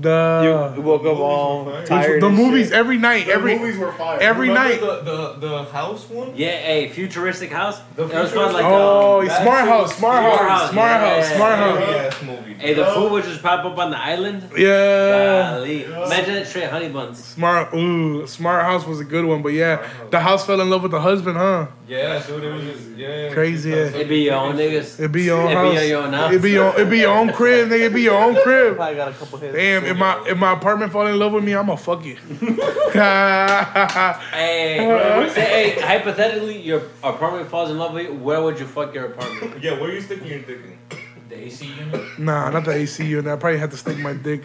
The 0.05 0.73
You 0.77 0.83
woke 0.83 1.05
up 1.05 1.19
all 1.19 1.65
Movies 1.65 1.89
tired. 1.89 2.23
the 2.23 2.31
movies 2.31 2.67
shit. 2.69 2.77
every 2.77 2.99
night, 2.99 3.27
The 3.27 3.33
every 3.33 3.59
movies 3.59 3.77
were 3.79 3.93
fire. 3.93 4.21
every 4.21 4.49
Remember 4.49 4.69
night. 4.71 4.81
The, 5.05 5.37
the, 5.41 5.49
the 5.49 5.65
house 5.65 6.09
one? 6.09 6.33
Yeah, 6.37 6.51
a 6.69 6.89
futuristic 6.91 7.51
house. 7.51 7.81
The 7.97 8.05
That 8.07 8.23
was 8.23 8.31
futuristic- 8.31 8.35
called 8.41 8.53
like 8.55 8.65
oh, 8.65 9.21
um, 9.21 9.27
that 9.27 9.43
smart 9.43 9.59
shit 9.61 9.69
house, 9.69 9.83
was 9.89 9.93
smart 9.97 10.23
Smart 10.23 10.39
house, 10.49 10.61
House, 10.61 10.71
smart 10.71 11.01
house, 11.01 11.31
yeah. 11.31 11.37
smart 11.37 11.59
Heavy 11.59 11.99
house. 11.99 12.15
Ass 12.55 12.63
movie. 12.63 12.67
Hey, 12.67 12.75
the 12.75 12.85
food 12.87 13.09
oh. 13.09 13.13
would 13.13 13.25
just 13.25 13.43
pop 13.43 13.65
up 13.65 13.79
on 13.79 13.91
the 13.91 13.99
island. 13.99 14.51
Yeah. 14.57 15.55
Golly. 15.55 15.85
Imagine 15.85 16.35
it 16.37 16.47
straight 16.47 16.71
honey 16.71 16.89
buns. 16.89 17.23
Smart, 17.23 17.75
ooh, 17.75 18.27
Smart 18.27 18.65
House 18.65 18.87
was 18.87 19.01
a 19.01 19.05
good 19.05 19.25
one, 19.25 19.43
but 19.43 19.53
yeah, 19.53 19.87
the 20.11 20.21
house 20.21 20.47
fell 20.47 20.61
in 20.61 20.71
love 20.71 20.83
with 20.83 20.93
the 20.93 21.01
husband, 21.01 21.37
huh? 21.37 21.67
Yeah, 21.87 22.25
dude, 22.27 22.45
it 22.45 22.53
was 22.53 22.65
just, 22.65 22.91
yeah. 22.97 23.33
Crazy, 23.33 23.71
yeah. 23.71 23.77
It'd 23.77 24.09
be 24.09 24.21
your 24.21 24.37
own 24.37 24.57
niggas. 24.57 24.99
It'd 24.99 25.13
be 25.13 25.25
your 25.25 25.41
own 25.43 25.53
house. 25.53 25.77
It'd 25.77 25.83
be 25.83 25.89
your 25.89 26.03
own 26.03 26.13
house. 26.13 26.31
It'd 26.31 26.43
be 26.43 26.51
your, 26.51 26.75
it'd 26.75 26.91
be 26.91 26.99
your 26.99 27.15
own 27.15 27.33
crib, 27.33 27.69
nigga. 27.69 27.81
It'd 27.81 27.95
be 27.95 28.03
your 28.03 28.23
own 28.23 28.35
crib. 28.43 28.77
Probably 28.77 28.97
got 28.97 29.09
a 29.09 29.15
couple 29.15 29.39
hits. 29.39 29.55
Damn, 29.55 29.85
if 29.85 29.97
my 29.97 30.25
if 30.27 30.39
my 30.39 30.53
apartment 30.53 30.93
fall 30.93 31.07
in 31.07 31.19
love 31.19 31.33
with 31.33 31.45
me, 31.45 31.55
I'ma 31.55 31.77
fuck 31.77 32.05
it. 32.07 32.19
Hey, 34.35 35.31
say, 35.35 35.75
hey, 35.75 35.81
hypothetically, 35.81 36.61
your 36.61 36.83
apartment 37.03 37.49
falls 37.49 37.71
in 37.71 37.79
love 37.79 37.93
with 37.93 38.07
you. 38.07 38.15
Where 38.15 38.43
would 38.43 38.59
you 38.59 38.67
fuck 38.67 38.95
your 38.95 39.07
apartment? 39.07 39.63
Yeah, 39.63 39.73
where 39.81 39.91
are 39.91 39.93
you 39.93 40.01
sticking 40.01 40.27
your 40.27 40.41
dick 40.41 40.61
in? 40.65 40.99
The 41.29 41.45
AC 41.47 41.67
unit 41.67 42.19
nah, 42.19 42.51
not 42.51 42.65
the 42.65 42.73
AC 42.73 43.05
unit. 43.05 43.33
I 43.33 43.37
probably 43.37 43.59
had 43.59 43.71
to 43.71 43.77
stick 43.77 43.99
my 43.99 44.13
dick. 44.13 44.43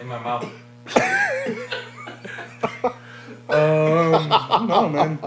in 0.00 0.06
my 0.06 0.18
mouth. 0.18 0.50
Um, 3.48 4.28
no, 4.68 4.88
man. 4.88 5.18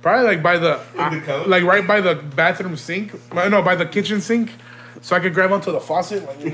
Probably 0.00 0.24
like 0.24 0.40
by 0.42 0.56
the, 0.56 0.78
In 0.98 1.18
the 1.18 1.26
couch? 1.26 1.46
like 1.48 1.64
right 1.64 1.84
by 1.84 2.00
the 2.00 2.14
bathroom 2.14 2.76
sink. 2.76 3.12
Uh, 3.32 3.48
No, 3.48 3.60
by 3.60 3.74
the 3.74 3.86
kitchen 3.86 4.20
sink, 4.20 4.52
so 5.00 5.16
I 5.16 5.20
could 5.20 5.34
grab 5.34 5.52
onto 5.52 5.72
the 5.72 5.80
faucet. 5.80 6.24
Like, 6.26 6.36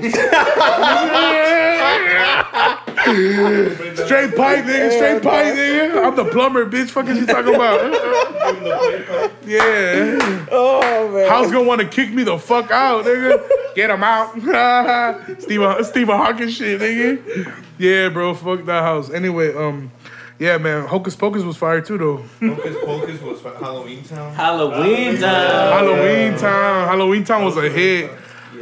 straight 3.03 4.35
pipe, 4.35 4.65
nigga. 4.65 4.91
Straight 4.91 5.21
pipe, 5.23 5.53
nigga. 5.55 6.03
I'm 6.05 6.15
the 6.15 6.25
plumber, 6.25 6.65
bitch. 6.65 6.89
Fuck 6.89 7.07
is 7.07 7.17
you 7.19 7.25
talking 7.25 7.55
about? 7.55 7.81
Give 7.81 8.57
him 8.57 8.63
the 8.63 8.77
play 8.77 9.03
pipe. 9.03 9.33
yeah. 9.45 10.45
Oh 10.51 11.11
man. 11.13 11.29
House 11.29 11.51
gonna 11.51 11.67
want 11.67 11.81
to 11.81 11.87
kick 11.87 12.13
me 12.13 12.23
the 12.23 12.37
fuck 12.37 12.71
out, 12.71 13.05
nigga. 13.05 13.41
Get 13.75 13.89
him 13.89 14.03
out. 14.03 14.31
Stephen 15.41 15.83
Stephen 15.83 16.15
Hawking 16.15 16.49
shit, 16.49 16.79
nigga. 16.81 17.63
Yeah, 17.77 18.09
bro. 18.09 18.33
Fuck 18.33 18.65
that 18.65 18.83
house. 18.83 19.09
Anyway, 19.11 19.53
um, 19.53 19.91
yeah, 20.39 20.57
man. 20.57 20.85
Hocus 20.87 21.15
Pocus 21.15 21.43
was 21.43 21.57
fire 21.57 21.81
too, 21.81 21.97
though. 21.97 22.17
Hocus 22.39 22.75
Pocus 22.83 23.21
was 23.21 23.41
Halloween 23.41 24.03
Town. 24.03 24.33
Halloween 24.33 25.15
time. 25.19 25.21
Halloween 25.21 26.37
Town. 26.37 26.87
Halloween 26.87 27.23
Town 27.23 27.43
was 27.43 27.57
a 27.57 27.69
hit. 27.69 28.11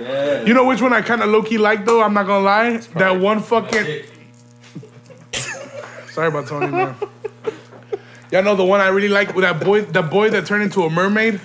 Yeah. 0.01 0.43
You 0.45 0.53
know 0.53 0.65
which 0.65 0.81
one 0.81 0.93
I 0.93 1.01
kind 1.01 1.21
of 1.21 1.29
low 1.29 1.43
key 1.43 1.57
like 1.57 1.85
though? 1.85 2.01
I'm 2.01 2.13
not 2.13 2.25
gonna 2.27 2.43
lie. 2.45 2.77
That 2.95 3.19
one 3.19 3.41
fucking. 3.41 4.03
Sorry 6.11 6.27
about 6.27 6.47
Tony, 6.47 6.67
man. 6.67 6.95
Y'all 8.31 8.43
know 8.43 8.55
the 8.55 8.63
one 8.65 8.79
I 8.81 8.87
really 8.87 9.09
like 9.09 9.35
with 9.35 9.43
that 9.43 9.59
boy, 9.63 9.81
the 9.81 10.01
boy 10.01 10.29
that 10.29 10.45
turned 10.45 10.63
into 10.63 10.83
a 10.83 10.89
mermaid. 10.89 11.39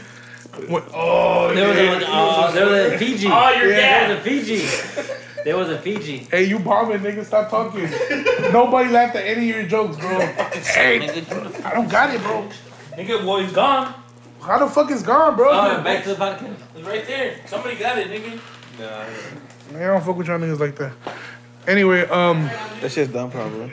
What- 0.69 0.89
oh, 0.95 1.55
There 1.55 1.69
was 1.69 1.77
yeah. 1.77 2.01
a, 2.01 2.13
uh, 2.13 2.51
there 2.53 2.67
was 2.67 2.93
a 2.93 2.99
Fiji. 2.99 3.29
Oh, 3.31 3.51
you're 3.51 3.69
There 3.69 4.09
was 4.09 4.19
a 4.19 4.23
Fiji. 4.23 4.67
There 5.45 5.57
was 5.57 5.69
a 5.71 5.79
Fiji. 5.79 6.19
Hey, 6.31 6.45
you 6.45 6.59
bombing, 6.59 6.99
nigga. 6.99 7.25
Stop 7.25 7.51
talking. 7.51 7.89
Nobody 8.53 8.91
laughed 8.91 9.15
at 9.17 9.25
any 9.27 9.51
of 9.51 9.57
your 9.57 9.67
jokes, 9.67 9.97
bro. 9.97 10.19
Hey, 10.19 11.09
I 11.65 11.73
don't 11.75 11.89
got 11.89 12.15
it, 12.15 12.21
bro. 12.23 12.49
Nigga, 12.97 13.25
well, 13.25 13.39
he's 13.39 13.53
gone. 13.53 13.95
How 14.43 14.59
the 14.59 14.69
fuck 14.73 14.91
is 14.91 15.03
gone, 15.03 15.37
bro? 15.37 15.49
Oh, 15.51 15.83
back 15.83 16.05
to 16.05 16.11
the 16.11 16.15
podcast. 16.15 16.55
It's 16.77 16.87
right 16.87 17.07
there. 17.07 17.37
Somebody 17.47 17.77
got 17.77 17.99
it, 17.99 18.09
nigga. 18.09 18.39
Nah, 18.79 19.73
Man, 19.73 19.83
I 19.83 19.87
don't 19.95 20.05
fuck 20.05 20.17
with 20.17 20.29
y'all 20.29 20.39
niggas 20.39 20.61
like 20.61 20.77
that. 20.77 20.93
Anyway, 21.67 22.03
um, 22.07 22.45
That 22.81 22.93
shit's 22.93 23.13
dumb, 23.13 23.31
probably. 23.31 23.73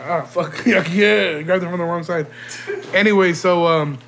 ah, 0.00 0.22
fuck, 0.22 0.62
yeah, 0.66 0.86
yeah, 0.88 1.42
grabbed 1.42 1.64
it 1.64 1.68
from 1.68 1.78
the 1.78 1.84
wrong 1.84 2.04
side. 2.04 2.28
Anyway, 2.94 3.32
so 3.32 3.66
um, 3.66 3.98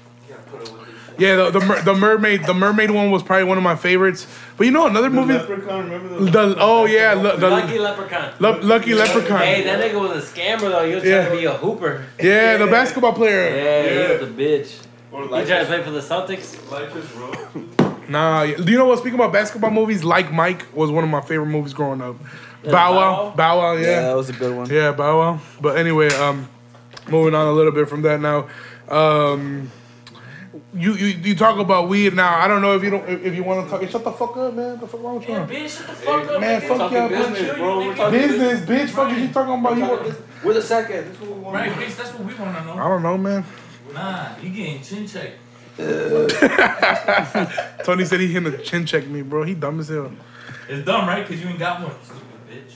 yeah, 1.19 1.35
the 1.35 1.51
the, 1.51 1.83
the 1.87 1.95
mermaid, 1.95 2.45
the 2.45 2.55
mermaid 2.55 2.93
one 2.93 3.11
was 3.11 3.25
probably 3.25 3.45
one 3.45 3.59
of 3.59 3.65
my 3.65 3.75
favorites. 3.75 4.29
But 4.57 4.67
you 4.67 4.71
know 4.73 4.87
another 4.87 5.09
the 5.09 5.17
movie, 5.17 5.35
Leprechaun, 5.35 5.91
remember 5.91 6.25
the, 6.25 6.31
the 6.31 6.57
oh 6.61 6.85
yeah, 6.85 7.15
le- 7.15 7.37
the 7.37 7.51
Lucky 7.51 7.79
Leprechaun. 7.81 8.33
Lu- 8.39 8.61
Lucky 8.61 8.95
Leprechaun. 8.95 9.39
Hey, 9.41 9.65
that 9.65 9.81
nigga 9.81 10.01
was 10.01 10.23
a 10.23 10.33
scammer 10.33 10.61
though. 10.71 10.87
He 10.87 10.95
was 10.95 11.03
Yeah. 11.05 11.23
trying 11.25 11.31
to 11.33 11.37
be 11.41 11.45
a 11.47 11.53
hooper. 11.55 12.07
Yeah, 12.23 12.57
the 12.59 12.67
basketball 12.71 13.15
player. 13.15 13.49
Yeah, 13.57 14.07
he 14.09 14.13
was 14.21 14.29
a 14.29 14.33
bitch. 14.33 14.87
Or 15.13 15.23
He 15.23 15.29
tried 15.29 15.47
to 15.61 15.67
play 15.67 15.83
for 15.83 15.91
the 15.91 16.01
Celtics. 16.01 16.71
Lycus 16.71 17.13
Road. 17.15 17.69
Nah, 18.11 18.45
do 18.45 18.73
you 18.73 18.77
know 18.77 18.87
what? 18.87 18.99
Speaking 18.99 19.15
about 19.15 19.33
basketball 19.33 19.71
movies, 19.71 20.03
like 20.03 20.33
Mike 20.33 20.67
was 20.75 20.91
one 20.91 21.05
of 21.05 21.11
my 21.11 21.21
favorite 21.21 21.47
movies 21.47 21.73
growing 21.73 22.01
up. 22.03 22.17
Yeah, 22.65 22.73
Bow 22.73 22.91
Bow 22.91 22.97
Wow, 22.97 23.25
Wow? 23.27 23.31
Bow 23.37 23.59
Wow, 23.59 23.73
Yeah, 23.77 23.81
yeah. 23.87 24.01
that 24.03 24.17
was 24.17 24.29
a 24.31 24.33
good 24.33 24.57
one. 24.57 24.69
Yeah, 24.69 24.91
Bow 24.91 25.19
Wow. 25.21 25.41
But 25.61 25.77
anyway, 25.79 26.09
um, 26.15 26.49
moving 27.09 27.37
on 27.37 27.47
a 27.47 27.53
little 27.53 27.71
bit 27.71 27.89
from 27.89 28.03
that 28.03 28.21
now. 28.21 28.49
Um, 28.89 29.71
you, 30.75 30.95
you 30.95 31.07
you 31.07 31.35
talk 31.37 31.61
about 31.61 31.89
weed 31.89 32.15
now. 32.15 32.37
I 32.37 32.49
don't 32.49 32.63
know 32.63 32.75
if 32.75 32.83
you 32.83 32.91
don't 32.91 33.09
if, 33.09 33.25
if 33.27 33.35
you 33.37 33.45
want 33.45 33.65
to 33.67 33.71
talk. 33.79 33.89
Shut 33.89 34.03
the 34.03 34.11
fuck 34.11 34.37
up, 34.37 34.55
man. 34.55 34.81
The 34.81 34.89
fuck 34.89 35.03
wrong 35.05 35.19
with 35.21 35.29
you? 35.29 35.35
Yeah, 35.35 35.47
bitch, 35.47 35.79
shut 35.79 35.87
the 35.87 35.93
fuck 35.95 36.29
up, 36.29 36.41
man, 36.41 36.61
nigga. 36.61 36.67
fuck 36.69 36.79
Talking 36.79 36.97
y'all, 36.97 37.09
business, 37.09 37.39
bitch. 37.39 37.57
bro. 37.57 37.79
We're 37.87 37.95
talking 37.95 38.19
Business, 38.21 38.61
bitch. 38.69 38.89
Fuck 38.89 39.13
is 39.13 39.19
you 39.19 39.29
talking 39.29 39.61
about? 39.61 39.77
You, 40.07 40.15
We're 40.43 40.55
the 40.55 40.63
second. 40.63 40.97
This 41.07 41.15
is 41.15 41.21
what 41.21 41.31
we 41.31 41.39
want. 41.39 41.55
Right, 41.55 41.71
bitch, 41.71 41.97
that's 41.97 42.11
what 42.13 42.25
we 42.27 42.35
want 42.35 42.57
to 42.59 42.65
know. 42.65 42.73
I 42.73 42.89
don't 42.89 43.03
know, 43.05 43.17
man. 43.17 43.45
Nah, 43.95 44.29
you 44.43 44.51
getting 44.51 44.83
chin 44.83 45.07
checked. 45.07 45.39
Tony 47.85 48.05
said 48.05 48.21
he 48.21 48.33
gonna 48.33 48.59
chin 48.59 48.87
check 48.87 49.07
me, 49.07 49.23
bro. 49.23 49.43
He 49.45 49.55
dumb 49.55 49.81
as 49.81 49.89
hell. 49.89 50.13
It's 50.69 50.85
dumb, 50.85 51.09
right? 51.09 51.27
Because 51.27 51.43
you 51.43 51.49
ain't 51.49 51.59
got 51.59 51.83
one, 51.83 51.93
stupid 52.03 52.23
bitch. 52.49 52.75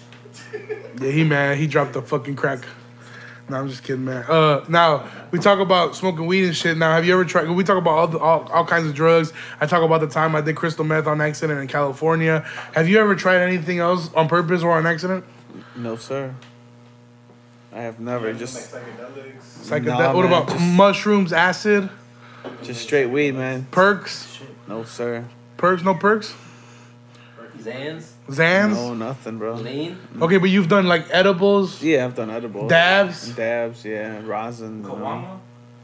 Yeah, 1.03 1.11
he 1.11 1.25
mad. 1.25 1.59
He 1.59 1.67
dropped 1.67 1.93
the 1.93 2.03
fucking 2.03 2.37
crack. 2.37 2.65
No, 3.49 3.59
I'm 3.59 3.69
just 3.69 3.83
kidding, 3.83 4.05
man. 4.05 4.25
Uh, 4.27 4.65
now 4.69 5.07
we 5.31 5.39
talk 5.39 5.59
about 5.59 5.97
smoking 5.97 6.27
weed 6.27 6.45
and 6.47 6.57
shit. 6.57 6.79
Now, 6.79 6.93
have 6.95 7.05
you 7.05 7.13
ever 7.13 7.25
tried? 7.25 7.51
We 7.51 7.63
talk 7.65 7.77
about 7.77 7.91
all, 7.91 8.07
the, 8.09 8.19
all 8.19 8.49
all 8.53 8.65
kinds 8.65 8.87
of 8.87 8.95
drugs. 8.95 9.33
I 9.61 9.67
talk 9.67 9.83
about 9.83 10.01
the 10.01 10.07
time 10.07 10.35
I 10.35 10.41
did 10.41 10.57
crystal 10.57 10.85
meth 10.85 11.07
on 11.07 11.21
accident 11.21 11.61
in 11.61 11.69
California. 11.69 12.41
Have 12.75 12.89
you 12.89 12.99
ever 12.99 13.15
tried 13.15 13.43
anything 13.43 13.81
else 13.81 14.13
on 14.15 14.29
purpose 14.29 14.63
or 14.63 14.71
on 14.73 14.87
accident? 14.87 15.25
No, 15.77 15.97
sir. 15.97 16.35
I 17.75 17.81
have 17.83 17.99
never 17.99 18.29
Like 18.29 18.39
just 18.39 18.73
psychedelics. 18.73 19.67
Psychedelic. 19.69 19.85
Nah, 19.87 20.15
what 20.15 20.23
man, 20.23 20.33
about 20.33 20.49
just- 20.49 20.61
mushrooms, 20.61 21.33
acid, 21.33 21.89
just 22.63 22.83
straight 22.83 23.07
weed, 23.07 23.33
man. 23.35 23.67
perks? 23.71 24.39
No, 24.69 24.85
sir. 24.85 25.25
Perks? 25.57 25.83
No 25.83 25.95
perks? 25.95 26.35
Zans, 27.59 28.11
Zans? 28.29 28.75
No, 28.75 28.93
nothing, 28.95 29.39
bro. 29.39 29.55
lean. 29.55 29.99
Okay, 30.21 30.37
but 30.37 30.51
you've 30.51 30.69
done 30.69 30.87
like 30.87 31.07
edibles, 31.11 31.83
Yeah, 31.83 32.05
I've 32.05 32.15
done 32.15 32.31
edibles. 32.31 32.69
dabs. 32.69 33.31
Dabs, 33.35 33.85
yeah, 33.87 34.21
rosin. 34.25 34.83
you 34.83 34.89
know. 34.89 34.95
Kawama? 34.97 35.39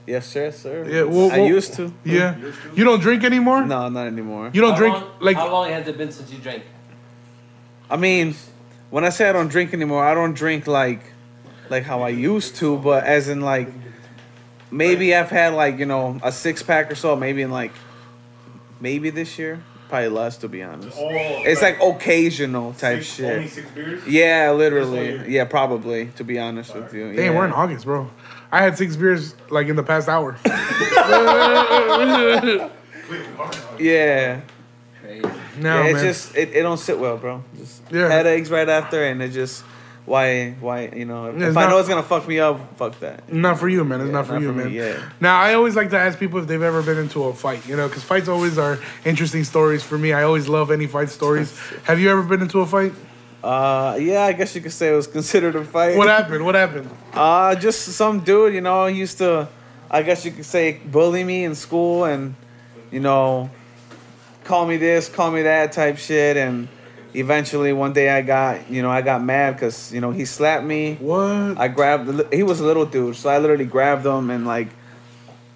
Yes, 0.07 0.27
sir, 0.27 0.51
sir. 0.51 0.87
Yeah, 0.89 1.03
well, 1.05 1.33
I 1.33 1.39
well- 1.39 1.47
used 1.47 1.73
to. 1.75 1.93
Yeah. 2.05 2.35
You 2.75 2.85
don't 2.85 3.01
drink 3.01 3.25
anymore? 3.25 3.65
No, 3.65 3.89
not 3.89 4.07
anymore. 4.09 4.51
You 4.53 4.61
don't 4.61 4.73
How 4.73 4.77
drink 4.79 4.95
long, 4.95 5.11
like 5.21 5.37
How 5.37 5.51
long 5.51 5.71
has 5.71 5.89
it 5.89 5.97
been 5.97 6.13
since 6.13 6.31
you 6.31 6.39
drank? 6.39 6.65
I 7.89 7.97
mean, 7.97 8.35
when 8.91 9.05
I 9.05 9.09
say 9.09 9.29
I 9.29 9.33
don't 9.33 9.49
drink 9.49 9.73
anymore, 9.73 10.05
I 10.05 10.13
don't 10.15 10.35
drink 10.35 10.67
like, 10.67 11.01
like 11.71 11.85
how 11.85 12.03
I 12.03 12.11
used 12.11 12.57
to, 12.57 12.77
but 12.77 13.05
as 13.05 13.29
in 13.29 13.41
like, 13.41 13.69
maybe 14.71 15.15
I've 15.15 15.31
had 15.31 15.55
like 15.55 15.79
you 15.79 15.87
know 15.87 16.19
a 16.23 16.33
six 16.33 16.63
pack 16.63 16.91
or 16.91 16.95
so, 16.95 17.17
maybe 17.17 17.43
in 17.43 17.51
like, 17.51 17.73
maybe 18.81 19.11
this 19.11 19.39
year, 19.39 19.63
probably 19.89 20.09
less 20.09 20.37
to 20.39 20.49
be 20.49 20.63
honest. 20.63 20.97
Oh, 21.01 21.09
It's 21.11 21.63
like 21.63 21.81
occasional 21.81 22.73
type 22.75 23.03
six, 23.05 23.21
Only 23.21 23.43
shit. 23.45 23.53
six 23.53 23.71
beers? 23.71 24.07
Yeah, 24.07 24.51
literally. 24.53 25.29
Yeah, 25.33 25.45
probably. 25.45 26.07
To 26.17 26.25
be 26.25 26.39
honest 26.39 26.75
with 26.75 26.93
you. 26.93 27.13
Damn, 27.13 27.33
yeah. 27.33 27.39
we're 27.39 27.47
in 27.47 27.53
August, 27.53 27.85
bro. 27.85 28.11
I 28.53 28.63
had 28.63 28.77
six 28.77 28.97
beers 28.97 29.37
like 29.49 29.69
in 29.69 29.77
the 29.77 29.83
past 29.85 30.09
hour. 30.09 30.37
Yeah. 33.79 34.41
Crazy. 35.01 35.23
No, 35.59 35.83
yeah, 35.83 35.89
it 35.89 35.93
man. 35.95 36.05
just 36.05 36.37
it, 36.37 36.51
it 36.55 36.63
don't 36.63 36.79
sit 36.79 36.99
well, 36.99 37.17
bro. 37.17 37.43
Just 37.57 37.83
Yeah. 37.91 38.09
headaches 38.09 38.51
right 38.51 38.69
after, 38.69 39.05
and 39.05 39.23
it 39.23 39.31
just 39.31 39.65
why 40.07 40.53
why 40.61 40.91
you 40.95 41.05
know 41.05 41.27
if, 41.27 41.39
Yeah, 41.39 41.49
it's 41.49 41.57
I 41.57 41.69
know 41.69 41.79
it's 41.79 41.89
gonna 41.89 42.03
fuck 42.03 42.27
me 42.27 42.41
up, 42.41 42.77
fuck 42.77 42.99
that. 43.01 43.33
not 43.33 43.59
for 43.59 43.69
you, 43.69 43.85
man. 43.85 44.01
It's 44.01 44.07
Yeah, 44.09 44.13
not 44.13 44.27
for 44.27 44.33
not 44.35 44.43
you, 44.43 44.49
for 44.49 44.55
me, 44.55 44.65
man. 44.65 44.73
yeah. 44.73 44.97
Now, 45.21 45.39
I 45.41 45.55
always 45.55 45.77
like 45.77 45.91
to 45.91 45.99
ask 45.99 46.19
people 46.19 46.39
if 46.41 46.47
they've 46.47 46.63
ever 46.63 46.83
been 46.83 46.99
into 46.99 47.25
a 47.25 47.35
fight, 47.35 47.67
you 47.69 47.77
know, 47.77 47.87
because 47.89 48.03
fights 48.03 48.29
always 48.29 48.59
are 48.59 48.79
interesting 49.05 49.45
stories 49.45 49.83
for 49.83 49.99
me. 49.99 50.13
I 50.13 50.23
always 50.25 50.49
love 50.49 50.71
any 50.71 50.87
fight 50.87 51.11
stories. 51.11 51.57
Have 51.85 52.01
you 52.01 52.11
ever 52.11 52.23
been 52.23 52.43
into 52.43 52.61
a 52.61 52.67
fight? 52.67 52.93
Uh, 53.43 53.97
yeah, 54.01 54.23
I 54.25 54.33
guess 54.33 54.55
you 54.55 54.61
could 54.61 54.73
say 54.73 54.93
it 54.93 54.97
was 54.97 55.07
considered 55.07 55.57
a 55.57 55.65
fight. 55.65 55.97
What 55.97 56.09
happened? 56.09 56.45
What 56.45 56.55
happened? 56.55 56.91
Uh, 57.13 57.55
just 57.57 57.83
some 57.93 58.21
dude, 58.21 58.55
you 58.55 58.61
know, 58.61 58.87
he 58.87 58.97
used 58.99 59.19
to, 59.19 59.49
I 59.91 60.03
guess 60.03 60.25
you 60.25 60.31
could 60.31 60.45
say, 60.45 60.79
bully 60.85 61.25
me 61.25 61.45
in 61.45 61.55
school 61.57 62.05
and, 62.05 62.35
you 62.93 63.01
know, 63.01 63.51
call 64.45 64.65
me 64.67 64.77
this, 64.77 65.09
call 65.09 65.31
me 65.33 65.43
that 65.43 65.73
type 65.73 65.99
shit. 65.99 66.37
And 66.37 66.69
eventually 67.15 67.73
one 67.73 67.93
day 67.93 68.11
I 68.11 68.23
got, 68.23 68.71
you 68.71 68.83
know, 68.83 68.91
I 68.91 69.03
got 69.03 69.23
mad 69.23 69.55
because, 69.55 69.93
you 69.93 70.01
know, 70.01 70.11
he 70.11 70.25
slapped 70.25 70.65
me. 70.65 70.97
What? 71.01 71.59
I 71.59 71.69
grabbed, 71.69 72.07
the 72.07 72.29
he 72.33 72.43
was 72.43 72.61
a 72.61 72.65
little 72.65 72.87
dude, 72.87 73.17
so 73.17 73.29
I 73.29 73.39
literally 73.39 73.65
grabbed 73.65 74.05
him 74.07 74.31
and, 74.31 74.47
like, 74.47 74.69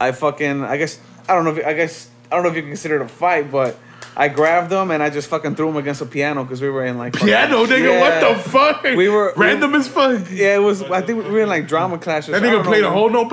I 0.00 0.12
fucking, 0.12 0.62
I 0.64 0.76
guess, 0.76 0.98
I 1.28 1.34
don't 1.34 1.44
know 1.44 1.55
if, 1.57 1.66
I 1.66 1.72
guess, 1.74 2.09
I 2.30 2.34
don't 2.34 2.44
know 2.44 2.50
if 2.50 2.57
you 2.57 2.62
can 2.62 2.70
consider 2.70 2.96
it 2.96 3.02
a 3.02 3.09
fight, 3.09 3.50
but 3.50 3.78
I 4.16 4.28
grabbed 4.28 4.70
him 4.72 4.90
and 4.90 5.02
I 5.02 5.11
just 5.11 5.28
fucking 5.28 5.55
threw 5.57 5.68
him 5.68 5.76
against 5.76 6.00
a 6.00 6.07
piano 6.07 6.44
because 6.44 6.61
we 6.61 6.68
were 6.70 6.84
in, 6.84 6.98
like, 6.98 7.14
fucking- 7.14 7.28
Piano, 7.28 7.64
nigga. 7.66 7.82
Yeah. 7.82 8.00
What 8.00 8.20
the 8.20 8.50
fuck? 8.50 8.82
We 8.82 9.09
were- 9.09 9.32
random 9.36 9.74
as 9.74 9.88
fuck. 9.88 10.26
Yeah, 10.30 10.57
it 10.57 10.62
was, 10.62 10.82
I 10.82 11.00
think 11.02 11.24
we 11.24 11.30
were 11.30 11.40
in, 11.42 11.48
like, 11.48 11.66
drama 11.68 11.98
classes. 11.98 12.32
That 12.32 12.42
nigga 12.42 12.62
know, 12.62 12.68
played 12.68 12.84
a 12.84 12.90
whole 12.90 13.11
no. 13.11 13.24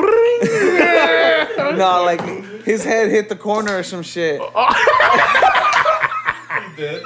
No, 1.76 2.04
like 2.06 2.22
his 2.64 2.84
head 2.84 3.10
hit 3.10 3.30
the 3.30 3.36
corner 3.36 3.78
or 3.78 3.84
some 3.84 4.04
shit. 4.04 4.40
Dead. 6.78 7.04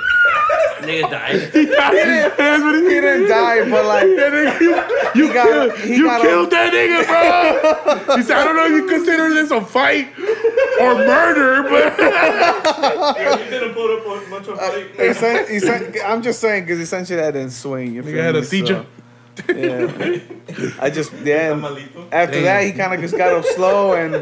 Nigga 0.81 1.09
died. 1.09 1.39
That's 2.37 2.63
what 2.63 2.75
He 2.75 2.81
he 2.83 2.89
didn't 3.01 3.27
die, 3.29 3.69
but 3.69 3.85
like 3.85 4.03
That 4.15 4.31
nigga, 4.33 4.59
you, 5.15 5.25
you, 5.27 5.33
got- 5.33 5.47
killed, 5.47 5.77
he 5.79 5.95
you 5.95 6.03
got 6.05 6.21
killed 6.21 6.51
that 6.51 6.73
nigga, 6.73 8.05
bro. 8.05 8.15
He 8.17 8.23
said, 8.23 8.37
I 8.37 8.43
don't 8.43 8.55
know 8.55 8.65
if 8.65 8.71
you 8.71 8.87
consider 8.87 9.33
this 9.33 9.51
a 9.51 9.61
fight 9.61 10.09
or 10.81 10.95
murder, 10.95 11.63
but 11.63 11.97
Yeah, 13.17 13.37
you 13.43 13.49
didn't 13.49 13.73
put 13.73 13.99
up 13.99 14.05
a 14.05 14.29
bunch 14.29 14.47
of 14.47 14.59
uh, 14.59 14.71
fake. 14.71 14.99
essen- 14.99 15.45
essen- 15.49 15.93
I'm 16.05 16.21
just 16.21 16.39
saying 16.39 16.63
because 16.65 16.79
essentially 16.79 17.21
I 17.21 17.31
didn't 17.31 17.51
swing. 17.51 17.93
You 17.95 18.01
nigga 18.03 18.05
feel 18.13 18.23
had 18.23 18.35
a 18.35 18.41
me? 18.41 18.45
seizure. 18.45 18.67
So, 18.67 18.85
yeah. 19.49 20.19
I 20.79 20.89
just 20.89 21.11
yeah. 21.23 21.51
and 21.51 21.61
Tamalito. 21.61 22.07
After 22.11 22.41
that, 22.41 22.63
he 22.63 22.71
kind 22.71 22.93
of 22.93 23.01
just 23.01 23.17
got 23.17 23.33
up 23.33 23.45
slow, 23.45 23.93
and 23.93 24.13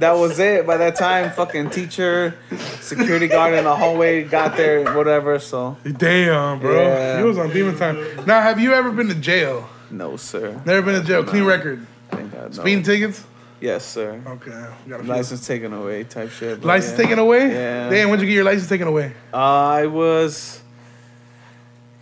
that 0.00 0.12
was 0.12 0.38
it. 0.38 0.66
By 0.66 0.76
that 0.76 0.96
time, 0.96 1.30
fucking 1.32 1.70
teacher, 1.70 2.36
security 2.80 3.28
guard 3.28 3.54
in 3.54 3.64
the 3.64 3.74
hallway 3.74 4.24
got 4.24 4.56
there, 4.56 4.94
whatever. 4.96 5.38
So 5.38 5.76
Damn, 5.84 6.60
bro. 6.60 6.82
Yeah. 6.82 7.18
He 7.18 7.24
was 7.24 7.38
on 7.38 7.50
demon 7.50 7.76
time. 7.76 7.96
Now, 8.26 8.40
have 8.40 8.60
you 8.60 8.74
ever 8.74 8.90
been 8.90 9.08
to 9.08 9.14
jail? 9.14 9.68
no, 9.90 10.16
sir. 10.16 10.60
Never 10.64 10.82
been 10.82 11.00
to 11.00 11.06
jail. 11.06 11.24
Clean 11.24 11.44
record. 11.44 11.86
Thank 12.10 12.32
God, 12.32 12.56
no. 12.56 12.62
Speeding 12.62 12.82
tickets? 12.82 13.24
Yes, 13.60 13.86
sir. 13.86 14.20
Okay. 14.26 14.50
You 14.84 14.90
gotta 14.90 15.04
License 15.04 15.46
taken 15.46 15.72
away, 15.72 16.04
type 16.04 16.30
shit. 16.30 16.60
but 16.60 16.66
License 16.66 16.98
yeah. 16.98 17.04
taken 17.04 17.18
away? 17.18 17.50
Yeah. 17.50 17.88
Damn, 17.88 18.10
when'd 18.10 18.20
you 18.20 18.28
get 18.28 18.34
your 18.34 18.44
license 18.44 18.68
taken 18.68 18.86
away? 18.86 19.14
Uh, 19.32 19.36
I 19.36 19.86
was. 19.86 20.60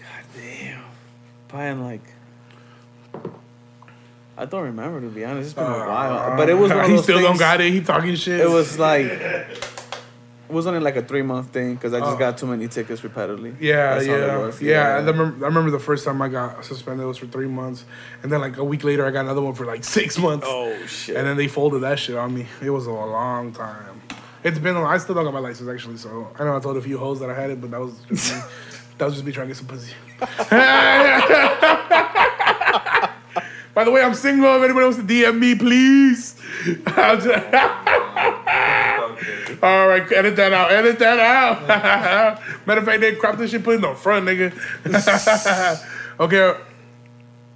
God 0.00 0.24
damn. 0.36 0.82
Buying 1.48 1.84
like. 1.84 2.02
I 4.37 4.45
don't 4.47 4.64
remember 4.64 5.01
to 5.01 5.09
be 5.09 5.24
honest. 5.24 5.47
It's 5.47 5.55
been 5.55 5.64
a 5.64 5.68
while, 5.87 6.37
but 6.37 6.49
it 6.49 6.55
was 6.55 6.70
one 6.74 6.85
of 6.85 6.91
he 6.91 6.99
still 6.99 7.18
don't 7.20 7.28
things- 7.28 7.39
got 7.41 7.61
it. 7.61 7.72
He 7.72 7.80
talking 7.80 8.14
shit. 8.16 8.41
It 8.41 8.49
was 8.51 8.78
like. 8.78 9.07
It 10.47 10.53
was 10.53 10.66
only 10.66 10.78
like 10.78 10.95
a 10.97 11.03
three 11.03 11.22
month 11.22 11.49
thing 11.49 11.74
because 11.74 11.95
I 11.95 12.01
just 12.01 12.12
Oh. 12.12 12.16
got 12.18 12.37
too 12.37 12.47
many 12.47 12.68
tickets 12.68 13.03
repeatedly. 13.03 13.57
Yeah, 13.59 13.99
it 13.99 14.07
yeah, 14.07 14.53
yeah. 14.61 14.89
I 14.89 14.97
remember, 15.01 15.43
I 15.45 15.49
remember 15.49 15.70
the 15.70 15.78
first 15.80 16.05
time 16.05 16.20
I 16.20 16.28
got 16.28 16.62
suspended 16.64 17.07
was 17.07 17.16
for 17.16 17.26
three 17.26 17.49
months, 17.49 17.87
and 18.22 18.30
then 18.30 18.41
like 18.43 18.59
a 18.59 18.62
week 18.62 18.85
later 18.85 19.07
I 19.07 19.11
got 19.11 19.20
another 19.24 19.41
one 19.41 19.55
for 19.55 19.64
like 19.64 19.82
six 19.85 20.18
months. 20.18 20.47
Oh 20.49 20.76
shit. 20.87 21.16
And 21.16 21.26
then 21.26 21.39
they 21.39 21.49
folded 21.49 21.80
that 21.80 21.99
shit 21.99 22.14
on 22.16 22.35
me. 22.35 22.47
It 22.62 22.68
was 22.70 22.87
a 22.87 22.93
long 22.93 23.53
time. 23.53 24.03
It's 24.45 24.59
been. 24.59 24.76
I 24.76 24.99
still 24.99 25.14
don't 25.14 25.24
got 25.24 25.32
my 25.32 25.41
license 25.41 25.68
actually. 25.68 25.97
So 25.97 26.28
I 26.39 26.45
know 26.45 26.55
I 26.55 26.61
told 26.61 26.76
a 26.76 26.82
few 26.82 26.99
hoes 26.99 27.20
that 27.20 27.30
I 27.30 27.35
had 27.35 27.49
it, 27.51 27.61
but 27.61 27.70
that 27.70 27.80
was 27.80 27.95
just 28.11 28.35
me. 28.35 28.41
that 28.99 29.05
was 29.07 29.14
just 29.14 29.24
me 29.24 29.32
trying 29.32 29.49
to 29.49 29.55
get 29.55 29.57
some 29.57 29.66
pussy. 29.66 29.95
By 33.75 33.85
the 33.85 33.91
way, 33.91 34.03
I'm 34.03 34.14
single. 34.14 34.57
If 34.57 34.62
anybody 34.62 34.85
wants 34.85 34.99
to 34.99 35.05
DM 35.05 35.39
me, 35.39 35.55
please. 35.55 36.41
I'll 36.87 37.16
just- 37.20 37.29
All 39.62 39.89
right, 39.89 40.11
edit 40.12 40.37
that 40.37 40.53
out. 40.53 40.70
Edit 40.70 40.99
that 40.99 41.18
out. 41.18 42.41
Matter 42.66 42.81
of 42.81 42.87
fact, 42.87 43.01
they 43.01 43.14
crop 43.14 43.39
this 43.39 43.51
shit, 43.51 43.64
put 43.64 43.72
it 43.72 43.77
in 43.77 43.81
the 43.83 43.95
front, 43.95 44.27
nigga. 44.27 44.53
okay. 46.20 46.61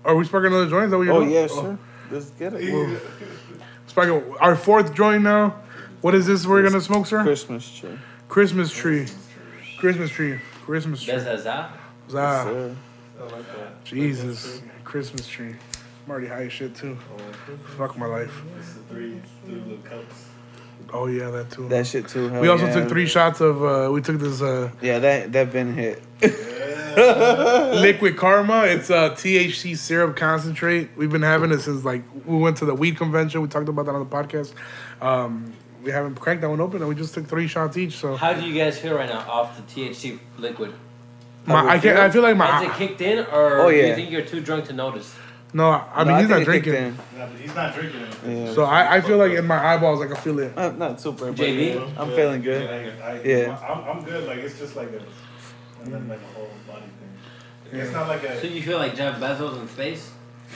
Are 0.05 0.16
we 0.16 0.25
sparking 0.25 0.53
another 0.53 0.71
joint? 0.71 0.87
Is 0.87 0.91
that 0.91 0.99
what 0.99 1.05
you're 1.05 1.14
oh 1.14 1.21
doing? 1.21 1.33
yeah, 1.33 1.47
oh. 1.51 1.62
sure. 1.62 1.79
Let's 2.11 2.31
get 2.31 2.55
it. 2.55 3.01
Sparking 3.87 4.23
our 4.41 4.57
fourth 4.57 4.95
joint 4.95 5.23
now. 5.23 5.61
What 6.01 6.14
is 6.14 6.27
this 6.27 6.47
we're 6.47 6.62
gonna 6.62 6.81
smoke, 6.81 7.07
sir? 7.07 7.23
Christmas 7.23 7.71
tree. 7.71 7.99
Christmas 8.29 8.73
tree. 8.73 9.07
Christmas 9.79 10.11
tree. 10.11 10.41
Christmas 10.64 11.03
tree. 11.03 11.16
That's 11.16 11.41
a 11.41 11.43
za. 11.43 11.71
Sir. 12.09 12.77
Jesus. 13.85 14.62
Christmas 14.85 15.27
tree. 15.27 15.57
I'm 16.09 16.12
already 16.12 16.28
high 16.28 16.44
as 16.44 16.54
shit 16.54 16.74
too. 16.74 16.96
Fuck 17.76 17.98
my 17.98 18.06
life. 18.06 18.40
It's 18.59 18.72
the 18.72 18.80
three, 18.84 19.20
three 19.44 19.56
little 19.56 19.76
cups. 19.84 20.24
Oh 20.90 21.06
yeah, 21.06 21.28
that 21.28 21.50
too. 21.50 21.68
That 21.68 21.86
shit 21.86 22.09
too. 22.09 22.30
hell 22.30 22.40
we 22.40 22.48
also 22.48 22.64
yeah. 22.64 22.76
took 22.76 22.88
three 22.88 23.04
shots 23.04 23.42
of. 23.42 23.62
uh 23.62 23.92
We 23.92 24.00
took 24.00 24.18
this 24.18 24.40
uh 24.40 24.70
Yeah, 24.80 25.00
that 25.00 25.32
that 25.32 25.52
been 25.52 25.74
hit. 25.74 26.02
liquid 27.82 28.16
karma. 28.16 28.62
It's 28.64 28.88
a 28.88 29.11
THC 29.11 29.76
syrup 29.76 30.16
concentrate. 30.16 30.88
We've 30.96 31.12
been 31.12 31.20
having 31.20 31.52
it 31.52 31.61
since 31.61 31.84
like 31.84 32.04
we 32.24 32.38
went 32.38 32.56
to 32.56 32.64
the 32.64 32.74
weed 32.74 32.96
convention. 32.96 33.42
We 33.42 33.48
talked 33.48 33.68
about 33.68 33.84
that 33.84 33.94
on 33.94 34.00
the 34.00 34.06
podcast. 34.16 34.54
Um, 35.02 35.52
we 35.84 35.90
haven't 35.90 36.14
cracked 36.14 36.40
that 36.40 36.48
one 36.48 36.62
open, 36.62 36.80
and 36.80 36.88
we 36.88 36.94
just 36.94 37.12
took 37.12 37.26
three 37.26 37.48
shots 37.48 37.76
each. 37.76 37.98
So 37.98 38.16
How 38.16 38.32
do 38.32 38.40
you 38.48 38.54
guys 38.59 38.78
feel 38.78 38.94
right 38.94 39.11
now 39.11 39.30
off 39.30 39.59
the 39.59 39.62
THC 39.62 40.18
liquid? 40.38 40.72
my, 41.44 41.68
I 41.68 41.78
can't. 41.78 41.98
I 41.98 42.09
feel 42.11 42.22
like 42.22 42.34
my. 42.38 42.46
Has 42.46 42.62
it 42.62 42.72
kicked 42.78 43.02
in, 43.02 43.18
or 43.26 43.61
Oh, 43.61 43.70
do 43.70 43.76
you 43.76 43.94
think 43.94 44.11
you're 44.11 44.22
too 44.24 44.40
drunk 44.40 44.64
to 44.68 44.72
notice? 44.72 45.14
No. 45.53 45.70
I 45.70 46.05
mean 46.05 46.14
No, 46.14 46.20
he's 46.20 46.28
not 46.28 46.36
think 46.36 46.49
it 46.49 46.53
kicked 46.53 46.64
drinking, 46.66 46.74
in. 46.74 46.96
Nah, 47.18 47.26
but 47.26 47.40
he's 47.40 47.55
not 47.55 47.74
drinking. 47.74 48.01
Yeah. 48.26 48.53
so 48.55 48.64
I, 48.64 48.96
I 48.96 49.01
feel 49.01 49.16
like 49.18 49.32
in 49.32 49.46
my 49.46 49.74
eyeballs 49.74 50.01
I 50.03 50.07
can 50.07 50.16
feel 50.16 50.38
it. 50.40 50.57
Uh, 50.57 50.72
not 50.72 51.01
super. 51.01 51.26
But 51.32 51.36
JB? 51.36 51.74
yeah, 51.74 52.03
I'm 52.03 52.11
feeling 52.11 52.42
good. 52.42 52.68
I, 53.03 53.11
I, 53.12 53.22
Yeah. 53.22 53.59
I'm, 53.68 53.99
I'm 53.99 54.05
good. 54.05 54.26
Like, 54.26 54.38
it's 54.38 54.59
just 54.59 54.76
like 54.76 54.90
a, 54.92 55.03
and 55.82 55.92
then 55.94 56.09
like 56.09 56.20
a 56.20 56.38
whole 56.38 56.49
body 56.66 56.82
thing. 57.70 57.80
It's 57.80 57.92
not 57.92 58.09
like 58.09 58.22
a, 58.24 58.40
So 58.40 58.46
you 58.46 58.62
feel 58.62 58.78
like 58.78 58.94
Jeff 58.96 59.18
Bezos 59.20 59.61
in 59.61 59.68
space? 59.68 60.11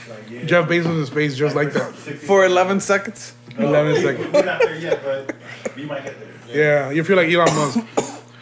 like, 0.09 0.31
yeah. 0.31 0.45
Jeff 0.45 0.69
Bezos 0.69 0.99
in 1.01 1.07
space 1.07 1.37
just 1.37 1.55
like 1.57 1.73
that. 1.73 1.95
For 1.95 2.45
11 2.45 2.81
seconds. 2.81 3.35
No, 3.59 3.69
11 3.69 3.93
we- 3.95 4.03
seconds. 4.03 4.33
We're 4.33 4.45
not 4.45 4.61
there 4.61 4.77
yet, 4.79 5.05
but 5.05 5.35
we 5.77 5.85
might 5.85 6.05
get 6.05 6.17
there. 6.19 6.29
Yeah, 6.55 6.91
you 6.91 7.05
feel 7.05 7.17
like 7.17 7.31
Elon 7.31 7.55
Musk, 7.55 7.79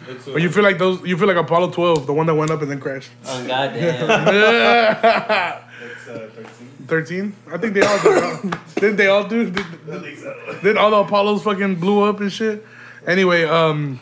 It's, 0.07 0.27
or 0.27 0.39
you 0.39 0.49
feel 0.49 0.63
like 0.63 0.77
those. 0.77 1.01
You 1.05 1.17
feel 1.17 1.27
like 1.27 1.37
Apollo 1.37 1.71
12, 1.71 2.05
the 2.07 2.13
one 2.13 2.25
that 2.27 2.35
went 2.35 2.51
up 2.51 2.61
and 2.61 2.69
then 2.71 2.79
crashed. 2.81 3.09
Oh 3.25 3.47
goddamn! 3.47 5.61
it's 6.15 6.37
uh, 6.37 6.41
13. 6.87 7.33
13. 7.33 7.35
I 7.51 7.57
think 7.57 7.73
they 7.73 7.81
all 7.81 7.99
did. 8.01 8.57
Didn't 8.75 8.95
they 8.95 9.07
all 9.07 9.27
do? 9.27 9.49
Did, 9.49 9.65
I 9.91 9.99
think 9.99 10.17
so. 10.19 10.59
Then 10.63 10.77
all 10.77 10.91
the 10.91 10.97
Apollos 10.97 11.43
fucking 11.43 11.75
blew 11.75 12.03
up 12.03 12.19
and 12.19 12.31
shit. 12.31 12.65
Anyway, 13.07 13.43
um, 13.43 13.99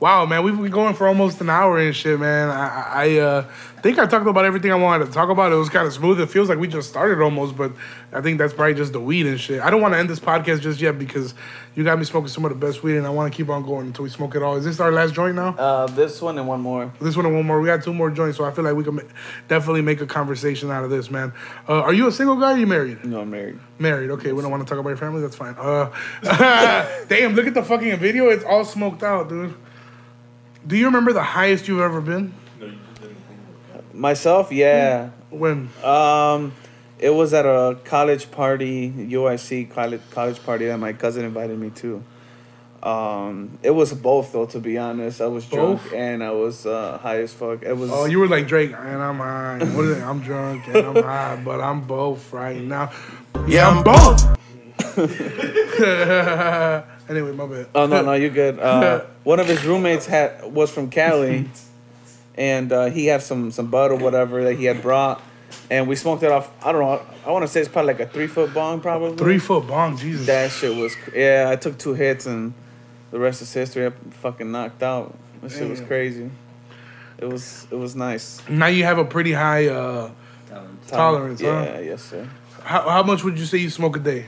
Wow, 0.00 0.24
man, 0.24 0.42
we've 0.42 0.56
been 0.56 0.70
going 0.70 0.94
for 0.94 1.06
almost 1.06 1.42
an 1.42 1.50
hour 1.50 1.78
and 1.78 1.94
shit, 1.94 2.18
man. 2.18 2.48
I, 2.48 2.84
I 2.90 3.18
uh, 3.18 3.42
think 3.82 3.98
I 3.98 4.06
talked 4.06 4.26
about 4.26 4.46
everything 4.46 4.72
I 4.72 4.76
wanted 4.76 5.04
to 5.04 5.12
talk 5.12 5.28
about. 5.28 5.52
It 5.52 5.56
was 5.56 5.68
kind 5.68 5.86
of 5.86 5.92
smooth. 5.92 6.18
It 6.18 6.30
feels 6.30 6.48
like 6.48 6.58
we 6.58 6.68
just 6.68 6.88
started 6.88 7.22
almost, 7.22 7.54
but 7.54 7.72
I 8.10 8.22
think 8.22 8.38
that's 8.38 8.54
probably 8.54 8.72
just 8.72 8.94
the 8.94 9.00
weed 9.00 9.26
and 9.26 9.38
shit. 9.38 9.60
I 9.60 9.68
don't 9.68 9.82
want 9.82 9.92
to 9.92 9.98
end 9.98 10.08
this 10.08 10.18
podcast 10.18 10.62
just 10.62 10.80
yet 10.80 10.98
because 10.98 11.34
you 11.74 11.84
got 11.84 11.98
me 11.98 12.06
smoking 12.06 12.28
some 12.28 12.46
of 12.46 12.48
the 12.48 12.66
best 12.66 12.82
weed, 12.82 12.96
and 12.96 13.06
I 13.06 13.10
want 13.10 13.30
to 13.30 13.36
keep 13.36 13.50
on 13.50 13.62
going 13.62 13.88
until 13.88 14.04
we 14.04 14.08
smoke 14.08 14.34
it 14.34 14.42
all. 14.42 14.56
Is 14.56 14.64
this 14.64 14.80
our 14.80 14.90
last 14.90 15.12
joint 15.12 15.36
now? 15.36 15.48
Uh, 15.58 15.86
this 15.88 16.22
one 16.22 16.38
and 16.38 16.48
one 16.48 16.62
more. 16.62 16.90
This 16.98 17.14
one 17.14 17.26
and 17.26 17.34
one 17.34 17.44
more. 17.44 17.60
We 17.60 17.66
got 17.66 17.84
two 17.84 17.92
more 17.92 18.10
joints, 18.10 18.38
so 18.38 18.46
I 18.46 18.52
feel 18.52 18.64
like 18.64 18.74
we 18.74 18.84
can 18.84 18.94
ma- 18.94 19.02
definitely 19.48 19.82
make 19.82 20.00
a 20.00 20.06
conversation 20.06 20.70
out 20.70 20.82
of 20.82 20.88
this, 20.88 21.10
man. 21.10 21.34
Uh, 21.68 21.82
are 21.82 21.92
you 21.92 22.06
a 22.08 22.12
single 22.12 22.36
guy? 22.36 22.52
or 22.52 22.54
Are 22.54 22.58
you 22.58 22.66
married? 22.66 23.04
No, 23.04 23.20
I'm 23.20 23.30
married. 23.30 23.58
Married. 23.78 24.08
Okay, 24.12 24.32
we 24.32 24.40
don't 24.40 24.50
want 24.50 24.66
to 24.66 24.68
talk 24.70 24.78
about 24.78 24.88
your 24.88 24.96
family. 24.96 25.20
That's 25.20 25.36
fine. 25.36 25.56
Uh, 25.58 25.90
damn, 27.08 27.34
look 27.34 27.46
at 27.46 27.52
the 27.52 27.62
fucking 27.62 27.98
video. 27.98 28.30
It's 28.30 28.44
all 28.44 28.64
smoked 28.64 29.02
out, 29.02 29.28
dude. 29.28 29.54
Do 30.66 30.76
you 30.76 30.86
remember 30.86 31.12
the 31.12 31.22
highest 31.22 31.68
you've 31.68 31.80
ever 31.80 32.00
been? 32.00 32.34
No, 32.58 32.66
you 32.66 32.72
just 32.72 33.00
didn't 33.00 33.16
think 33.16 33.94
Myself, 33.94 34.52
yeah. 34.52 35.10
When? 35.30 35.70
Um, 35.82 36.52
it 36.98 37.10
was 37.10 37.32
at 37.32 37.46
a 37.46 37.78
college 37.84 38.30
party, 38.30 38.90
UIC 38.90 39.70
college 39.70 40.02
college 40.10 40.42
party 40.44 40.66
that 40.66 40.78
my 40.78 40.92
cousin 40.92 41.24
invited 41.24 41.58
me 41.58 41.70
to. 41.70 42.04
Um, 42.82 43.58
it 43.62 43.70
was 43.70 43.92
both 43.92 44.32
though. 44.32 44.46
To 44.46 44.58
be 44.58 44.78
honest, 44.78 45.20
I 45.20 45.26
was 45.26 45.44
drunk 45.46 45.82
Both? 45.82 45.92
and 45.92 46.24
I 46.24 46.30
was 46.30 46.64
uh, 46.64 46.96
high 46.98 47.20
as 47.20 47.32
fuck. 47.32 47.62
It 47.62 47.74
was. 47.74 47.90
Oh, 47.90 48.06
you 48.06 48.18
were 48.18 48.26
like 48.28 48.46
Drake, 48.46 48.72
and 48.72 49.02
I'm 49.02 49.18
high. 49.18 49.58
What 49.58 49.84
is 49.84 49.98
it? 49.98 50.02
I'm 50.02 50.20
drunk 50.20 50.66
and 50.68 50.76
I'm 50.76 51.02
high, 51.02 51.42
but 51.44 51.60
I'm 51.60 51.82
both 51.82 52.32
right 52.32 52.60
now. 52.60 52.90
Yeah, 53.46 53.68
I'm 53.68 53.82
both. 53.82 54.39
anyway, 57.08 57.32
my 57.32 57.46
bad. 57.46 57.66
Oh 57.74 57.86
no, 57.86 58.02
no, 58.02 58.12
you're 58.14 58.30
good. 58.30 58.58
Uh, 58.58 59.04
one 59.24 59.40
of 59.40 59.46
his 59.46 59.64
roommates 59.64 60.06
had 60.06 60.52
was 60.52 60.70
from 60.70 60.90
Cali, 60.90 61.48
and 62.34 62.72
uh, 62.72 62.86
he 62.86 63.06
had 63.06 63.22
some 63.22 63.50
some 63.50 63.70
bud 63.70 63.90
or 63.90 63.96
whatever 63.96 64.44
that 64.44 64.54
he 64.54 64.64
had 64.64 64.82
brought, 64.82 65.20
and 65.70 65.88
we 65.88 65.96
smoked 65.96 66.22
it 66.22 66.30
off. 66.30 66.50
I 66.64 66.72
don't 66.72 66.80
know. 66.80 67.02
I 67.26 67.30
want 67.30 67.44
to 67.44 67.48
say 67.48 67.60
it's 67.60 67.68
probably 67.68 67.94
like 67.94 68.00
a 68.00 68.06
three 68.06 68.26
foot 68.26 68.54
bong, 68.54 68.80
probably. 68.80 69.16
Three 69.16 69.38
foot 69.38 69.66
bong, 69.66 69.96
Jesus. 69.96 70.26
That 70.26 70.50
shit 70.50 70.74
was 70.74 70.94
yeah. 71.14 71.48
I 71.50 71.56
took 71.56 71.78
two 71.78 71.94
hits 71.94 72.26
and 72.26 72.54
the 73.10 73.18
rest 73.18 73.42
is 73.42 73.52
history. 73.52 73.86
I 73.86 73.90
fucking 74.22 74.50
knocked 74.50 74.82
out. 74.82 75.16
That 75.42 75.50
shit 75.50 75.68
was 75.68 75.80
crazy. 75.80 76.30
It 77.18 77.28
was 77.28 77.66
it 77.70 77.76
was 77.76 77.94
nice. 77.94 78.40
Now 78.48 78.66
you 78.66 78.84
have 78.84 78.98
a 78.98 79.04
pretty 79.04 79.32
high 79.32 79.68
uh, 79.68 80.10
tolerance, 80.86 81.40
Yeah, 81.40 81.74
huh? 81.74 81.80
yes 81.80 82.02
sir. 82.02 82.28
How, 82.62 82.88
how 82.88 83.02
much 83.02 83.24
would 83.24 83.38
you 83.38 83.46
say 83.46 83.58
you 83.58 83.70
smoke 83.70 83.96
a 83.96 84.00
day? 84.00 84.26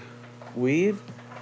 Weed. 0.56 0.96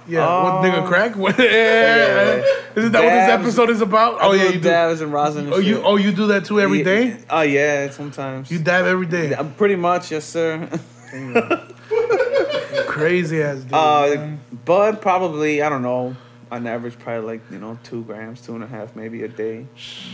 Yeah, 0.07 0.43
what 0.43 0.63
nigga 0.63 0.79
Um, 0.81 0.87
crack? 0.87 1.15
What, 1.23 1.37
yeah. 1.37 2.41
Isn't 2.75 2.91
that 2.91 3.03
what 3.03 3.11
this 3.11 3.29
episode 3.29 3.69
is 3.69 3.81
about? 3.81 4.17
Oh 4.21 4.31
yeah, 4.33 4.45
you 4.45 4.53
do. 4.53 4.61
dabs 4.61 5.01
and 5.01 5.13
rosin. 5.13 5.45
And 5.45 5.53
Oh 5.53 5.59
you 5.59 5.81
oh 5.83 5.95
you 5.97 6.11
do 6.11 6.27
that 6.27 6.45
too 6.45 6.59
every 6.59 6.79
Yeah. 6.79 6.83
day? 6.83 7.17
Oh 7.29 7.41
yeah, 7.41 7.89
sometimes. 7.91 8.49
You 8.49 8.59
dab 8.59 8.85
every 8.85 9.05
day. 9.05 9.29
Yeah, 9.31 9.43
pretty 9.57 9.75
much, 9.75 10.11
yes 10.11 10.25
sir. 10.25 10.67
Crazy 12.87 13.41
ass 13.43 13.59
dude. 13.59 13.73
Uh, 13.73 14.07
man. 14.15 14.39
bud 14.65 15.01
probably 15.01 15.61
I 15.61 15.69
don't 15.69 15.81
know. 15.83 16.15
On 16.51 16.67
average, 16.67 16.99
probably 16.99 17.25
like 17.37 17.41
you 17.51 17.59
know 17.59 17.77
two 17.83 18.03
grams, 18.03 18.41
two 18.41 18.55
and 18.55 18.63
a 18.63 18.67
half, 18.67 18.95
maybe 18.95 19.23
a 19.23 19.27
day. 19.29 19.65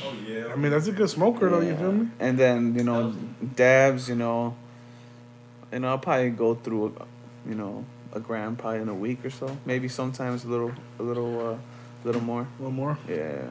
Oh 0.03 0.13
yeah. 0.27 0.47
I 0.51 0.55
mean 0.55 0.71
that's 0.71 0.87
a 0.87 0.91
good 0.91 1.09
smoker 1.09 1.49
though. 1.49 1.61
You 1.61 1.75
feel 1.75 1.91
me? 1.91 2.09
And 2.19 2.37
then 2.37 2.75
you 2.75 2.83
know 2.83 3.15
dabs, 3.55 4.07
you 4.09 4.15
know. 4.15 4.55
And 5.71 5.85
I'll 5.85 5.97
probably 5.97 6.29
go 6.29 6.55
through, 6.55 6.95
you 7.47 7.55
know, 7.55 7.83
a 8.17 8.19
gram 8.19 8.55
probably 8.55 8.81
in 8.81 8.89
a 8.89 8.93
week 8.93 9.23
or 9.23 9.29
so. 9.29 9.57
Maybe 9.65 9.87
sometimes 9.87 10.43
a 10.43 10.47
little, 10.47 10.73
a 10.99 11.03
little, 11.03 11.53
uh, 11.53 11.57
little 12.03 12.21
more. 12.21 12.47
One 12.57 12.73
more. 12.73 12.97
Yeah. 13.07 13.45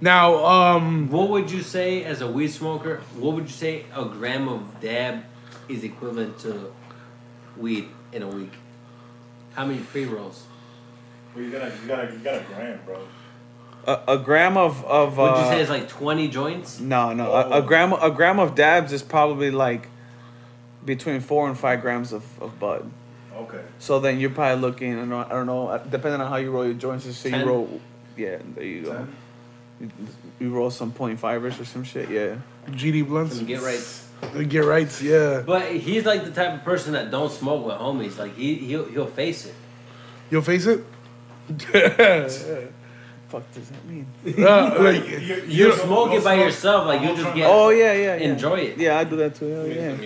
Now, 0.00 0.44
um, 0.46 1.10
What 1.10 1.28
would 1.28 1.50
you 1.50 1.62
say 1.62 2.04
as 2.04 2.22
a 2.22 2.30
weed 2.30 2.48
smoker? 2.48 3.02
What 3.16 3.34
would 3.34 3.44
you 3.44 3.52
say 3.52 3.84
a 3.94 4.04
gram 4.06 4.48
of 4.48 4.80
dab 4.80 5.24
is 5.68 5.84
equivalent 5.84 6.38
to 6.40 6.72
weed 7.56 7.88
in 8.12 8.22
a 8.22 8.28
week? 8.28 8.52
How 9.54 9.66
many 9.66 9.80
pre 9.80 10.06
rolls? 10.06 10.44
Well, 11.34 11.44
you 11.44 11.50
gotta, 11.50 11.66
you 11.82 11.86
gotta, 11.86 12.12
you 12.12 12.18
gotta 12.18 12.44
gram, 12.44 12.80
bro. 12.86 13.06
A, 13.86 14.16
a 14.16 14.18
gram 14.18 14.56
of 14.56 14.84
of. 14.84 15.16
Would 15.16 15.24
you 15.24 15.30
uh, 15.30 15.50
say 15.50 15.60
it's 15.60 15.70
like 15.70 15.88
twenty 15.88 16.28
joints? 16.28 16.80
No, 16.80 17.12
no. 17.12 17.32
A, 17.32 17.58
a 17.58 17.62
gram, 17.62 17.92
a 17.92 18.10
gram 18.10 18.38
of 18.38 18.54
dabs 18.54 18.92
is 18.92 19.02
probably 19.02 19.50
like 19.50 19.88
between 20.84 21.20
four 21.20 21.48
and 21.48 21.58
five 21.58 21.80
grams 21.80 22.12
of, 22.12 22.24
of 22.42 22.58
bud. 22.58 22.90
Okay. 23.40 23.62
So 23.78 24.00
then 24.00 24.20
you're 24.20 24.30
probably 24.30 24.60
looking, 24.60 24.94
I 24.94 24.96
don't 24.96 25.08
know, 25.08 25.18
I 25.18 25.28
don't 25.28 25.46
know 25.46 25.68
uh, 25.68 25.78
depending 25.78 26.20
on 26.20 26.28
how 26.28 26.36
you 26.36 26.50
roll 26.50 26.64
your 26.64 26.74
joints. 26.74 27.04
So 27.16 27.28
you 27.28 27.34
Ten? 27.34 27.46
roll, 27.46 27.80
yeah, 28.16 28.38
there 28.54 28.64
you 28.64 28.82
go. 28.82 28.92
Ten? 28.92 29.16
You, 29.80 29.90
you 30.38 30.50
roll 30.50 30.70
some 30.70 30.92
point 30.92 31.18
fivers 31.18 31.58
or 31.58 31.64
some 31.64 31.84
shit, 31.84 32.10
yeah. 32.10 32.36
GD 32.68 33.06
blunts. 33.06 33.36
Some 33.36 33.46
get 33.46 33.62
rights. 33.62 34.06
The 34.34 34.44
Get 34.44 34.64
rights. 34.64 35.02
Yeah. 35.02 35.42
But 35.44 35.72
he's 35.72 36.04
like 36.04 36.24
the 36.24 36.30
type 36.30 36.52
of 36.54 36.62
person 36.64 36.92
that 36.92 37.10
don't 37.10 37.32
smoke 37.32 37.64
with 37.64 37.76
homies. 37.76 38.18
Like 38.18 38.36
he 38.36 38.54
he'll 38.56 38.84
he'll 38.84 39.06
face 39.06 39.46
it. 39.46 39.54
You'll 40.30 40.42
face 40.42 40.66
it. 40.66 40.84
Fuck 43.28 43.44
does 43.54 43.70
that 43.70 43.84
mean? 43.86 44.06
Uh, 44.44 44.76
like, 44.80 45.08
You, 45.08 45.44
You 45.46 45.72
smoke 45.72 46.12
it 46.12 46.22
by 46.22 46.34
yourself. 46.34 46.86
Like 46.86 47.00
you 47.00 47.16
just 47.16 47.34
get. 47.34 47.48
Oh 47.48 47.70
yeah, 47.70 47.92
yeah, 47.92 48.16
yeah. 48.16 48.32
Enjoy 48.32 48.58
it. 48.58 48.78
Yeah, 48.78 48.98
I 48.98 49.04
do 49.04 49.16
that 49.16 49.34
too. 49.34 49.48
Hell 49.48 49.66
yeah. 49.66 49.96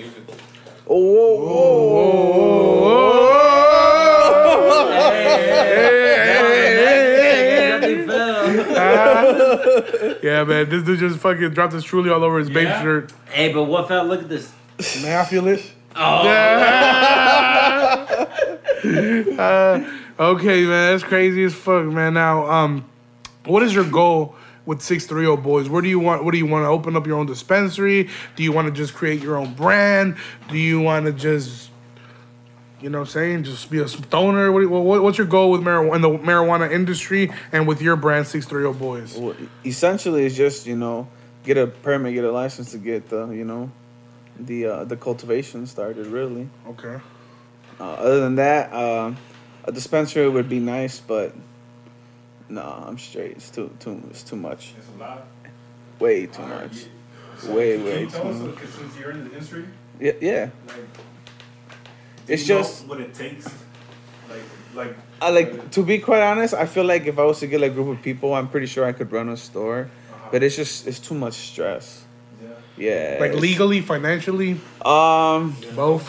Music. 0.89 0.89
Oh, 0.89 1.37
whoa, 1.37 3.05
whoa, 8.74 10.14
yeah, 10.22 10.45
man. 10.45 10.68
This 10.68 10.82
dude 10.82 10.99
just 10.99 11.18
fucking 11.20 11.51
dropped 11.51 11.72
his 11.72 11.85
truly 11.85 12.11
all 12.11 12.22
over 12.24 12.39
his 12.39 12.49
babe 12.51 12.68
Yeah? 12.68 12.82
shirt. 12.82 13.12
Hey, 13.30 13.53
but 13.53 13.64
what 13.64 13.89
fell? 13.89 14.05
Look 14.05 14.22
at 14.22 14.28
this. 14.28 14.53
Man, 15.03 15.18
I 15.20 15.24
feel 15.24 15.47
it. 15.49 15.62
Oh, 15.97 16.28
Uh, 18.85 19.80
okay, 20.20 20.62
man, 20.66 20.93
that's 20.93 21.03
crazy 21.05 21.43
as 21.45 21.55
fuck, 21.55 21.87
man. 21.87 22.12
Now, 22.14 22.47
um, 22.51 22.85
what 23.47 23.62
is 23.62 23.74
your 23.74 23.85
goal 23.89 24.37
with 24.67 24.81
six 24.83 25.07
three 25.07 25.25
zero 25.25 25.37
boys? 25.37 25.69
Where 25.69 25.83
do 25.83 25.89
you 25.89 25.99
want? 25.99 26.25
What 26.25 26.33
do 26.33 26.39
you 26.39 26.47
want 26.47 26.65
to 26.65 26.69
open 26.69 26.97
up 26.97 27.07
your 27.07 27.19
own 27.19 27.27
dispensary? 27.27 28.09
Do 28.37 28.43
you 28.43 28.53
want 28.53 28.67
to 28.69 28.73
just 28.73 28.95
create 28.95 29.21
your 29.23 29.37
own 29.37 29.55
brand? 29.55 30.17
Do 30.49 30.57
you 30.59 30.81
want 30.81 31.07
to 31.07 31.12
just, 31.12 31.71
you 32.81 32.91
know, 32.91 32.99
what 33.01 33.09
I'm 33.09 33.12
saying, 33.12 33.45
just 33.45 33.71
be 33.71 33.79
a 33.81 33.89
stoner? 33.89 34.51
What, 34.53 34.61
you- 34.61 34.69
what 34.71 35.03
what's 35.03 35.19
your 35.19 35.27
goal 35.27 35.51
with 35.51 35.61
marijuana 35.62 35.95
in 35.97 36.01
the 36.03 36.11
marijuana 36.11 36.71
industry 36.71 37.31
and 37.53 37.67
with 37.69 37.83
your 37.83 37.97
brand 37.97 38.27
six 38.27 38.47
three 38.47 38.62
zero 38.62 38.73
boys? 38.73 39.17
Well, 39.17 39.35
essentially, 39.65 40.25
it's 40.27 40.37
just 40.37 40.67
you 40.67 40.77
know 40.77 41.09
get 41.45 41.57
a 41.59 41.67
permit, 41.67 42.15
get 42.15 42.25
a 42.25 42.33
license 42.33 42.71
to 42.73 42.79
get 42.79 43.09
the 43.11 43.29
you 43.31 43.45
know 43.45 43.71
the 44.39 44.67
uh, 44.67 44.85
the 44.85 44.97
cultivation 44.97 45.67
started. 45.67 46.07
Really. 46.07 46.49
Okay. 46.69 46.99
Uh, 47.81 47.93
other 47.95 48.21
than 48.21 48.37
that, 48.37 48.73
uh, 48.73 49.12
a 49.65 49.73
dispensary 49.73 50.29
would 50.29 50.49
be 50.49 50.61
nice, 50.61 51.01
but 51.01 51.35
no, 52.49 52.84
I'm 52.86 52.99
straight. 52.99 53.32
It's 53.32 53.51
too 53.51 53.70
too 53.80 54.03
it's 54.11 54.22
too 54.22 54.36
much. 54.36 54.74
It's 54.78 54.88
a 54.97 55.01
lot. 55.01 55.26
Way 55.99 56.26
too 56.26 56.42
Alright, 56.42 56.62
much. 56.72 56.76
you- 57.45 57.53
Way, 57.53 57.76
can 57.76 57.84
way 57.84 58.01
you 58.03 58.07
tell 58.11 58.22
too 58.22 58.28
us, 58.28 58.36
much. 58.38 58.57
uh, 58.57 58.66
since 58.78 58.97
you're 58.99 59.11
in 59.11 59.24
the 59.24 59.32
industry, 59.32 59.64
Yeah, 60.01 60.12
yeah. 60.20 60.49
like, 60.68 60.76
do 62.26 62.32
It's 62.32 62.49
you 62.49 62.55
know 62.55 62.61
just 62.62 62.86
what 62.86 63.01
it 63.01 63.12
takes. 63.12 63.45
Like, 64.30 64.42
like. 64.74 64.97
I 65.20 65.30
like 65.30 65.70
to 65.72 65.82
be 65.82 65.99
quite 65.99 66.22
honest. 66.22 66.55
I 66.55 66.66
feel 66.66 66.84
like 66.84 67.07
if 67.07 67.18
I 67.18 67.24
was 67.24 67.40
to 67.40 67.47
get 67.49 67.61
like 67.61 67.72
a 67.72 67.74
group 67.74 67.88
of 67.99 68.03
people, 68.03 68.34
I'm 68.34 68.49
pretty 68.49 68.66
sure 68.66 68.84
I 68.84 68.92
could 68.92 69.11
run 69.12 69.28
a 69.28 69.36
store, 69.36 69.90
uh-huh. 69.90 70.28
but 70.32 70.42
it's 70.42 70.55
just 70.57 70.86
it's 70.86 70.99
too 71.01 71.14
much 71.14 71.34
stress. 71.34 72.05
Yeah. 72.78 73.16
Yeah. 73.16 73.16
Like 73.20 73.34
legally, 73.34 73.80
financially, 73.80 74.53
Um. 74.84 75.57
both. 75.74 76.09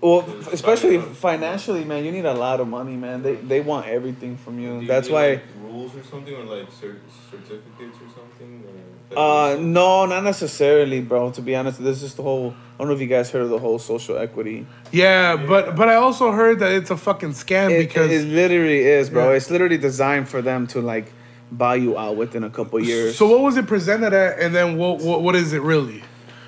Well, 0.00 0.20
especially 0.52 0.98
financially, 1.00 1.84
man, 1.84 2.04
you 2.04 2.12
need 2.12 2.26
a 2.26 2.34
lot 2.34 2.60
of 2.60 2.68
money, 2.68 2.96
man. 2.96 3.22
They 3.22 3.36
they 3.36 3.60
want 3.60 3.86
everything 3.86 4.36
from 4.36 4.58
you. 4.58 4.86
That's 4.86 5.08
why. 5.08 5.40
rules 5.60 5.96
or 5.96 6.02
something, 6.04 6.34
or 6.34 6.44
like 6.44 6.70
cer- 6.70 7.00
certificates 7.30 7.96
or 8.02 8.08
something. 8.14 8.64
Or 8.66 8.72
Uh, 9.16 9.56
no, 9.60 10.04
not 10.06 10.24
necessarily, 10.24 11.00
bro. 11.00 11.30
To 11.30 11.40
be 11.40 11.54
honest, 11.54 11.82
this 11.82 12.02
is 12.02 12.14
the 12.14 12.22
whole. 12.22 12.54
I 12.74 12.78
don't 12.78 12.88
know 12.88 12.94
if 12.94 13.00
you 13.00 13.06
guys 13.06 13.30
heard 13.30 13.42
of 13.42 13.50
the 13.50 13.58
whole 13.58 13.78
social 13.78 14.18
equity. 14.18 14.66
Yeah, 14.92 15.36
but 15.36 15.76
but 15.76 15.88
I 15.88 15.94
also 15.94 16.30
heard 16.32 16.58
that 16.58 16.72
it's 16.72 16.90
a 16.90 16.96
fucking 16.96 17.30
scam 17.30 17.70
It, 17.70 17.78
because 17.88 18.10
it 18.10 18.26
literally 18.26 18.80
is, 18.84 19.08
bro. 19.10 19.30
Yeah. 19.30 19.36
It's 19.36 19.50
literally 19.50 19.78
designed 19.78 20.28
for 20.28 20.42
them 20.42 20.66
to 20.68 20.80
like 20.80 21.12
buy 21.50 21.76
you 21.76 21.96
out 21.96 22.16
within 22.16 22.44
a 22.44 22.50
couple 22.50 22.78
years. 22.80 23.16
So 23.16 23.26
what 23.28 23.40
was 23.40 23.56
it 23.56 23.66
presented 23.66 24.12
at, 24.12 24.38
and 24.40 24.54
then 24.54 24.76
what 24.76 25.00
what, 25.00 25.22
what 25.22 25.34
is 25.36 25.52
it 25.52 25.62
really? 25.62 26.02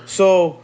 So, 0.06 0.60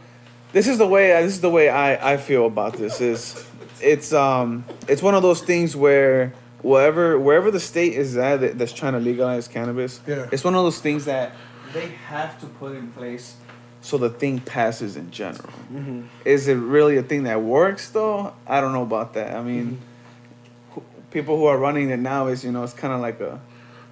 this 0.55 0.67
is 0.69 0.77
the 0.77 0.87
way 0.87 1.11
uh, 1.11 1.21
this 1.21 1.33
is 1.33 1.41
the 1.41 1.49
way 1.49 1.67
I, 1.67 2.13
I 2.13 2.17
feel 2.17 2.45
about 2.45 2.73
this 2.77 3.01
is 3.01 3.45
it's 3.81 4.13
um 4.13 4.63
it's 4.87 5.01
one 5.01 5.13
of 5.13 5.21
those 5.21 5.41
things 5.41 5.75
where 5.75 6.33
wherever 6.61 7.19
wherever 7.19 7.51
the 7.51 7.59
state 7.59 7.93
is 7.93 8.15
at 8.15 8.39
that, 8.39 8.57
that's 8.57 8.71
trying 8.71 8.93
to 8.93 8.99
legalize 8.99 9.49
cannabis, 9.49 9.99
Yeah. 10.07 10.29
it's 10.31 10.45
one 10.45 10.55
of 10.55 10.63
those 10.63 10.79
things 10.79 11.03
that 11.05 11.33
they 11.73 11.87
have 12.07 12.39
to 12.39 12.45
put 12.45 12.73
in 12.73 12.89
place 12.93 13.35
so 13.81 13.97
the 13.97 14.09
thing 14.09 14.39
passes 14.39 14.95
in 14.95 15.11
general. 15.11 15.53
Mm-hmm. 15.71 16.03
Is 16.23 16.47
it 16.47 16.55
really 16.55 16.95
a 16.97 17.03
thing 17.03 17.23
that 17.23 17.41
works 17.41 17.89
though? 17.89 18.33
I 18.47 18.61
don't 18.61 18.71
know 18.71 18.81
about 18.81 19.13
that. 19.15 19.35
I 19.35 19.43
mean, 19.43 19.65
mm-hmm. 19.65 20.71
who- 20.71 20.83
people 21.11 21.37
who 21.37 21.45
are 21.47 21.57
running 21.57 21.89
it 21.89 21.99
now 21.99 22.27
is 22.27 22.45
you 22.45 22.53
know 22.53 22.63
it's 22.63 22.73
kind 22.73 22.93
of 22.93 23.01
like 23.01 23.19
a 23.19 23.41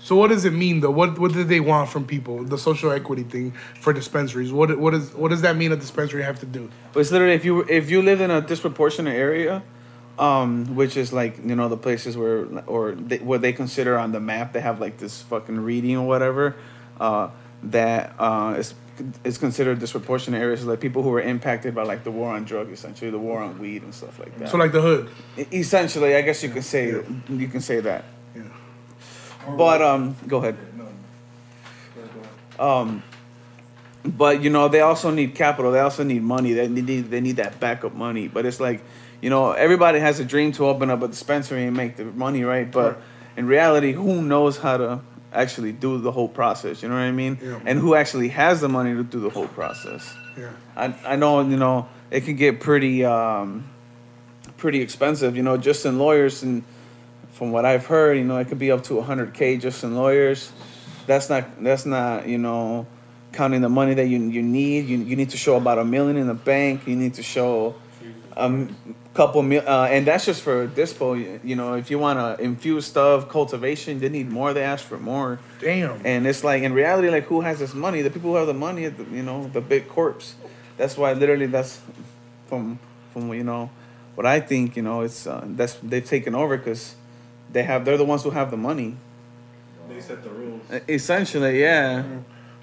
So 0.03 0.17
what 0.17 0.27
does 0.27 0.43
it 0.43 0.51
mean 0.51 0.81
though? 0.81 0.91
What 0.91 1.17
what 1.17 1.31
did 1.31 1.47
they 1.47 1.61
want 1.61 1.89
from 1.89 2.05
people? 2.05 2.43
The 2.43 2.57
social 2.57 2.91
equity 2.91 3.23
thing 3.23 3.53
for 3.79 3.93
dispensaries. 3.93 4.51
What 4.51 4.77
what 4.77 4.93
is 4.93 5.13
what 5.13 5.29
does 5.29 5.41
that 5.41 5.55
mean 5.55 5.71
a 5.71 5.77
dispensary 5.77 6.23
have 6.23 6.41
to 6.41 6.45
do? 6.45 6.69
But 6.91 6.99
it's 6.99 7.11
literally 7.11 7.35
if 7.35 7.45
you 7.45 7.61
if 7.61 7.89
you 7.89 8.01
live 8.01 8.19
in 8.19 8.29
a 8.29 8.41
disproportionate 8.41 9.15
area, 9.15 9.63
um, 10.19 10.75
which 10.75 10.97
is 10.97 11.13
like 11.13 11.37
you 11.37 11.55
know 11.55 11.69
the 11.69 11.77
places 11.77 12.17
where 12.17 12.45
or 12.67 12.91
they, 12.91 13.19
what 13.19 13.41
they 13.41 13.53
consider 13.53 13.97
on 13.97 14.11
the 14.11 14.19
map, 14.19 14.51
they 14.51 14.59
have 14.59 14.81
like 14.81 14.97
this 14.97 15.21
fucking 15.21 15.61
reading 15.61 15.95
or 15.95 16.05
whatever, 16.05 16.57
uh, 16.99 17.29
that 17.63 18.13
uh, 18.19 18.55
is 18.57 18.75
is 19.23 19.37
considered 19.37 19.79
disproportionate 19.79 20.41
areas, 20.41 20.65
like 20.65 20.81
people 20.81 21.01
who 21.01 21.11
were 21.11 21.21
impacted 21.21 21.73
by 21.73 21.83
like 21.83 22.03
the 22.03 22.11
war 22.11 22.35
on 22.35 22.43
drug, 22.43 22.69
essentially 22.73 23.09
the 23.09 23.17
war 23.17 23.41
on 23.41 23.57
weed 23.57 23.83
and 23.83 23.95
stuff 23.95 24.19
like 24.19 24.37
that. 24.39 24.49
So 24.49 24.57
like 24.57 24.73
the 24.73 24.81
hood. 24.81 25.09
Essentially, 25.37 26.13
I 26.13 26.23
guess 26.23 26.43
you 26.43 26.49
can 26.49 26.61
say 26.61 26.87
you 27.29 27.47
can 27.47 27.61
say 27.61 27.79
that. 27.79 28.03
But 29.47 29.81
um, 29.81 30.15
go 30.27 30.37
ahead. 30.37 30.57
No. 30.77 30.87
Yeah, 31.97 32.03
go 32.57 32.63
on. 32.63 32.87
Um, 32.87 33.03
but 34.05 34.41
you 34.41 34.49
know 34.49 34.67
they 34.67 34.81
also 34.81 35.11
need 35.11 35.35
capital. 35.35 35.71
They 35.71 35.79
also 35.79 36.03
need 36.03 36.23
money. 36.23 36.53
They 36.53 36.67
need 36.67 37.09
they 37.09 37.21
need 37.21 37.37
that 37.37 37.59
backup 37.59 37.93
money. 37.93 38.27
But 38.27 38.45
it's 38.45 38.59
like, 38.59 38.83
you 39.21 39.29
know, 39.29 39.51
everybody 39.51 39.99
has 39.99 40.19
a 40.19 40.25
dream 40.25 40.51
to 40.53 40.65
open 40.65 40.89
up 40.89 41.01
a 41.01 41.07
dispensary 41.07 41.65
and 41.65 41.75
make 41.75 41.95
the 41.95 42.05
money, 42.05 42.43
right? 42.43 42.69
But 42.69 43.01
in 43.37 43.47
reality, 43.47 43.93
who 43.93 44.21
knows 44.21 44.57
how 44.57 44.77
to 44.77 45.01
actually 45.31 45.71
do 45.71 45.99
the 45.99 46.11
whole 46.11 46.27
process? 46.27 46.83
You 46.83 46.89
know 46.89 46.95
what 46.95 47.01
I 47.01 47.11
mean? 47.11 47.39
Yeah. 47.41 47.59
And 47.65 47.79
who 47.79 47.95
actually 47.95 48.29
has 48.29 48.61
the 48.61 48.69
money 48.69 48.93
to 48.93 49.03
do 49.03 49.19
the 49.19 49.29
whole 49.29 49.47
process? 49.47 50.13
Yeah. 50.37 50.49
I 50.75 50.95
I 51.05 51.15
know 51.15 51.41
you 51.41 51.57
know 51.57 51.87
it 52.11 52.25
can 52.25 52.35
get 52.35 52.59
pretty 52.59 53.05
um, 53.05 53.69
pretty 54.57 54.81
expensive. 54.81 55.35
You 55.35 55.43
know, 55.43 55.57
just 55.57 55.85
in 55.85 55.97
lawyers 55.97 56.43
and 56.43 56.63
from 57.33 57.51
what 57.51 57.65
I've 57.65 57.85
heard, 57.85 58.17
you 58.17 58.23
know, 58.23 58.37
it 58.37 58.47
could 58.47 58.59
be 58.59 58.71
up 58.71 58.83
to 58.85 58.93
100k 58.95 59.59
just 59.59 59.83
in 59.83 59.95
lawyers. 59.95 60.51
That's 61.05 61.29
not 61.29 61.61
that's 61.61 61.85
not 61.85 62.27
you 62.27 62.37
know 62.37 62.87
counting 63.33 63.61
the 63.61 63.69
money 63.69 63.93
that 63.95 64.07
you 64.07 64.19
you 64.21 64.41
need. 64.41 64.85
You 64.85 64.99
you 64.99 65.15
need 65.15 65.31
to 65.31 65.37
show 65.37 65.57
about 65.57 65.79
a 65.79 65.83
million 65.83 66.15
in 66.15 66.27
the 66.27 66.33
bank. 66.33 66.87
You 66.87 66.95
need 66.95 67.15
to 67.15 67.23
show 67.23 67.75
a 68.35 68.67
couple 69.13 69.41
mil, 69.41 69.63
uh, 69.67 69.87
and 69.87 70.07
that's 70.07 70.25
just 70.25 70.41
for 70.41 70.67
dispo. 70.67 71.19
You, 71.19 71.39
you 71.43 71.55
know, 71.55 71.73
if 71.73 71.91
you 71.91 71.99
want 71.99 72.19
to 72.19 72.41
infuse 72.43 72.85
stuff, 72.85 73.29
cultivation, 73.29 73.99
they 73.99 74.09
need 74.09 74.29
more. 74.29 74.53
They 74.53 74.63
ask 74.63 74.85
for 74.85 74.97
more. 74.97 75.39
Damn. 75.59 76.05
And 76.05 76.25
it's 76.25 76.43
like 76.43 76.63
in 76.63 76.73
reality, 76.73 77.09
like 77.09 77.25
who 77.25 77.41
has 77.41 77.59
this 77.59 77.73
money? 77.73 78.01
The 78.01 78.09
people 78.09 78.31
who 78.31 78.37
have 78.37 78.47
the 78.47 78.53
money, 78.53 78.83
you 78.83 79.23
know, 79.23 79.47
the 79.47 79.61
big 79.61 79.89
corps. 79.89 80.35
That's 80.77 80.97
why 80.97 81.13
literally 81.13 81.47
that's 81.47 81.81
from 82.47 82.79
from 83.11 83.33
you 83.33 83.43
know 83.43 83.69
what 84.15 84.25
I 84.25 84.39
think. 84.39 84.75
You 84.77 84.83
know, 84.83 85.01
it's 85.01 85.27
uh, 85.27 85.43
that's 85.45 85.75
they've 85.83 86.05
taken 86.05 86.33
over 86.35 86.57
because 86.57 86.95
they 87.53 87.63
have 87.63 87.85
they're 87.85 87.97
the 87.97 88.05
ones 88.05 88.23
who 88.23 88.31
have 88.31 88.51
the 88.51 88.57
money. 88.57 88.97
They 89.87 90.01
set 90.01 90.23
the 90.23 90.29
rules. 90.29 90.61
Essentially, 90.89 91.61
yeah. 91.61 92.03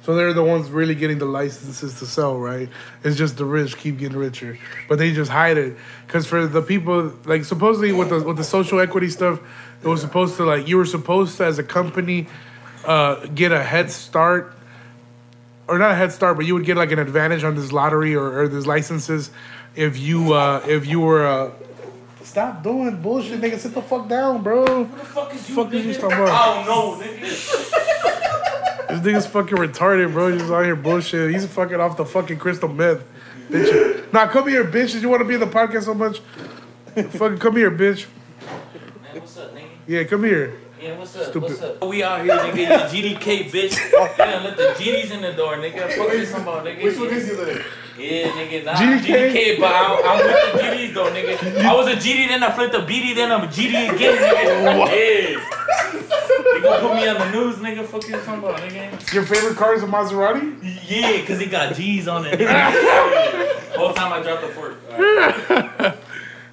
So 0.03 0.15
they're 0.15 0.33
the 0.33 0.43
ones 0.43 0.71
really 0.71 0.95
getting 0.95 1.19
the 1.19 1.27
licenses 1.27 1.99
to 1.99 2.07
sell, 2.07 2.39
right? 2.39 2.69
It's 3.05 3.17
just 3.17 3.37
the 3.37 3.45
rich 3.45 3.77
keep 3.77 3.99
getting 3.99 4.17
richer, 4.17 4.59
but 4.89 4.99
they 4.99 5.13
just 5.13 5.31
hide 5.31 5.59
it 5.59 5.77
because 6.07 6.27
for 6.27 6.47
the 6.47 6.63
people, 6.63 7.13
like 7.27 7.45
supposedly 7.45 7.93
with 7.93 8.09
the 8.09 8.23
with 8.23 8.37
the 8.37 8.45
social 8.45 8.81
equity 8.81 9.11
stuff, 9.11 9.41
it 9.83 9.89
was 9.89 10.01
supposed 10.01 10.37
to 10.37 10.45
like 10.45 10.67
you 10.67 10.77
were 10.79 10.87
supposed 10.87 11.37
to 11.37 11.45
as 11.45 11.59
a 11.59 11.63
company 11.63 12.27
uh, 12.85 13.27
get 13.27 13.53
a 13.53 13.63
head 13.63 13.91
start, 13.91 14.55
or 15.69 15.79
not 15.79 15.91
a 15.91 15.95
head 15.95 16.13
start, 16.13 16.37
but 16.37 16.47
you 16.47 16.55
would 16.55 16.65
get 16.65 16.79
like 16.79 16.93
an 16.93 16.99
advantage 16.99 17.45
on 17.45 17.55
this 17.55 17.71
lottery 17.71 18.17
or, 18.17 18.41
or 18.41 18.49
these 18.49 18.67
licenses 18.67 19.31
if 19.77 19.99
you 19.99 20.33
uh, 20.33 20.65
if 20.67 20.87
you 20.87 21.01
were. 21.01 21.27
Uh, 21.27 21.51
Stop 22.31 22.63
doing 22.63 23.03
bullshit, 23.03 23.41
nigga. 23.41 23.59
Sit 23.59 23.75
the 23.75 23.83
fuck 23.83 24.09
down, 24.09 24.41
bro. 24.41 24.85
What 24.85 24.99
the 24.99 25.05
fuck 25.05 25.35
is 25.35 25.49
you, 25.49 25.55
Fuck 25.57 25.75
is 25.75 25.85
you 25.85 25.95
talking 25.95 26.17
about? 26.17 26.29
I 26.29 26.65
don't 26.65 27.01
know, 27.01 27.05
nigga. 27.05 27.77
This 28.91 29.01
nigga's 29.01 29.27
fucking 29.27 29.57
retarded, 29.57 30.13
bro. 30.13 30.33
He's 30.33 30.49
out 30.49 30.65
here 30.65 30.77
bullshit. 30.77 31.33
He's 31.33 31.45
fucking 31.47 31.81
off 31.81 31.97
the 31.97 32.05
fucking 32.05 32.39
crystal 32.39 32.69
meth. 32.69 33.03
Bitch. 33.49 34.13
Nah, 34.13 34.29
come 34.29 34.49
here, 34.49 34.65
bitch. 34.65 34.93
Did 34.93 35.03
you 35.03 35.09
want 35.09 35.23
to 35.23 35.25
be 35.25 35.35
in 35.35 35.41
the 35.41 35.47
podcast 35.47 35.85
so 35.85 35.95
much? 35.95 36.21
fucking 36.95 37.39
come 37.39 37.57
here, 37.57 37.71
bitch. 37.71 38.07
Man, 39.03 39.21
what's 39.21 39.37
up, 39.37 39.53
nigga? 39.53 39.69
Yeah, 39.89 40.05
come 40.05 40.23
here. 40.23 40.57
Yeah, 40.81 40.99
what's 40.99 41.17
up? 41.17 41.31
Stupid. 41.31 41.51
What's 41.51 41.63
up? 41.63 41.85
We 41.85 42.03
out 42.05 42.25
here, 42.25 42.37
nigga. 42.37 42.91
The 42.91 43.15
GDK, 43.15 43.51
bitch. 43.51 44.17
Damn, 44.17 44.45
let 44.45 44.57
the 44.57 44.75
GDs 44.77 45.11
in 45.11 45.23
the 45.23 45.33
door, 45.33 45.57
nigga. 45.57 45.93
Fuck 45.97 46.11
this 46.11 46.33
about, 46.33 46.65
nigga. 46.65 46.83
Which 46.85 46.97
one 46.97 47.09
is 47.09 47.29
he 47.29 47.35
then? 47.35 47.65
Yeah, 48.01 48.31
nigga. 48.31 48.65
Nah, 48.65 48.75
GDK? 48.75 49.33
GDK, 49.33 49.61
but 49.61 49.73
I'm, 49.75 50.05
I'm 50.07 50.19
with 50.27 50.53
the 50.55 50.59
GDs 50.63 50.95
though, 50.95 51.11
nigga. 51.13 51.65
I 51.65 51.75
was 51.75 51.87
a 51.87 51.97
GD, 51.97 52.29
then 52.29 52.43
I 52.43 52.51
flipped 52.51 52.75
a 52.75 52.79
BD, 52.79 53.15
then 53.15 53.31
I'm 53.31 53.43
a 53.45 53.47
GD 53.47 53.95
again, 53.95 54.17
nigga. 54.17 54.87
Yeah. 54.89 55.57
You 56.55 56.63
gonna 56.63 56.81
put 56.81 56.95
me 56.97 57.07
on 57.09 57.19
the 57.19 57.31
news, 57.31 57.57
nigga? 57.57 57.85
Fuck 57.87 58.09
you 58.09 58.17
talking 58.17 58.39
about, 58.43 58.61
nigga? 58.61 59.13
Your 59.13 59.25
favorite 59.25 59.57
car 59.57 59.75
is 59.75 59.83
a 59.83 59.87
Maserati? 59.87 60.59
Yeah, 60.89 61.25
cause 61.27 61.41
it 61.41 61.51
got 61.51 61.75
G's 61.75 62.09
on 62.09 62.27
it. 62.27 62.39
Nigga. 62.39 63.61
Whole 63.77 63.93
time 63.93 64.13
I 64.13 64.23
dropped 64.23 64.43
the 64.43 64.49
fork. 64.49 64.77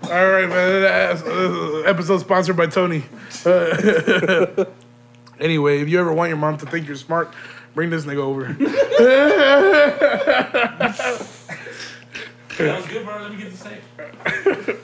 All 0.03 0.27
right, 0.29 0.47
man. 0.47 0.83
Uh, 0.85 1.83
Episode 1.85 2.19
sponsored 2.19 2.55
by 2.55 2.67
Tony. 2.67 3.03
Uh, 3.45 4.65
anyway, 5.39 5.81
if 5.81 5.89
you 5.89 5.99
ever 5.99 6.13
want 6.13 6.29
your 6.29 6.37
mom 6.37 6.57
to 6.57 6.65
think 6.65 6.87
you're 6.87 6.95
smart, 6.95 7.33
bring 7.73 7.89
this 7.89 8.05
nigga 8.05 8.17
over. 8.17 8.55
That 12.57 12.77
was 12.77 12.87
good, 12.87 13.05
bro. 13.05 13.21
Let 13.21 13.31
me 13.31 13.37
get 13.37 13.51
the 13.51 13.57
same. 13.57 13.77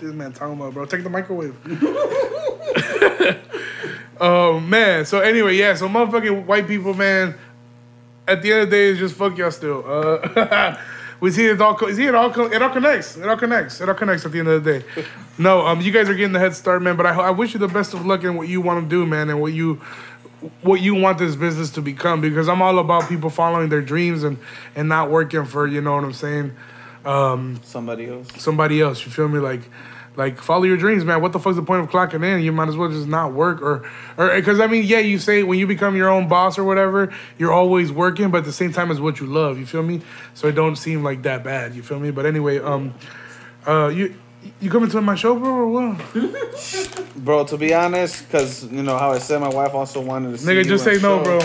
this 0.00 0.14
man 0.14 0.32
talking 0.32 0.54
about, 0.54 0.72
bro. 0.74 0.84
Take 0.84 1.02
the 1.02 1.10
microwave. 1.10 1.56
oh 4.20 4.60
man. 4.60 5.04
So 5.04 5.18
anyway, 5.20 5.56
yeah. 5.56 5.74
So 5.74 5.88
motherfucking 5.88 6.46
white 6.46 6.68
people, 6.68 6.94
man. 6.94 7.34
At 8.28 8.42
the 8.42 8.52
end 8.52 8.62
of 8.62 8.70
the 8.70 8.76
day, 8.76 8.90
it's 8.90 9.00
just 9.00 9.16
fuck 9.16 9.36
y'all 9.36 9.50
still. 9.50 9.82
Uh, 9.86 10.76
we 11.20 11.32
see 11.32 11.46
it 11.46 11.60
all. 11.60 11.76
See 11.76 12.06
it 12.06 12.14
all. 12.14 12.30
It 12.52 12.62
all 12.62 12.70
connects. 12.70 13.16
It 13.16 13.28
all 13.28 13.36
connects. 13.36 13.80
It 13.80 13.88
all 13.88 13.96
connects 13.96 14.24
at 14.24 14.30
the 14.30 14.38
end 14.38 14.46
of 14.48 14.62
the 14.62 14.78
day. 14.78 14.84
No, 15.36 15.66
um, 15.66 15.80
you 15.80 15.90
guys 15.90 16.08
are 16.08 16.14
getting 16.14 16.32
the 16.32 16.38
head 16.38 16.54
start, 16.54 16.82
man. 16.82 16.96
But 16.96 17.06
I, 17.06 17.14
I 17.14 17.30
wish 17.30 17.52
you 17.52 17.58
the 17.58 17.66
best 17.66 17.94
of 17.94 18.06
luck 18.06 18.22
in 18.22 18.36
what 18.36 18.46
you 18.46 18.60
want 18.60 18.84
to 18.84 18.88
do, 18.88 19.04
man, 19.04 19.28
and 19.28 19.40
what 19.40 19.52
you 19.52 19.80
what 20.62 20.80
you 20.80 20.94
want 20.94 21.18
this 21.18 21.36
business 21.36 21.70
to 21.70 21.82
become 21.82 22.20
because 22.20 22.48
I'm 22.48 22.62
all 22.62 22.78
about 22.78 23.08
people 23.08 23.30
following 23.30 23.68
their 23.68 23.82
dreams 23.82 24.22
and 24.22 24.38
and 24.74 24.88
not 24.88 25.10
working 25.10 25.44
for 25.44 25.66
you 25.66 25.80
know 25.80 25.94
what 25.94 26.04
I'm 26.04 26.12
saying 26.12 26.54
um, 27.04 27.60
Somebody 27.64 28.08
else. 28.08 28.28
somebody 28.42 28.80
else. 28.80 29.04
You 29.04 29.12
feel 29.12 29.28
me? 29.28 29.38
Like, 29.38 29.60
like 30.16 30.38
follow 30.38 30.62
your 30.64 30.76
dreams, 30.76 31.04
man. 31.04 31.20
What 31.20 31.32
the 31.32 31.38
fuck's 31.38 31.56
the 31.56 31.62
point 31.62 31.82
of 31.82 31.90
clocking 31.90 32.24
in? 32.24 32.42
You 32.42 32.52
might 32.52 32.68
as 32.68 32.76
well 32.76 32.88
just 32.88 33.06
not 33.06 33.32
work, 33.32 33.60
or, 33.60 33.88
or 34.16 34.34
because 34.34 34.60
I 34.60 34.66
mean, 34.68 34.84
yeah, 34.84 35.00
you 35.00 35.18
say 35.18 35.42
when 35.42 35.58
you 35.58 35.66
become 35.66 35.96
your 35.96 36.08
own 36.08 36.28
boss 36.28 36.58
or 36.58 36.64
whatever, 36.64 37.12
you're 37.38 37.52
always 37.52 37.92
working, 37.92 38.30
but 38.30 38.38
at 38.38 38.44
the 38.44 38.52
same 38.52 38.72
time, 38.72 38.90
it's 38.90 39.00
what 39.00 39.20
you 39.20 39.26
love. 39.26 39.58
You 39.58 39.66
feel 39.66 39.82
me? 39.82 40.00
So 40.34 40.48
it 40.48 40.52
don't 40.52 40.76
seem 40.76 41.02
like 41.02 41.22
that 41.22 41.44
bad. 41.44 41.74
You 41.74 41.82
feel 41.82 42.00
me? 42.00 42.10
But 42.10 42.26
anyway, 42.26 42.58
um, 42.58 42.94
uh, 43.66 43.88
you 43.88 44.14
you 44.60 44.70
coming 44.70 44.90
to 44.90 45.00
my 45.00 45.14
show, 45.14 45.38
bro, 45.38 45.50
or 45.50 45.66
what? 45.66 47.14
Bro, 47.16 47.44
to 47.46 47.56
be 47.56 47.72
honest, 47.74 48.26
because 48.26 48.64
you 48.70 48.82
know 48.82 48.98
how 48.98 49.12
I 49.12 49.18
said 49.18 49.40
my 49.40 49.48
wife 49.48 49.74
also 49.74 50.00
wanted 50.00 50.32
to 50.32 50.38
see 50.38 50.46
Nigga, 50.50 50.64
just 50.66 50.84
say 50.84 50.94
no, 50.94 51.22
show. 51.22 51.24
bro. 51.24 51.38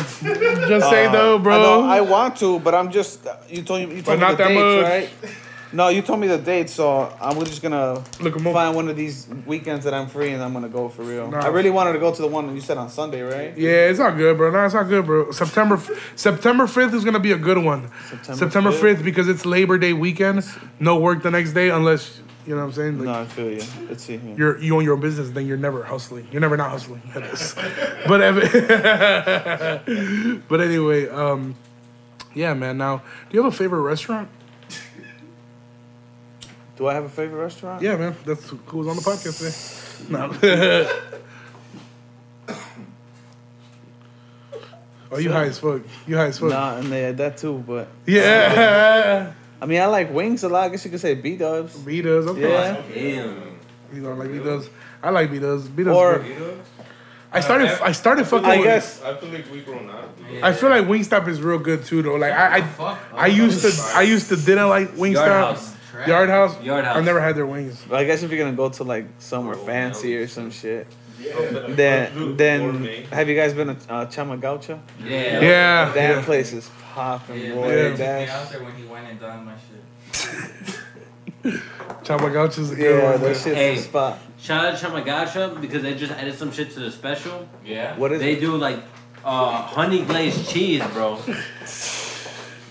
just 0.68 0.90
say 0.90 1.06
Uh, 1.06 1.12
no, 1.12 1.40
bro. 1.40 1.54
I, 1.56 1.58
know, 1.58 1.84
I 1.84 2.02
want 2.02 2.36
to, 2.38 2.60
but 2.60 2.74
I'm 2.76 2.92
just 2.92 3.26
you 3.50 3.62
told 3.64 3.82
you 3.82 4.02
But 4.04 4.18
told 4.18 4.20
not 4.20 4.30
me 4.32 4.36
the 4.36 4.44
that 4.44 4.48
dates, 4.50 4.82
much. 4.82 4.84
right? 5.24 5.36
No, 5.72 5.90
you 5.90 6.02
told 6.02 6.20
me 6.20 6.26
the 6.28 6.40
date, 6.40 6.68
so 6.68 7.16
I'm 7.22 7.40
just 7.46 7.62
gonna 7.62 8.04
Look 8.20 8.40
find 8.42 8.76
one 8.76 8.90
of 8.90 8.96
these 8.96 9.28
weekends 9.46 9.86
that 9.86 9.94
I'm 9.94 10.08
free, 10.08 10.32
and 10.32 10.42
I'm 10.42 10.52
gonna 10.52 10.68
go 10.68 10.90
for 10.90 11.04
real. 11.04 11.30
Nah. 11.30 11.42
I 11.42 11.50
really 11.50 11.70
wanted 11.70 11.94
to 11.94 12.00
go 12.00 12.12
to 12.12 12.22
the 12.22 12.28
one 12.28 12.48
that 12.48 12.54
you 12.56 12.62
said 12.62 12.80
on 12.80 12.90
Sunday, 12.90 13.22
right? 13.22 13.56
Yeah, 13.56 13.90
it's 13.90 14.00
not 14.00 14.18
good, 14.18 14.36
bro. 14.36 14.50
No, 14.50 14.66
it's 14.66 14.74
not 14.74 14.90
good, 14.90 15.06
bro. 15.06 15.30
September 15.32 15.80
September 16.16 16.66
fifth 16.66 16.96
is 16.96 17.06
gonna 17.06 17.20
be 17.20 17.34
a 17.34 17.38
good 17.38 17.60
one. 17.60 17.92
September 18.10 18.36
September 18.36 18.72
5th? 18.72 18.82
fifth 18.82 19.04
because 19.04 19.30
it's 19.30 19.46
Labor 19.46 19.78
Day 19.78 19.94
weekend. 19.94 20.44
No 20.80 20.98
work 20.98 21.22
the 21.22 21.30
next 21.30 21.54
day 21.54 21.70
unless 21.70 22.20
you 22.50 22.56
know 22.56 22.62
what 22.62 22.68
I'm 22.70 22.74
saying. 22.74 22.98
Like, 22.98 23.06
No, 23.06 23.14
I 23.14 23.26
feel 23.26 23.52
you. 23.52 23.62
Let's 23.88 24.04
see 24.04 24.18
here. 24.18 24.36
You're 24.36 24.58
you 24.60 24.76
own 24.76 24.84
your 24.84 24.96
own 24.96 25.02
business, 25.02 25.30
then 25.30 25.46
you're 25.46 25.56
never 25.56 25.84
hustling. 25.84 26.28
You're 26.32 26.42
never 26.42 26.58
not 26.58 26.72
hustling. 26.72 27.04
But 28.08 28.22
ev- 28.22 29.84
but 30.50 30.60
anyway, 30.60 31.08
um, 31.10 31.54
yeah, 32.34 32.56
man. 32.56 32.80
Now, 32.80 33.04
do 33.30 33.38
you 33.38 33.44
have 33.44 33.54
a 33.54 33.56
favorite 33.56 33.82
restaurant? 33.82 34.30
Do 36.76 36.88
I 36.88 36.96
have 36.96 37.04
a 37.04 37.10
favorite 37.10 37.40
restaurant? 37.40 37.84
Yeah, 37.84 37.98
man. 37.98 38.16
That's 38.26 38.50
who 38.50 38.78
was 38.80 38.88
on 38.88 38.96
the 38.96 39.04
podcast 39.04 39.38
today. 39.38 39.54
No. 40.12 40.32
oh, 45.12 45.18
you 45.20 45.32
high 45.32 45.46
as 45.46 45.60
fuck. 45.60 45.82
You 46.08 46.18
high 46.18 46.28
as 46.28 46.40
fuck. 46.40 46.50
Nah, 46.50 46.78
and 46.78 46.92
they 46.92 47.02
had 47.02 47.18
that 47.18 47.38
too, 47.38 47.64
but 47.68 47.90
Yeah. 48.08 49.34
I 49.62 49.66
mean, 49.66 49.82
I 49.82 49.86
like 49.88 50.14
wings 50.14 50.44
a 50.44 50.50
lot. 50.50 50.66
I 50.66 50.70
guess 50.70 50.86
you 50.86 50.92
could 50.92 51.00
say 51.00 51.16
B 51.16 51.36
Dubs. 51.36 51.78
B 51.78 52.02
does. 52.02 52.28
Okay. 52.28 52.50
Yeah. 52.50 52.82
Damn. 52.94 53.60
You 53.94 54.04
don't 54.04 54.18
like 54.18 54.32
B 54.32 54.40
does. 54.40 54.70
I 55.02 55.10
like 55.10 55.32
B 55.32 55.40
does. 55.40 55.68
B 55.68 55.84
does. 55.84 55.96
Or- 55.96 56.22
uh, 56.22 56.56
I 57.32 57.42
started. 57.42 57.70
I 57.84 57.92
started 57.92 58.26
fucking. 58.26 58.50
I 58.50 58.62
guess 58.64 59.04
I 59.04 59.16
feel 59.16 59.30
like 59.30 59.52
we 59.52 59.62
grown 59.62 59.90
up. 59.90 60.18
I 60.42 60.52
feel 60.52 60.70
like 60.70 60.86
Wingstop 60.86 61.28
is 61.28 61.42
real 61.42 61.60
good 61.60 61.86
too, 61.86 62.02
though. 62.02 62.16
Like 62.16 62.34
I, 62.34 62.60
I, 62.60 62.98
I 63.14 63.28
used 63.28 63.62
to, 63.62 63.92
I 63.96 64.02
used 64.02 64.30
to 64.30 64.36
didn't 64.36 64.70
like 64.70 64.90
Wingstop. 64.96 65.14
Yard 65.14 65.30
House. 65.30 65.76
Yard 66.08 66.30
House. 66.30 66.64
Yard 66.64 66.86
House. 66.86 66.98
I've 66.98 67.06
never 67.06 67.22
had 67.22 67.36
their 67.36 67.46
wings. 67.46 67.84
I 67.92 68.04
guess 68.04 68.24
if 68.24 68.32
you're 68.32 68.40
gonna 68.40 68.56
go 68.56 68.70
to 68.70 68.84
like 68.84 69.06
somewhere 69.20 69.56
oh, 69.56 69.66
fancy 69.66 70.16
or 70.18 70.28
some 70.28 70.50
shit. 70.50 70.88
Then, 71.70 72.38
then, 72.38 72.84
have 73.12 73.28
you 73.30 73.36
guys 73.36 73.54
been 73.54 73.68
to 73.68 73.74
uh, 73.94 74.06
Chama 74.06 74.40
Gaucha? 74.40 74.80
Yeah. 75.04 75.42
Yeah. 75.42 75.92
That 75.94 75.96
yeah. 76.18 76.24
place 76.26 76.54
is 76.54 76.70
popping, 76.94 77.42
Yeah, 77.42 77.54
boy. 77.56 77.68
man, 77.68 77.78
Yeah. 77.78 77.92
he 77.92 77.98
That's- 77.98 78.30
out 78.30 78.50
there 78.52 78.64
when 78.64 78.74
he 78.76 78.84
went 78.86 79.08
and 79.08 79.20
done 79.20 79.46
my 79.46 79.54
shit. 79.56 80.76
Chama 82.04 82.32
Gaucha 82.32 82.60
is 82.60 82.72
a 82.72 82.76
good 82.76 83.02
yeah, 83.02 83.12
one. 83.12 83.22
that 83.22 83.28
shit's 83.36 83.44
Hey. 83.56 83.76
the 83.76 83.82
spot. 83.82 84.20
Shout 84.40 84.66
out 84.66 84.78
to 84.78 84.86
Chama 84.86 85.04
Gaucha 85.06 85.60
because 85.62 85.84
they 85.84 85.94
just 85.96 86.12
added 86.14 86.36
some 86.38 86.52
shit 86.52 86.72
to 86.72 86.80
the 86.80 86.92
special. 86.92 87.48
Yeah. 87.66 87.98
What 87.98 88.12
is 88.14 88.20
They 88.20 88.34
it? 88.34 88.40
do 88.42 88.56
like 88.58 88.80
uh, 89.26 89.62
honey 89.64 90.04
glazed 90.04 90.50
cheese, 90.50 90.84
bro. 90.94 91.20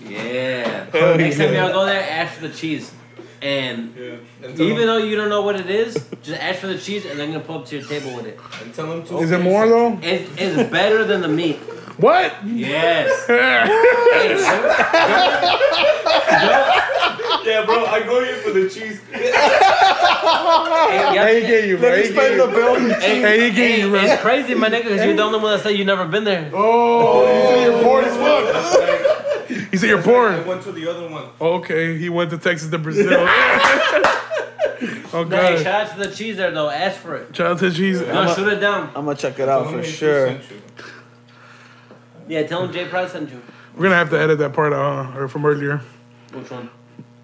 Yeah. 0.01 0.85
Hell 0.91 1.17
Next 1.17 1.37
time 1.37 1.53
yeah. 1.53 1.65
y'all 1.65 1.73
go 1.73 1.85
there, 1.85 2.01
ask 2.09 2.33
for 2.35 2.47
the 2.47 2.53
cheese. 2.53 2.91
And 3.41 3.93
Yeah. 3.95 4.15
And 4.43 4.59
even 4.59 4.77
them, 4.77 4.87
though 4.87 4.97
you 4.97 5.15
don't 5.15 5.29
know 5.29 5.41
what 5.41 5.57
it 5.59 5.69
is, 5.69 5.93
just 6.23 6.41
ask 6.41 6.59
for 6.59 6.67
the 6.67 6.77
cheese 6.77 7.05
and 7.05 7.17
they're 7.19 7.27
gonna 7.27 7.39
pull 7.39 7.59
up 7.59 7.65
to 7.67 7.77
your 7.77 7.87
table 7.87 8.13
with 8.15 8.25
it. 8.27 8.37
and 8.61 8.73
tell 8.73 8.87
them 8.87 9.03
to. 9.07 9.19
Is 9.19 9.31
it 9.31 9.41
more 9.41 9.67
though? 9.67 9.93
It, 10.01 10.29
it's 10.37 10.69
better 10.69 11.03
than 11.05 11.21
the 11.21 11.27
meat. 11.29 11.57
What? 11.97 12.33
Yes. 12.45 13.25
Hey, 13.27 14.35
Yeah, 17.45 17.65
bro, 17.65 17.85
I 17.85 18.01
go 18.03 18.21
here 18.23 18.35
for 18.37 18.51
the 18.51 18.69
cheese. 18.69 18.99
hey, 19.11 19.31
y'all- 19.31 21.25
Hey, 21.25 21.41
get 21.47 21.67
you, 21.67 21.77
bro. 21.77 21.89
Let 21.89 22.05
me 22.05 22.11
spend 22.11 22.39
the 22.39 22.47
bill. 22.47 22.75
Hey, 22.99 23.21
Hey, 23.21 23.49
he 23.49 23.55
get 23.55 23.71
hey, 23.71 23.79
you, 23.81 23.89
bro. 23.89 23.99
It's 24.01 24.21
crazy, 24.21 24.53
my 24.55 24.69
nigga, 24.69 24.83
because 24.83 25.03
you're 25.05 25.15
the 25.15 25.23
only 25.23 25.39
one 25.39 25.51
that 25.57 25.63
said 25.63 25.71
you 25.71 25.85
never 25.85 26.05
been 26.05 26.23
there. 26.25 26.51
Oh, 26.53 27.25
you 27.25 27.41
say 27.49 27.63
you're 27.63 27.81
poor 27.83 28.01
as 28.01 28.15
fuck. 28.17 29.18
He 29.71 29.77
said 29.77 29.89
you're 29.89 29.99
I 29.99 30.03
poor. 30.03 30.41
went 30.43 30.61
to 30.63 30.71
the 30.71 30.87
other 30.89 31.09
one. 31.09 31.25
Okay, 31.41 31.97
he 31.97 32.07
went 32.09 32.29
to 32.31 32.37
Texas 32.37 32.69
to 32.69 32.77
Brazil. 32.85 33.09
oh 35.11 35.27
Hey, 35.29 35.61
shout 35.63 35.87
out 35.87 35.97
to 35.97 36.07
the 36.07 36.15
cheese 36.15 36.37
there 36.37 36.51
though. 36.51 36.69
Ask 36.69 36.99
for 36.99 37.15
it. 37.17 37.35
Shout 37.35 37.47
out 37.51 37.59
to 37.59 37.71
cheese. 37.71 37.99
No, 38.01 38.33
shoot 38.33 38.47
it 38.47 38.59
down. 38.59 38.87
I'm 38.95 39.05
gonna 39.05 39.15
check 39.15 39.39
it 39.39 39.49
out 39.49 39.69
for 39.71 39.83
sure. 39.83 40.37
Yeah, 42.27 42.43
tell 42.43 42.63
him 42.63 42.71
Jay 42.71 42.85
Price 42.87 43.11
sent 43.11 43.29
you. 43.31 43.41
We're 43.75 43.83
gonna 43.83 43.95
have 43.95 44.09
to 44.11 44.19
edit 44.19 44.37
that 44.39 44.53
part 44.53 44.71
out 44.73 45.17
or 45.17 45.27
from 45.27 45.45
earlier. 45.45 45.81
Which 46.33 46.51
one? 46.51 46.69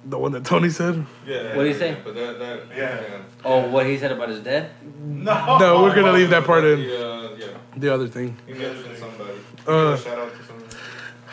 The 0.08 0.18
one 0.18 0.32
that 0.34 0.46
Tony 0.46 0.70
said. 0.70 1.06
Yeah. 1.26 1.56
What'd 1.56 1.72
he 1.72 1.78
say? 1.78 1.98
But 2.04 2.14
that, 2.16 2.40
that, 2.40 2.60
Yeah. 2.76 3.22
Oh, 3.44 3.68
what 3.70 3.86
he 3.88 3.98
said 3.98 4.12
about 4.12 4.30
his 4.30 4.40
dad? 4.40 4.70
No. 5.04 5.58
No, 5.58 5.82
we're 5.84 5.96
gonna 5.96 6.12
leave 6.12 6.30
that 6.32 6.44
part 6.46 6.64
in. 6.64 6.80
The, 6.80 7.08
uh, 7.08 7.36
yeah. 7.38 7.48
The 7.78 7.94
other 7.94 8.08
thing. 8.08 8.38
He 8.48 8.54
mentioned 8.54 8.98
somebody. 8.98 9.34
Uh, 9.68 9.98
Shout 9.98 10.18
out 10.20 10.32
to 10.36 10.44
somebody. 10.44 10.65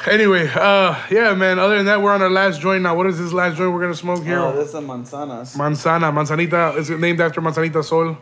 Anyway, 0.07 0.49
uh, 0.55 1.01
yeah, 1.11 1.33
man. 1.35 1.59
Other 1.61 1.77
than 1.77 1.87
that, 1.87 2.03
we're 2.03 2.13
on 2.13 2.23
our 2.23 2.31
last 2.31 2.61
joint 2.61 2.83
now. 2.83 2.97
What 2.97 3.07
is 3.07 3.19
this 3.19 3.33
last 3.33 3.57
joint 3.57 3.73
we're 3.73 3.81
gonna 3.81 3.95
smoke 3.95 4.25
here? 4.25 4.39
Oh, 4.41 4.53
this 4.53 4.69
is 4.71 4.75
a 4.75 4.81
manzanas. 4.81 5.57
Manzana, 5.57 6.13
Manzanita. 6.13 6.75
It's 6.77 6.89
named 6.91 7.21
after 7.21 7.41
Manzanita 7.41 7.83
Sol, 7.85 8.19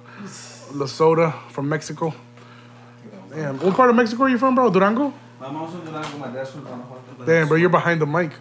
La 0.74 0.86
Soda 0.86 1.32
from 1.48 1.68
Mexico. 1.68 2.12
Damn, 3.30 3.58
what 3.60 3.74
part 3.74 3.88
of 3.88 3.96
Mexico 3.96 4.24
are 4.24 4.28
you 4.28 4.36
from, 4.38 4.54
bro? 4.54 4.68
Durango? 4.70 5.12
My 5.40 5.50
mom's 5.50 5.72
from 5.72 5.84
Durango, 5.86 6.18
my 6.18 6.28
dad's 6.28 6.50
from 6.50 6.62
Guanajuato. 6.62 7.24
Damn, 7.24 7.48
bro, 7.48 7.56
you're 7.56 7.68
behind 7.70 8.00
the 8.02 8.06
mic. 8.06 8.32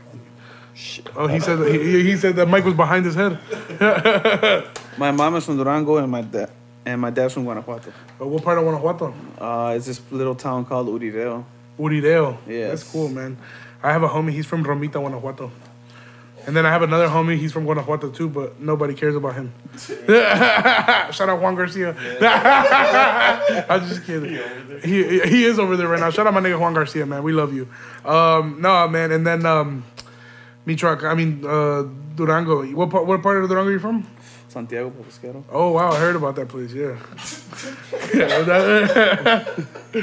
Oh, 1.15 1.27
he 1.27 1.39
said 1.39 1.59
he, 1.67 2.03
he- 2.03 2.17
said 2.17 2.35
that 2.37 2.47
mic 2.49 2.65
was 2.65 2.73
behind 2.73 3.05
his 3.05 3.15
head. 3.15 3.37
My 4.97 5.11
mom 5.11 5.35
is 5.35 5.45
from 5.45 5.57
Durango 5.57 5.97
and 5.97 6.09
my 6.11 6.21
dad 6.21 6.51
and 6.85 6.99
my 7.01 7.09
dad's 7.09 7.33
from 7.33 7.43
Guanajuato. 7.43 7.91
But 8.17 8.27
what 8.27 8.43
part 8.43 8.57
of 8.57 8.63
Guanajuato? 8.65 9.13
Uh, 9.37 9.73
it's 9.77 9.85
this 9.85 10.01
little 10.11 10.35
town 10.35 10.65
called 10.65 10.87
Urideo. 10.87 11.45
Urideo. 11.79 12.37
Yes. 12.47 12.69
That's 12.69 12.91
cool, 12.91 13.09
man. 13.09 13.37
I 13.81 13.91
have 13.91 14.03
a 14.03 14.09
homie, 14.09 14.31
he's 14.31 14.45
from 14.45 14.63
Romita, 14.63 14.93
Guanajuato. 14.93 15.51
And 16.45 16.55
then 16.55 16.65
I 16.65 16.71
have 16.71 16.81
another 16.81 17.07
homie, 17.07 17.37
he's 17.37 17.51
from 17.53 17.65
Guanajuato 17.65 18.09
too, 18.09 18.27
but 18.27 18.59
nobody 18.59 18.93
cares 18.93 19.15
about 19.15 19.35
him. 19.35 19.53
Shout 19.77 21.29
out 21.29 21.41
Juan 21.41 21.55
Garcia. 21.55 21.95
I'm 23.69 23.87
just 23.87 24.03
kidding. 24.05 24.39
He, 24.83 25.19
he 25.21 25.45
is 25.45 25.59
over 25.59 25.77
there 25.77 25.87
right 25.87 25.99
now. 25.99 26.09
Shout 26.09 26.27
out 26.27 26.33
my 26.33 26.41
nigga 26.41 26.59
Juan 26.59 26.73
Garcia, 26.73 27.05
man. 27.05 27.23
We 27.23 27.31
love 27.33 27.53
you. 27.53 27.67
Um, 28.03 28.61
no, 28.61 28.87
man. 28.87 29.11
And 29.11 29.25
then 29.27 29.45
um, 29.45 29.85
Michoac, 30.65 31.03
I 31.03 31.13
mean, 31.13 31.45
uh, 31.45 31.83
Durango. 32.15 32.65
What 32.73 32.89
part, 32.89 33.05
what 33.05 33.21
part 33.21 33.41
of 33.41 33.49
Durango 33.49 33.69
are 33.69 33.73
you 33.73 33.79
from? 33.79 34.07
Santiago 34.47 34.89
Papasquiaro. 34.89 35.43
Oh, 35.51 35.71
wow. 35.71 35.91
I 35.91 35.99
heard 35.99 36.15
about 36.15 36.35
that 36.35 36.47
place, 36.49 36.73
yeah. 36.73 36.97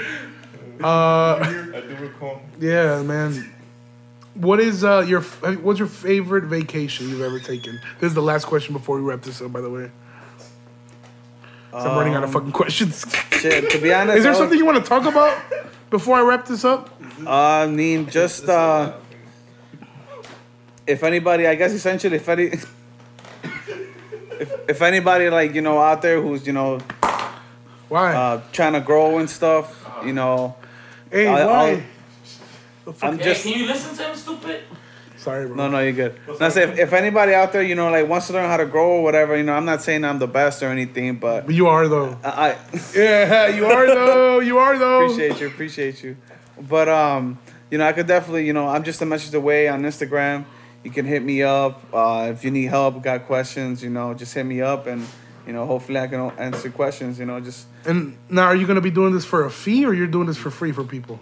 yeah, 0.81 0.87
uh, 0.87 1.39
I 1.75 1.81
do 1.81 1.97
recall. 2.01 2.41
Yeah, 2.61 3.03
man. 3.03 3.53
What 4.35 4.61
is 4.61 4.85
uh 4.85 5.05
your 5.09 5.23
what's 5.23 5.79
your 5.79 5.89
favorite 5.89 6.45
vacation 6.45 7.09
you've 7.09 7.23
ever 7.23 7.39
taken? 7.41 7.81
This 8.01 8.09
is 8.09 8.15
the 8.15 8.23
last 8.23 8.45
question 8.45 8.75
before 8.75 8.97
we 8.97 9.03
wrap 9.03 9.23
this 9.23 9.41
up. 9.41 9.51
By 9.53 9.61
the 9.63 9.71
way, 9.71 9.91
'Cause 11.71 11.87
I'm 11.87 11.97
running 11.97 12.15
out 12.15 12.25
of 12.25 12.33
fucking 12.33 12.53
questions. 12.53 13.05
Shit, 13.33 13.71
to 13.71 13.79
be 13.79 13.93
honest, 13.93 14.19
is 14.19 14.25
there 14.25 14.35
something 14.35 14.59
you 14.59 14.67
want 14.67 14.83
to 14.83 14.89
talk 14.89 15.07
about 15.07 15.39
before 15.91 16.17
I 16.19 16.23
wrap 16.23 16.47
this 16.47 16.65
up? 16.65 16.91
Uh, 17.25 17.31
I 17.31 17.67
mean, 17.67 18.07
just 18.11 18.47
uh, 18.49 18.93
if 20.87 21.03
anybody, 21.03 21.47
I 21.47 21.55
guess 21.55 21.73
essentially, 21.73 22.17
if 22.17 22.29
any, 22.29 22.45
if, 24.41 24.53
if 24.69 24.83
anybody 24.83 25.31
like 25.31 25.55
you 25.55 25.63
know 25.63 25.79
out 25.79 26.03
there 26.03 26.21
who's 26.21 26.47
you 26.47 26.53
know 26.53 26.79
Why? 27.89 28.15
uh, 28.15 28.41
trying 28.53 28.75
to 28.75 28.81
grow 28.81 29.19
and 29.19 29.29
stuff, 29.31 29.83
you 30.05 30.13
know, 30.13 30.57
hey, 31.11 31.27
I- 31.29 31.45
why? 31.47 31.53
I'll- 32.87 32.95
I'm 33.03 33.19
Hey, 33.19 33.25
just 33.25 33.43
can 33.43 33.53
you 33.59 33.67
listen 33.67 33.97
to 33.97 34.03
him, 34.11 34.17
stupid? 34.17 34.61
Sorry, 35.17 35.47
bro. 35.47 35.57
no, 35.57 35.69
no, 35.69 35.81
you're 35.81 35.93
good. 35.93 36.15
Now, 36.39 36.51
say 36.51 36.63
if, 36.65 36.79
if 36.79 36.93
anybody 36.93 37.35
out 37.35 37.53
there, 37.53 37.63
you 37.63 37.75
know, 37.75 37.91
like 37.91 38.07
wants 38.09 38.29
to 38.29 38.33
learn 38.35 38.49
how 38.49 38.59
to 38.59 38.67
grow 38.67 38.91
or 38.99 39.03
whatever, 39.03 39.37
you 39.37 39.43
know, 39.43 39.55
I'm 39.55 39.65
not 39.65 39.83
saying 39.83 40.05
I'm 40.05 40.21
the 40.21 40.29
best 40.29 40.63
or 40.63 40.67
anything, 40.69 41.17
but 41.17 41.47
But 41.47 41.55
you 41.57 41.67
are 41.67 41.89
though. 41.89 42.17
I, 42.23 42.51
I 42.53 42.57
Yeah, 42.95 43.49
you 43.49 43.67
are 43.67 43.87
though. 43.87 44.39
You 44.39 44.59
are 44.59 44.79
though. 44.79 45.05
appreciate 45.07 45.41
you, 45.41 45.47
appreciate 45.49 46.03
you. 46.05 46.17
But 46.69 46.89
um, 46.89 47.39
you 47.73 47.79
know, 47.79 47.87
I 47.89 47.93
could 47.93 48.07
definitely, 48.07 48.47
you 48.47 48.53
know, 48.53 48.69
I'm 48.69 48.85
just 48.85 49.03
a 49.03 49.07
message 49.07 49.35
away 49.35 49.67
on 49.67 49.83
Instagram. 49.83 50.45
You 50.85 50.93
can 50.93 51.07
hit 51.07 51.25
me 51.25 51.43
up 51.43 51.83
uh, 51.93 52.29
if 52.33 52.45
you 52.45 52.53
need 52.53 52.67
help, 52.67 53.03
got 53.03 53.27
questions. 53.27 53.83
You 53.83 53.91
know, 53.91 54.15
just 54.15 54.33
hit 54.33 54.47
me 54.47 54.61
up, 54.61 54.87
and 54.87 55.05
you 55.47 55.53
know, 55.53 55.67
hopefully 55.67 55.99
I 55.99 56.07
can 56.07 56.31
answer 56.39 56.71
questions. 56.71 57.19
You 57.19 57.27
know, 57.27 57.41
just 57.41 57.67
And 57.85 58.17
now, 58.29 58.45
are 58.45 58.57
you 58.57 58.67
gonna 58.67 58.81
be 58.81 58.91
doing 58.91 59.15
this 59.15 59.25
for 59.25 59.45
a 59.45 59.51
fee, 59.51 59.85
or 59.87 59.95
you're 59.95 60.07
doing 60.07 60.27
this 60.27 60.37
for 60.37 60.51
free 60.51 60.73
for 60.73 60.85
people? 60.85 61.21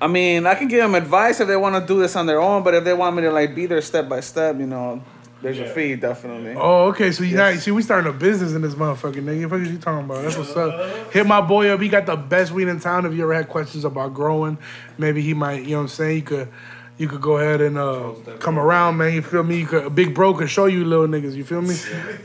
I 0.00 0.06
mean, 0.06 0.46
I 0.46 0.54
can 0.54 0.68
give 0.68 0.80
them 0.80 0.94
advice 0.94 1.40
if 1.40 1.48
they 1.48 1.56
want 1.56 1.76
to 1.76 1.86
do 1.86 1.98
this 1.98 2.14
on 2.14 2.26
their 2.26 2.40
own, 2.40 2.62
but 2.62 2.74
if 2.74 2.84
they 2.84 2.92
want 2.92 3.16
me 3.16 3.22
to 3.22 3.30
like 3.30 3.54
be 3.54 3.66
there 3.66 3.80
step 3.80 4.08
by 4.08 4.20
step, 4.20 4.58
you 4.58 4.66
know, 4.66 5.02
there's 5.40 5.58
a 5.58 5.68
fee 5.68 5.94
definitely. 5.96 6.54
Oh, 6.56 6.88
okay. 6.88 7.12
So 7.12 7.22
you 7.22 7.36
now 7.36 7.54
see, 7.56 7.70
we 7.70 7.82
starting 7.82 8.10
a 8.10 8.14
business 8.14 8.52
in 8.52 8.62
this 8.62 8.74
motherfucking 8.74 9.22
nigga. 9.22 9.50
What 9.50 9.60
are 9.60 9.64
you 9.64 9.78
talking 9.78 10.04
about? 10.04 10.22
That's 10.22 10.38
what's 10.38 10.56
up. 10.56 11.12
Hit 11.12 11.26
my 11.26 11.42
boy 11.42 11.68
up. 11.68 11.80
He 11.80 11.88
got 11.88 12.06
the 12.06 12.16
best 12.16 12.50
weed 12.52 12.68
in 12.68 12.80
town. 12.80 13.04
If 13.04 13.12
you 13.12 13.22
ever 13.22 13.34
had 13.34 13.48
questions 13.48 13.84
about 13.84 14.14
growing, 14.14 14.56
maybe 14.96 15.20
he 15.20 15.34
might. 15.34 15.64
You 15.64 15.72
know 15.72 15.76
what 15.76 15.82
I'm 15.82 15.88
saying? 15.88 16.16
You 16.16 16.22
could, 16.22 16.48
you 16.96 17.08
could 17.08 17.20
go 17.20 17.38
ahead 17.38 17.60
and 17.60 17.76
uh, 17.76 18.12
come 18.38 18.58
around, 18.58 18.96
man. 18.98 19.12
You 19.12 19.22
feel 19.22 19.42
me? 19.42 19.58
You 19.58 19.66
could, 19.66 19.84
a 19.84 19.90
big 19.90 20.14
bro 20.14 20.32
could 20.34 20.48
show 20.48 20.66
you 20.66 20.84
little 20.84 21.08
niggas. 21.08 21.34
You 21.34 21.44
feel 21.44 21.62
me? 21.62 21.76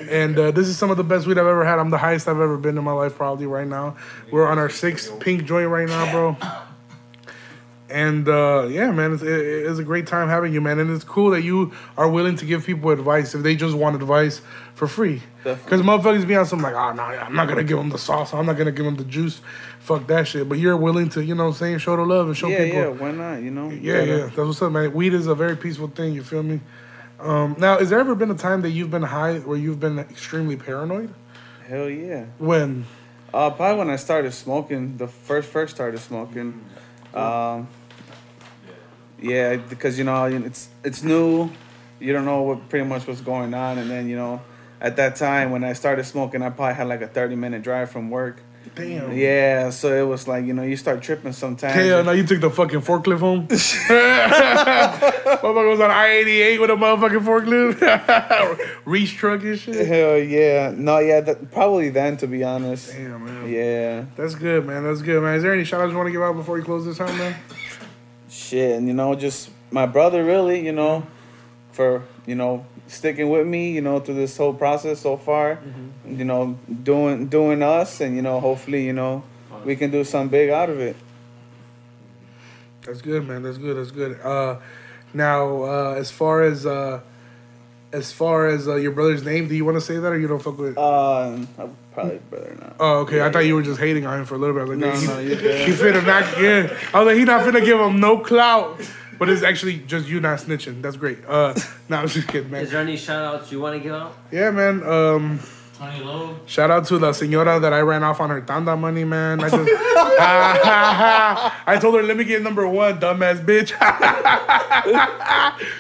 And 0.10 0.38
uh, 0.38 0.52
this 0.52 0.68
is 0.68 0.78
some 0.78 0.92
of 0.92 0.98
the 0.98 1.04
best 1.04 1.26
weed 1.26 1.40
I've 1.40 1.48
ever 1.48 1.66
had. 1.66 1.80
I'm 1.80 1.90
the 1.90 1.98
highest 1.98 2.28
I've 2.28 2.40
ever 2.40 2.58
been 2.58 2.78
in 2.78 2.84
my 2.84 2.92
life, 2.92 3.16
probably 3.16 3.48
right 3.48 3.68
now. 3.68 3.96
We're 4.32 4.48
on 4.48 4.60
our 4.60 4.70
sixth 4.70 5.20
pink 5.20 5.46
joint 5.46 5.70
right 5.70 5.88
now, 5.88 6.12
bro. 6.12 6.38
And 7.90 8.30
uh, 8.30 8.68
yeah, 8.70 8.92
man, 8.92 9.14
it's, 9.14 9.24
it, 9.24 9.30
it's 9.30 9.80
a 9.80 9.84
great 9.84 10.06
time 10.06 10.30
having 10.30 10.54
you, 10.54 10.62
man. 10.62 10.80
And 10.80 10.92
it's 10.92 11.04
cool 11.04 11.32
that 11.32 11.42
you 11.42 11.74
are 11.98 12.08
willing 12.08 12.36
to 12.38 12.46
give 12.46 12.66
people 12.66 12.92
advice 12.92 13.34
if 13.34 13.42
they 13.42 13.56
just 13.56 13.76
want 13.76 13.96
advice 13.96 14.42
for 14.76 14.88
free. 14.88 15.22
Because 15.44 15.82
motherfuckers 15.82 16.28
be 16.28 16.36
on 16.36 16.46
some 16.46 16.62
like, 16.62 16.76
oh, 16.76 16.94
no, 16.94 17.04
I'm 17.04 17.36
not 17.36 17.48
going 17.48 17.58
to 17.58 17.64
give 17.64 17.78
them 17.78 17.90
the 17.90 17.98
sauce. 17.98 18.34
I'm 18.34 18.46
not 18.46 18.54
going 18.54 18.68
to 18.68 18.72
give 18.72 18.86
them 18.86 18.96
the 18.96 19.04
juice. 19.04 19.42
Fuck 19.80 20.08
that 20.08 20.28
shit. 20.28 20.48
But 20.48 20.60
you're 20.60 20.78
willing 20.78 21.10
to, 21.10 21.24
you 21.24 21.34
know 21.34 21.46
what 21.46 21.52
I'm 21.52 21.56
saying, 21.56 21.78
show 21.80 21.96
the 21.96 22.04
love 22.04 22.28
and 22.28 22.38
show 22.38 22.48
yeah, 22.48 22.66
people. 22.66 22.80
yeah, 22.80 22.88
why 22.90 23.12
not? 23.12 23.42
You 23.42 23.52
know, 23.52 23.70
Yeah, 23.70 24.04
yeah. 24.04 24.18
That's 24.26 24.38
what's 24.38 24.62
up, 24.62 24.72
man. 24.72 24.94
Weed 24.94 25.14
is 25.14 25.28
a 25.28 25.36
very 25.36 25.56
peaceful 25.58 25.88
thing, 25.88 26.14
you 26.14 26.24
feel 26.24 26.44
me? 26.44 26.60
Um, 27.20 27.56
now, 27.58 27.80
has 27.80 27.90
there 27.90 28.00
ever 28.00 28.16
been 28.16 28.32
a 28.32 28.36
time 28.36 28.62
that 28.62 28.70
you've 28.70 28.92
been 28.92 29.04
high 29.04 29.40
where 29.40 29.58
you've 29.58 29.80
been 29.80 30.00
extremely 30.00 30.56
paranoid? 30.56 31.14
Hell 31.68 31.90
yeah. 31.90 32.26
When? 32.38 32.86
Uh, 33.34 33.50
probably 33.52 33.78
when 33.78 33.90
I 33.90 33.98
started 33.98 34.32
smoking, 34.32 34.98
the 34.98 35.08
first 35.08 35.50
first 35.50 35.76
started 35.76 36.00
smoking. 36.00 36.66
Um, 37.14 37.68
yeah, 39.22 39.58
because 39.58 39.98
you 39.98 40.04
know 40.04 40.26
it's 40.26 40.70
it's 40.84 41.04
new, 41.04 41.50
you 42.00 42.14
don't 42.14 42.26
know 42.26 42.42
what 42.44 42.70
pretty 42.70 42.86
much 42.86 43.08
what's 43.08 43.22
going 43.22 43.54
on, 43.54 43.78
and 43.78 43.90
then 43.90 44.08
you 44.10 44.16
know, 44.16 44.42
at 44.80 44.96
that 44.98 45.16
time 45.16 45.52
when 45.52 45.64
I 45.64 45.74
started 45.74 46.06
smoking, 46.06 46.42
I 46.42 46.50
probably 46.50 46.76
had 46.76 46.88
like 46.88 47.02
a 47.02 47.08
thirty 47.08 47.36
minute 47.36 47.62
drive 47.62 47.92
from 47.92 48.10
work. 48.10 48.42
Damn. 48.76 49.18
Yeah, 49.18 49.70
so 49.72 49.94
it 49.94 50.08
was 50.08 50.28
like 50.28 50.46
you 50.46 50.54
know 50.54 50.64
you 50.64 50.76
start 50.78 51.02
tripping 51.02 51.32
sometimes. 51.34 51.74
Hell 51.74 52.04
no, 52.04 52.12
you 52.12 52.26
took 52.26 52.42
the 52.42 52.50
fucking 52.50 52.82
forklift 52.82 53.20
home? 53.20 53.48
Motherfucker 55.40 55.70
was 55.70 55.80
on 55.80 55.92
I 55.92 56.08
88 56.08 56.60
with 56.60 56.70
a 56.70 56.74
motherfucking 56.74 57.26
forklift. 57.26 58.82
Reach 58.86 59.16
truck 59.16 59.44
and 59.44 59.58
shit. 59.60 59.88
Hell 59.88 60.18
yeah, 60.18 60.74
no, 60.76 61.00
yeah, 61.00 61.22
that, 61.22 61.52
probably 61.52 61.90
then 61.90 62.18
to 62.18 62.28
be 62.28 62.44
honest. 62.44 62.92
Damn, 62.92 63.26
man. 63.26 63.50
Yeah, 63.50 64.06
That's 64.16 64.36
good, 64.36 64.66
man. 64.66 64.84
That's 64.84 65.02
good, 65.02 65.24
man. 65.24 65.36
Is 65.36 65.44
there 65.44 65.54
any 65.54 65.64
shout 65.64 65.82
outs 65.82 65.92
you 65.92 65.98
want 65.98 66.08
to 66.08 66.12
give 66.12 66.22
out 66.22 66.36
before 66.36 66.58
you 66.58 66.64
close 66.64 66.86
this 66.86 67.00
out, 67.00 67.16
man? 67.18 67.36
Shit, 68.30 68.78
and 68.78 68.88
you 68.88 68.94
know 68.94 69.16
just 69.16 69.50
my 69.72 69.86
brother 69.86 70.24
really, 70.24 70.66
you 70.66 70.72
know, 70.72 71.06
for 71.72 72.04
you 72.26 72.36
know 72.36 72.66
sticking 72.88 73.30
with 73.30 73.46
me, 73.46 73.72
you 73.72 73.82
know, 73.82 74.00
through 74.00 74.16
this 74.16 74.36
whole 74.36 74.54
process 74.54 75.00
so 75.00 75.18
far. 75.18 75.56
Mm-hmm. 75.58 76.20
You 76.20 76.26
know, 76.26 76.60
doing 76.84 77.28
doing 77.28 77.62
us, 77.62 78.02
and 78.02 78.16
you 78.16 78.22
know, 78.22 78.40
hopefully, 78.40 78.86
you 78.86 78.94
know, 78.94 79.24
we 79.66 79.76
can 79.76 79.92
do 79.92 80.04
something 80.04 80.30
big 80.30 80.50
out 80.50 80.70
of 80.70 80.80
it. 80.80 80.96
That's 82.84 83.02
good, 83.02 83.28
man. 83.28 83.44
That's 83.44 83.58
good. 83.58 83.78
That's 83.78 83.92
good. 83.92 84.20
Uh, 84.22 84.60
now, 85.14 85.64
uh, 85.64 85.96
as 85.98 86.12
far 86.12 86.44
as 86.44 86.66
uh, 86.66 87.02
as 87.92 88.12
far 88.12 88.48
as 88.48 88.68
uh, 88.68 88.76
your 88.76 88.92
brother's 88.92 89.24
name, 89.24 89.48
do 89.48 89.56
you 89.56 89.66
want 89.66 89.76
to 89.78 89.82
say 89.82 89.98
that 89.98 90.08
or 90.12 90.20
you 90.20 90.28
don't 90.28 90.42
fuck 90.42 90.58
with? 90.58 90.78
Um, 90.78 91.48
I'd 91.58 91.70
probably 91.94 92.20
better 92.30 92.56
not. 92.60 92.76
Oh, 92.80 93.00
okay. 93.00 93.22
I 93.22 93.32
thought 93.32 93.40
you 93.46 93.56
were 93.56 93.64
just 93.64 93.80
hating 93.80 94.06
on 94.06 94.20
him 94.20 94.26
for 94.26 94.36
a 94.36 94.38
little 94.38 94.56
bit. 94.56 94.62
I 94.62 94.66
was 94.66 94.78
like, 94.80 94.94
No, 94.94 95.00
he, 95.00 95.08
no, 95.08 95.20
you're 95.20 95.42
good. 95.42 95.68
he 95.68 95.74
finna 95.74 96.06
not 96.06 96.24
get. 96.36 96.72
I 96.94 97.00
was 97.00 97.08
like, 97.08 97.18
he 97.18 97.24
not 97.26 97.42
finna 97.42 97.64
give 97.66 97.80
him 97.80 98.00
no 98.00 98.20
clout. 98.20 98.80
But 99.18 99.28
it's 99.30 99.44
actually 99.44 99.80
just 99.80 100.08
you 100.08 100.22
not 100.22 100.40
snitching. 100.40 100.82
That's 100.82 100.96
great. 100.96 101.20
Uh, 101.28 101.54
no, 101.90 101.98
I 101.98 102.02
was 102.04 102.14
just 102.14 102.28
kidding, 102.30 102.52
man. 102.52 102.64
Is 102.64 102.72
there 102.72 102.80
any 102.82 102.96
shout 102.96 103.36
outs 103.42 103.52
you 103.52 103.60
want 103.60 103.76
to 103.76 103.80
give 103.84 103.94
out? 103.94 104.16
Yeah, 104.32 104.50
man. 104.52 104.82
Um, 104.84 105.40
Tony 105.78 106.00
Lowe. 106.04 106.40
shout 106.46 106.72
out 106.72 106.86
to 106.88 106.98
the 106.98 107.12
senora 107.12 107.60
that 107.60 107.74
I 107.74 107.80
ran 107.82 108.04
off 108.04 108.20
on 108.22 108.30
her 108.30 108.40
tanda 108.42 108.78
money, 108.78 109.04
man. 109.04 109.42
I 109.42 109.50
just, 109.50 109.64
I 110.22 111.78
told 111.82 111.96
her, 111.96 112.04
let 112.04 112.16
me 112.18 112.24
get 112.26 112.42
number 112.42 112.66
one, 112.68 113.00
dumbass 113.00 113.44
bitch. 113.46 113.72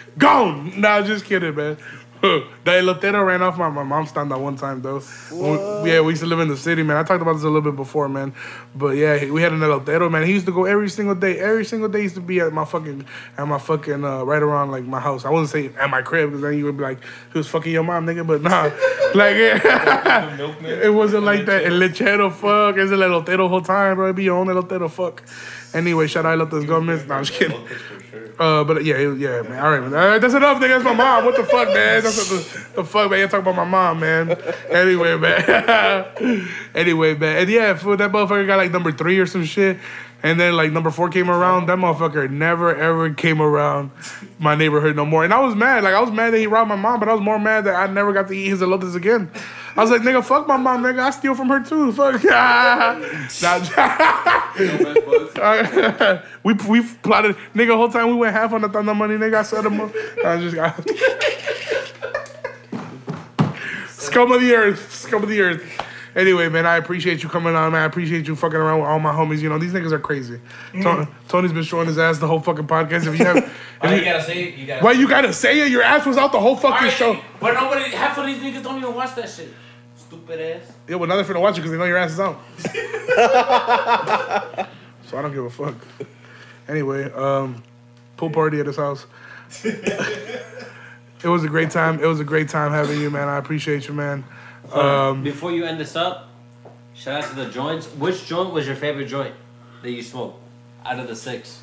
Gone. 0.17 0.79
No, 0.79 1.01
just 1.03 1.25
kidding, 1.25 1.55
man. 1.55 1.77
the 2.21 2.71
elotero 2.71 3.25
ran 3.25 3.41
off 3.41 3.57
my, 3.57 3.69
my 3.69 3.83
mom's 3.83 4.11
tanda 4.11 4.37
one 4.37 4.55
time 4.57 4.81
though. 4.81 5.01
We- 5.31 5.89
yeah, 5.89 6.01
we 6.01 6.11
used 6.11 6.21
to 6.21 6.27
live 6.27 6.39
in 6.39 6.49
the 6.49 6.57
city, 6.57 6.83
man. 6.83 6.97
I 6.97 7.03
talked 7.03 7.21
about 7.21 7.33
this 7.33 7.43
a 7.43 7.47
little 7.47 7.61
bit 7.61 7.75
before, 7.75 8.09
man. 8.09 8.33
But 8.75 8.97
yeah, 8.97 9.29
we 9.31 9.41
had 9.41 9.53
an 9.53 9.59
elotero, 9.59 10.11
man. 10.11 10.25
He 10.25 10.33
used 10.33 10.45
to 10.47 10.51
go 10.51 10.65
every 10.65 10.89
single 10.89 11.15
day. 11.15 11.39
Every 11.39 11.63
single 11.65 11.87
day 11.87 11.99
he 11.99 12.03
used 12.03 12.15
to 12.15 12.21
be 12.21 12.39
at 12.41 12.51
my 12.51 12.65
fucking 12.65 13.05
at 13.37 13.47
my 13.47 13.57
fucking 13.57 14.03
uh, 14.03 14.23
right 14.23 14.41
around 14.41 14.71
like 14.71 14.83
my 14.83 14.99
house. 14.99 15.23
I 15.25 15.29
wouldn't 15.29 15.49
say 15.49 15.69
at 15.79 15.89
my 15.89 16.01
crib 16.01 16.29
because 16.29 16.41
then 16.41 16.57
you 16.57 16.65
would 16.65 16.77
be 16.77 16.83
like, 16.83 16.99
he 17.31 17.37
was 17.37 17.47
fucking 17.47 17.71
your 17.71 17.83
mom, 17.83 18.05
nigga. 18.05 18.27
But 18.27 18.41
nah, 18.41 18.63
like 19.15 19.35
yeah. 19.37 20.37
it 20.83 20.93
wasn't 20.93 21.23
like 21.23 21.45
that. 21.45 21.63
El 21.65 21.73
lechero 21.79 22.31
fuck. 22.31 22.77
It's 22.77 22.91
el 22.91 22.99
elotero 22.99 23.47
whole 23.47 23.61
time, 23.61 23.95
bro. 23.95 24.07
It'd 24.07 24.15
be 24.17 24.23
your 24.25 24.37
own 24.37 24.47
elotero 24.47 24.89
fuck. 24.91 25.23
Anyway, 25.73 26.07
shout 26.07 26.25
out 26.25 26.37
Elotes 26.39 26.65
Gomez. 26.67 27.05
Nah, 27.05 27.17
I'm 27.17 27.23
just 27.23 27.37
kidding. 27.37 27.67
Uh, 28.39 28.63
but 28.63 28.83
yeah, 28.85 28.95
it- 28.95 29.17
yeah, 29.17 29.41
man. 29.41 29.59
All 29.63 29.71
right, 29.71 29.81
man. 29.81 29.93
All 29.93 30.07
right, 30.07 30.19
that's 30.19 30.33
enough, 30.33 30.57
nigga. 30.61 30.69
That's 30.69 30.83
my 30.83 30.93
mom. 30.93 31.25
What 31.25 31.35
the 31.35 31.43
fuck, 31.43 31.67
man? 31.67 32.01
That's 32.03 32.17
what 32.17 32.27
the, 32.27 32.75
the 32.77 32.83
fuck, 32.85 33.11
man. 33.11 33.19
You 33.19 33.25
talking 33.27 33.39
about 33.41 33.55
my 33.55 33.65
mom, 33.65 33.99
man. 33.99 34.31
Anyway, 34.69 35.17
man. 35.17 36.47
anyway, 36.75 37.15
man. 37.15 37.41
And 37.41 37.49
yeah, 37.49 37.73
that 37.73 37.81
motherfucker 37.83 38.47
got 38.47 38.57
like 38.57 38.71
number 38.71 38.91
three 38.91 39.19
or 39.19 39.25
some 39.25 39.43
shit. 39.45 39.77
And 40.23 40.39
then 40.39 40.55
like 40.55 40.71
number 40.71 40.89
four 40.91 41.09
came 41.09 41.29
around. 41.29 41.67
That 41.67 41.77
motherfucker 41.77 42.29
never 42.29 42.75
ever 42.75 43.13
came 43.13 43.41
around 43.41 43.91
my 44.39 44.55
neighborhood 44.55 44.95
no 44.95 45.05
more. 45.05 45.23
And 45.23 45.33
I 45.33 45.39
was 45.39 45.53
mad. 45.53 45.83
Like 45.83 45.93
I 45.93 45.99
was 45.99 46.11
mad 46.11 46.33
that 46.33 46.39
he 46.39 46.47
robbed 46.47 46.69
my 46.69 46.75
mom, 46.75 46.99
but 46.99 47.09
I 47.09 47.13
was 47.13 47.21
more 47.21 47.37
mad 47.37 47.65
that 47.65 47.75
I 47.75 47.91
never 47.91 48.13
got 48.13 48.27
to 48.29 48.33
eat 48.33 48.47
his 48.47 48.61
elotes 48.61 48.95
again. 48.95 49.29
I 49.75 49.81
was 49.81 49.91
like, 49.91 50.01
nigga, 50.01 50.23
fuck 50.23 50.47
my 50.47 50.57
mom, 50.57 50.81
nigga. 50.81 50.99
I 50.99 51.09
steal 51.11 51.35
from 51.35 51.49
her 51.49 51.63
too. 51.63 51.91
Fuck. 51.91 52.23
We 56.43 56.53
we 56.53 56.81
plotted, 56.81 57.35
nigga. 57.53 57.75
Whole 57.75 57.89
time 57.89 58.07
we 58.07 58.15
went 58.15 58.33
half 58.33 58.53
on 58.53 58.61
the 58.61 58.69
tanda 58.69 58.93
money, 58.93 59.15
nigga. 59.15 59.35
I 59.35 59.43
set 59.43 59.65
him 59.65 59.81
up. 59.81 59.91
I 60.25 60.37
just 60.37 60.55
got 60.55 60.75
scum 63.89 64.31
of 64.31 64.41
the 64.41 64.53
earth, 64.53 64.93
scum 64.93 65.23
of 65.23 65.29
the 65.29 65.41
earth. 65.41 65.63
Anyway, 66.19 66.49
man, 66.49 66.65
I 66.65 66.75
appreciate 66.75 67.23
you 67.23 67.29
coming 67.29 67.55
on, 67.55 67.71
man. 67.71 67.81
I 67.81 67.85
appreciate 67.85 68.27
you 68.27 68.35
fucking 68.35 68.59
around 68.59 68.79
with 68.81 68.89
all 68.89 68.99
my 68.99 69.13
homies. 69.13 69.39
You 69.39 69.47
know, 69.47 69.57
these 69.57 69.71
niggas 69.71 69.93
are 69.93 69.99
crazy. 69.99 70.41
Tony, 70.83 71.07
Tony's 71.29 71.53
been 71.53 71.63
showing 71.63 71.87
his 71.87 71.97
ass 71.97 72.17
the 72.17 72.27
whole 72.27 72.41
fucking 72.41 72.67
podcast. 72.67 73.07
If 73.07 73.17
you 73.17 73.23
have, 73.25 73.37
if 73.37 73.53
Oh, 73.81 73.89
you 73.89 73.95
you, 73.99 74.03
gotta 74.03 74.23
say 74.23 74.43
it. 74.49 74.55
You 74.55 74.67
gotta. 74.67 74.83
why 74.83 74.91
you 74.91 75.07
gotta 75.07 75.31
say 75.31 75.61
it? 75.61 75.71
Your 75.71 75.81
ass 75.81 76.05
was 76.05 76.17
out 76.17 76.33
the 76.33 76.39
whole 76.39 76.57
fucking 76.57 76.75
Alright, 76.75 76.91
show. 76.91 77.21
But 77.39 77.53
nobody, 77.53 77.89
half 77.91 78.17
of 78.17 78.25
these 78.25 78.37
niggas 78.39 78.61
don't 78.63 78.79
even 78.81 78.93
watch 78.93 79.15
that 79.15 79.29
shit. 79.29 79.53
Stupid 79.95 80.41
ass. 80.41 80.71
Yeah, 80.89 80.97
well, 80.97 81.07
now 81.07 81.15
they're 81.15 81.23
finna 81.23 81.39
watch 81.39 81.53
it 81.57 81.61
because 81.61 81.71
they 81.71 81.77
know 81.77 81.85
your 81.85 81.97
ass 81.97 82.11
is 82.11 82.19
out. 82.19 82.41
so 85.05 85.17
I 85.17 85.21
don't 85.21 85.33
give 85.33 85.45
a 85.45 85.49
fuck. 85.49 85.75
Anyway, 86.67 87.09
um, 87.13 87.63
pool 88.17 88.29
party 88.29 88.59
at 88.59 88.65
his 88.65 88.75
house. 88.75 89.05
it 89.63 90.43
was 91.23 91.43
a 91.43 91.47
great 91.47 91.71
time. 91.71 92.03
It 92.03 92.07
was 92.07 92.19
a 92.19 92.23
great 92.25 92.49
time 92.49 92.71
having 92.71 92.99
you, 92.99 93.09
man. 93.09 93.27
I 93.29 93.37
appreciate 93.37 93.87
you, 93.87 93.93
man. 93.93 94.23
Um, 94.71 95.23
Before 95.23 95.51
you 95.51 95.65
end 95.65 95.79
this 95.79 95.95
up, 95.95 96.29
shout 96.93 97.23
out 97.23 97.29
to 97.29 97.35
the 97.35 97.49
joints. 97.49 97.87
Which 97.87 98.25
joint 98.25 98.53
was 98.53 98.67
your 98.67 98.75
favorite 98.75 99.07
joint 99.07 99.33
that 99.81 99.91
you 99.91 100.01
smoked 100.03 100.41
out 100.85 100.99
of 100.99 101.07
the 101.07 101.15
six? 101.15 101.61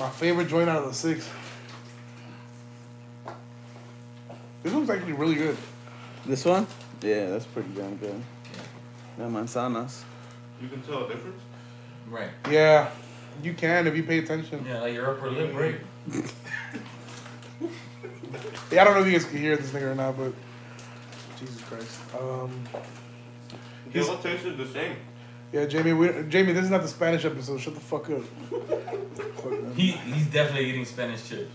my 0.00 0.10
favorite 0.10 0.48
joint 0.48 0.68
out 0.68 0.82
of 0.82 0.88
the 0.88 0.94
six. 0.94 1.28
This 4.62 4.72
one's 4.72 4.90
actually 4.90 5.12
really 5.12 5.36
good. 5.36 5.56
This 6.26 6.44
one? 6.44 6.66
Yeah, 7.02 7.30
that's 7.30 7.44
pretty 7.46 7.68
damn 7.76 7.96
good. 7.96 8.20
Yeah, 9.18 9.24
manzanas. 9.26 10.02
You 10.60 10.68
can 10.68 10.82
tell 10.82 11.04
a 11.04 11.08
difference? 11.08 11.40
Right. 12.08 12.30
Yeah, 12.50 12.90
you 13.42 13.54
can 13.54 13.86
if 13.86 13.96
you 13.96 14.02
pay 14.02 14.18
attention. 14.18 14.64
Yeah, 14.66 14.80
like 14.80 14.94
your 14.94 15.10
upper 15.10 15.30
lip 15.30 15.52
break. 15.52 15.76
Yeah, 18.70 18.82
I 18.82 18.84
don't 18.84 18.94
know 18.94 19.00
if 19.00 19.06
you 19.06 19.12
guys 19.12 19.24
can 19.24 19.38
hear 19.38 19.56
this 19.56 19.70
nigga 19.70 19.92
or 19.92 19.94
not, 19.94 20.16
but 20.16 20.32
Jesus 21.38 21.60
Christ. 21.62 22.00
Um, 22.18 22.64
They 23.92 24.00
all 24.00 24.18
tasted 24.18 24.56
the 24.56 24.66
same. 24.66 24.96
yeah, 25.52 25.66
Jamie, 25.66 25.92
we, 25.92 26.08
Jamie, 26.28 26.52
this 26.52 26.64
is 26.64 26.70
not 26.70 26.82
the 26.82 26.88
Spanish 26.88 27.24
episode. 27.24 27.60
Shut 27.60 27.74
the 27.74 27.80
fuck 27.80 28.10
up. 28.10 28.22
Fuck. 28.50 29.52
He 29.76 29.90
he's 29.92 30.26
definitely 30.26 30.68
eating 30.70 30.84
Spanish 30.84 31.28
chips. 31.28 31.50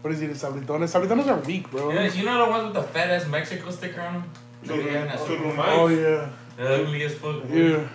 What 0.00 0.12
is 0.12 0.20
he? 0.20 0.24
eating 0.26 0.36
sabritones? 0.36 0.88
Sabritones 0.92 1.26
are 1.26 1.38
weak, 1.40 1.70
bro. 1.70 1.90
Yeah, 1.92 2.10
you 2.12 2.24
know 2.24 2.44
the 2.46 2.50
ones 2.50 2.64
with 2.64 2.74
the 2.74 2.82
fat 2.82 3.10
ass 3.10 3.26
Mexico 3.26 3.70
sticker 3.70 4.00
on 4.00 4.14
them? 4.14 4.30
Nigga, 4.64 4.84
they 4.84 4.90
having 4.90 5.08
that 5.08 5.26
shit. 5.26 5.40
Oh 5.58 5.86
yeah, 5.88 6.28
They're 6.56 6.80
ugly 6.82 7.02
as 7.02 7.14
fuck. 7.14 7.42
yeah. 7.50 7.86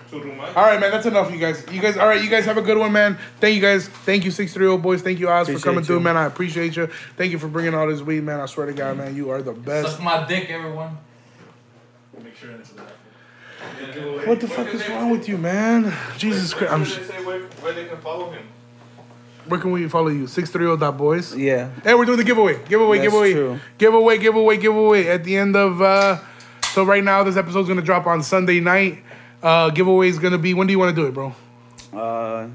All 0.56 0.64
right, 0.66 0.80
man. 0.80 0.92
That's 0.92 1.06
enough, 1.06 1.32
you 1.32 1.40
guys. 1.40 1.66
You 1.72 1.82
guys, 1.82 1.98
all 1.98 2.08
right. 2.08 2.22
You 2.24 2.30
guys 2.30 2.46
have 2.46 2.58
a 2.58 2.62
good 2.62 2.78
one, 2.78 2.92
man. 2.92 3.18
Thank 3.40 3.56
you, 3.56 3.62
guys. 3.62 3.88
Thank 3.88 4.26
you, 4.26 4.32
six 4.32 4.54
three 4.54 4.66
zero 4.66 4.78
boys. 4.78 5.02
Thank 5.02 5.20
you, 5.20 5.30
Oz, 5.30 5.48
for 5.48 5.54
Appreciate 5.54 5.64
coming 5.64 5.84
through, 5.84 6.00
man. 6.02 6.16
I 6.18 6.26
appreciate 6.26 6.76
you. 6.76 6.88
Thank 7.18 7.32
you 7.32 7.40
for 7.40 7.48
bringing 7.48 7.74
all 7.74 7.88
this 7.88 8.02
weed, 8.02 8.24
man. 8.24 8.40
I 8.40 8.46
swear 8.46 8.68
to 8.68 8.74
God, 8.74 8.98
man, 8.98 9.16
you 9.16 9.30
are 9.32 9.42
the 9.42 9.54
best. 9.54 9.94
Suck 9.94 10.02
my 10.04 10.26
dick, 10.28 10.50
everyone. 10.50 10.98
Make 12.22 12.36
sure 12.36 12.52
it's 12.52 12.72
that. 12.72 14.28
What 14.28 14.40
the 14.42 14.48
fuck 14.48 14.68
is 14.74 14.88
wrong 14.90 15.10
with 15.10 15.28
you, 15.30 15.38
man? 15.38 15.94
Jesus 16.18 16.54
Christ. 16.54 16.74
I'm, 16.74 16.82
Where 16.82 16.90
say 16.90 17.24
where, 17.24 17.40
where 17.42 17.74
they 17.74 17.86
can 17.86 17.98
follow 18.00 18.32
him? 18.32 18.46
where 19.48 19.60
can 19.60 19.72
we 19.72 19.88
follow 19.90 20.08
you? 20.08 20.28
Six 20.28 20.50
three 20.50 20.66
zero 20.66 20.92
boys. 20.92 21.36
Yeah. 21.36 21.70
Hey, 21.84 21.94
we're 21.94 22.06
doing 22.06 22.18
the 22.18 22.24
giveaway. 22.24 22.64
Giveaway, 22.68 22.98
That's 23.00 23.08
giveaway. 23.12 23.34
true. 23.34 23.60
Giveaway, 23.78 24.18
giveaway, 24.18 24.58
giveaway. 24.58 25.08
At 25.08 25.24
the 25.24 25.38
end 25.38 25.56
of 25.56 25.82
uh 25.82 26.20
so 26.74 26.84
right 26.84 27.04
now 27.04 27.24
this 27.24 27.36
episode's 27.38 27.68
gonna 27.68 27.82
drop 27.82 28.06
on 28.08 28.24
Sunday 28.24 28.60
night. 28.60 29.04
Uh 29.42 29.70
giveaway 29.70 30.08
is 30.08 30.20
gonna 30.20 30.38
be 30.38 30.54
when 30.54 30.68
do 30.68 30.72
you 30.74 30.80
wanna 30.80 30.94
do 30.94 31.06
it, 31.08 31.14
bro? 31.14 31.34
Uh, 31.94 32.48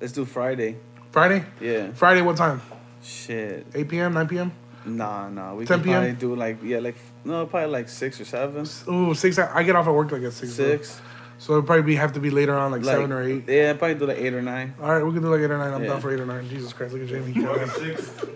let's 0.00 0.12
do 0.12 0.24
Friday. 0.24 0.76
Friday? 1.10 1.44
Yeah. 1.60 1.90
Friday 1.92 2.22
what 2.22 2.36
time? 2.36 2.60
Shit. 3.02 3.66
8 3.74 3.88
p.m., 3.88 4.14
9 4.14 4.28
p.m.? 4.28 4.52
Nah, 4.96 5.28
nah. 5.28 5.54
We 5.54 5.66
10 5.66 5.78
can 5.78 5.84
p.m.? 5.84 5.94
probably 6.00 6.12
do 6.14 6.34
like 6.36 6.56
yeah, 6.62 6.78
like 6.78 6.96
no, 7.24 7.46
probably 7.46 7.70
like 7.70 7.88
six 7.88 8.20
or 8.20 8.24
seven. 8.24 8.66
Ooh, 8.88 9.14
six 9.14 9.38
I 9.38 9.62
get 9.62 9.76
off 9.76 9.86
at 9.86 9.94
work 9.94 10.10
like 10.12 10.22
at 10.22 10.32
six. 10.32 10.52
Six. 10.54 11.00
So 11.40 11.52
it'll 11.52 11.62
probably 11.62 11.84
be, 11.84 11.94
have 11.94 12.14
to 12.14 12.20
be 12.20 12.30
later 12.30 12.52
on, 12.58 12.72
like, 12.72 12.82
Like, 12.82 12.96
seven 12.96 13.12
or 13.12 13.22
eight. 13.22 13.44
Yeah, 13.46 13.72
probably 13.74 13.94
do 13.94 14.06
like 14.06 14.18
eight 14.18 14.34
or 14.34 14.42
nine. 14.42 14.74
All 14.82 14.90
right, 14.92 15.04
we 15.06 15.12
can 15.12 15.22
do 15.22 15.28
like 15.28 15.40
eight 15.40 15.50
or 15.52 15.56
nine. 15.58 15.72
I'm 15.72 15.82
Yeah. 15.84 15.90
down 15.90 16.00
for 16.00 16.12
eight 16.12 16.18
or 16.18 16.26
nine. 16.26 16.48
Jesus 16.48 16.72
Christ, 16.72 16.94
look 16.94 17.02
at 17.02 17.08
Jamie. 17.08 17.46
August 17.46 17.76
6th. 17.76 18.28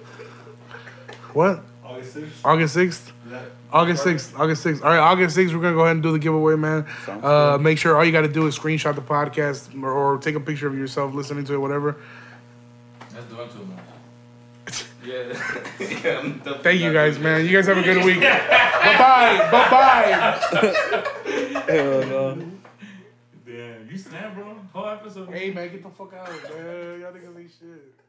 what? 1.32 1.64
August 1.84 2.16
6th. 2.16 2.30
August 2.44 2.76
6th? 2.76 3.10
That, 3.26 3.42
August 3.72 4.04
6th. 4.04 4.38
August 4.38 4.64
6th. 4.64 4.84
All 4.84 4.90
right, 4.90 4.98
August 4.98 5.36
6th, 5.36 5.52
we're 5.52 5.60
going 5.60 5.72
to 5.74 5.76
go 5.76 5.80
ahead 5.80 5.96
and 5.96 6.02
do 6.02 6.12
the 6.12 6.18
giveaway, 6.20 6.54
man. 6.54 6.86
Sounds 7.04 7.24
Uh, 7.24 7.58
make 7.60 7.76
sure 7.78 7.96
all 7.96 8.04
you 8.04 8.12
got 8.12 8.20
to 8.20 8.28
do 8.28 8.46
is 8.46 8.56
screenshot 8.56 8.94
the 8.94 9.00
podcast 9.02 9.68
or, 9.82 9.90
or 9.90 10.18
take 10.18 10.36
a 10.36 10.40
picture 10.40 10.68
of 10.68 10.78
yourself 10.78 11.12
listening 11.12 11.44
to 11.46 11.54
it, 11.54 11.58
whatever. 11.58 11.96
That's 13.12 13.24
doing 13.26 13.48
too 13.48 13.64
much. 13.64 13.81
Yeah. 15.12 15.88
yeah 16.04 16.54
Thank 16.62 16.80
you 16.80 16.92
guys, 16.92 17.18
man. 17.18 17.44
You 17.44 17.52
guys 17.52 17.66
have 17.66 17.78
a 17.78 17.82
good 17.82 18.04
week. 18.04 18.20
bye 18.20 18.98
bye. 18.98 19.48
Bye 19.50 19.70
bye. 19.70 21.02
Hell 21.68 22.06
no. 22.06 22.38
Damn, 23.44 23.88
you 23.90 23.98
snap, 23.98 24.34
bro. 24.34 24.56
Whole 24.72 24.88
episode. 24.88 25.28
Hey, 25.28 25.50
man, 25.50 25.70
get 25.70 25.82
the 25.82 25.90
fuck 25.90 26.14
out, 26.14 26.28
man. 26.28 27.00
Y'all 27.00 27.12
niggas 27.12 27.38
ain't 27.38 27.50
shit. 27.50 28.01